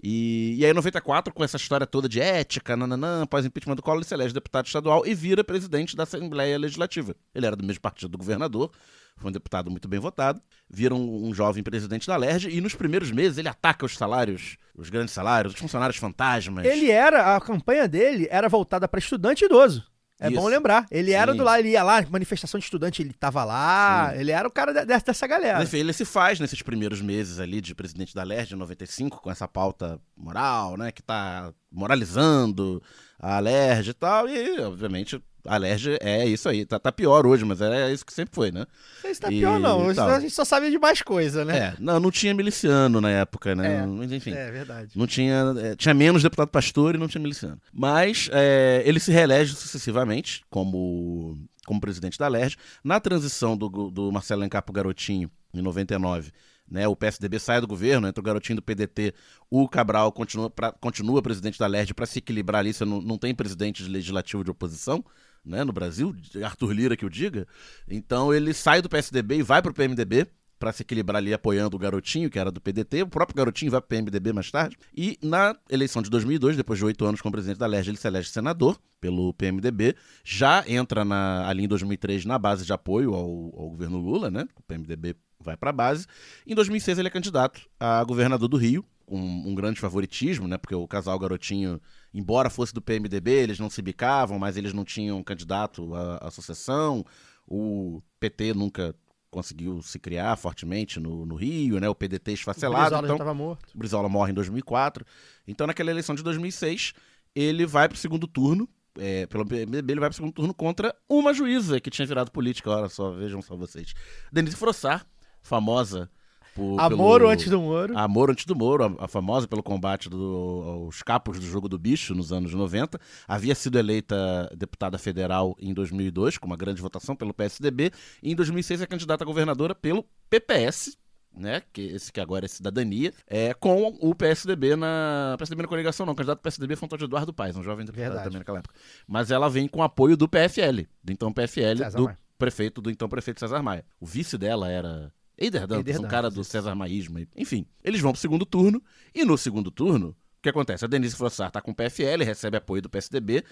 E, 0.00 0.54
e 0.56 0.64
aí, 0.64 0.70
em 0.70 0.74
94, 0.74 1.34
com 1.34 1.42
essa 1.42 1.56
história 1.56 1.84
toda 1.84 2.08
de 2.08 2.20
ética, 2.20 2.76
nananã, 2.76 3.22
após 3.22 3.44
impeachment 3.44 3.74
do 3.74 3.82
Collor, 3.82 3.98
ele 3.98 4.04
se 4.04 4.14
elege 4.14 4.32
deputado 4.32 4.66
estadual 4.66 5.04
e 5.04 5.12
vira 5.14 5.42
presidente 5.42 5.96
da 5.96 6.04
Assembleia 6.04 6.56
Legislativa. 6.56 7.16
Ele 7.34 7.44
era 7.44 7.56
do 7.56 7.64
mesmo 7.64 7.80
partido 7.80 8.10
do 8.10 8.18
governador, 8.18 8.70
foi 9.18 9.28
um 9.30 9.32
deputado 9.32 9.70
muito 9.70 9.88
bem 9.88 9.98
votado, 10.00 10.40
vira 10.68 10.94
um, 10.94 11.32
jovem 11.34 11.62
presidente 11.62 12.06
da 12.06 12.16
LERJ 12.16 12.50
e 12.50 12.60
nos 12.60 12.74
primeiros 12.74 13.10
meses 13.10 13.38
ele 13.38 13.48
ataca 13.48 13.84
os 13.84 13.96
salários, 13.96 14.56
os 14.74 14.88
grandes 14.90 15.12
salários, 15.14 15.54
os 15.54 15.60
funcionários 15.60 15.96
fantasmas. 15.96 16.64
Ele 16.64 16.90
era, 16.90 17.36
a 17.36 17.40
campanha 17.40 17.86
dele 17.88 18.26
era 18.30 18.48
voltada 18.48 18.86
para 18.88 18.98
estudante 18.98 19.42
e 19.42 19.46
idoso. 19.46 19.84
É 20.20 20.26
Isso. 20.26 20.34
bom 20.40 20.48
lembrar. 20.48 20.84
Ele 20.90 21.12
era 21.12 21.30
Sim. 21.30 21.38
do 21.38 21.44
lá, 21.44 21.60
ele 21.60 21.68
ia 21.70 21.82
lá, 21.84 22.04
manifestação 22.10 22.58
de 22.58 22.64
estudante, 22.64 23.00
ele 23.00 23.12
tava 23.12 23.44
lá, 23.44 24.12
ele 24.16 24.32
era 24.32 24.48
o 24.48 24.50
cara 24.50 24.72
de- 24.72 24.84
dessa, 24.84 25.06
dessa 25.06 25.26
galera. 25.28 25.62
Enfim, 25.62 25.76
ele 25.76 25.92
se 25.92 26.04
faz 26.04 26.40
nesses 26.40 26.60
primeiros 26.60 27.00
meses 27.00 27.38
ali 27.38 27.60
de 27.60 27.72
presidente 27.72 28.16
da 28.16 28.24
LERJ, 28.24 28.54
em 28.54 28.58
95, 28.58 29.22
com 29.22 29.30
essa 29.30 29.46
pauta 29.46 30.00
moral, 30.16 30.76
né, 30.76 30.90
que 30.90 31.02
tá 31.04 31.52
moralizando 31.70 32.82
a 33.16 33.38
LERJ 33.38 33.90
e 33.90 33.94
tal, 33.94 34.28
e, 34.28 34.58
obviamente, 34.60 35.22
A 35.46 35.56
Lerge 35.56 35.96
é 36.00 36.26
isso 36.26 36.48
aí. 36.48 36.66
Tá, 36.66 36.78
tá 36.78 36.90
pior 36.92 37.26
hoje, 37.26 37.44
mas 37.44 37.60
é 37.60 37.92
isso 37.92 38.04
que 38.04 38.12
sempre 38.12 38.34
foi, 38.34 38.50
né? 38.50 38.60
Não 38.60 39.00
sei 39.02 39.14
se 39.14 39.20
tá 39.20 39.28
E 39.32 39.38
pior, 39.38 39.58
não. 39.58 39.94
Tal. 39.94 40.08
a 40.10 40.20
gente 40.20 40.34
só 40.34 40.44
sabe 40.44 40.70
de 40.70 40.78
mais 40.78 41.00
coisa, 41.00 41.44
né? 41.44 41.58
É, 41.58 41.74
não, 41.78 41.98
não 42.00 42.10
tinha 42.10 42.34
miliciano 42.34 43.00
na 43.00 43.10
época, 43.10 43.54
né? 43.54 43.76
É. 43.82 43.86
Mas, 43.86 44.12
enfim. 44.12 44.32
É 44.32 44.50
verdade. 44.50 44.90
Não 44.96 45.06
tinha. 45.06 45.54
é, 45.62 45.76
tinha 45.76 45.94
menos 45.94 46.22
deputado 46.22 46.48
pastor 46.48 46.94
e 46.94 46.98
não 46.98 47.08
tinha 47.08 47.22
miliciano. 47.22 47.58
Mas 47.72 48.28
é, 48.32 48.82
ele 48.84 49.00
se 49.00 49.10
reelege 49.12 49.54
sucessivamente 49.54 50.42
como, 50.50 51.38
como 51.66 51.80
presidente 51.80 52.18
da 52.18 52.28
LERJ. 52.28 52.56
Na 52.84 53.00
transição 53.00 53.56
do, 53.56 53.68
do 53.90 54.12
Marcelo 54.12 54.40
Alencar 54.42 54.62
pro 54.62 54.72
Garotinho, 54.72 55.30
em 55.54 55.62
99, 55.62 56.30
né, 56.70 56.86
o 56.86 56.94
PSDB 56.94 57.38
sai 57.38 57.60
do 57.62 57.66
governo, 57.66 58.06
entra 58.06 58.20
o 58.20 58.24
Garotinho 58.24 58.56
do 58.56 58.62
PDT, 58.62 59.14
o 59.50 59.66
Cabral 59.66 60.12
continua, 60.12 60.50
pra- 60.50 60.72
continua 60.72 61.22
presidente 61.22 61.58
da 61.58 61.66
LERJ 61.66 61.94
para 61.94 62.04
se 62.04 62.18
equilibrar 62.18 62.58
ali. 62.60 62.74
Você 62.74 62.84
não, 62.84 63.00
não 63.00 63.16
tem 63.16 63.34
presidente 63.34 63.82
de 63.82 63.88
legislativo 63.88 64.44
de 64.44 64.50
oposição. 64.50 65.02
Né, 65.48 65.64
no 65.64 65.72
Brasil, 65.72 66.14
Arthur 66.44 66.72
Lira 66.72 66.94
que 66.94 67.06
o 67.06 67.10
diga. 67.10 67.46
Então 67.88 68.34
ele 68.34 68.52
sai 68.52 68.82
do 68.82 68.88
PSDB 68.88 69.38
e 69.38 69.42
vai 69.42 69.62
pro 69.62 69.72
PMDB 69.72 70.26
para 70.58 70.72
se 70.72 70.82
equilibrar 70.82 71.18
ali 71.18 71.32
apoiando 71.32 71.76
o 71.76 71.78
Garotinho, 71.78 72.28
que 72.28 72.38
era 72.38 72.50
do 72.50 72.60
PDT. 72.60 73.02
O 73.02 73.06
próprio 73.06 73.36
Garotinho 73.36 73.70
vai 73.70 73.80
pro 73.80 73.88
PMDB 73.88 74.32
mais 74.32 74.50
tarde. 74.50 74.76
E 74.94 75.16
na 75.22 75.56
eleição 75.70 76.02
de 76.02 76.10
2002, 76.10 76.56
depois 76.56 76.78
de 76.78 76.84
oito 76.84 77.04
anos 77.04 77.20
como 77.20 77.32
presidente 77.32 77.58
da 77.58 77.66
LERJ, 77.66 77.90
ele 77.90 77.96
se 77.96 78.06
elege 78.06 78.28
senador 78.28 78.78
pelo 79.00 79.32
PMDB. 79.34 79.94
Já 80.24 80.64
entra 80.66 81.04
na, 81.04 81.48
ali 81.48 81.64
em 81.64 81.68
2003 81.68 82.24
na 82.24 82.38
base 82.38 82.66
de 82.66 82.72
apoio 82.72 83.14
ao, 83.14 83.24
ao 83.24 83.70
governo 83.70 83.98
Lula, 83.98 84.30
né? 84.30 84.46
O 84.56 84.62
PMDB 84.62 85.16
vai 85.40 85.56
para 85.56 85.70
a 85.70 85.72
base. 85.72 86.06
Em 86.46 86.54
2006 86.54 86.98
ele 86.98 87.08
é 87.08 87.10
candidato 87.10 87.60
a 87.78 88.02
governador 88.04 88.48
do 88.48 88.56
Rio, 88.56 88.84
com 89.06 89.18
um 89.18 89.54
grande 89.54 89.80
favoritismo, 89.80 90.46
né? 90.46 90.58
Porque 90.58 90.74
o 90.74 90.86
casal 90.86 91.18
Garotinho, 91.18 91.80
embora 92.12 92.50
fosse 92.50 92.74
do 92.74 92.82
PMDB, 92.82 93.30
eles 93.30 93.58
não 93.58 93.70
se 93.70 93.80
bicavam, 93.80 94.38
mas 94.38 94.56
eles 94.56 94.72
não 94.74 94.84
tinham 94.84 95.22
candidato 95.22 95.94
à, 95.94 96.26
à 96.26 96.30
sucessão. 96.30 97.04
O 97.46 98.02
PT 98.20 98.52
nunca 98.52 98.94
conseguiu 99.30 99.80
se 99.82 99.98
criar 99.98 100.36
fortemente 100.36 100.98
no, 101.00 101.24
no 101.24 101.34
Rio, 101.36 101.78
né? 101.80 101.88
O 101.88 101.94
PDT 101.94 102.32
O 102.32 102.34
esfacelado. 102.34 102.84
Brizola 102.84 103.00
já 103.02 103.14
Então, 103.14 103.18
tava 103.18 103.34
morto. 103.34 103.70
o 103.74 103.78
Brizola 103.78 104.08
morre 104.08 104.32
em 104.32 104.34
2004. 104.34 105.04
Então, 105.46 105.66
naquela 105.66 105.90
eleição 105.90 106.14
de 106.14 106.22
2006, 106.22 106.92
ele 107.34 107.64
vai 107.64 107.88
pro 107.88 107.96
segundo 107.96 108.26
turno. 108.26 108.68
É, 108.98 109.26
pelo 109.26 109.46
PMDB, 109.46 109.92
ele 109.92 110.00
vai 110.00 110.08
pro 110.10 110.16
segundo 110.16 110.32
turno 110.32 110.52
contra 110.52 110.94
uma 111.08 111.32
juíza 111.32 111.80
que 111.80 111.88
tinha 111.88 112.06
virado 112.06 112.30
política. 112.30 112.68
Olha 112.70 112.88
só, 112.88 113.10
vejam 113.12 113.40
só 113.40 113.56
vocês. 113.56 113.94
Denise 114.32 114.56
Frossar, 114.56 115.06
famosa 115.42 116.10
por. 116.54 116.78
Amor 116.80 117.20
pelo- 117.20 117.30
antes 117.30 117.48
do 117.48 117.60
Moro. 117.60 117.96
a 117.96 118.08
Moro 118.08 118.32
antes 118.32 118.44
do 118.44 118.56
Moro, 118.56 118.96
a, 118.98 119.04
a 119.04 119.08
famosa 119.08 119.46
pelo 119.46 119.62
combate 119.62 120.08
do- 120.08 120.62
aos 120.66 121.02
capos 121.02 121.38
do 121.38 121.46
jogo 121.46 121.68
do 121.68 121.78
bicho 121.78 122.14
nos 122.14 122.32
anos 122.32 122.52
90. 122.52 122.98
Havia 123.26 123.54
sido 123.54 123.78
eleita 123.78 124.50
deputada 124.56 124.98
federal 124.98 125.54
em 125.60 125.72
2002, 125.72 126.36
com 126.38 126.46
uma 126.46 126.56
grande 126.56 126.80
votação 126.82 127.14
pelo 127.14 127.32
PSDB. 127.34 127.90
E 128.22 128.32
em 128.32 128.34
2006 128.34 128.82
é 128.82 128.86
candidata 128.86 129.24
a 129.24 129.26
governadora 129.26 129.74
pelo 129.74 130.04
PPS, 130.28 130.96
né? 131.34 131.62
Que 131.72 131.82
esse 131.82 132.12
que 132.12 132.20
agora 132.20 132.44
é 132.46 132.48
cidadania, 132.48 133.12
é, 133.26 133.54
com 133.54 133.96
o 134.00 134.14
PSDB 134.14 134.74
na. 134.74 135.36
PSDB 135.38 135.62
na 135.62 135.68
coligação, 135.68 136.04
não. 136.04 136.12
O 136.12 136.16
candidato 136.16 136.38
do 136.40 136.42
PSDB 136.42 136.74
foi 136.74 136.86
o 136.86 136.88
Antônio 136.88 137.04
Eduardo 137.04 137.32
Paes, 137.32 137.56
um 137.56 137.62
jovem 137.62 137.84
deputado 137.86 138.04
Verdade. 138.06 138.24
também 138.24 138.38
naquela 138.40 138.58
época. 138.58 138.74
Mas 139.06 139.30
ela 139.30 139.48
vem 139.48 139.68
com 139.68 139.82
apoio 139.82 140.16
do 140.16 140.28
PFL, 140.28 140.86
do 141.04 141.12
então 141.12 141.32
PFL, 141.32 141.76
César 141.78 141.96
do 141.98 142.04
Maia. 142.04 142.18
prefeito, 142.36 142.80
do 142.80 142.90
então 142.90 143.08
prefeito 143.08 143.38
César 143.38 143.62
Maia. 143.62 143.84
O 144.00 144.06
vice 144.06 144.36
dela 144.36 144.68
era. 144.68 145.12
Eider 145.38 145.66
Dantas, 145.66 145.86
Eider 145.86 146.00
um 146.00 146.08
cara 146.08 146.22
Dantas, 146.22 146.34
do 146.34 146.40
isso. 146.42 146.50
César 146.50 146.74
Maísmo. 146.74 147.18
aí. 147.18 147.28
Enfim, 147.36 147.64
eles 147.84 148.00
vão 148.00 148.12
pro 148.12 148.20
segundo 148.20 148.44
turno, 148.44 148.82
e 149.14 149.24
no 149.24 149.38
segundo 149.38 149.70
turno, 149.70 150.08
o 150.08 150.42
que 150.42 150.48
acontece? 150.48 150.84
A 150.84 150.88
Denise 150.88 151.14
Frossar 151.16 151.50
tá 151.50 151.60
com 151.60 151.70
o 151.70 151.74
PFL, 151.74 152.24
recebe 152.24 152.56
apoio 152.56 152.82
do 152.82 152.90
PSDB. 152.90 153.44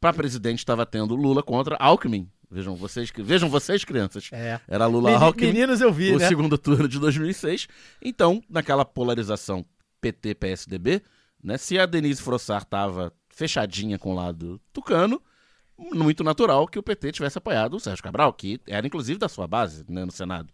Pra 0.00 0.12
presidente 0.12 0.58
estava 0.60 0.86
tendo 0.86 1.14
Lula 1.14 1.42
contra 1.42 1.76
Alckmin. 1.76 2.28
Vejam 2.50 2.74
vocês, 2.76 3.10
vejam 3.16 3.48
vocês 3.48 3.84
crianças. 3.84 4.28
É. 4.32 4.60
Era 4.68 4.86
Lula 4.86 5.10
Meni- 5.10 5.22
Alckmin 5.24 5.46
Meninos 5.52 5.80
eu 5.80 5.92
vi, 5.92 6.12
o 6.14 6.18
né? 6.18 6.28
segundo 6.28 6.56
turno 6.56 6.88
de 6.88 6.98
2006. 6.98 7.66
Então, 8.02 8.42
naquela 8.48 8.84
polarização 8.84 9.64
PT-PSDB, 10.00 11.02
né, 11.42 11.58
se 11.58 11.78
a 11.78 11.86
Denise 11.86 12.22
Frossar 12.22 12.62
estava 12.62 13.12
fechadinha 13.28 13.98
com 13.98 14.12
o 14.12 14.14
lado 14.14 14.60
tucano, 14.72 15.20
muito 15.76 16.22
natural 16.22 16.66
que 16.68 16.78
o 16.78 16.82
PT 16.82 17.12
tivesse 17.12 17.36
apoiado 17.38 17.74
o 17.74 17.80
Sérgio 17.80 18.02
Cabral, 18.02 18.32
que 18.32 18.60
era 18.66 18.86
inclusive 18.86 19.18
da 19.18 19.28
sua 19.28 19.46
base 19.46 19.84
né, 19.88 20.04
no 20.04 20.12
Senado. 20.12 20.52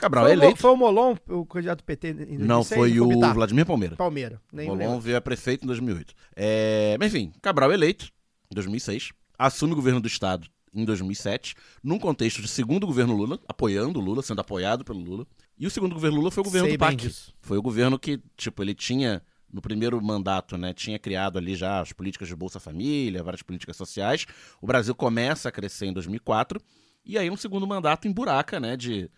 Cabral 0.00 0.24
Foi, 0.24 0.30
é 0.30 0.34
eleito. 0.34 0.58
foi 0.60 0.70
o 0.70 0.76
Molon, 0.76 1.14
o 1.28 1.44
candidato 1.44 1.78
do 1.78 1.84
PT 1.84 2.08
em 2.08 2.14
2006? 2.14 2.48
Não, 2.48 2.64
foi 2.64 3.00
o 3.00 3.06
Bittar? 3.06 3.34
Vladimir 3.34 3.66
Palmeira. 3.66 3.96
Palmeira. 3.96 4.40
Nem 4.52 4.66
Molon 4.68 4.78
lembro. 4.78 5.00
veio 5.00 5.16
a 5.16 5.20
prefeito 5.20 5.64
em 5.64 5.66
2008. 5.66 6.14
É, 6.34 6.96
mas 6.98 7.14
enfim, 7.14 7.32
Cabral 7.42 7.72
eleito 7.72 8.08
em 8.50 8.54
2006, 8.54 9.10
assume 9.38 9.72
o 9.72 9.76
governo 9.76 10.00
do 10.00 10.08
estado 10.08 10.48
em 10.74 10.84
2007, 10.84 11.54
num 11.82 11.98
contexto 11.98 12.40
de 12.40 12.48
segundo 12.48 12.86
governo 12.86 13.14
Lula, 13.16 13.38
apoiando 13.48 13.98
o 13.98 14.02
Lula, 14.02 14.22
sendo 14.22 14.40
apoiado 14.40 14.84
pelo 14.84 15.00
Lula. 15.00 15.26
E 15.58 15.66
o 15.66 15.70
segundo 15.70 15.94
governo 15.94 16.16
Lula 16.18 16.30
foi 16.30 16.40
o 16.40 16.44
governo 16.44 16.68
Sei 16.68 16.76
do 16.76 16.80
PAC. 16.80 16.96
disso. 16.96 17.34
Foi 17.40 17.58
o 17.58 17.62
governo 17.62 17.98
que, 17.98 18.20
tipo, 18.36 18.62
ele 18.62 18.74
tinha 18.74 19.20
no 19.52 19.60
primeiro 19.60 20.00
mandato, 20.00 20.56
né, 20.56 20.72
tinha 20.72 20.96
criado 20.98 21.36
ali 21.36 21.56
já 21.56 21.80
as 21.80 21.92
políticas 21.92 22.28
de 22.28 22.36
Bolsa 22.36 22.60
Família, 22.60 23.22
várias 23.22 23.42
políticas 23.42 23.76
sociais. 23.76 24.24
O 24.62 24.66
Brasil 24.66 24.94
começa 24.94 25.48
a 25.48 25.52
crescer 25.52 25.86
em 25.86 25.92
2004 25.92 26.60
e 27.04 27.18
aí 27.18 27.28
no 27.28 27.36
segundo 27.36 27.66
mandato 27.66 28.06
emburaca, 28.06 28.60
né, 28.60 28.76
de 28.76 29.10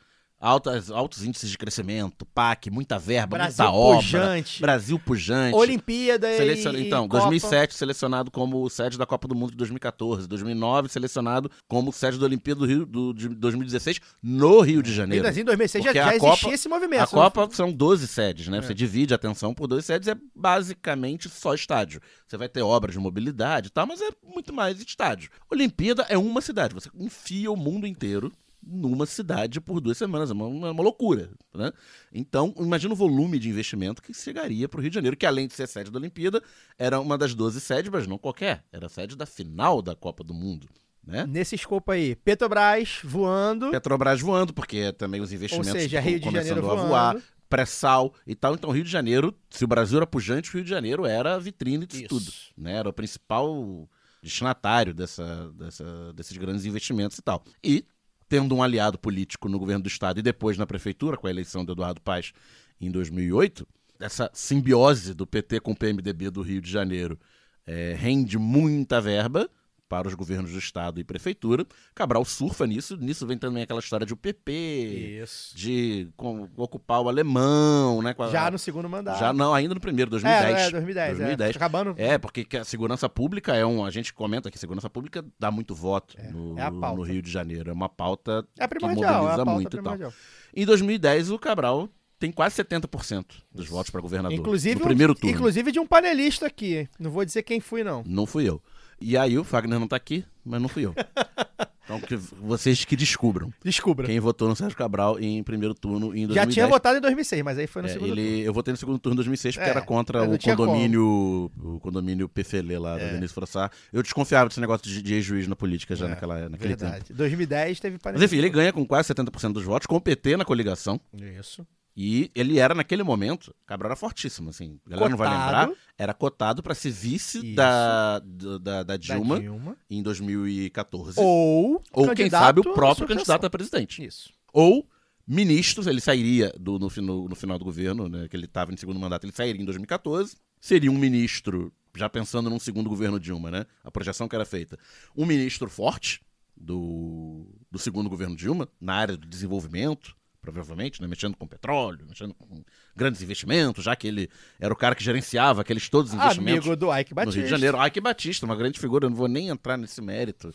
altas, 0.43 0.91
altos 0.91 1.25
índices 1.25 1.49
de 1.49 1.57
crescimento, 1.57 2.27
PAC, 2.27 2.69
muita 2.71 2.99
verba, 2.99 3.39
Brasil 3.39 3.65
muita 3.65 3.79
obra, 3.79 3.97
pujante. 4.03 4.61
Brasil 4.61 4.99
pujante. 4.99 5.57
Olimpíada 5.57 6.31
e- 6.31 6.37
Seleciona- 6.37 6.79
e 6.79 6.87
Então, 6.89 7.07
Copa. 7.09 7.21
2007 7.21 7.75
selecionado 7.75 8.31
como 8.31 8.69
sede 8.69 8.99
da 8.99 9.07
Copa 9.07 9.29
do 9.29 9.35
Mundo 9.35 9.53
de 9.53 9.57
2014, 9.57 10.27
2009 10.27 10.89
selecionado 10.89 11.51
como 11.69 11.93
sede 11.93 12.19
da 12.19 12.27
Olimpíada 12.27 12.59
do 12.61 12.67
Rio 12.67 12.85
do, 12.85 13.13
de 13.15 13.29
2016 13.29 14.01
no 14.23 14.61
Rio 14.61 14.83
de 14.83 14.93
Janeiro. 14.93 15.27
Assim, 15.27 15.41
em 15.41 15.45
2006 15.45 15.85
já, 15.85 15.91
Porque 15.91 15.99
já 15.99 16.05
a 16.11 16.17
existia 16.17 16.31
Copa- 16.43 16.55
esse 16.55 16.69
movimento. 16.69 17.03
A 17.03 17.07
Copa 17.07 17.49
são 17.53 17.73
12 17.73 18.09
sedes, 18.09 18.49
né? 18.49 18.61
Você 18.61 18.75
divide 18.75 19.15
a 19.15 19.17
atenção 19.17 19.55
por 19.55 19.69
12 19.69 19.87
sedes, 19.87 20.09
é 20.09 20.17
basicamente 20.35 21.29
só 21.29 21.55
estádio. 21.55 22.01
Você 22.27 22.37
vai 22.37 22.49
ter 22.49 22.63
obras 22.63 22.93
de 22.95 22.99
mobilidade 23.01 23.69
e 23.69 23.71
tal, 23.71 23.87
mas 23.87 24.01
é 24.01 24.09
muito 24.35 24.53
mais 24.53 24.81
estádio. 24.81 25.31
Olimpíada 25.51 26.05
é 26.09 26.19
uma 26.19 26.41
cidade, 26.41 26.75
você 26.75 26.89
enfia 26.99 27.51
o 27.51 27.57
mundo 27.57 27.87
inteiro 27.87 28.33
numa 28.65 29.07
cidade 29.07 29.61
por 29.61 29.81
duas 29.81 29.99
semanas, 29.99 30.31
é 30.31 30.33
uma, 30.33 30.69
é 30.69 30.71
uma 30.71 30.83
loucura, 30.83 31.31
né? 31.55 31.73
Então, 32.13 32.55
imagina 32.59 32.93
o 32.95 32.97
volume 32.97 33.39
de 33.39 33.49
investimento 33.49 34.01
que 34.03 34.15
chegaria 34.15 34.69
para 34.69 34.79
o 34.79 34.81
Rio 34.81 34.91
de 34.91 34.95
Janeiro, 34.95 35.17
que 35.17 35.27
além 35.27 35.49
de 35.49 35.55
ser 35.55 35.67
sede 35.67 35.91
da 35.91 35.99
Olimpíada, 35.99 36.43
era 36.79 37.01
uma 37.01 37.19
das 37.19 37.35
12 37.35 37.61
sedes, 37.61 37.91
mas 37.91 38.07
não 38.07 38.19
qualquer, 38.19 38.65
era 38.73 38.87
a 38.87 38.89
sede 38.89 39.17
da 39.17 39.27
final 39.27 39.83
da 39.83 39.95
Copa 39.97 40.23
do 40.23 40.33
Mundo, 40.33 40.69
né? 41.05 41.27
Nesse 41.27 41.57
escopo 41.57 41.91
aí, 41.91 42.15
Petrobras 42.15 43.01
voando. 43.03 43.71
Petrobras 43.71 44.21
voando, 44.21 44.55
porque 44.55 44.93
também 44.93 45.21
os 45.21 45.33
investimentos 45.33 45.73
Ou 45.73 45.81
seja, 45.81 46.01
Rio 46.01 46.21
de 46.21 46.27
começando 46.27 46.49
Janeiro 46.63 46.71
a 46.71 46.87
voar, 46.87 47.17
pré-sal 47.49 48.15
e 48.27 48.35
tal. 48.35 48.55
Então, 48.55 48.71
Rio 48.71 48.85
de 48.85 48.91
Janeiro, 48.91 49.35
se 49.51 49.65
o 49.65 49.67
Brasil 49.69 49.99
era 49.99 50.07
pujante, 50.07 50.49
o 50.51 50.53
Rio 50.55 50.65
de 50.65 50.71
Janeiro 50.71 51.05
era 51.05 51.35
a 51.35 51.39
vitrine 51.39 51.85
disso 51.87 52.05
Isso. 52.05 52.09
tudo. 52.09 52.33
Né? 52.57 52.77
Era 52.77 52.89
o 52.89 52.93
principal 52.93 53.89
destinatário 54.23 54.95
dessa, 54.95 55.51
dessa- 55.53 56.13
desses 56.15 56.37
grandes 56.37 56.65
investimentos 56.65 57.19
e 57.19 57.23
tal. 57.23 57.45
E, 57.63 57.85
tendo 58.33 58.55
um 58.55 58.63
aliado 58.63 58.99
político 58.99 59.47
no 59.47 59.59
governo 59.59 59.83
do 59.83 59.89
Estado 59.89 60.19
e 60.19 60.23
depois 60.23 60.57
na 60.57 60.67
prefeitura, 60.67 61.19
com 61.19 61.27
a 61.27 61.31
eleição 61.31 61.63
do 61.63 61.73
Eduardo 61.73 62.01
Paes 62.01 62.33
em 62.81 62.91
2008, 62.91 63.69
essa 64.01 64.31
simbiose 64.33 65.13
do 65.13 65.27
PT 65.27 65.61
com 65.61 65.73
o 65.73 65.77
PMDB 65.77 66.31
do 66.31 66.41
Rio 66.41 66.63
de 66.63 66.71
Janeiro 66.71 67.21
eh, 67.67 67.95
rende 67.95 68.39
muita 68.39 69.03
verba 69.03 69.51
para 69.93 70.09
os 70.09 70.15
governos 70.15 70.51
do 70.53 70.59
Estado 70.59 70.99
e 70.99 71.05
prefeitura. 71.05 71.67
Cabral 71.95 72.25
surfa 72.25 72.67
nisso, 72.67 72.97
nisso 72.97 73.27
vem 73.27 73.37
também 73.37 73.63
aquela 73.63 73.79
história 73.79 74.07
de 74.07 74.15
o 74.15 74.17
PP, 74.17 75.21
Isso. 75.23 75.55
de 75.55 76.09
com- 76.17 76.49
ocupar 76.57 77.03
o 77.03 77.11
alemão, 77.11 78.01
né? 78.01 78.15
a- 78.19 78.29
Já 78.29 78.51
no 78.51 78.59
segundo 78.59 78.89
mandato. 78.89 79.19
já 79.19 79.35
não, 79.35 79.53
ainda 79.53 79.75
no 79.75 79.81
primeiro, 79.81 80.11
2010. 80.11 80.45
É, 80.59 80.67
é, 80.67 80.71
2010. 80.71 81.19
2010. 81.19 81.55
É. 81.55 81.59
Acabando. 81.59 81.95
É, 81.99 82.17
porque 82.17 82.43
que 82.43 82.57
a 82.57 82.65
segurança 82.65 83.07
pública 83.07 83.55
é 83.55 83.67
um. 83.67 83.85
A 83.85 83.91
gente 83.91 84.15
comenta 84.15 84.51
que 84.51 84.59
segurança 84.59 84.89
pública 84.89 85.23
dá 85.39 85.51
muito 85.51 85.75
voto 85.75 86.17
no, 86.33 86.59
é 86.59 86.63
a 86.63 86.71
pauta. 86.71 86.97
no 86.97 87.03
Rio 87.03 87.21
de 87.21 87.31
Janeiro. 87.31 87.69
É 87.69 87.73
uma 87.75 87.91
pauta 87.91 88.47
É 88.59 88.67
que 88.67 88.83
é 88.83 88.89
mobiliza 88.89 89.07
pauta 89.13 89.45
muito 89.45 89.77
e 89.77 89.83
tal. 89.83 90.13
Em 90.57 90.65
2010, 90.65 91.31
o 91.31 91.39
Cabral 91.39 91.87
tem 92.19 92.31
quase 92.33 92.55
70% 92.55 93.25
dos 93.53 93.67
votos 93.69 93.91
para 93.91 94.01
governador. 94.01 94.39
Inclusive, 94.39 94.77
no 94.79 94.87
primeiro 94.87 95.13
turno. 95.15 95.35
inclusive 95.35 95.73
de 95.73 95.81
um 95.81 95.87
panelista 95.87 96.47
aqui. 96.47 96.89
Não 96.99 97.11
vou 97.11 97.25
dizer 97.25 97.43
quem 97.43 97.59
fui, 97.61 97.83
não. 97.83 98.03
Não 98.07 98.25
fui 98.27 98.49
eu. 98.49 98.63
E 99.03 99.17
aí 99.17 99.39
o 99.39 99.45
Fagner 99.45 99.79
não 99.79 99.89
tá 99.89 99.97
aqui, 99.97 100.25
mas 100.45 100.61
não 100.61 100.69
fui 100.69 100.87
eu. 100.87 100.95
então 101.85 102.01
que 102.01 102.17
vocês 102.17 102.85
que 102.85 102.95
descubram 102.95 103.53
Descubra. 103.65 104.07
quem 104.07 104.21
votou 104.21 104.49
no 104.49 104.55
Sérgio 104.55 104.77
Cabral 104.79 105.19
em 105.19 105.43
primeiro 105.43 105.75
turno 105.75 106.07
em 106.17 106.27
2010. 106.27 106.35
Já 106.35 106.47
tinha 106.47 106.67
votado 106.69 106.99
em 106.99 107.01
2006, 107.01 107.43
mas 107.43 107.59
aí 107.59 107.67
foi 107.67 107.83
no 107.83 107.89
É, 107.89 107.93
segundo 107.93 108.13
ele, 108.13 108.41
eu 108.43 108.53
votei 108.53 108.73
no 108.73 108.79
segundo 108.79 108.99
turno 108.99 109.15
em 109.15 109.17
2006 109.17 109.57
porque 109.57 109.69
É, 109.69 109.71
era 109.71 109.83
contra 109.83 110.23
o 110.23 110.39
condomínio, 110.39 111.51
o 111.61 111.81
condomínio 111.81 112.29
PFL 112.29 112.79
lá 112.79 112.97
da 112.97 113.03
É. 113.03 113.13
Denise 113.15 113.35
Frossar. 113.35 113.71
Eu 113.93 114.03
desconfiava 114.03 114.49
desse 114.49 114.61
negócio 114.61 114.87
de, 114.87 115.03
de 115.03 115.15
ex-juiz 115.15 115.47
na 115.49 115.57
política 115.57 115.95
já 115.97 116.07
É, 116.07 116.09
naquela, 116.11 116.49
naquele 116.49 116.77
tempo. 116.77 116.91
Verdade. 116.91 117.13
2010 117.13 117.81
teve 117.81 117.99
Mas 118.05 118.23
enfim, 118.23 118.37
ele 118.37 118.49
ganha 118.49 118.73
com 118.73 118.87
quase 118.87 119.13
70% 119.13 119.53
dos 119.53 119.65
votos, 119.65 119.87
com 119.87 119.97
o 119.97 120.01
PT 120.01 120.37
na 120.37 120.45
coligação. 120.45 121.01
Isso. 121.39 121.67
E 121.97 122.31
ele 122.35 122.59
era, 122.59 122.75
naquele 122.75 123.03
momento, 123.03 123.55
Cabral 123.67 123.91
era 123.91 123.97
fortíssimo, 123.97 124.49
assim. 124.51 124.81
A 124.87 124.91
galera 124.91 125.11
não 125.11 125.17
vai 125.19 125.29
Cotado. 125.29 125.69
lembrar. 125.71 125.83
Era 125.99 126.15
cotado 126.15 126.63
pra 126.63 126.75
ser 126.75 126.91
vice 126.91 127.55
da, 127.55 128.19
da, 128.21 128.25
da- 128.25 128.59
da 128.59 128.83
Da 128.83 128.97
Dilma, 128.97 129.39
Dilma. 129.39 129.77
em 129.91 130.03
2014. 130.03 131.21
Ou, 131.21 131.83
Ou 131.93 132.15
quem 132.15 132.31
sabe 132.31 132.61
o 132.61 132.73
próprio 132.75 133.07
candidato 133.07 133.45
a 133.45 133.51
presidente. 133.51 134.03
Isso. 134.05 134.31
Ou 134.53 134.89
ministros, 135.27 135.87
ele 135.87 136.01
sairia 136.01 136.53
do- 136.59 136.79
no, 136.79 136.89
no- 136.97 137.29
no 137.29 137.35
final 137.35 137.59
do 137.59 137.65
governo, 137.65 138.09
né, 138.09 138.27
que 138.29 138.37
ele 138.37 138.47
estava 138.47 138.73
em 138.73 138.77
segundo 138.77 138.99
mandato, 138.99 139.25
ele 139.25 139.33
sairia 139.33 139.61
em 139.61 139.65
2014. 139.65 140.37
Seria 140.61 140.91
um 140.91 140.99
ministro, 140.99 141.73
já 141.95 142.09
pensando 142.09 142.49
num 142.49 142.59
segundo 142.59 142.89
governo 142.89 143.21
Dilma, 143.21 143.51
né? 143.51 143.67
A 143.85 143.91
projeção 143.91 144.29
que 144.29 144.35
era 144.35 144.45
feita. 144.47 144.79
Um 145.17 145.27
ministro 145.27 145.69
forte 145.69 146.23
do, 146.57 147.47
do 147.71 147.79
segundo 147.79 148.09
governo 148.09 148.35
Dilma, 148.37 148.69
na 148.81 148.95
área 148.95 149.17
do 149.17 149.27
desenvolvimento, 149.27 150.17
provavelmente, 150.43 151.01
né, 151.01 151.07
mexendo 151.07 151.37
com 151.37 151.47
petróleo, 151.47 152.05
mexendo 152.09 152.35
com 152.35 152.65
grandes 152.97 153.23
investimentos, 153.23 153.85
já 153.85 153.95
que 153.95 154.09
ele 154.09 154.29
era 154.59 154.75
o 154.75 154.77
cara 154.77 154.95
que 154.95 155.03
gerenciava 155.03 155.61
aqueles 155.61 155.89
todos 155.89 156.11
os 156.11 156.19
investimentos 156.19 156.67
Amigo 156.67 156.77
do 156.77 156.99
Ike 156.99 157.13
no 157.13 157.15
Batista. 157.15 157.39
Rio 157.39 157.45
de 157.45 157.51
Janeiro. 157.51 157.79
Que 157.93 158.01
Batista, 158.01 158.45
uma 158.45 158.57
grande 158.57 158.81
figura, 158.81 159.07
eu 159.07 159.11
não 159.11 159.17
vou 159.17 159.29
nem 159.29 159.49
entrar 159.49 159.77
nesse 159.77 160.03
mérito. 160.03 160.53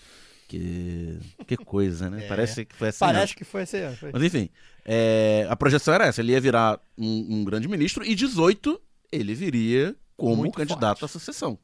Que, 0.48 1.18
que 1.46 1.58
coisa, 1.58 2.10
né? 2.10 2.24
É. 2.26 2.28
Parece 2.28 2.66
que 2.66 2.76
foi 2.76 2.90
assim. 2.90 3.00
Parece 3.00 3.22
mesmo. 3.22 3.36
que 3.38 3.44
foi 3.46 3.62
assim. 3.62 3.96
Foi. 3.96 4.12
Mas 4.12 4.24
enfim, 4.24 4.50
é, 4.84 5.48
a 5.50 5.56
projeção 5.56 5.94
era 5.94 6.06
essa: 6.06 6.22
ele 6.22 6.34
ia 6.34 6.42
virar 6.42 6.80
um, 6.98 7.40
um 7.40 7.46
grande 7.46 7.68
ministro 7.68 8.04
e 8.06 8.14
18 8.14 8.82
ele 9.12 9.34
viria 9.34 9.96
como 10.18 10.38
Muito 10.38 10.56
candidato 10.56 11.00
forte. 11.00 11.06
à 11.06 11.08
sucessão. 11.08 11.58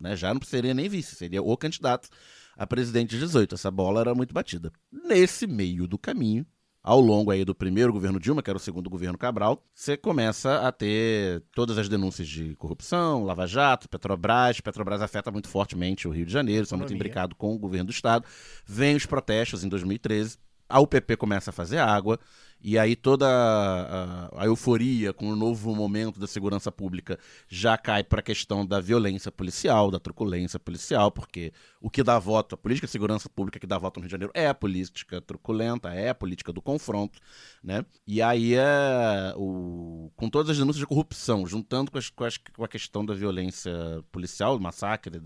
Né? 0.00 0.16
Já 0.16 0.32
não 0.32 0.40
seria 0.42 0.74
nem 0.74 0.88
vice, 0.88 1.14
seria 1.14 1.42
o 1.42 1.56
candidato 1.56 2.08
a 2.56 2.66
presidente 2.66 3.10
de 3.10 3.18
18. 3.18 3.54
Essa 3.54 3.70
bola 3.70 4.00
era 4.00 4.14
muito 4.14 4.34
batida. 4.34 4.72
Nesse 4.90 5.46
meio 5.46 5.86
do 5.86 5.96
caminho, 5.96 6.44
ao 6.88 7.02
longo 7.02 7.30
aí 7.30 7.44
do 7.44 7.54
primeiro 7.54 7.92
governo 7.92 8.18
Dilma, 8.18 8.42
que 8.42 8.48
era 8.48 8.56
o 8.56 8.60
segundo 8.60 8.88
governo 8.88 9.18
Cabral, 9.18 9.62
você 9.74 9.94
começa 9.94 10.66
a 10.66 10.72
ter 10.72 11.42
todas 11.52 11.76
as 11.76 11.86
denúncias 11.86 12.26
de 12.26 12.54
corrupção, 12.56 13.24
Lava 13.24 13.46
Jato, 13.46 13.86
Petrobras. 13.90 14.58
Petrobras 14.62 15.02
afeta 15.02 15.30
muito 15.30 15.50
fortemente 15.50 16.08
o 16.08 16.10
Rio 16.10 16.24
de 16.24 16.32
Janeiro, 16.32 16.64
são 16.64 16.78
muito 16.78 16.88
Economia. 16.88 17.10
imbricados 17.10 17.36
com 17.36 17.54
o 17.54 17.58
governo 17.58 17.88
do 17.88 17.92
Estado. 17.92 18.24
Vem 18.64 18.96
os 18.96 19.04
protestos 19.04 19.62
em 19.62 19.68
2013. 19.68 20.38
A 20.66 20.80
UPP 20.80 21.14
começa 21.18 21.50
a 21.50 21.52
fazer 21.52 21.76
água, 21.76 22.18
e 22.60 22.78
aí 22.78 22.96
toda 22.96 23.26
a, 23.28 24.42
a 24.42 24.46
euforia 24.46 25.12
com 25.12 25.30
o 25.30 25.36
novo 25.36 25.74
momento 25.74 26.18
da 26.18 26.26
segurança 26.26 26.70
pública 26.72 27.18
já 27.48 27.76
cai 27.78 28.02
para 28.02 28.20
a 28.20 28.22
questão 28.22 28.66
da 28.66 28.80
violência 28.80 29.30
policial, 29.30 29.90
da 29.90 29.98
truculência 30.00 30.58
policial, 30.58 31.10
porque 31.10 31.52
o 31.80 31.88
que 31.90 32.02
dá 32.02 32.18
voto, 32.18 32.54
a 32.54 32.58
política 32.58 32.86
de 32.86 32.90
segurança 32.90 33.28
pública 33.28 33.58
que 33.60 33.66
dá 33.66 33.78
voto 33.78 33.98
no 33.98 34.02
Rio 34.02 34.08
de 34.08 34.12
Janeiro 34.12 34.32
é 34.34 34.48
a 34.48 34.54
política 34.54 35.20
truculenta, 35.20 35.92
é 35.92 36.08
a 36.10 36.14
política 36.14 36.52
do 36.52 36.60
confronto, 36.60 37.18
né? 37.62 37.84
E 38.06 38.20
aí 38.22 38.54
é 38.54 39.32
o, 39.36 40.10
com 40.16 40.28
todas 40.28 40.50
as 40.50 40.58
denúncias 40.58 40.80
de 40.80 40.86
corrupção, 40.86 41.46
juntando 41.46 41.90
com, 41.90 41.98
as- 41.98 42.10
com 42.10 42.24
as- 42.24 42.36
com 42.38 42.64
a 42.64 42.68
questão 42.68 43.04
da 43.04 43.14
violência 43.14 43.72
policial, 44.10 44.58
massacre 44.58 45.20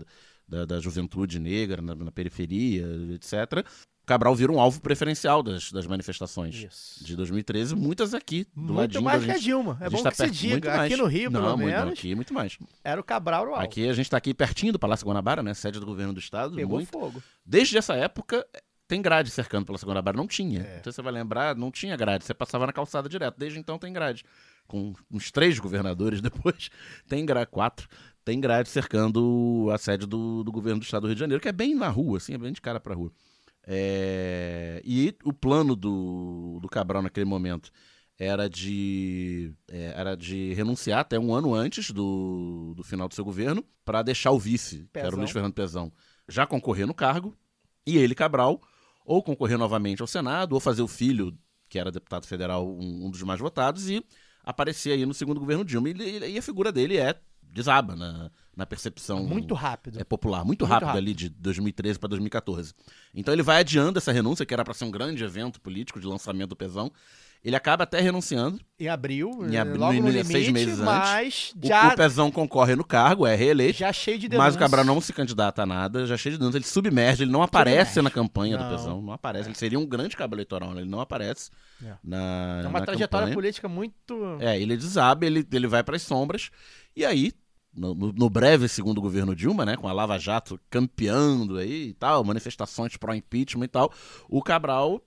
da, 0.47 0.65
da 0.65 0.79
juventude 0.79 1.39
negra 1.39 1.81
na, 1.81 1.95
na 1.95 2.11
periferia, 2.11 2.85
etc. 3.13 3.65
Cabral 4.05 4.35
vira 4.35 4.51
um 4.51 4.59
alvo 4.59 4.81
preferencial 4.81 5.41
das, 5.41 5.71
das 5.71 5.87
manifestações 5.87 6.55
Isso. 6.55 7.03
de 7.05 7.15
2013, 7.15 7.73
muitas 7.75 8.13
aqui, 8.13 8.45
do 8.53 8.61
Muito 8.61 8.77
ladinho 8.77 9.01
mais 9.03 9.21
da 9.21 9.25
que 9.27 9.31
a 9.31 9.35
gente. 9.35 9.43
Dilma. 9.45 9.77
É 9.79 9.85
A 9.85 9.89
gente 9.89 9.97
bom 9.97 10.03
tá 10.03 10.11
que 10.11 10.17
perto- 10.17 10.33
diga. 10.33 10.75
mais. 10.77 10.91
Aqui 10.91 11.01
no 11.01 11.07
Rio, 11.07 11.31
Não, 11.31 11.41
pelo 11.41 11.57
muito, 11.57 11.65
menos, 11.71 11.99
Aqui, 11.99 12.15
muito 12.15 12.33
mais. 12.33 12.57
era 12.83 12.99
o 12.99 13.03
Cabral 13.03 13.45
o 13.47 13.49
alvo. 13.53 13.61
Aqui 13.63 13.87
a 13.87 13.93
gente 13.93 14.09
tá 14.09 14.17
aqui 14.17 14.33
pertinho 14.33 14.73
do 14.73 14.79
Palácio 14.79 15.05
Guanabara, 15.07 15.41
né? 15.41 15.53
Sede 15.53 15.79
do 15.79 15.85
governo 15.85 16.11
do 16.13 16.19
estado. 16.19 16.55
Pegou 16.55 16.77
muito. 16.79 16.89
fogo. 16.91 17.23
Desde 17.45 17.77
essa 17.77 17.93
época, 17.95 18.45
tem 18.89 19.01
grade 19.01 19.29
cercando 19.31 19.63
o 19.63 19.65
Palácio 19.67 19.87
Guanabara. 19.87 20.17
Não 20.17 20.27
tinha. 20.27 20.61
É. 20.61 20.77
Então 20.81 20.91
você 20.91 21.01
vai 21.01 21.13
lembrar, 21.13 21.55
não 21.55 21.71
tinha 21.71 21.95
grade. 21.95 22.25
Você 22.25 22.33
passava 22.33 22.67
na 22.67 22.73
calçada 22.73 23.07
direto. 23.07 23.35
Desde 23.37 23.57
então 23.57 23.79
tem 23.79 23.93
grade. 23.93 24.25
Com 24.67 24.93
uns 25.09 25.31
três 25.31 25.59
governadores 25.59 26.19
depois, 26.21 26.69
tem 27.07 27.25
grade. 27.25 27.49
Quatro. 27.49 27.87
Tem 28.25 28.39
grade 28.39 28.67
cercando 28.69 29.69
a 29.73 29.77
sede 29.77 30.05
do, 30.05 30.43
do 30.43 30.51
governo 30.51 30.79
do 30.79 30.83
estado 30.83 31.01
do 31.01 31.07
Rio 31.07 31.15
de 31.15 31.19
Janeiro, 31.19 31.41
que 31.41 31.47
é 31.49 31.51
bem 31.53 31.75
na 31.75 31.89
rua, 31.89 32.17
assim, 32.17 32.33
é 32.33 32.37
bem 32.37 32.53
de 32.53 32.61
cara 32.61 32.79
pra 32.79 32.93
rua. 32.95 33.11
É, 33.65 34.81
E 34.83 35.15
o 35.23 35.31
plano 35.31 35.75
do, 35.75 36.59
do 36.61 36.67
Cabral 36.67 37.01
naquele 37.01 37.25
momento 37.25 37.71
era 38.17 38.49
de, 38.49 39.53
é, 39.69 39.93
era 39.95 40.15
de 40.15 40.53
renunciar 40.53 40.99
até 40.99 41.17
um 41.17 41.33
ano 41.33 41.53
antes 41.53 41.91
do, 41.91 42.73
do 42.75 42.83
final 42.83 43.07
do 43.07 43.15
seu 43.15 43.25
governo 43.25 43.63
para 43.83 44.01
deixar 44.01 44.31
o 44.31 44.39
vice, 44.39 44.87
que 44.91 44.99
era 44.99 45.07
o 45.07 45.11
Pezão. 45.11 45.19
Luiz 45.19 45.31
Fernando 45.31 45.53
Pezão, 45.53 45.91
já 46.27 46.45
concorrer 46.45 46.85
no 46.85 46.93
cargo, 46.93 47.35
e 47.85 47.97
ele, 47.97 48.15
Cabral, 48.15 48.61
ou 49.05 49.21
concorrer 49.21 49.57
novamente 49.57 50.01
ao 50.01 50.07
Senado, 50.07 50.53
ou 50.53 50.59
fazer 50.59 50.81
o 50.81 50.87
filho, 50.87 51.37
que 51.67 51.79
era 51.79 51.91
deputado 51.91 52.25
federal, 52.25 52.67
um, 52.69 53.07
um 53.07 53.09
dos 53.09 53.23
mais 53.23 53.39
votados, 53.39 53.89
e 53.89 54.03
aparecer 54.43 54.91
aí 54.91 55.05
no 55.05 55.13
segundo 55.13 55.39
governo 55.39 55.65
Dilma. 55.65 55.89
E, 55.89 56.33
e 56.33 56.37
a 56.37 56.41
figura 56.41 56.71
dele 56.71 56.97
é 56.97 57.19
desaba 57.53 57.95
na, 57.95 58.31
na 58.55 58.65
percepção 58.65 59.23
Muito 59.23 59.53
rápido. 59.53 59.99
é 59.99 60.03
popular, 60.03 60.39
muito, 60.43 60.61
Muito 60.61 60.65
rápido, 60.65 60.87
rápido. 60.87 60.97
ali 60.99 61.13
de 61.13 61.29
2013 61.29 61.99
para 61.99 62.09
2014. 62.09 62.73
Então 63.13 63.33
ele 63.33 63.43
vai 63.43 63.57
adiando 63.59 63.97
essa 63.99 64.11
renúncia, 64.11 64.45
que 64.45 64.53
era 64.53 64.63
para 64.63 64.73
ser 64.73 64.85
um 64.85 64.91
grande 64.91 65.23
evento 65.23 65.61
político 65.61 65.99
de 65.99 66.07
lançamento 66.07 66.49
do 66.49 66.55
Pesão. 66.55 66.91
Ele 67.43 67.57
acaba 67.57 67.83
até 67.83 67.99
renunciando. 67.99 68.57
Em 68.79 68.87
abril, 68.87 69.45
Em 69.51 69.57
abril, 69.57 69.77
logo 69.77 69.91
no 69.95 70.01
no- 70.03 70.07
limite, 70.07 70.27
seis 70.27 70.47
meses 70.49 70.75
antes. 70.79 70.85
mas 70.85 71.53
O- 71.61 71.67
já, 71.67 71.89
O, 71.93 71.95
Pezão 71.97 72.31
concorre 72.31 72.73
no 72.73 72.85
cargo, 72.85 73.27
é 73.27 73.35
reeleito. 73.35 73.79
já 73.79 73.91
cheio 73.91 74.17
de 74.17 74.27
Mas 74.29 74.31
denúncias. 74.31 74.55
o 74.55 74.59
Cabral 74.59 74.85
não 74.85 75.01
se 75.01 75.11
candidata 75.11 75.61
a 75.63 75.65
nada, 75.65 76.07
já 76.07 76.15
cheio 76.15 76.33
de 76.35 76.39
denúncias. 76.39 76.63
Ele 76.63 76.71
submerge, 76.71 77.23
ele 77.23 77.31
não 77.33 77.43
aparece 77.43 77.95
Submerge. 77.95 78.01
na 78.01 78.09
campanha 78.23 78.57
Não. 78.57 78.63
do 78.69 78.75
Pezão. 78.77 79.01
Não 79.01 79.11
aparece. 79.11 79.49
Ele 79.49 79.55
seria 79.55 79.77
um 79.77 79.85
grande 79.85 80.15
cabo 80.15 80.35
eleitoral, 80.35 80.73
né? 80.73 80.79
ele 80.83 80.89
não 80.89 81.01
aparece 81.01 81.51
É. 81.83 81.91
na. 82.01 82.61
É 82.63 82.67
uma 82.69 82.81
trajetória 82.81 83.25
campanha. 83.27 83.33
política 83.35 83.67
muito... 83.67 84.37
É, 84.39 84.57
ele 84.57 84.77
desaba, 84.77 85.25
ele, 85.25 85.45
ele 85.51 85.67
vai 85.67 85.83
para 85.83 85.97
as 85.97 86.01
sombras. 86.01 86.49
E 86.95 87.03
aí, 87.03 87.33
no, 87.75 87.93
no- 87.95 88.29
breve 88.29 88.67
segundo 88.67 89.01
governo 89.01 89.35
Dilma, 89.35 89.65
né, 89.65 89.75
com 89.75 89.87
a 89.87 89.93
Lava 89.93 90.17
Jato 90.19 90.59
campeando 90.69 91.57
aí 91.57 91.89
e 91.89 91.93
tal, 91.93 92.23
manifestações 92.23 92.95
pró-impeachment 92.97 93.65
e 93.65 93.67
tal, 93.67 93.91
o 94.29 94.41
Cabral, 94.41 95.01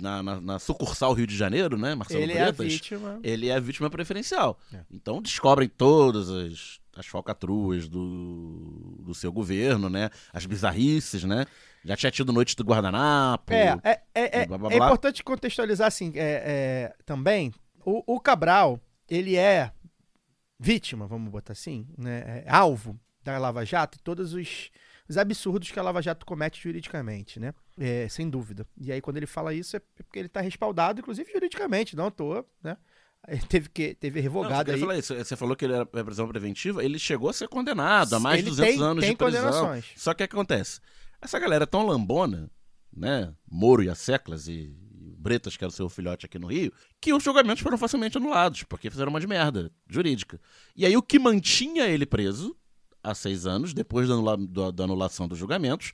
na, 0.00 0.22
na- 0.22 0.40
na 0.40 0.58
sucursal 0.58 1.12
Rio 1.12 1.26
de 1.26 1.36
Janeiro, 1.36 1.76
né, 1.76 1.94
Marcelo 1.94 2.22
Ele 2.22 2.32
é 2.32 2.42
a 2.42 2.52
Bretas, 2.52 2.72
vítima. 2.72 3.20
ele 3.22 3.48
é 3.48 3.54
a 3.54 3.60
vítima 3.60 3.90
preferencial. 3.90 4.58
É. 4.72 4.80
Então 4.92 5.20
descobrem 5.20 5.68
todas 5.68 6.30
as, 6.30 6.80
as 6.96 7.06
falcatruas 7.06 7.88
do, 7.88 8.96
do 9.00 9.14
seu 9.14 9.32
governo, 9.32 9.88
né, 9.90 10.10
as 10.32 10.46
bizarrices, 10.46 11.24
né. 11.24 11.46
Já 11.84 11.96
tinha 11.96 12.10
tido 12.10 12.32
noite 12.32 12.56
do 12.56 12.64
guardanapo. 12.64 13.52
É, 13.52 13.78
é, 13.84 14.00
é, 14.14 14.40
é, 14.40 14.46
blá, 14.46 14.56
blá, 14.56 14.72
é 14.72 14.76
blá. 14.76 14.86
importante 14.86 15.22
contextualizar 15.22 15.86
assim, 15.88 16.12
é, 16.14 16.92
é, 16.94 16.94
também, 17.04 17.52
o, 17.84 18.14
o 18.14 18.18
Cabral, 18.18 18.80
ele 19.06 19.36
é 19.36 19.70
vítima, 20.64 21.06
vamos 21.06 21.30
botar 21.30 21.52
assim, 21.52 21.86
né, 21.98 22.42
é 22.46 22.50
alvo 22.50 22.98
da 23.22 23.36
Lava 23.38 23.64
Jato 23.64 23.98
e 23.98 24.00
todos 24.02 24.32
os, 24.34 24.70
os 25.08 25.18
absurdos 25.18 25.70
que 25.70 25.78
a 25.78 25.82
Lava 25.82 26.00
Jato 26.02 26.24
comete 26.24 26.60
juridicamente, 26.62 27.38
né, 27.38 27.52
É, 27.78 28.08
sem 28.08 28.28
dúvida. 28.30 28.66
E 28.80 28.90
aí 28.92 29.00
quando 29.00 29.16
ele 29.18 29.26
fala 29.26 29.52
isso 29.52 29.76
é 29.76 29.80
porque 29.96 30.18
ele 30.18 30.26
está 30.28 30.40
respaldado, 30.40 31.00
inclusive 31.00 31.30
juridicamente, 31.32 31.94
não 31.96 32.06
à 32.06 32.10
toa, 32.10 32.46
né, 32.62 32.76
Ele 33.26 33.40
teve 33.48 33.68
que 33.70 33.94
teve 33.94 34.18
Não, 34.20 34.22
revogado 34.22 34.70
queria 34.70 34.90
aí. 34.90 34.98
isso. 34.98 35.14
Você 35.14 35.34
falou 35.36 35.56
que 35.56 35.64
ele 35.64 35.72
era 35.74 35.88
é 35.94 36.04
prisão 36.04 36.28
preventiva, 36.28 36.84
ele 36.84 36.98
chegou 36.98 37.30
a 37.30 37.32
ser 37.32 37.48
condenado 37.48 38.14
a 38.14 38.20
mais 38.20 38.36
de 38.38 38.42
Ele 38.44 38.50
200 38.50 38.74
tem- 38.74 38.82
anos 38.84 39.00
tem 39.02 39.10
de 39.12 39.16
prisão. 39.16 39.82
Só 39.96 40.12
que 40.14 40.22
o 40.24 40.28
que 40.28 40.34
acontece? 40.34 40.80
Essa 41.22 41.38
galera 41.38 41.64
é 41.64 41.66
tão 41.66 41.86
lambona, 41.86 42.50
né? 42.94 43.32
Moro 43.50 43.82
e 43.82 43.88
as 43.88 43.98
Seclas 43.98 44.46
e 44.46 44.76
Bretas, 45.24 45.56
que 45.56 45.64
era 45.64 45.70
o 45.70 45.74
seu 45.74 45.88
filhote 45.88 46.26
aqui 46.26 46.38
no 46.38 46.46
Rio, 46.48 46.70
que 47.00 47.12
os 47.12 47.22
julgamentos 47.24 47.62
foram 47.62 47.78
facilmente 47.78 48.16
anulados, 48.18 48.62
porque 48.64 48.90
fizeram 48.90 49.10
uma 49.10 49.18
de 49.20 49.26
merda 49.26 49.72
jurídica. 49.88 50.38
E 50.76 50.84
aí 50.86 50.94
o 50.96 51.02
que 51.02 51.18
mantinha 51.18 51.86
ele 51.86 52.04
preso 52.06 52.54
há 53.02 53.14
seis 53.14 53.46
anos, 53.46 53.72
depois 53.72 54.06
da, 54.08 54.14
anula- 54.14 54.36
da- 54.36 54.70
da 54.70 54.84
anulação 54.84 55.26
dos 55.26 55.38
julgamentos, 55.38 55.92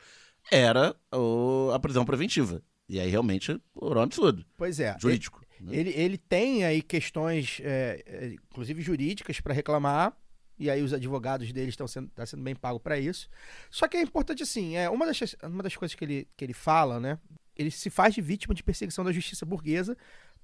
era 0.51 0.97
o- 1.15 1.71
a 1.73 1.79
prisão 1.79 2.05
preventiva. 2.05 2.63
E 2.89 2.99
aí 2.99 3.09
realmente 3.09 3.51
era 3.53 3.99
um 3.99 4.03
absurdo 4.03 4.45
Pois 4.57 4.81
é. 4.81 4.97
jurídico. 5.01 5.41
né? 5.61 5.77
Ele, 5.77 5.91
ele 5.91 6.19
tem 6.19 6.65
aí 6.65 6.83
questões, 6.83 7.61
é, 7.63 8.03
é, 8.07 8.27
inclusive 8.51 8.83
jurídicas, 8.83 9.41
para 9.41 9.55
reclamar. 9.55 10.17
E 10.59 10.69
aí 10.69 10.83
os 10.83 10.93
advogados 10.93 11.51
dele 11.53 11.71
estão 11.71 11.87
sendo, 11.89 12.09
tá 12.11 12.27
sendo 12.27 12.43
bem 12.43 12.55
pagos 12.55 12.83
para 12.83 12.99
isso. 12.99 13.29
Só 13.71 13.89
que 13.89 13.97
é 13.97 14.03
importante 14.03 14.43
assim, 14.43 14.77
é 14.77 14.91
uma 14.91 15.07
das, 15.07 15.19
uma 15.43 15.63
das 15.63 15.75
coisas 15.75 15.95
que 15.95 16.05
ele, 16.05 16.29
que 16.37 16.45
ele 16.45 16.53
fala, 16.53 17.01
né? 17.01 17.19
Ele 17.57 17.71
se 17.71 17.91
faz 17.91 18.15
de 18.15 18.21
vítima 18.21 18.55
de 18.55 18.63
perseguição 18.63 19.05
da 19.05 19.13
justiça 19.13 19.45
burguesa 19.45 19.97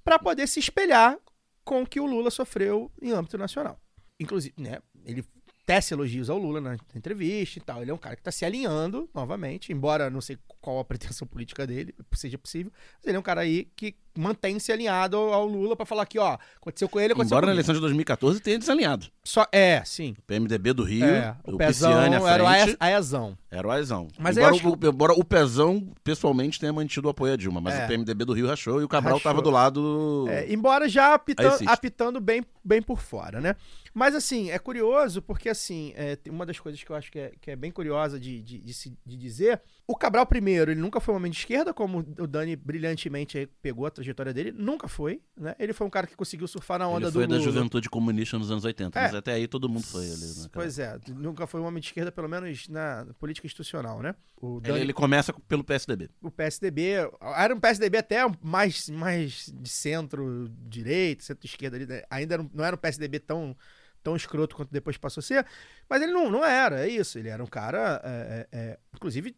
para 0.05 0.19
poder 0.19 0.47
se 0.47 0.61
espelhar 0.61 1.19
com 1.65 1.83
o 1.83 1.87
que 1.87 1.99
o 1.99 2.07
Lula 2.07 2.31
sofreu 2.31 2.91
em 3.01 3.11
âmbito 3.11 3.37
nacional. 3.37 3.81
Inclusive, 4.21 4.55
né? 4.57 4.81
Ele 5.05 5.25
tece 5.67 5.93
elogios 5.93 6.31
ao 6.31 6.39
Lula 6.39 6.61
na 6.61 6.77
entrevista 6.95 7.59
e 7.59 7.63
tal. 7.63 7.83
Ele 7.83 7.91
é 7.91 7.95
um 7.95 7.99
cara 7.99 8.15
que 8.15 8.21
está 8.21 8.31
se 8.31 8.45
alinhando 8.45 9.11
novamente, 9.13 9.73
embora 9.73 10.09
não 10.09 10.21
sei 10.21 10.39
qual 10.61 10.79
a 10.79 10.85
pretensão 10.85 11.27
política 11.27 11.67
dele, 11.67 11.95
seja 12.15 12.39
possível. 12.39 12.73
Mas 12.99 13.07
ele 13.07 13.17
é 13.17 13.21
um 13.21 13.23
cara 13.23 13.41
aí 13.41 13.65
que 13.77 13.97
mantém-se 14.17 14.71
alinhado 14.73 15.17
ao 15.17 15.47
Lula 15.47 15.77
pra 15.77 15.85
falar 15.87 16.07
que, 16.07 16.19
ó, 16.19 16.37
aconteceu 16.61 16.89
com 16.89 16.99
ele, 17.01 17.13
aconteceu 17.13 17.35
Embora 17.37 17.47
na 17.47 17.53
eleição 17.53 17.75
de 17.75 17.81
2014 17.81 18.41
tenha 18.41 18.59
desalinhado. 18.59 19.07
Só, 19.25 19.47
é, 19.53 19.83
sim. 19.85 20.15
O 20.19 20.23
PMDB 20.23 20.73
do 20.73 20.83
Rio, 20.85 21.05
É, 21.05 21.37
o, 21.45 21.55
o 21.55 21.59
Pezão 21.59 21.91
Pisciani 21.93 22.17
à 22.17 22.31
era 22.31 22.45
o 22.45 22.47
Aezão. 22.81 23.39
era 23.51 23.67
o 23.67 23.71
Aizão. 23.71 24.09
Mas 24.19 24.37
embora, 24.37 24.55
acho 24.55 24.69
o, 24.69 24.79
embora 24.89 25.13
o 25.13 25.25
Pezão, 25.25 25.89
pessoalmente, 26.05 26.59
tenha 26.61 26.73
mantido 26.73 27.09
o 27.09 27.11
apoio 27.11 27.33
a 27.33 27.37
Dilma. 27.37 27.61
Mas 27.61 27.75
É. 27.75 27.85
o 27.85 27.89
PMDB 27.89 28.25
do 28.25 28.33
Rio 28.33 28.47
rachou 28.47 28.81
e 28.81 28.85
o 28.85 28.89
Cabral 28.89 29.15
Rachou. 29.17 29.31
tava 29.31 29.43
do 29.43 29.51
lado... 29.51 30.27
É, 30.29 30.53
embora 30.53 30.89
já 30.89 31.15
apitan- 31.15 31.43
Aí 31.43 31.49
existe. 31.55 31.69
apitando 31.69 32.21
bem, 32.21 32.43
bem 32.65 32.81
por 32.83 33.01
fora, 33.01 33.41
né? 33.41 33.57
Mas 33.93 34.15
assim, 34.15 34.51
é 34.51 34.59
curioso 34.59 35.23
porque 35.23 35.49
assim, 35.49 35.93
é, 35.97 36.19
uma 36.29 36.45
das 36.45 36.59
coisas 36.61 36.83
que 36.83 36.91
eu 36.91 36.97
acho 36.97 37.11
que 37.11 37.19
é, 37.19 37.33
que 37.41 37.51
é 37.51 37.57
bem 37.57 37.71
curiosa 37.71 38.21
de, 38.21 38.43
de, 38.43 38.59
de 38.59 38.75
se- 38.75 38.97
de 39.05 39.17
dizer, 39.17 39.61
o 39.89 39.95
Cabral 39.97 40.27
primeiro, 40.27 40.73
ele 40.73 40.81
nunca 40.81 40.99
foi 40.99 41.15
um 41.15 41.17
homem 41.19 41.31
de 41.31 41.39
esquerda, 41.39 41.73
como 41.73 41.99
o 42.19 42.27
Dani 42.27 42.57
brilhantemente 42.57 43.49
pegou 43.63 43.87
a 43.87 43.91
trajetória 43.91 44.35
dele, 44.35 44.51
nunca 44.51 44.89
foi, 44.89 45.21
né? 45.37 45.55
Ele 45.61 45.73
foi 45.73 45.87
um 45.87 45.91
cara 45.91 46.07
que 46.09 46.17
conseguiu 46.17 46.49
surfar 46.49 46.79
na 46.81 46.89
onda 46.89 47.07
Ele 47.07 47.13
foi 47.13 47.27
do 47.27 47.31
da 47.31 47.37
Lula. 47.37 47.53
juventude 47.53 47.89
comunista 47.89 48.37
nos 48.37 48.51
anos 48.51 48.65
80, 48.65 49.01
mas 49.01 49.15
É. 49.15 49.17
até 49.17 49.33
aí 49.35 49.47
todo 49.47 49.69
mundo 49.69 49.85
foi 49.87 50.05
ali. 50.11 50.27
Né? 50.43 50.49
Pois 50.53 50.79
é, 50.81 50.99
nunca 51.09 51.47
foi 51.47 51.61
um 51.61 51.65
homem 51.67 51.81
de 51.81 51.87
esquerda, 51.87 52.11
pelo 52.11 52.29
menos 52.29 52.67
na 52.69 53.07
política 53.19 53.47
institucional, 53.47 54.03
né? 54.03 54.15
O, 54.41 54.57
Ele, 54.59 54.73
Dani, 54.73 54.81
ele 54.81 54.93
começa 54.93 55.33
pelo 55.47 55.63
PSDB. 55.63 56.11
o 56.21 56.31
PSDB, 56.33 57.09
era 57.37 57.55
um 57.55 57.61
PSDB 57.61 57.99
até 57.99 58.19
mais, 58.43 58.89
mais 58.91 59.53
de 59.55 59.69
centro-direita, 59.69 61.23
centro-esquerda 61.25 61.77
ali, 61.77 61.87
né? 61.87 62.03
ainda 62.11 62.35
era 62.35 62.43
um- 62.43 62.51
não 62.53 62.65
era 62.65 62.75
um 62.75 62.79
PSDB 62.79 63.19
tão, 63.21 63.57
tão 64.03 64.15
escroto 64.17 64.55
quanto 64.57 64.71
depois 64.73 64.97
passou 64.97 65.21
a 65.21 65.25
ser, 65.25 65.47
mas 65.89 66.03
ele 66.03 66.13
não, 66.13 66.31
não 66.31 66.45
era, 66.45 66.87
é 66.87 66.89
isso, 66.89 67.19
ele 67.19 67.29
era 67.29 67.43
um 67.43 67.47
cara, 67.47 68.01
é, 68.05 68.47
é, 68.53 68.59
é, 68.59 68.79
inclusive, 68.95 69.35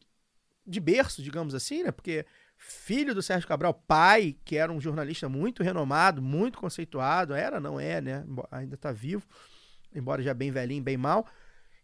de 0.68 0.80
berço, 0.80 1.22
digamos 1.22 1.54
assim, 1.54 1.82
né, 1.82 1.90
porque 1.90 2.26
filho 2.56 3.14
do 3.14 3.22
Sérgio 3.22 3.48
Cabral, 3.48 3.72
pai, 3.72 4.36
que 4.44 4.56
era 4.56 4.70
um 4.72 4.80
jornalista 4.80 5.28
muito 5.28 5.62
renomado, 5.62 6.20
muito 6.20 6.58
conceituado, 6.58 7.34
era, 7.34 7.58
não 7.60 7.78
é, 7.80 8.00
né, 8.00 8.24
ainda 8.50 8.76
tá 8.76 8.92
vivo, 8.92 9.26
embora 9.94 10.22
já 10.22 10.34
bem 10.34 10.50
velhinho, 10.50 10.82
bem 10.82 10.96
mal, 10.96 11.26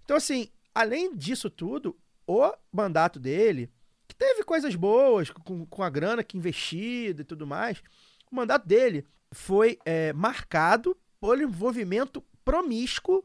então 0.04 0.16
assim, 0.16 0.48
além 0.74 1.16
disso 1.16 1.48
tudo, 1.48 1.96
o 2.26 2.52
mandato 2.72 3.18
dele, 3.18 3.70
que 4.06 4.14
teve 4.14 4.42
coisas 4.42 4.74
boas 4.74 5.30
com, 5.30 5.64
com 5.66 5.82
a 5.82 5.90
grana 5.90 6.22
que 6.22 6.36
investida 6.36 7.22
e 7.22 7.24
tudo 7.24 7.46
mais, 7.46 7.82
o 8.30 8.36
mandato 8.36 8.66
dele 8.66 9.06
foi 9.32 9.78
é, 9.84 10.12
marcado 10.12 10.96
por 11.20 11.40
envolvimento 11.40 12.22
promíscuo, 12.44 13.24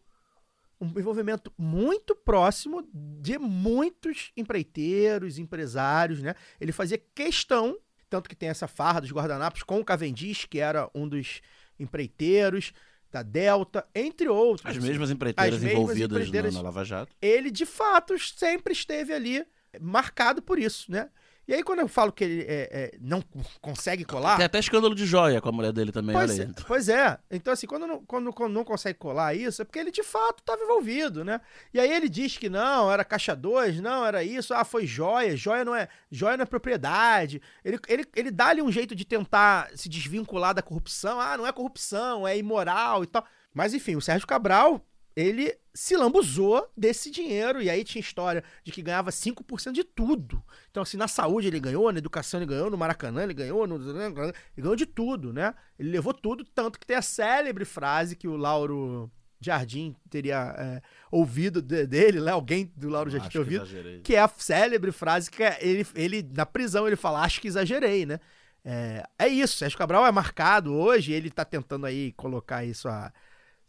um 0.82 0.88
envolvimento 0.98 1.52
muito 1.58 2.16
próximo 2.16 2.88
de 2.94 3.38
muitos 3.38 4.32
empreiteiros, 4.38 5.38
empresários, 5.38 6.22
né? 6.22 6.34
Ele 6.60 6.72
fazia 6.72 6.98
questão, 7.14 7.78
tanto 8.10 8.30
que 8.30 8.36
tem 8.36 8.50
essa 8.50 8.68
farra 8.68 9.02
dos 9.02 9.12
guardanapos 9.12 9.62
com 9.64 9.80
o 9.80 9.86
Cavendish, 9.86 10.46
que 10.46 10.60
era 10.60 10.90
um 10.96 11.08
dos 11.08 11.42
empreiteiros 11.78 12.72
da 13.12 13.24
Delta, 13.24 13.86
entre 13.94 14.28
outros. 14.30 14.66
As 14.66 14.78
assim 14.78 14.88
mesmas 14.88 15.10
empreiteiras 15.10 15.56
As 15.56 15.62
mesmas 15.62 15.82
envolvidas 15.82 16.18
empreiteiras- 16.22 16.54
Na, 16.54 16.62
Lava 16.62 16.86
Jato. 16.86 17.16
ele 17.22 17.50
de 17.50 17.66
fato 17.66 18.18
sempre 18.20 18.72
esteve 18.72 19.14
ali 19.14 19.44
marcado 19.82 20.42
por 20.42 20.60
isso, 20.60 20.92
né? 20.92 21.10
E 21.50 21.54
aí 21.56 21.64
quando 21.64 21.80
eu 21.80 21.88
falo 21.88 22.12
que 22.12 22.24
ele 22.24 22.42
é, 22.44 22.70
é, 22.72 22.98
não 23.02 23.24
consegue 23.60 24.06
colar, 24.06 24.38
Tem 24.38 24.46
até 24.46 24.60
escândalo 24.60 24.94
de 24.94 25.04
joia 25.04 25.42
com 25.42 25.50
a 25.50 25.52
mulher 25.52 25.74
dele 25.74 25.92
também, 25.92 26.16
pois, 26.16 26.30
olha 26.30 26.44
é, 26.44 26.46
aí. 26.46 26.54
pois 26.68 26.90
é. 26.90 27.18
Então 27.32 27.52
assim, 27.52 27.66
quando 27.66 27.88
não, 27.88 28.06
quando, 28.06 28.32
quando 28.32 28.54
não 28.54 28.64
consegue 28.64 29.00
colar 29.00 29.34
isso, 29.34 29.64
é 29.64 29.66
porque 29.66 29.80
ele 29.80 29.90
de 29.90 30.04
fato 30.04 30.42
estava 30.42 30.62
envolvido, 30.62 31.26
né? 31.26 31.42
E 31.74 31.80
aí 31.80 31.92
ele 31.92 32.08
diz 32.08 32.38
que 32.38 32.50
não, 32.50 32.92
era 32.92 33.04
caixa 33.04 33.36
2, 33.36 33.82
não, 33.82 34.06
era 34.06 34.24
isso, 34.24 34.54
ah, 34.54 34.64
foi 34.64 34.86
joia, 34.86 35.36
joia 35.36 35.66
não 35.66 35.74
é, 35.74 35.90
joia 36.12 36.38
não 36.38 36.44
é 36.44 36.46
propriedade. 36.46 37.42
Ele, 37.66 37.80
ele, 37.88 38.06
ele 38.16 38.30
dá 38.30 38.50
ali 38.50 38.62
um 38.62 38.72
jeito 38.72 38.94
de 38.94 39.04
tentar 39.04 39.72
se 39.74 39.90
desvincular 39.90 40.54
da 40.54 40.62
corrupção, 40.62 41.20
ah, 41.20 41.36
não 41.36 41.48
é 41.48 41.52
corrupção, 41.52 42.28
é 42.28 42.38
imoral 42.38 43.04
e 43.04 43.08
tal. 43.08 43.26
Mas 43.52 43.74
enfim, 43.74 43.96
o 43.96 44.02
Sérgio 44.02 44.28
Cabral, 44.28 44.86
ele 45.16 45.58
se 45.80 45.96
lambuzou 45.96 46.70
desse 46.76 47.10
dinheiro. 47.10 47.62
E 47.62 47.70
aí 47.70 47.86
tinha 47.86 48.02
história 48.02 48.44
de 48.66 48.72
que 48.72 48.82
ganhava 48.82 49.12
5% 49.12 49.72
de 49.72 49.86
tudo. 49.86 50.44
Então, 50.70 50.84
assim, 50.84 50.98
na 50.98 51.08
saúde 51.08 51.48
ele 51.48 51.58
ganhou, 51.58 51.90
na 51.90 52.00
educação 52.00 52.38
ele 52.38 52.48
ganhou, 52.48 52.70
no 52.70 52.78
Maracanã 52.78 53.24
ele 53.24 53.34
ganhou, 53.34 53.66
no... 53.66 53.76
ele 53.78 54.34
ganhou 54.58 54.76
de 54.76 54.86
tudo, 54.86 55.32
né? 55.32 55.54
Ele 55.80 55.90
levou 55.90 56.14
tudo, 56.14 56.44
tanto 56.44 56.78
que 56.78 56.86
tem 56.86 56.98
a 56.98 57.02
célebre 57.02 57.64
frase 57.64 58.18
que 58.18 58.28
o 58.28 58.36
Lauro 58.36 59.10
Jardim 59.40 59.96
teria 60.10 60.54
é, 60.58 60.82
ouvido 61.10 61.62
de- 61.62 61.88
dele, 61.88 62.20
né? 62.20 62.32
Alguém 62.32 62.70
do 62.76 62.90
Lauro 62.90 63.10
Jardim 63.10 63.28
Acho 63.28 63.32
ter 63.32 63.46
que 63.46 63.56
ouvido. 63.56 63.64
exagerei. 63.64 64.02
Que 64.02 64.16
é 64.16 64.20
a 64.20 64.28
célebre 64.28 64.92
frase 64.92 65.32
que 65.32 65.42
é 65.42 65.58
ele, 65.62 65.88
ele 65.96 66.30
na 66.36 66.46
prisão, 66.46 66.88
ele 66.88 66.98
fala, 66.98 67.24
acho 67.24 67.40
que 67.40 67.48
exagerei, 67.48 68.06
né? 68.06 68.20
É, 68.66 69.06
é 69.18 69.28
isso, 69.30 69.56
Sérgio 69.56 69.78
Cabral 69.78 70.06
é 70.06 70.12
marcado 70.12 70.76
hoje, 70.76 71.14
ele 71.14 71.30
tá 71.30 71.46
tentando 71.46 71.86
aí 71.86 72.12
colocar 72.18 72.58
aí 72.58 72.74
sua... 72.74 73.14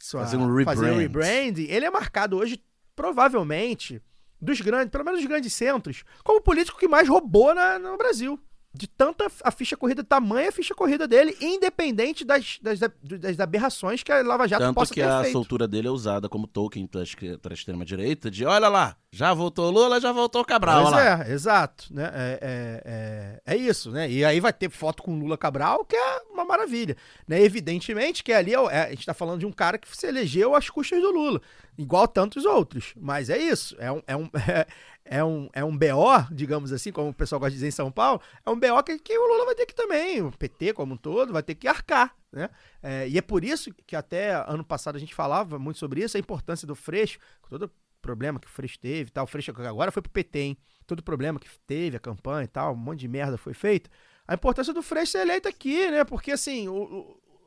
sua 0.00 0.20
Fazer 0.22 0.36
um 0.36 0.64
fazer 0.64 0.90
um 0.92 0.96
rebrand. 0.98 1.26
rebranding. 1.26 1.66
Ele 1.70 1.84
é 1.86 1.90
marcado 1.90 2.36
hoje, 2.36 2.62
provavelmente, 2.96 4.00
dos 4.40 4.60
grandes, 4.60 4.90
pelo 4.90 5.04
menos 5.04 5.20
dos 5.20 5.28
grandes 5.28 5.52
centros, 5.52 6.02
como 6.24 6.38
o 6.38 6.42
político 6.42 6.78
que 6.78 6.88
mais 6.88 7.08
roubou 7.08 7.54
na- 7.54 7.78
no 7.78 7.96
Brasil. 7.96 8.40
De 8.72 8.86
tanta 8.86 9.26
a 9.42 9.50
ficha 9.50 9.76
corrida, 9.76 10.04
tamanha 10.04 10.48
a 10.48 10.52
ficha 10.52 10.72
corrida 10.76 11.08
dele, 11.08 11.36
independente 11.40 12.24
das, 12.24 12.60
das, 12.62 12.78
das 13.02 13.40
aberrações 13.40 14.04
que 14.04 14.12
a 14.12 14.22
Lava 14.22 14.46
Jato 14.46 14.62
Tanto 14.62 14.76
possa 14.76 14.94
que 14.94 15.00
ter 15.00 15.08
a 15.08 15.22
feito. 15.22 15.32
soltura 15.32 15.66
dele 15.66 15.88
é 15.88 15.90
usada 15.90 16.28
como 16.28 16.46
token 16.46 16.86
para 16.86 17.00
a 17.00 17.52
extrema-direita, 17.52 18.30
de 18.30 18.44
olha 18.46 18.68
lá, 18.68 18.96
já 19.10 19.34
voltou 19.34 19.70
Lula, 19.72 20.00
já 20.00 20.12
voltou 20.12 20.44
Cabral, 20.44 20.82
Pois 20.82 20.94
lá. 20.94 21.24
é, 21.26 21.32
exato, 21.32 21.86
né? 21.90 22.10
É, 22.14 22.38
é, 22.40 23.40
é, 23.44 23.54
é 23.54 23.56
isso, 23.56 23.90
né? 23.90 24.08
E 24.08 24.24
aí 24.24 24.38
vai 24.38 24.52
ter 24.52 24.70
foto 24.70 25.02
com 25.02 25.18
Lula 25.18 25.36
Cabral, 25.36 25.84
que 25.84 25.96
é 25.96 26.20
uma 26.30 26.44
maravilha. 26.44 26.96
Né? 27.26 27.42
Evidentemente 27.42 28.22
que 28.22 28.32
ali 28.32 28.54
é, 28.54 28.58
é- 28.70 28.82
a 28.84 28.90
gente 28.90 29.04
tá 29.04 29.12
falando 29.14 29.40
de 29.40 29.46
um 29.46 29.52
cara 29.52 29.78
que 29.78 29.96
se 29.96 30.06
elegeu 30.06 30.54
às 30.54 30.70
custas 30.70 31.02
do 31.02 31.10
Lula, 31.10 31.40
igual 31.76 32.06
tantos 32.06 32.44
outros. 32.44 32.92
Mas 32.96 33.30
é 33.30 33.36
isso, 33.36 33.74
é 33.80 33.90
um, 33.90 34.00
é 34.06 34.16
um, 34.16 34.30
é, 35.12 35.24
um, 35.24 35.50
é 35.52 35.64
um 35.64 35.76
BO, 35.76 36.24
digamos 36.30 36.72
assim, 36.72 36.92
como 36.92 37.08
o 37.08 37.14
pessoal 37.14 37.40
gosta 37.40 37.50
de 37.50 37.56
dizer 37.56 37.66
em 37.66 37.72
São 37.72 37.90
Paulo, 37.90 38.22
é 38.46 38.48
um 38.48 38.54
BO 38.54 38.80
que, 38.84 38.96
que 38.96 39.18
o 39.18 39.26
Lula 39.26 39.44
vai 39.44 39.56
ter 39.56 39.66
que 39.66 39.74
também, 39.74 40.22
o 40.22 40.30
PT 40.30 40.72
como 40.72 40.94
um 40.94 40.96
todo, 40.96 41.32
vai 41.32 41.42
ter 41.42 41.56
que 41.56 41.66
arcar, 41.66 42.16
né? 42.30 42.48
É, 42.80 43.08
e 43.08 43.18
é 43.18 43.20
por 43.20 43.44
isso 43.44 43.74
que 43.84 43.96
até 43.96 44.32
ano 44.32 44.64
passado 44.64 44.94
a 44.94 45.00
gente 45.00 45.12
falava 45.12 45.58
muito 45.58 45.80
sobre 45.80 46.00
isso, 46.04 46.16
a 46.16 46.20
importância 46.20 46.64
do 46.64 46.76
Freixo, 46.76 47.18
todo 47.48 47.68
problema 48.00 48.38
que 48.38 48.46
o 48.46 48.50
Freixo 48.50 48.78
teve 48.78 49.10
tal. 49.10 49.24
O 49.24 49.26
Freixo 49.26 49.50
agora 49.50 49.90
foi 49.90 50.00
pro 50.00 50.12
PT, 50.12 50.38
hein? 50.38 50.58
Todo 50.86 51.02
problema 51.02 51.40
que 51.40 51.48
teve, 51.66 51.96
a 51.96 52.00
campanha 52.00 52.44
e 52.44 52.48
tal, 52.48 52.72
um 52.72 52.76
monte 52.76 53.00
de 53.00 53.08
merda 53.08 53.36
foi 53.36 53.52
feita. 53.52 53.90
A 54.28 54.34
importância 54.34 54.72
do 54.72 54.80
Freixo 54.80 55.10
ser 55.12 55.22
eleito 55.22 55.48
aqui, 55.48 55.90
né? 55.90 56.04
Porque 56.04 56.30
assim, 56.30 56.68
o, 56.68 56.74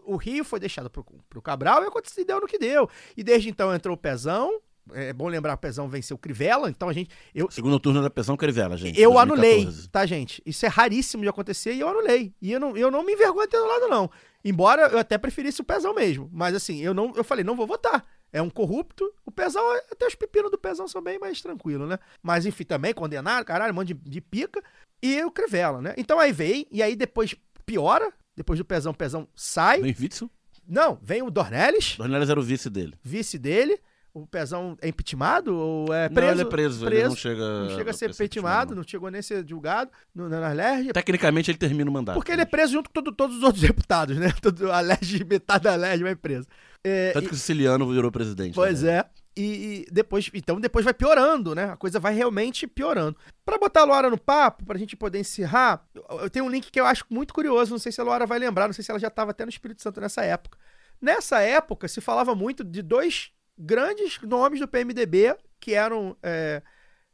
o, 0.06 0.14
o 0.14 0.16
Rio 0.18 0.44
foi 0.44 0.60
deixado 0.60 0.90
pro, 0.90 1.06
pro 1.30 1.42
Cabral 1.42 1.82
e 1.82 1.88
aconteceu, 1.88 2.26
deu 2.26 2.42
no 2.42 2.48
que 2.48 2.60
deu. 2.60 2.90
E 3.16 3.24
desde 3.24 3.50
então 3.50 3.74
entrou 3.74 3.96
o 3.96 3.98
Pezão. 3.98 4.62
É 4.92 5.14
bom 5.14 5.28
lembrar, 5.28 5.54
o 5.54 5.58
Pezão 5.58 5.88
venceu 5.88 6.16
o 6.16 6.20
Crivella, 6.20 6.70
então 6.70 6.90
a 6.90 6.94
gente. 6.94 7.10
Eu, 7.34 7.50
Segundo 7.50 7.80
turno 7.80 8.02
da 8.02 8.10
Pesão 8.10 8.36
Crivella, 8.36 8.76
gente. 8.76 9.00
eu 9.00 9.14
2014. 9.14 9.22
anulei, 9.64 9.88
tá, 9.90 10.06
gente? 10.06 10.42
Isso 10.46 10.66
é 10.66 10.70
raríssimo 10.70 11.24
de 11.24 11.30
acontecer 11.30 11.74
e 11.74 11.80
eu 11.80 11.88
anulei. 11.88 12.34
E 12.42 12.52
eu 12.52 12.60
não, 12.60 12.76
eu 12.76 12.92
não 12.92 13.04
me 13.06 13.14
envergonho 13.14 13.46
de 13.48 13.52
ter 13.52 13.58
anulado, 13.58 13.88
não. 13.88 14.10
Embora 14.44 14.88
eu 14.88 15.00
até 15.00 15.18
preferisse 15.18 15.62
o 15.62 15.64
Pezão 15.64 15.94
mesmo. 15.94 16.30
Mas 16.34 16.54
assim, 16.54 16.82
eu 16.82 16.94
não 16.94 17.14
eu 17.16 17.24
falei, 17.24 17.44
não 17.46 17.56
vou 17.56 17.66
votar. 17.66 18.06
É 18.32 18.42
um 18.42 18.50
corrupto. 18.50 19.10
O 19.26 19.32
Pezão, 19.32 19.64
até 19.92 20.06
os 20.06 20.16
pepinos 20.16 20.52
do 20.52 20.58
Pezão 20.58 20.88
são 20.88 21.02
bem 21.02 21.18
mais 21.18 21.42
tranquilos, 21.42 21.88
né? 21.88 21.98
Mas 22.22 22.46
enfim, 22.46 22.64
também 22.66 22.94
condenaram, 22.94 23.46
caralho, 23.46 23.72
um 23.72 23.76
monte 23.76 23.94
de, 23.94 24.10
de 24.10 24.20
pica. 24.20 24.62
E 25.02 25.24
o 25.24 25.32
Crivella, 25.32 25.82
né? 25.82 25.94
Então 25.98 26.20
aí 26.20 26.32
veio, 26.34 26.66
e 26.72 26.84
aí 26.84 26.96
depois 26.96 27.36
piora. 27.66 28.12
Depois 28.36 28.58
do 28.60 28.66
Pezão, 28.66 28.92
o 28.92 28.96
Pezão 28.96 29.28
sai. 29.36 29.82
Vem 29.82 29.96
Witzel? 29.98 30.30
Não, 30.68 30.98
vem 31.02 31.22
o 31.22 31.30
Dornelles, 31.30 31.96
Dornelles 31.98 32.30
era 32.30 32.40
o 32.40 32.44
vice 32.44 32.70
dele. 32.70 32.96
vice 33.04 33.38
dele. 33.38 33.80
O 34.14 34.28
Pezão 34.28 34.78
é 34.80 34.88
impeachmentado 34.90 35.56
ou 35.58 35.92
é 35.92 36.08
Não, 36.08 36.14
preso? 36.14 36.32
ele 36.34 36.42
é 36.42 36.46
preso, 36.46 36.86
ele 36.88 37.04
não 37.06 37.16
chega... 37.16 37.64
Não 37.64 37.70
chega 37.76 37.90
a 37.90 37.94
ser 37.96 38.12
impeachmentado, 38.12 38.76
não 38.76 38.84
chegou 38.84 39.10
nem 39.10 39.20
a 39.20 39.24
ser 39.24 39.44
julgado 39.48 39.90
no, 40.14 40.30
na 40.30 40.40
na 40.40 40.50
LERJ. 40.54 40.94
Tecnicamente 40.94 41.50
ele 41.50 41.58
termina 41.58 41.90
o 41.90 41.94
mandato. 41.94 42.14
Porque 42.16 42.32
ele 42.32 42.44
é 42.44 42.46
preso 42.46 42.74
junto 42.74 42.90
com 42.90 42.94
todo- 42.94 43.12
todos 43.12 43.38
os 43.38 43.44
outros 43.44 43.62
deputados, 43.66 44.16
né? 44.18 44.32
Todo, 44.40 44.72
a 44.72 44.80
LERJ, 44.82 45.24
metade 45.24 45.64
da 45.64 45.76
LERJ 45.76 46.04
vai 46.04 46.16
preso. 46.16 46.48
É, 46.84 47.12
Tanto 47.12 47.26
e- 47.26 47.28
que 47.30 47.34
o 47.34 47.38
Siciliano 47.38 47.92
virou 47.92 48.12
presidente. 48.12 48.54
pois 48.54 48.84
né? 48.84 49.00
é. 49.00 49.06
E, 49.36 49.86
e 49.88 49.92
depois, 49.92 50.30
então 50.32 50.60
depois 50.62 50.86
vai 50.86 50.94
piorando, 50.94 51.56
né? 51.56 51.72
A 51.72 51.76
coisa 51.76 52.00
vai 52.00 52.14
realmente 52.14 52.68
piorando. 52.68 53.18
Pra 53.44 53.58
botar 53.58 53.82
a 53.82 53.86
Laura 53.86 54.12
no 54.12 54.18
papo, 54.20 54.64
pra 54.64 54.78
gente 54.78 54.96
poder 54.96 55.18
encerrar, 55.18 55.84
eu, 55.96 56.20
eu 56.20 56.30
tenho 56.30 56.46
um 56.46 56.50
link 56.50 56.70
que 56.70 56.80
eu 56.80 56.86
acho 56.86 57.04
muito 57.10 57.34
curioso, 57.34 57.72
não 57.72 57.80
sei 57.80 57.92
se 57.92 58.00
a 58.00 58.04
Laura 58.04 58.28
vai 58.28 58.38
lembrar, 58.38 58.68
não 58.68 58.74
sei 58.74 58.84
se 58.84 58.92
ela 58.92 59.00
já 59.00 59.08
estava 59.08 59.32
até 59.32 59.44
no 59.44 59.50
Espírito 59.50 59.82
Santo 59.82 60.00
nessa 60.00 60.24
época. 60.24 60.56
Nessa 61.02 61.42
época 61.42 61.88
se 61.88 62.00
falava 62.00 62.36
muito 62.36 62.64
de 62.64 62.84
dois 62.84 63.32
grandes 63.58 64.20
nomes 64.22 64.60
do 64.60 64.68
PMDB 64.68 65.36
que 65.60 65.74
eram 65.74 66.18
é, 66.22 66.62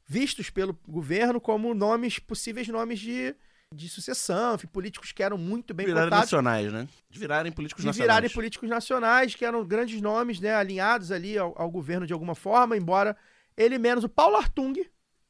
vistos 0.07 0.49
pelo 0.49 0.77
governo 0.87 1.39
como 1.39 1.73
nomes, 1.73 2.17
possíveis 2.17 2.67
nomes 2.67 2.99
de, 2.99 3.35
de 3.73 3.87
sucessão, 3.87 4.55
enfim, 4.55 4.67
políticos 4.67 5.11
que 5.11 5.21
eram 5.21 5.37
muito 5.37 5.73
bem 5.73 5.85
Virarem 5.85 6.09
cotados 6.09 6.31
nacionais, 6.31 6.73
né? 6.73 6.87
De 7.09 7.19
virarem 7.19 7.51
políticos 7.51 7.83
de 7.83 7.87
nacionais. 7.87 8.07
virarem 8.07 8.29
políticos 8.29 8.69
nacionais, 8.69 9.35
que 9.35 9.45
eram 9.45 9.63
grandes 9.63 10.01
nomes, 10.01 10.39
né, 10.39 10.55
alinhados 10.55 11.11
ali 11.11 11.37
ao, 11.37 11.53
ao 11.61 11.69
governo 11.69 12.07
de 12.07 12.13
alguma 12.13 12.33
forma, 12.33 12.75
embora 12.75 13.15
ele 13.55 13.77
menos 13.77 14.03
o 14.03 14.09
Paulo 14.09 14.37
Artung 14.37 14.73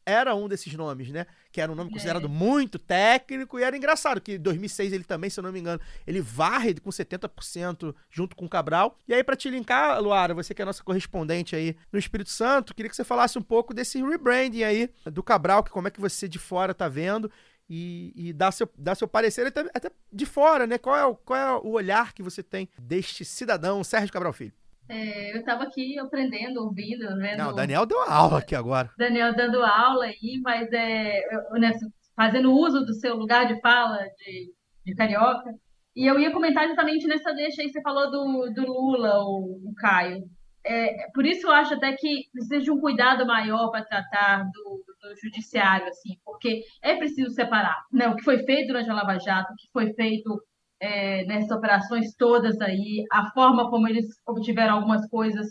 era 0.10 0.36
um 0.36 0.48
desses 0.48 0.74
nomes, 0.74 1.10
né? 1.10 1.26
Que 1.52 1.62
era 1.62 1.72
um 1.72 1.76
nome 1.76 1.92
considerado 1.92 2.28
muito 2.28 2.80
técnico 2.80 3.60
e 3.60 3.64
era 3.64 3.76
engraçado 3.76 4.20
que 4.20 4.34
em 4.34 4.40
2006 4.40 4.94
ele 4.94 5.04
também, 5.04 5.30
se 5.30 5.40
eu 5.40 5.44
não 5.44 5.52
me 5.52 5.60
engano, 5.60 5.80
ele 6.06 6.22
varre 6.22 6.74
com 6.80 6.90
70% 6.90 7.96
junto 8.10 8.36
com 8.36 8.46
o 8.46 8.50
Cabral. 8.50 8.98
E 9.08 9.14
aí, 9.14 9.24
pra 9.24 9.36
te 9.36 9.50
linkar, 9.50 10.02
Luara, 10.02 10.34
você 10.34 10.54
que 10.54 10.62
é 10.62 10.66
nossa 10.66 10.84
correspondente 10.84 11.56
aí 11.56 11.76
no 11.92 12.00
Espírito 12.00 12.30
Santo, 12.30 12.74
queria 12.74 12.90
que 12.90 12.96
você 12.96 13.04
falasse 13.04 13.38
um 13.38 13.42
pouco 13.42 13.74
desse 13.74 14.02
rebranding 14.02 14.64
aí 14.64 14.90
do 15.06 15.24
Cabral, 15.24 15.64
que 15.64 15.72
como 15.72 15.88
é 15.88 15.92
que 15.92 16.02
você 16.02 16.28
de 16.28 16.40
fora 16.40 16.74
tá 16.74 16.88
vendo 16.88 17.32
e, 17.70 18.12
e 18.16 18.34
dar, 18.34 18.52
seu, 18.52 18.68
dar 18.78 18.96
seu 18.96 19.08
parecer 19.08 19.46
até, 19.46 19.62
até 19.74 19.92
de 20.12 20.26
fora, 20.26 20.66
né? 20.66 20.78
Qual 20.78 20.96
é, 20.96 21.06
o, 21.06 21.16
qual 21.16 21.40
é 21.40 21.54
o 21.54 21.72
olhar 21.72 22.14
que 22.14 22.24
você 22.24 22.42
tem 22.42 22.68
deste 22.80 23.24
cidadão, 23.24 23.84
Sérgio 23.84 24.12
Cabral 24.12 24.34
Filho? 24.34 24.54
É, 24.90 25.34
eu 25.34 25.38
estava 25.38 25.64
aqui 25.64 26.00
aprendendo, 26.00 26.64
ouvindo, 26.64 27.06
vendo. 27.18 27.38
Não, 27.38 27.50
o 27.52 27.56
Daniel 27.56 27.86
deu 27.86 28.02
aula 28.02 28.40
aqui 28.40 28.56
agora. 28.56 28.90
Daniel 28.98 29.36
dando 29.36 29.62
aula 29.64 30.06
aí, 30.06 30.42
mas 30.44 30.68
é, 30.74 31.22
eu, 31.32 31.60
né, 31.60 31.72
fazendo 32.16 32.52
uso 32.52 32.84
do 32.84 32.94
seu 32.96 33.16
lugar 33.16 33.46
de 33.46 33.62
fala 33.62 34.00
de, 34.18 34.52
de 34.86 34.96
carioca. 34.96 35.54
E 35.96 36.08
eu 36.08 36.20
ia 36.20 36.32
comentar 36.32 36.68
justamente 36.68 37.08
nessa 37.08 37.32
deixa 37.34 37.62
aí, 37.62 37.70
você 37.70 37.82
falou 37.82 38.10
do, 38.10 38.52
do 38.52 38.66
Lula, 38.66 39.24
o, 39.24 39.62
o 39.70 39.74
Caio. 39.76 40.24
É, 40.66 41.10
por 41.14 41.26
isso 41.26 41.48
eu 41.48 41.52
acho 41.52 41.76
até 41.76 41.94
que 41.94 42.24
precisa 42.32 42.60
de 42.60 42.72
um 42.72 42.80
cuidado 42.80 43.26
maior 43.26 43.70
para 43.70 43.86
tratar 43.86 44.44
do, 44.44 44.84
do 45.02 45.16
judiciário, 45.22 45.88
assim, 45.88 46.18
porque 46.26 46.62
é 46.82 46.96
preciso 46.96 47.30
separar 47.32 47.78
né, 47.92 48.08
o 48.08 48.16
que 48.16 48.24
foi 48.24 48.44
feito 48.44 48.68
durante 48.68 48.90
a 48.90 48.94
Lava 48.94 49.18
Jato, 49.20 49.54
o 49.54 49.56
que 49.56 49.70
foi 49.72 49.94
feito 49.94 50.42
é, 50.80 51.26
nessas 51.26 51.52
operações 51.52 52.16
todas 52.16 52.60
aí, 52.62 53.04
a 53.12 53.32
forma 53.32 53.70
como 53.70 53.88
eles 53.88 54.06
obtiveram 54.28 54.76
algumas 54.76 55.08
coisas 55.10 55.48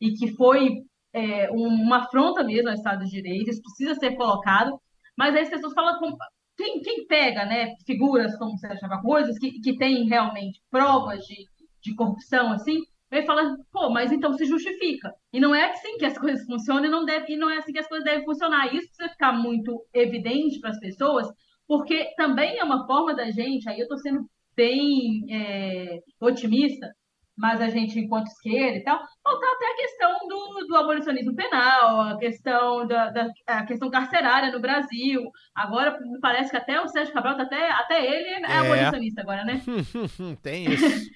e 0.00 0.12
que 0.12 0.34
foi 0.34 0.82
é, 1.12 1.50
uma 1.50 1.98
afronta 1.98 2.42
mesmo 2.42 2.68
ao 2.68 2.74
Estado 2.74 3.04
de 3.04 3.10
Direito, 3.10 3.50
isso 3.50 3.62
precisa 3.62 3.94
ser 3.94 4.16
colocado, 4.16 4.78
mas 5.16 5.34
aí 5.34 5.42
as 5.42 5.50
pessoas 5.50 5.74
falam 5.74 5.98
com, 5.98 6.16
quem, 6.56 6.80
quem 6.80 7.06
pega 7.06 7.44
né, 7.44 7.74
figuras 7.86 8.36
como 8.38 8.54
achava 8.64 9.00
coisas 9.02 9.38
que, 9.38 9.60
que 9.60 9.76
tem 9.76 10.08
realmente 10.08 10.60
provas 10.70 11.20
de, 11.24 11.46
de 11.82 11.94
corrupção 11.94 12.52
assim, 12.52 12.80
vai 13.10 13.26
falar, 13.26 13.54
pô, 13.70 13.90
mas 13.90 14.10
então 14.10 14.32
se 14.32 14.46
justifica. 14.46 15.12
E 15.32 15.38
não 15.38 15.54
é 15.54 15.70
assim 15.70 15.98
que 15.98 16.06
as 16.06 16.16
coisas 16.18 16.46
funcionam 16.46 16.86
e 16.86 16.88
não, 16.88 17.04
deve, 17.04 17.34
e 17.34 17.36
não 17.36 17.50
é 17.50 17.58
assim 17.58 17.72
que 17.72 17.78
as 17.78 17.88
coisas 17.88 18.04
devem 18.04 18.24
funcionar. 18.24 18.74
Isso 18.74 18.86
precisa 18.88 19.10
ficar 19.10 19.32
muito 19.32 19.84
evidente 19.92 20.58
para 20.60 20.70
as 20.70 20.80
pessoas, 20.80 21.28
porque 21.68 22.10
também 22.16 22.58
é 22.58 22.64
uma 22.64 22.86
forma 22.86 23.14
da 23.14 23.30
gente, 23.30 23.68
aí 23.68 23.78
eu 23.78 23.84
estou 23.84 23.98
sendo 23.98 24.26
bem 24.56 25.24
é, 25.30 25.98
otimista, 26.20 26.88
mas 27.36 27.60
a 27.60 27.68
gente, 27.68 27.98
enquanto 27.98 28.26
esquerda 28.28 28.76
e 28.78 28.84
tal, 28.84 28.98
voltar 29.24 29.46
até 29.54 29.66
a 29.66 29.76
questão 29.76 30.28
do, 30.28 30.66
do 30.66 30.76
abolicionismo 30.76 31.34
penal, 31.34 32.00
a 32.02 32.18
questão 32.18 32.86
da, 32.86 33.10
da 33.10 33.28
a 33.46 33.64
questão 33.66 33.90
carcerária 33.90 34.52
no 34.52 34.60
Brasil. 34.60 35.22
Agora, 35.54 35.98
parece 36.20 36.50
que 36.50 36.56
até 36.56 36.80
o 36.80 36.88
Sérgio 36.88 37.14
Cabral, 37.14 37.36
tá 37.36 37.44
até, 37.44 37.70
até 37.70 38.04
ele 38.04 38.44
é, 38.46 38.50
É. 38.50 38.58
abolicionista 38.58 39.22
agora, 39.22 39.44
né? 39.44 39.62
Tem 40.42 40.70
isso. 40.72 41.10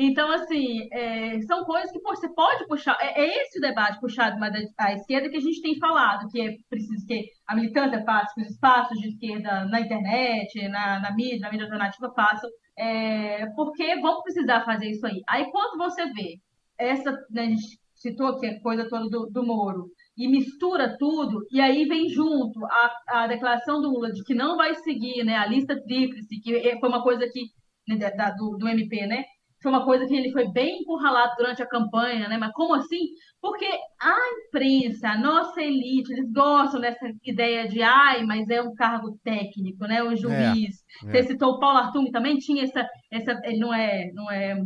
Então, 0.00 0.30
assim, 0.30 0.88
é, 0.92 1.40
são 1.42 1.64
coisas 1.64 1.90
que 1.90 1.98
pô, 2.00 2.14
você 2.14 2.28
pode 2.32 2.66
puxar. 2.68 2.96
É, 3.00 3.20
é 3.20 3.42
esse 3.42 3.58
o 3.58 3.60
debate 3.60 4.00
puxado 4.00 4.36
à 4.78 4.92
esquerda 4.92 5.28
que 5.28 5.36
a 5.36 5.40
gente 5.40 5.60
tem 5.60 5.76
falado, 5.78 6.28
que 6.30 6.40
é 6.40 6.54
preciso 6.70 7.04
que 7.06 7.24
a 7.48 7.56
militância 7.56 8.04
faça, 8.04 8.32
que 8.34 8.42
os 8.42 8.50
espaços 8.50 8.96
de 9.00 9.08
esquerda 9.08 9.64
na 9.66 9.80
internet, 9.80 10.68
na, 10.68 11.00
na 11.00 11.12
mídia, 11.14 11.40
na 11.40 11.50
mídia 11.50 11.64
alternativa 11.66 12.12
façam, 12.14 12.48
é, 12.78 13.46
porque 13.56 14.00
vão 14.00 14.22
precisar 14.22 14.64
fazer 14.64 14.88
isso 14.90 15.04
aí. 15.06 15.20
Aí, 15.28 15.50
quando 15.50 15.76
você 15.78 16.06
vê 16.12 16.38
essa, 16.78 17.10
né, 17.30 17.42
a 17.42 17.46
gente 17.46 17.78
citou 17.94 18.28
aqui 18.28 18.46
a 18.46 18.60
coisa 18.62 18.88
toda 18.88 19.08
do, 19.08 19.26
do 19.30 19.44
Moro, 19.44 19.86
e 20.16 20.28
mistura 20.28 20.96
tudo, 20.98 21.40
e 21.50 21.60
aí 21.60 21.84
vem 21.86 22.08
junto 22.08 22.64
a, 22.66 22.90
a 23.08 23.26
declaração 23.26 23.80
do 23.80 23.88
Lula 23.90 24.12
de 24.12 24.22
que 24.24 24.34
não 24.34 24.56
vai 24.56 24.74
seguir 24.76 25.24
né, 25.24 25.36
a 25.36 25.46
lista 25.46 25.80
tríplice, 25.84 26.40
que 26.40 26.54
é- 26.56 26.78
foi 26.78 26.88
uma 26.88 27.02
coisa 27.02 27.28
que, 27.32 27.40
né, 27.88 27.96
da- 28.10 28.30
do, 28.30 28.56
do 28.58 28.68
MP, 28.68 29.06
né? 29.06 29.24
Foi 29.62 29.72
uma 29.72 29.84
coisa 29.84 30.06
que 30.06 30.14
ele 30.14 30.30
foi 30.32 30.48
bem 30.52 30.82
encurralado 30.82 31.34
durante 31.36 31.62
a 31.62 31.66
campanha, 31.68 32.28
né? 32.28 32.36
Mas 32.38 32.52
como 32.52 32.74
assim? 32.74 33.08
Porque 33.40 33.66
a 34.00 34.16
imprensa, 34.46 35.08
a 35.08 35.18
nossa 35.18 35.60
elite, 35.60 36.12
eles 36.12 36.30
gostam 36.32 36.80
dessa 36.80 37.10
ideia 37.24 37.68
de 37.68 37.82
ai, 37.82 38.24
mas 38.24 38.48
é 38.48 38.62
um 38.62 38.74
cargo 38.74 39.18
técnico, 39.24 39.84
né? 39.86 40.02
O 40.02 40.14
juiz. 40.16 40.84
é. 41.06 41.10
Você 41.10 41.22
citou 41.24 41.52
o 41.54 41.58
Paulo 41.58 41.78
Artung 41.78 42.10
também, 42.10 42.38
tinha 42.38 42.64
essa, 42.64 42.88
essa. 43.10 43.40
Ele 43.44 43.58
não 43.58 43.74
é, 43.74 44.10
não 44.12 44.30
é 44.30 44.56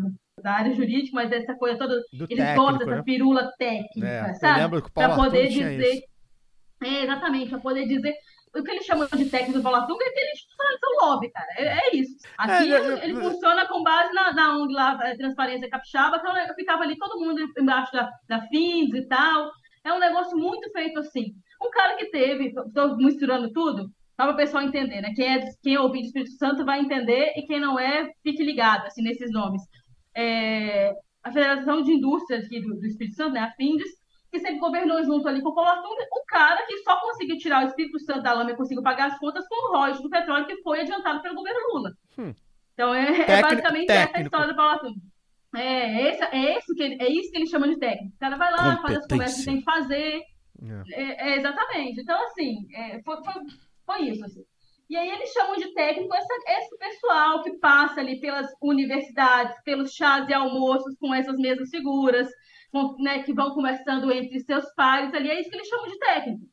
da 0.42 0.52
área 0.52 0.74
jurídica, 0.74 1.14
mas 1.14 1.32
essa 1.32 1.54
coisa 1.54 1.78
toda. 1.78 1.94
Do 2.12 2.24
Eles 2.24 2.36
técnico, 2.38 2.60
gostam 2.60 2.78
dessa 2.78 2.96
né? 2.96 3.02
pirula 3.02 3.52
técnica, 3.58 4.06
É, 4.06 4.34
sabe? 4.34 4.82
Para 4.92 5.14
poder 5.14 5.48
tinha 5.48 5.70
dizer. 5.70 6.00
É, 6.82 7.04
exatamente, 7.04 7.48
para 7.50 7.60
poder 7.60 7.86
dizer. 7.86 8.12
O 8.54 8.62
que 8.62 8.70
eles 8.70 8.84
chamam 8.84 9.06
de 9.06 9.30
técnico 9.30 9.58
do 9.58 9.62
Paulo 9.62 9.78
Artung 9.78 9.98
é 10.00 10.10
que 10.10 10.20
eles 10.20 10.46
são 10.78 11.08
lobby, 11.08 11.30
cara. 11.30 11.46
É, 11.56 11.88
é 11.88 11.96
isso. 11.96 12.16
Aqui 12.36 12.72
É, 12.72 12.76
é, 12.76 13.00
é, 13.00 13.04
ele 13.04 13.18
é. 13.18 13.22
funciona 13.22 13.66
com 13.66 13.82
base 13.82 14.12
na, 14.12 14.32
na 14.32 14.58
ONG 14.58 14.74
lá, 14.74 14.98
eh, 15.04 15.16
Transparência 15.16 15.70
Capixaba, 15.70 16.20
que 16.20 16.26
eu 16.26 16.54
ficava 16.54 16.82
ali 16.82 16.96
todo 16.98 17.18
mundo 17.18 17.40
embaixo 17.58 17.92
da, 17.92 18.10
da 18.28 18.42
FINDS 18.48 18.94
e 18.94 19.08
tal. 19.08 19.50
É 19.84 19.92
um 19.92 19.98
negócio 19.98 20.36
muito 20.36 20.70
feito 20.70 21.00
assim. 21.00 21.34
Um 21.60 21.70
cara 21.70 21.96
que 21.96 22.06
teve, 22.06 22.52
estou 22.66 22.96
misturando 22.96 23.52
tudo, 23.52 23.90
só 24.16 24.24
para 24.24 24.32
o 24.32 24.36
pessoal 24.36 24.62
entender, 24.62 25.00
né? 25.00 25.12
Quem 25.14 25.34
é, 25.34 25.44
quem 25.62 25.74
é 25.74 25.80
ouvinte 25.80 26.04
do 26.04 26.08
Espírito 26.08 26.32
Santo 26.32 26.64
vai 26.64 26.80
entender 26.80 27.32
e 27.36 27.42
quem 27.46 27.58
não 27.58 27.78
é, 27.78 28.10
fique 28.22 28.42
ligado 28.42 28.86
assim, 28.86 29.02
nesses 29.02 29.32
nomes. 29.32 29.62
É, 30.14 30.92
a 31.22 31.32
Federação 31.32 31.82
de 31.82 31.92
Indústrias 31.92 32.44
aqui 32.44 32.60
do, 32.60 32.74
do 32.74 32.86
Espírito 32.86 33.16
Santo, 33.16 33.32
né? 33.32 33.40
A 33.40 33.52
FINDES, 33.52 33.88
que 34.32 34.40
sempre 34.40 34.58
governou 34.58 35.04
junto 35.04 35.28
ali 35.28 35.42
com 35.42 35.50
o 35.50 35.60
Artung, 35.60 35.94
um 35.94 36.24
cara 36.26 36.64
que 36.66 36.78
só 36.78 36.98
conseguiu 36.98 37.36
tirar 37.36 37.62
o 37.62 37.68
Espírito 37.68 38.00
Santo 38.00 38.22
da 38.22 38.32
lama 38.32 38.50
e 38.50 38.56
conseguiu 38.56 38.82
pagar 38.82 39.08
as 39.08 39.18
contas 39.18 39.46
com 39.46 39.54
o 39.54 39.76
royalties 39.76 40.02
do 40.02 40.08
petróleo 40.08 40.46
que 40.46 40.62
foi 40.62 40.80
adiantado 40.80 41.20
pelo 41.20 41.34
governo 41.34 41.60
Lula. 41.74 41.90
Hum. 42.18 42.34
Então 42.72 42.94
é, 42.94 43.02
é 43.02 43.24
Técnico, 43.24 43.42
basicamente 43.42 43.90
essa 43.90 44.02
a 44.02 44.06
técnico. 44.06 44.24
história 44.24 44.54
do 44.54 44.60
Artung. 44.60 44.94
É, 45.54 46.08
esse, 46.08 46.24
é, 46.24 46.56
esse 46.56 46.74
que 46.74 46.82
ele, 46.82 47.02
é 47.02 47.12
isso 47.12 47.30
que 47.30 47.36
ele 47.36 47.46
chama 47.46 47.68
de 47.68 47.78
técnico. 47.78 48.16
O 48.16 48.18
cara 48.18 48.36
vai 48.38 48.50
lá, 48.50 48.80
faz 48.80 48.96
as 48.96 49.06
conversas 49.06 49.38
que 49.40 49.44
tem 49.44 49.58
que 49.58 49.64
fazer. 49.64 50.22
É. 50.62 51.02
É, 51.02 51.30
é, 51.30 51.36
exatamente. 51.36 52.00
Então, 52.00 52.24
assim, 52.24 52.66
é, 52.74 53.02
foi, 53.02 53.16
foi, 53.22 53.34
foi 53.84 54.00
isso. 54.08 54.24
Assim. 54.24 54.42
E 54.88 54.96
aí 54.96 55.10
eles 55.10 55.30
chamam 55.30 55.56
de 55.56 55.74
técnico 55.74 56.14
essa, 56.14 56.34
esse 56.58 56.78
pessoal 56.78 57.42
que 57.42 57.58
passa 57.58 58.00
ali 58.00 58.18
pelas 58.18 58.50
universidades, 58.62 59.62
pelos 59.62 59.92
chás 59.92 60.26
e 60.26 60.32
almoços 60.32 60.96
com 60.98 61.14
essas 61.14 61.36
mesmas 61.36 61.68
figuras, 61.68 62.28
né, 62.98 63.22
que 63.22 63.32
vão 63.32 63.54
conversando 63.54 64.10
entre 64.10 64.40
seus 64.40 64.64
pares 64.74 65.12
ali, 65.14 65.30
é 65.30 65.40
isso 65.40 65.50
que 65.50 65.56
eles 65.56 65.68
chamam 65.68 65.88
de 65.88 65.98
técnico. 65.98 66.46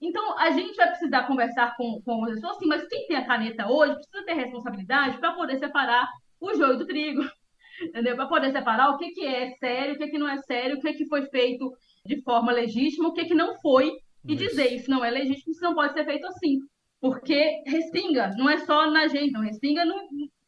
Então, 0.00 0.38
a 0.38 0.50
gente 0.50 0.76
vai 0.76 0.88
precisar 0.88 1.26
conversar 1.26 1.76
com, 1.76 2.02
com 2.04 2.24
as 2.24 2.34
pessoas, 2.34 2.56
assim, 2.56 2.66
mas 2.66 2.86
quem 2.88 3.06
tem 3.06 3.16
a 3.16 3.26
caneta 3.26 3.66
hoje 3.66 3.94
precisa 3.94 4.24
ter 4.26 4.34
responsabilidade 4.34 5.18
para 5.18 5.32
poder 5.32 5.58
separar 5.58 6.06
o 6.40 6.54
joio 6.54 6.78
do 6.78 6.86
trigo, 6.86 7.22
entendeu? 7.82 8.14
Para 8.16 8.26
poder 8.26 8.52
separar 8.52 8.90
o 8.90 8.98
que, 8.98 9.10
que 9.10 9.24
é 9.24 9.50
sério, 9.52 9.94
o 9.94 9.98
que, 9.98 10.08
que 10.08 10.18
não 10.18 10.28
é 10.28 10.36
sério, 10.38 10.76
o 10.76 10.80
que, 10.80 10.92
que 10.92 11.06
foi 11.06 11.26
feito 11.26 11.72
de 12.04 12.20
forma 12.22 12.52
legítima, 12.52 13.08
o 13.08 13.12
que, 13.12 13.24
que 13.24 13.34
não 13.34 13.58
foi, 13.60 13.92
e 14.26 14.34
Isso. 14.34 14.48
dizer 14.48 14.72
isso 14.72 14.90
não 14.90 15.04
é 15.04 15.10
legítimo, 15.10 15.52
isso 15.52 15.62
não 15.62 15.74
pode 15.74 15.92
ser 15.94 16.04
feito 16.04 16.26
assim. 16.26 16.58
Porque 17.00 17.62
respinga, 17.66 18.30
não 18.36 18.48
é 18.48 18.58
só 18.58 18.90
na 18.90 19.06
gente, 19.08 19.32
não, 19.32 19.42
respinga 19.42 19.84
no, 19.84 19.94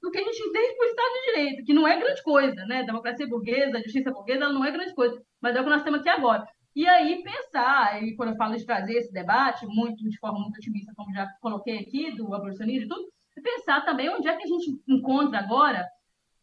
no 0.03 0.11
que 0.11 0.19
a 0.19 0.23
gente 0.23 0.41
entende 0.41 0.77
por 0.77 0.87
Estado 0.87 1.13
de 1.13 1.33
Direito, 1.33 1.65
que 1.65 1.75
não 1.75 1.89
é 1.89 1.99
grande 1.99 2.23
coisa, 2.23 2.65
né? 2.67 2.85
Democracia 2.85 3.27
burguesa, 3.27 3.83
justiça 3.83 4.11
burguesa, 4.11 4.49
não 4.49 4.65
é 4.65 4.71
grande 4.71 4.95
coisa, 4.95 5.21
mas 5.41 5.57
é 5.57 5.61
o 5.61 5.65
que 5.65 5.71
nós 5.71 5.83
temos 5.83 6.01
aqui 6.01 6.09
agora. 6.09 6.45
E 6.75 6.87
aí 6.87 7.23
pensar, 7.23 8.03
e 8.03 8.15
quando 8.15 8.31
eu 8.31 8.37
falo 8.37 8.55
de 8.55 8.67
trazer 8.67 8.95
esse 8.99 9.13
debate, 9.13 9.67
muito 9.67 10.07
de 10.09 10.19
forma 10.19 10.39
muito 10.39 10.57
otimista, 10.57 10.93
como 10.95 11.13
já 11.13 11.27
coloquei 11.41 11.79
aqui, 11.79 12.15
do 12.15 12.35
abolicionismo 12.35 12.85
e 12.85 12.89
tudo, 12.89 13.09
é 13.37 13.41
pensar 13.41 13.85
também 13.85 14.11
onde 14.11 14.29
é 14.29 14.37
que 14.37 14.45
a 14.45 14.47
gente 14.47 14.79
encontra 14.87 15.39
agora 15.39 15.87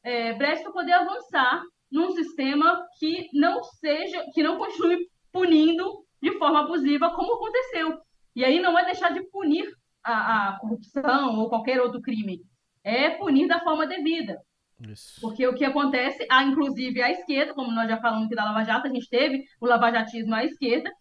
é, 0.04 0.34
brecha 0.34 0.64
para 0.64 0.72
poder 0.72 0.94
avançar 0.94 1.62
num 1.92 2.12
sistema 2.12 2.84
que 2.98 3.30
não 3.34 3.64
seja, 3.64 4.26
que 4.34 4.42
não 4.42 4.58
continue 4.58 5.08
punindo 5.32 6.04
de 6.22 6.38
forma 6.40 6.62
abusiva 6.62 7.12
como 7.12 7.36
aconteceu. 7.36 8.00
E 8.36 8.44
aí 8.44 8.60
não 8.60 8.78
é 8.78 8.86
deixar 8.86 9.14
de 9.14 9.22
punir 9.30 9.72
a, 10.04 10.50
a 10.50 10.60
corrupção 10.60 11.40
ou 11.40 11.50
qualquer 11.50 11.80
outro 11.80 12.02
crime, 12.02 12.42
é 12.84 13.12
punir 13.12 13.48
da 13.48 13.60
forma 13.60 13.88
devida. 13.88 14.38
Isso. 14.90 15.22
Porque 15.22 15.46
o 15.48 15.54
que 15.54 15.64
acontece, 15.64 16.26
há 16.30 16.44
inclusive 16.44 17.02
à 17.02 17.12
esquerda, 17.12 17.54
como 17.54 17.72
nós 17.72 17.88
já 17.88 17.98
falamos 17.98 18.26
aqui 18.26 18.36
da 18.36 18.44
Lava 18.44 18.64
Jato, 18.64 18.88
a 18.88 18.90
gente 18.90 19.10
teve 19.10 19.44
o 19.62 19.66
lavajatismo 19.66 20.36
à 20.36 20.44
esquerda, 20.44 20.92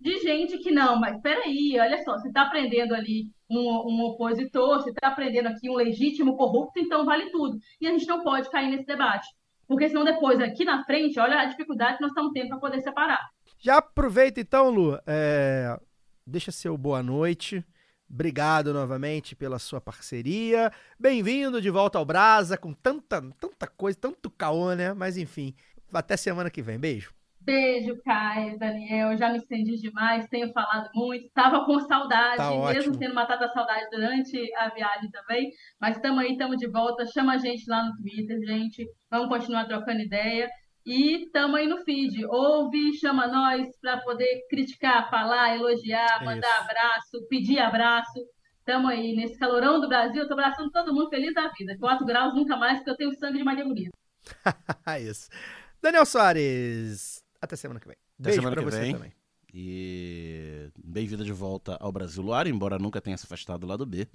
de 0.00 0.18
gente 0.20 0.58
que 0.58 0.70
não, 0.72 0.98
mas 0.98 1.20
peraí, 1.20 1.78
olha 1.78 2.02
só, 2.02 2.12
você 2.18 2.28
está 2.28 2.46
prendendo 2.46 2.94
ali 2.94 3.26
um, 3.48 3.58
um 3.58 4.00
opositor, 4.02 4.80
você 4.80 4.90
está 4.90 5.10
prendendo 5.10 5.46
aqui 5.46 5.70
um 5.70 5.74
legítimo 5.74 6.36
corrupto, 6.36 6.80
então 6.80 7.04
vale 7.04 7.30
tudo. 7.30 7.56
E 7.80 7.86
a 7.86 7.90
gente 7.90 8.06
não 8.06 8.22
pode 8.22 8.50
cair 8.50 8.68
nesse 8.68 8.86
debate. 8.86 9.28
Porque 9.66 9.88
senão 9.88 10.04
depois, 10.04 10.40
aqui 10.40 10.64
na 10.64 10.84
frente, 10.84 11.20
olha 11.20 11.40
a 11.40 11.44
dificuldade 11.44 11.96
que 11.96 12.02
nós 12.02 12.10
estamos 12.10 12.32
tendo 12.32 12.48
para 12.48 12.58
poder 12.58 12.80
separar. 12.80 13.20
Já 13.58 13.76
aproveita 13.78 14.40
então, 14.40 14.70
Lu. 14.70 14.98
é, 15.06 15.78
Deixa 16.26 16.50
seu 16.50 16.76
boa 16.76 17.02
noite. 17.02 17.64
Obrigado 18.12 18.74
novamente 18.74 19.34
pela 19.34 19.58
sua 19.58 19.80
parceria. 19.80 20.70
Bem-vindo 21.00 21.62
de 21.62 21.70
volta 21.70 21.98
ao 21.98 22.04
Brasa 22.04 22.58
com 22.58 22.74
tanta, 22.74 23.22
tanta 23.40 23.66
coisa, 23.66 23.98
tanto 23.98 24.30
caô, 24.30 24.74
né? 24.74 24.92
Mas 24.92 25.16
enfim, 25.16 25.54
até 25.90 26.14
semana 26.14 26.50
que 26.50 26.60
vem. 26.60 26.78
Beijo. 26.78 27.10
Beijo, 27.40 28.00
Caio, 28.04 28.58
Daniel. 28.58 29.16
Já 29.16 29.30
me 29.30 29.38
estendi 29.38 29.76
demais, 29.80 30.28
tenho 30.28 30.52
falado 30.52 30.90
muito. 30.94 31.24
Estava 31.24 31.64
com 31.64 31.80
saudade, 31.80 32.36
Tá 32.36 32.72
mesmo 32.72 32.96
tendo 32.98 33.14
matado 33.14 33.44
a 33.44 33.48
saudade 33.48 33.88
durante 33.90 34.54
a 34.56 34.68
viagem 34.68 35.10
também. 35.10 35.50
Mas 35.80 35.96
estamos 35.96 36.22
aí, 36.22 36.32
estamos 36.32 36.58
de 36.58 36.68
volta. 36.68 37.06
Chama 37.06 37.32
a 37.32 37.38
gente 37.38 37.64
lá 37.66 37.82
no 37.82 37.96
Twitter, 37.96 38.38
gente. 38.46 38.86
Vamos 39.10 39.28
continuar 39.28 39.64
trocando 39.64 40.02
ideia. 40.02 40.48
E 40.84 41.24
estamos 41.24 41.56
aí 41.56 41.68
no 41.68 41.78
feed. 41.84 42.24
Ouve, 42.26 42.92
chama 42.98 43.28
nós 43.28 43.68
para 43.80 44.00
poder 44.00 44.46
criticar, 44.48 45.08
falar, 45.08 45.54
elogiar, 45.54 46.24
mandar 46.24 46.48
isso. 46.48 46.62
abraço, 46.62 47.26
pedir 47.28 47.58
abraço. 47.60 48.20
Estamos 48.58 48.90
aí 48.90 49.14
nesse 49.14 49.38
calorão 49.38 49.80
do 49.80 49.88
Brasil. 49.88 50.22
Estou 50.22 50.38
abraçando 50.38 50.70
todo 50.70 50.92
mundo 50.92 51.08
feliz 51.08 51.32
da 51.34 51.48
vida. 51.48 51.76
4 51.78 52.04
graus 52.04 52.34
nunca 52.34 52.56
mais, 52.56 52.78
porque 52.78 52.90
eu 52.90 52.96
tenho 52.96 53.18
sangue 53.18 53.38
de 53.38 53.44
Maria 53.44 53.64
Bonita. 53.64 53.90
isso. 55.00 55.28
Daniel 55.80 56.06
Soares, 56.06 57.24
até 57.40 57.56
semana 57.56 57.80
que 57.80 57.86
vem. 57.86 57.96
Até 58.18 58.30
Beijo 58.30 58.40
semana 58.40 58.56
pra 58.56 58.64
que 58.64 58.70
você 58.70 58.80
vem. 58.80 58.92
também. 58.94 59.12
E 59.54 60.70
bem-vinda 60.82 61.24
de 61.24 61.32
volta 61.32 61.76
ao 61.80 61.92
Brasil 61.92 62.22
Luar, 62.22 62.46
embora 62.46 62.78
nunca 62.78 63.00
tenha 63.00 63.16
se 63.16 63.26
afastado 63.26 63.66
lá 63.66 63.76
do 63.76 63.84
B. 63.84 64.08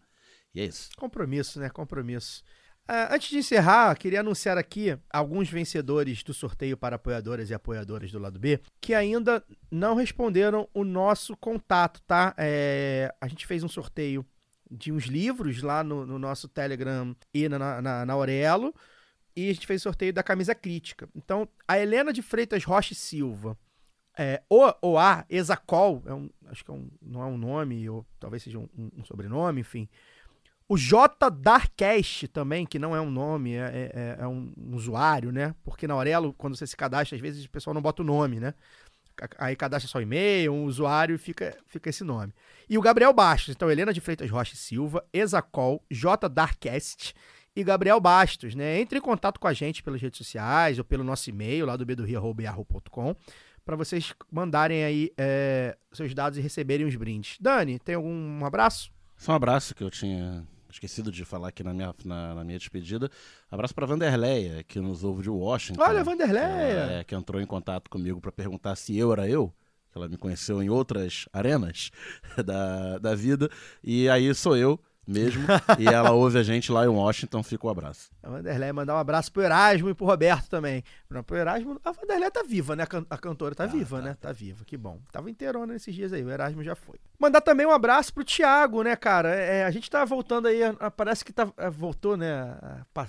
E 0.54 0.62
é 0.62 0.66
isso. 0.66 0.90
Compromisso, 0.98 1.60
né? 1.60 1.70
Compromisso. 1.70 2.44
Ah, 2.88 3.14
antes 3.14 3.30
de 3.30 3.38
encerrar, 3.38 3.94
queria 3.98 4.22
anunciar 4.22 4.58
aqui 4.58 4.98
alguns 5.10 5.50
vencedores 5.50 6.24
do 6.24 6.34
sorteio 6.34 6.78
para 6.78 6.96
apoiadoras 6.96 7.50
e 7.50 7.54
apoiadoras 7.54 8.12
do 8.12 8.20
lado 8.20 8.40
B 8.40 8.62
que 8.80 8.94
ainda 8.94 9.44
não 9.70 9.94
responderam 9.96 10.70
o 10.74 10.86
nosso 10.86 11.36
contato, 11.36 12.02
tá? 12.08 12.34
É, 12.38 13.14
a 13.20 13.28
gente 13.28 13.46
fez 13.46 13.62
um 13.62 13.68
sorteio 13.68 14.26
de 14.72 14.92
uns 14.92 15.04
livros 15.04 15.62
lá 15.62 15.84
no, 15.84 16.06
no 16.06 16.18
nosso 16.18 16.48
Telegram 16.48 17.14
e 17.34 17.50
na, 17.50 17.82
na, 17.82 18.06
na 18.06 18.14
Aurelo 18.14 18.74
e 19.36 19.50
a 19.50 19.54
gente 19.54 19.68
fez 19.68 19.82
sorteio 19.82 20.14
da 20.14 20.24
camisa 20.24 20.56
crítica. 20.56 21.10
Então, 21.14 21.48
a 21.68 21.78
Helena 21.78 22.14
de 22.14 22.22
Freitas 22.22 22.64
Rocha 22.64 22.96
Silva, 22.96 23.58
é, 24.18 24.42
o, 24.50 24.64
o 24.82 24.98
A, 24.98 25.26
Exacol, 25.30 26.02
é 26.06 26.14
um, 26.14 26.30
acho 26.48 26.64
que 26.66 26.72
é 26.72 26.74
um, 26.74 26.90
não 27.02 27.22
é 27.22 27.26
um 27.26 27.38
nome, 27.38 27.88
ou 27.90 28.06
talvez 28.20 28.44
seja 28.44 28.58
um- 28.58 28.70
um 28.98 29.04
sobrenome, 29.04 29.62
enfim. 29.62 29.88
O 30.70 30.78
J 30.78 31.30
Darkcast 31.30 32.28
também, 32.28 32.66
que 32.66 32.78
não 32.78 32.96
é 32.96 33.00
um 33.00 33.10
nome, 33.10 33.54
é, 33.56 33.92
é- 33.94 34.18
é 34.24 34.28
um, 34.28 34.52
um 34.58 34.76
usuário, 34.76 35.32
né? 35.32 35.56
Porque 35.64 35.88
na 35.88 35.94
Aurelo, 35.94 36.34
quando 36.34 36.56
você 36.58 36.68
se 36.68 36.76
cadastra, 36.76 37.16
às 37.16 37.22
vezes 37.22 37.46
o 37.46 37.50
pessoal 37.50 37.74
não 37.74 37.82
bota 37.82 38.02
o 38.02 38.06
nome, 38.06 38.40
né? 38.40 38.54
Aí 39.40 39.56
cadastra 39.56 39.90
só 39.90 40.00
e-mail, 40.02 40.54
um 40.54 40.66
usuário 40.66 41.16
e 41.16 41.18
fica, 41.18 41.58
fica 41.66 41.90
esse 41.90 42.04
nome. 42.04 42.34
E 42.70 42.78
o 42.78 42.82
Gabriel 42.82 43.12
Bastos, 43.14 43.56
então 43.56 43.72
Helena 43.72 43.92
de 43.94 44.02
Freitas 44.02 44.30
Rocha 44.30 44.54
e 44.54 44.58
Silva, 44.58 45.04
Exacol, 45.12 45.84
J 45.90 46.28
Darkcast 46.30 47.16
e 47.56 47.64
Gabriel 47.64 48.00
Bastos, 48.00 48.54
né? 48.54 48.80
Entre 48.80 49.00
em 49.00 49.02
contato 49.02 49.40
com 49.40 49.48
a 49.48 49.54
gente 49.54 49.82
pelas 49.82 50.02
redes 50.02 50.18
sociais 50.20 50.78
ou 50.78 50.84
pelo 50.86 51.04
nosso 51.04 51.30
e-mail 51.30 51.66
lá 51.66 51.76
do 51.76 51.86
bedorria.com 51.86 53.16
para 53.66 53.76
vocês 53.76 54.14
mandarem 54.32 54.84
aí 54.84 55.12
é, 55.18 55.76
seus 55.92 56.14
dados 56.14 56.38
e 56.38 56.42
receberem 56.42 56.86
os 56.86 56.96
brindes. 56.96 57.38
Dani, 57.40 57.80
tem 57.80 57.96
algum 57.96 58.46
abraço? 58.46 58.92
Só 59.18 59.32
um 59.32 59.36
abraço 59.36 59.74
que 59.74 59.84
eu 59.84 59.90
tinha 59.90 60.46
esquecido 60.74 61.12
de 61.12 61.24
falar 61.26 61.50
aqui 61.50 61.64
na 61.64 61.74
minha, 61.74 61.94
na, 62.04 62.36
na 62.36 62.44
minha 62.44 62.58
despedida. 62.58 63.10
Abraço 63.50 63.74
pra 63.74 63.86
Vanderleia, 63.86 64.64
que 64.64 64.80
nos 64.80 65.04
ouve 65.04 65.24
de 65.24 65.30
Washington. 65.30 65.82
Olha, 65.82 66.04
Vanderleia! 66.04 67.00
É, 67.00 67.04
que 67.04 67.16
entrou 67.16 67.42
em 67.42 67.46
contato 67.46 67.90
comigo 67.90 68.20
pra 68.22 68.32
perguntar 68.32 68.76
se 68.76 68.98
eu 68.98 69.12
era 69.12 69.28
eu. 69.28 69.54
que 69.92 69.98
Ela 69.98 70.08
me 70.08 70.18
conheceu 70.18 70.62
em 70.62 70.70
outras 70.70 71.28
arenas 71.32 71.92
da, 72.46 72.98
da 72.98 73.16
vida. 73.16 73.50
E 73.84 74.10
aí 74.10 74.34
sou 74.34 74.56
eu 74.56 74.80
mesmo. 75.08 75.46
e 75.80 75.88
ela 75.88 76.12
ouve 76.12 76.38
a 76.38 76.44
gente 76.44 76.72
lá 76.72 76.84
em 76.86 76.90
Washington. 76.90 77.42
Fica 77.42 77.66
o 77.66 77.70
abraço. 77.70 78.10
A 78.22 78.30
Vanderlei 78.30 78.72
mandar 78.74 78.96
um 78.96 79.00
abraço 79.00 79.32
pro 79.32 79.42
Erasmo 79.42 79.90
e 79.90 79.94
pro 79.94 80.06
Roberto 80.06 80.50
também. 80.50 80.84
Pro 81.26 81.38
Erasmo, 81.38 81.80
a 81.84 81.92
Vanderlei 81.92 82.30
tá 82.30 82.44
viva, 82.44 82.76
né? 82.76 82.84
A, 82.84 82.88
can- 82.88 83.06
a 83.10 83.18
cantora 83.18 83.56
tá, 83.56 83.66
viva, 83.66 84.02
né? 84.02 84.18
Tá 84.20 84.32
viva, 84.32 84.66
que 84.66 84.76
bom. 84.76 85.00
Tava 85.12 85.30
inteirona 85.30 85.74
nesses 85.74 85.96
dias 85.96 86.12
aí, 86.12 86.24
o 86.24 86.30
Erasmo 86.30 86.64
já 86.64 86.76
foi. 86.76 86.96
Mandar 87.18 87.42
também 87.42 87.66
um 87.66 87.72
abraço 87.72 88.14
pro 88.14 88.24
Thiago, 88.26 88.84
né, 88.84 88.96
cara? 88.96 89.30
É, 89.34 89.64
a 89.64 89.72
gente 89.72 89.90
tá 89.90 90.04
voltando 90.04 90.48
aí, 90.48 90.60
parece 90.96 91.24
que 91.24 91.32
tá, 91.32 91.48
é, 91.58 91.70
voltou, 91.70 92.18
né? 92.18 92.58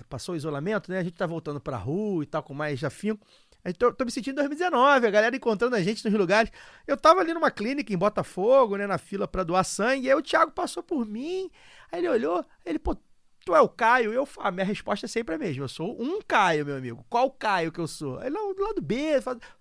Passou 0.08 0.34
o 0.34 0.36
isolamento, 0.38 0.90
né? 0.90 0.98
A 1.00 1.02
gente 1.04 1.16
tá 1.16 1.26
voltando 1.26 1.60
pra 1.60 1.76
rua 1.76 2.22
e 2.22 2.26
tal, 2.26 2.42
com 2.42 2.54
mais 2.54 2.82
afinco. 2.84 3.26
Eu 3.64 3.74
tô, 3.74 3.92
tô 3.92 4.04
me 4.04 4.10
sentindo 4.10 4.34
em 4.34 4.46
2019, 4.46 5.06
a 5.06 5.10
galera 5.10 5.36
encontrando 5.36 5.74
a 5.74 5.82
gente 5.82 6.04
nos 6.08 6.14
lugares. 6.18 6.50
Eu 6.86 6.96
tava 6.96 7.20
ali 7.20 7.34
numa 7.34 7.50
clínica 7.50 7.92
em 7.92 7.98
Botafogo, 7.98 8.76
né, 8.76 8.86
na 8.86 8.98
fila 8.98 9.26
pra 9.26 9.42
doar 9.42 9.64
sangue, 9.64 10.06
e 10.06 10.10
aí 10.10 10.16
o 10.16 10.22
Thiago 10.22 10.52
passou 10.52 10.82
por 10.82 11.04
mim, 11.04 11.50
aí 11.90 12.00
ele 12.00 12.08
olhou, 12.08 12.44
ele, 12.64 12.78
pô, 12.78 12.96
tu 13.44 13.54
é 13.54 13.60
o 13.60 13.68
Caio? 13.68 14.12
Eu, 14.12 14.28
a 14.38 14.50
minha 14.50 14.66
resposta 14.66 15.06
é 15.06 15.08
sempre 15.08 15.34
a 15.34 15.38
mesma, 15.38 15.64
eu 15.64 15.68
sou 15.68 16.00
um 16.00 16.20
Caio, 16.20 16.66
meu 16.66 16.76
amigo. 16.76 17.04
Qual 17.08 17.30
Caio 17.30 17.72
que 17.72 17.80
eu 17.80 17.86
sou? 17.86 18.20
Ele, 18.20 18.30
não, 18.30 18.54
do 18.54 18.62
lado 18.62 18.82
B, 18.82 19.12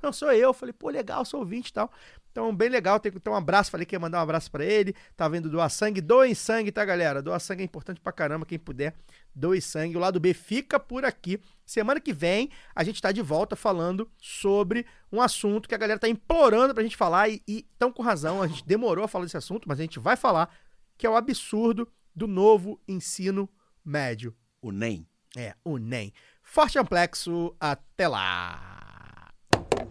não, 0.01 0.11
sou 0.11 0.31
eu. 0.31 0.49
Eu 0.49 0.53
Falei, 0.53 0.73
pô, 0.73 0.89
legal, 0.89 1.23
sou 1.23 1.39
ouvinte 1.39 1.69
e 1.69 1.73
tal. 1.73 1.91
Então, 2.37 2.55
bem 2.55 2.69
legal, 2.69 2.99
tem 2.99 3.11
que 3.11 3.19
ter 3.19 3.31
um 3.31 3.35
abraço, 3.35 3.71
falei 3.71 3.83
que 3.83 3.95
ia 3.95 3.99
mandar 3.99 4.19
um 4.19 4.21
abraço 4.21 4.51
pra 4.51 4.63
ele, 4.63 4.93
tá 5.15 5.27
vendo 5.27 5.49
doar 5.49 5.71
sangue, 5.71 5.99
doem 5.99 6.35
sangue, 6.35 6.71
tá, 6.71 6.85
galera? 6.85 7.19
Doar 7.19 7.39
sangue 7.39 7.63
é 7.63 7.65
importante 7.65 7.99
pra 7.99 8.11
caramba, 8.11 8.45
quem 8.45 8.59
puder, 8.59 8.93
doe 9.33 9.59
sangue. 9.59 9.97
O 9.97 9.99
lado 9.99 10.19
B 10.19 10.35
fica 10.35 10.79
por 10.79 11.03
aqui. 11.03 11.41
Semana 11.65 11.99
que 11.99 12.13
vem, 12.13 12.51
a 12.75 12.83
gente 12.83 13.01
tá 13.01 13.11
de 13.11 13.23
volta 13.23 13.55
falando 13.55 14.07
sobre 14.19 14.85
um 15.11 15.19
assunto 15.19 15.67
que 15.67 15.73
a 15.73 15.79
galera 15.79 15.99
tá 15.99 16.07
implorando 16.07 16.75
pra 16.75 16.83
gente 16.83 16.95
falar 16.95 17.27
e, 17.27 17.41
e 17.47 17.65
tão 17.79 17.91
com 17.91 18.03
razão, 18.03 18.39
a 18.39 18.47
gente 18.47 18.63
demorou 18.67 19.05
a 19.05 19.07
falar 19.07 19.25
desse 19.25 19.37
assunto, 19.37 19.67
mas 19.67 19.79
a 19.79 19.81
gente 19.81 19.97
vai 19.97 20.15
falar, 20.15 20.55
que 20.95 21.07
é 21.07 21.09
o 21.09 21.15
absurdo 21.15 21.87
do 22.18 22.26
novo 22.26 22.81
ensino 22.88 23.48
médio. 23.85 24.35
O 24.60 24.72
NEM. 24.72 25.07
É, 25.38 25.53
o 25.64 25.77
NEM. 25.77 26.11
Forte 26.41 26.80
amplexo, 26.80 27.56
até 27.60 28.07
lá! 28.07 29.31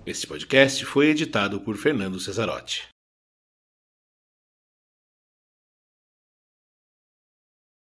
Esse 0.04 0.26
podcast 0.26 0.84
foi 0.84 1.10
editado 1.10 1.60
por 1.60 1.76
Fernando 1.76 2.18
Cesarotti. 2.18 2.88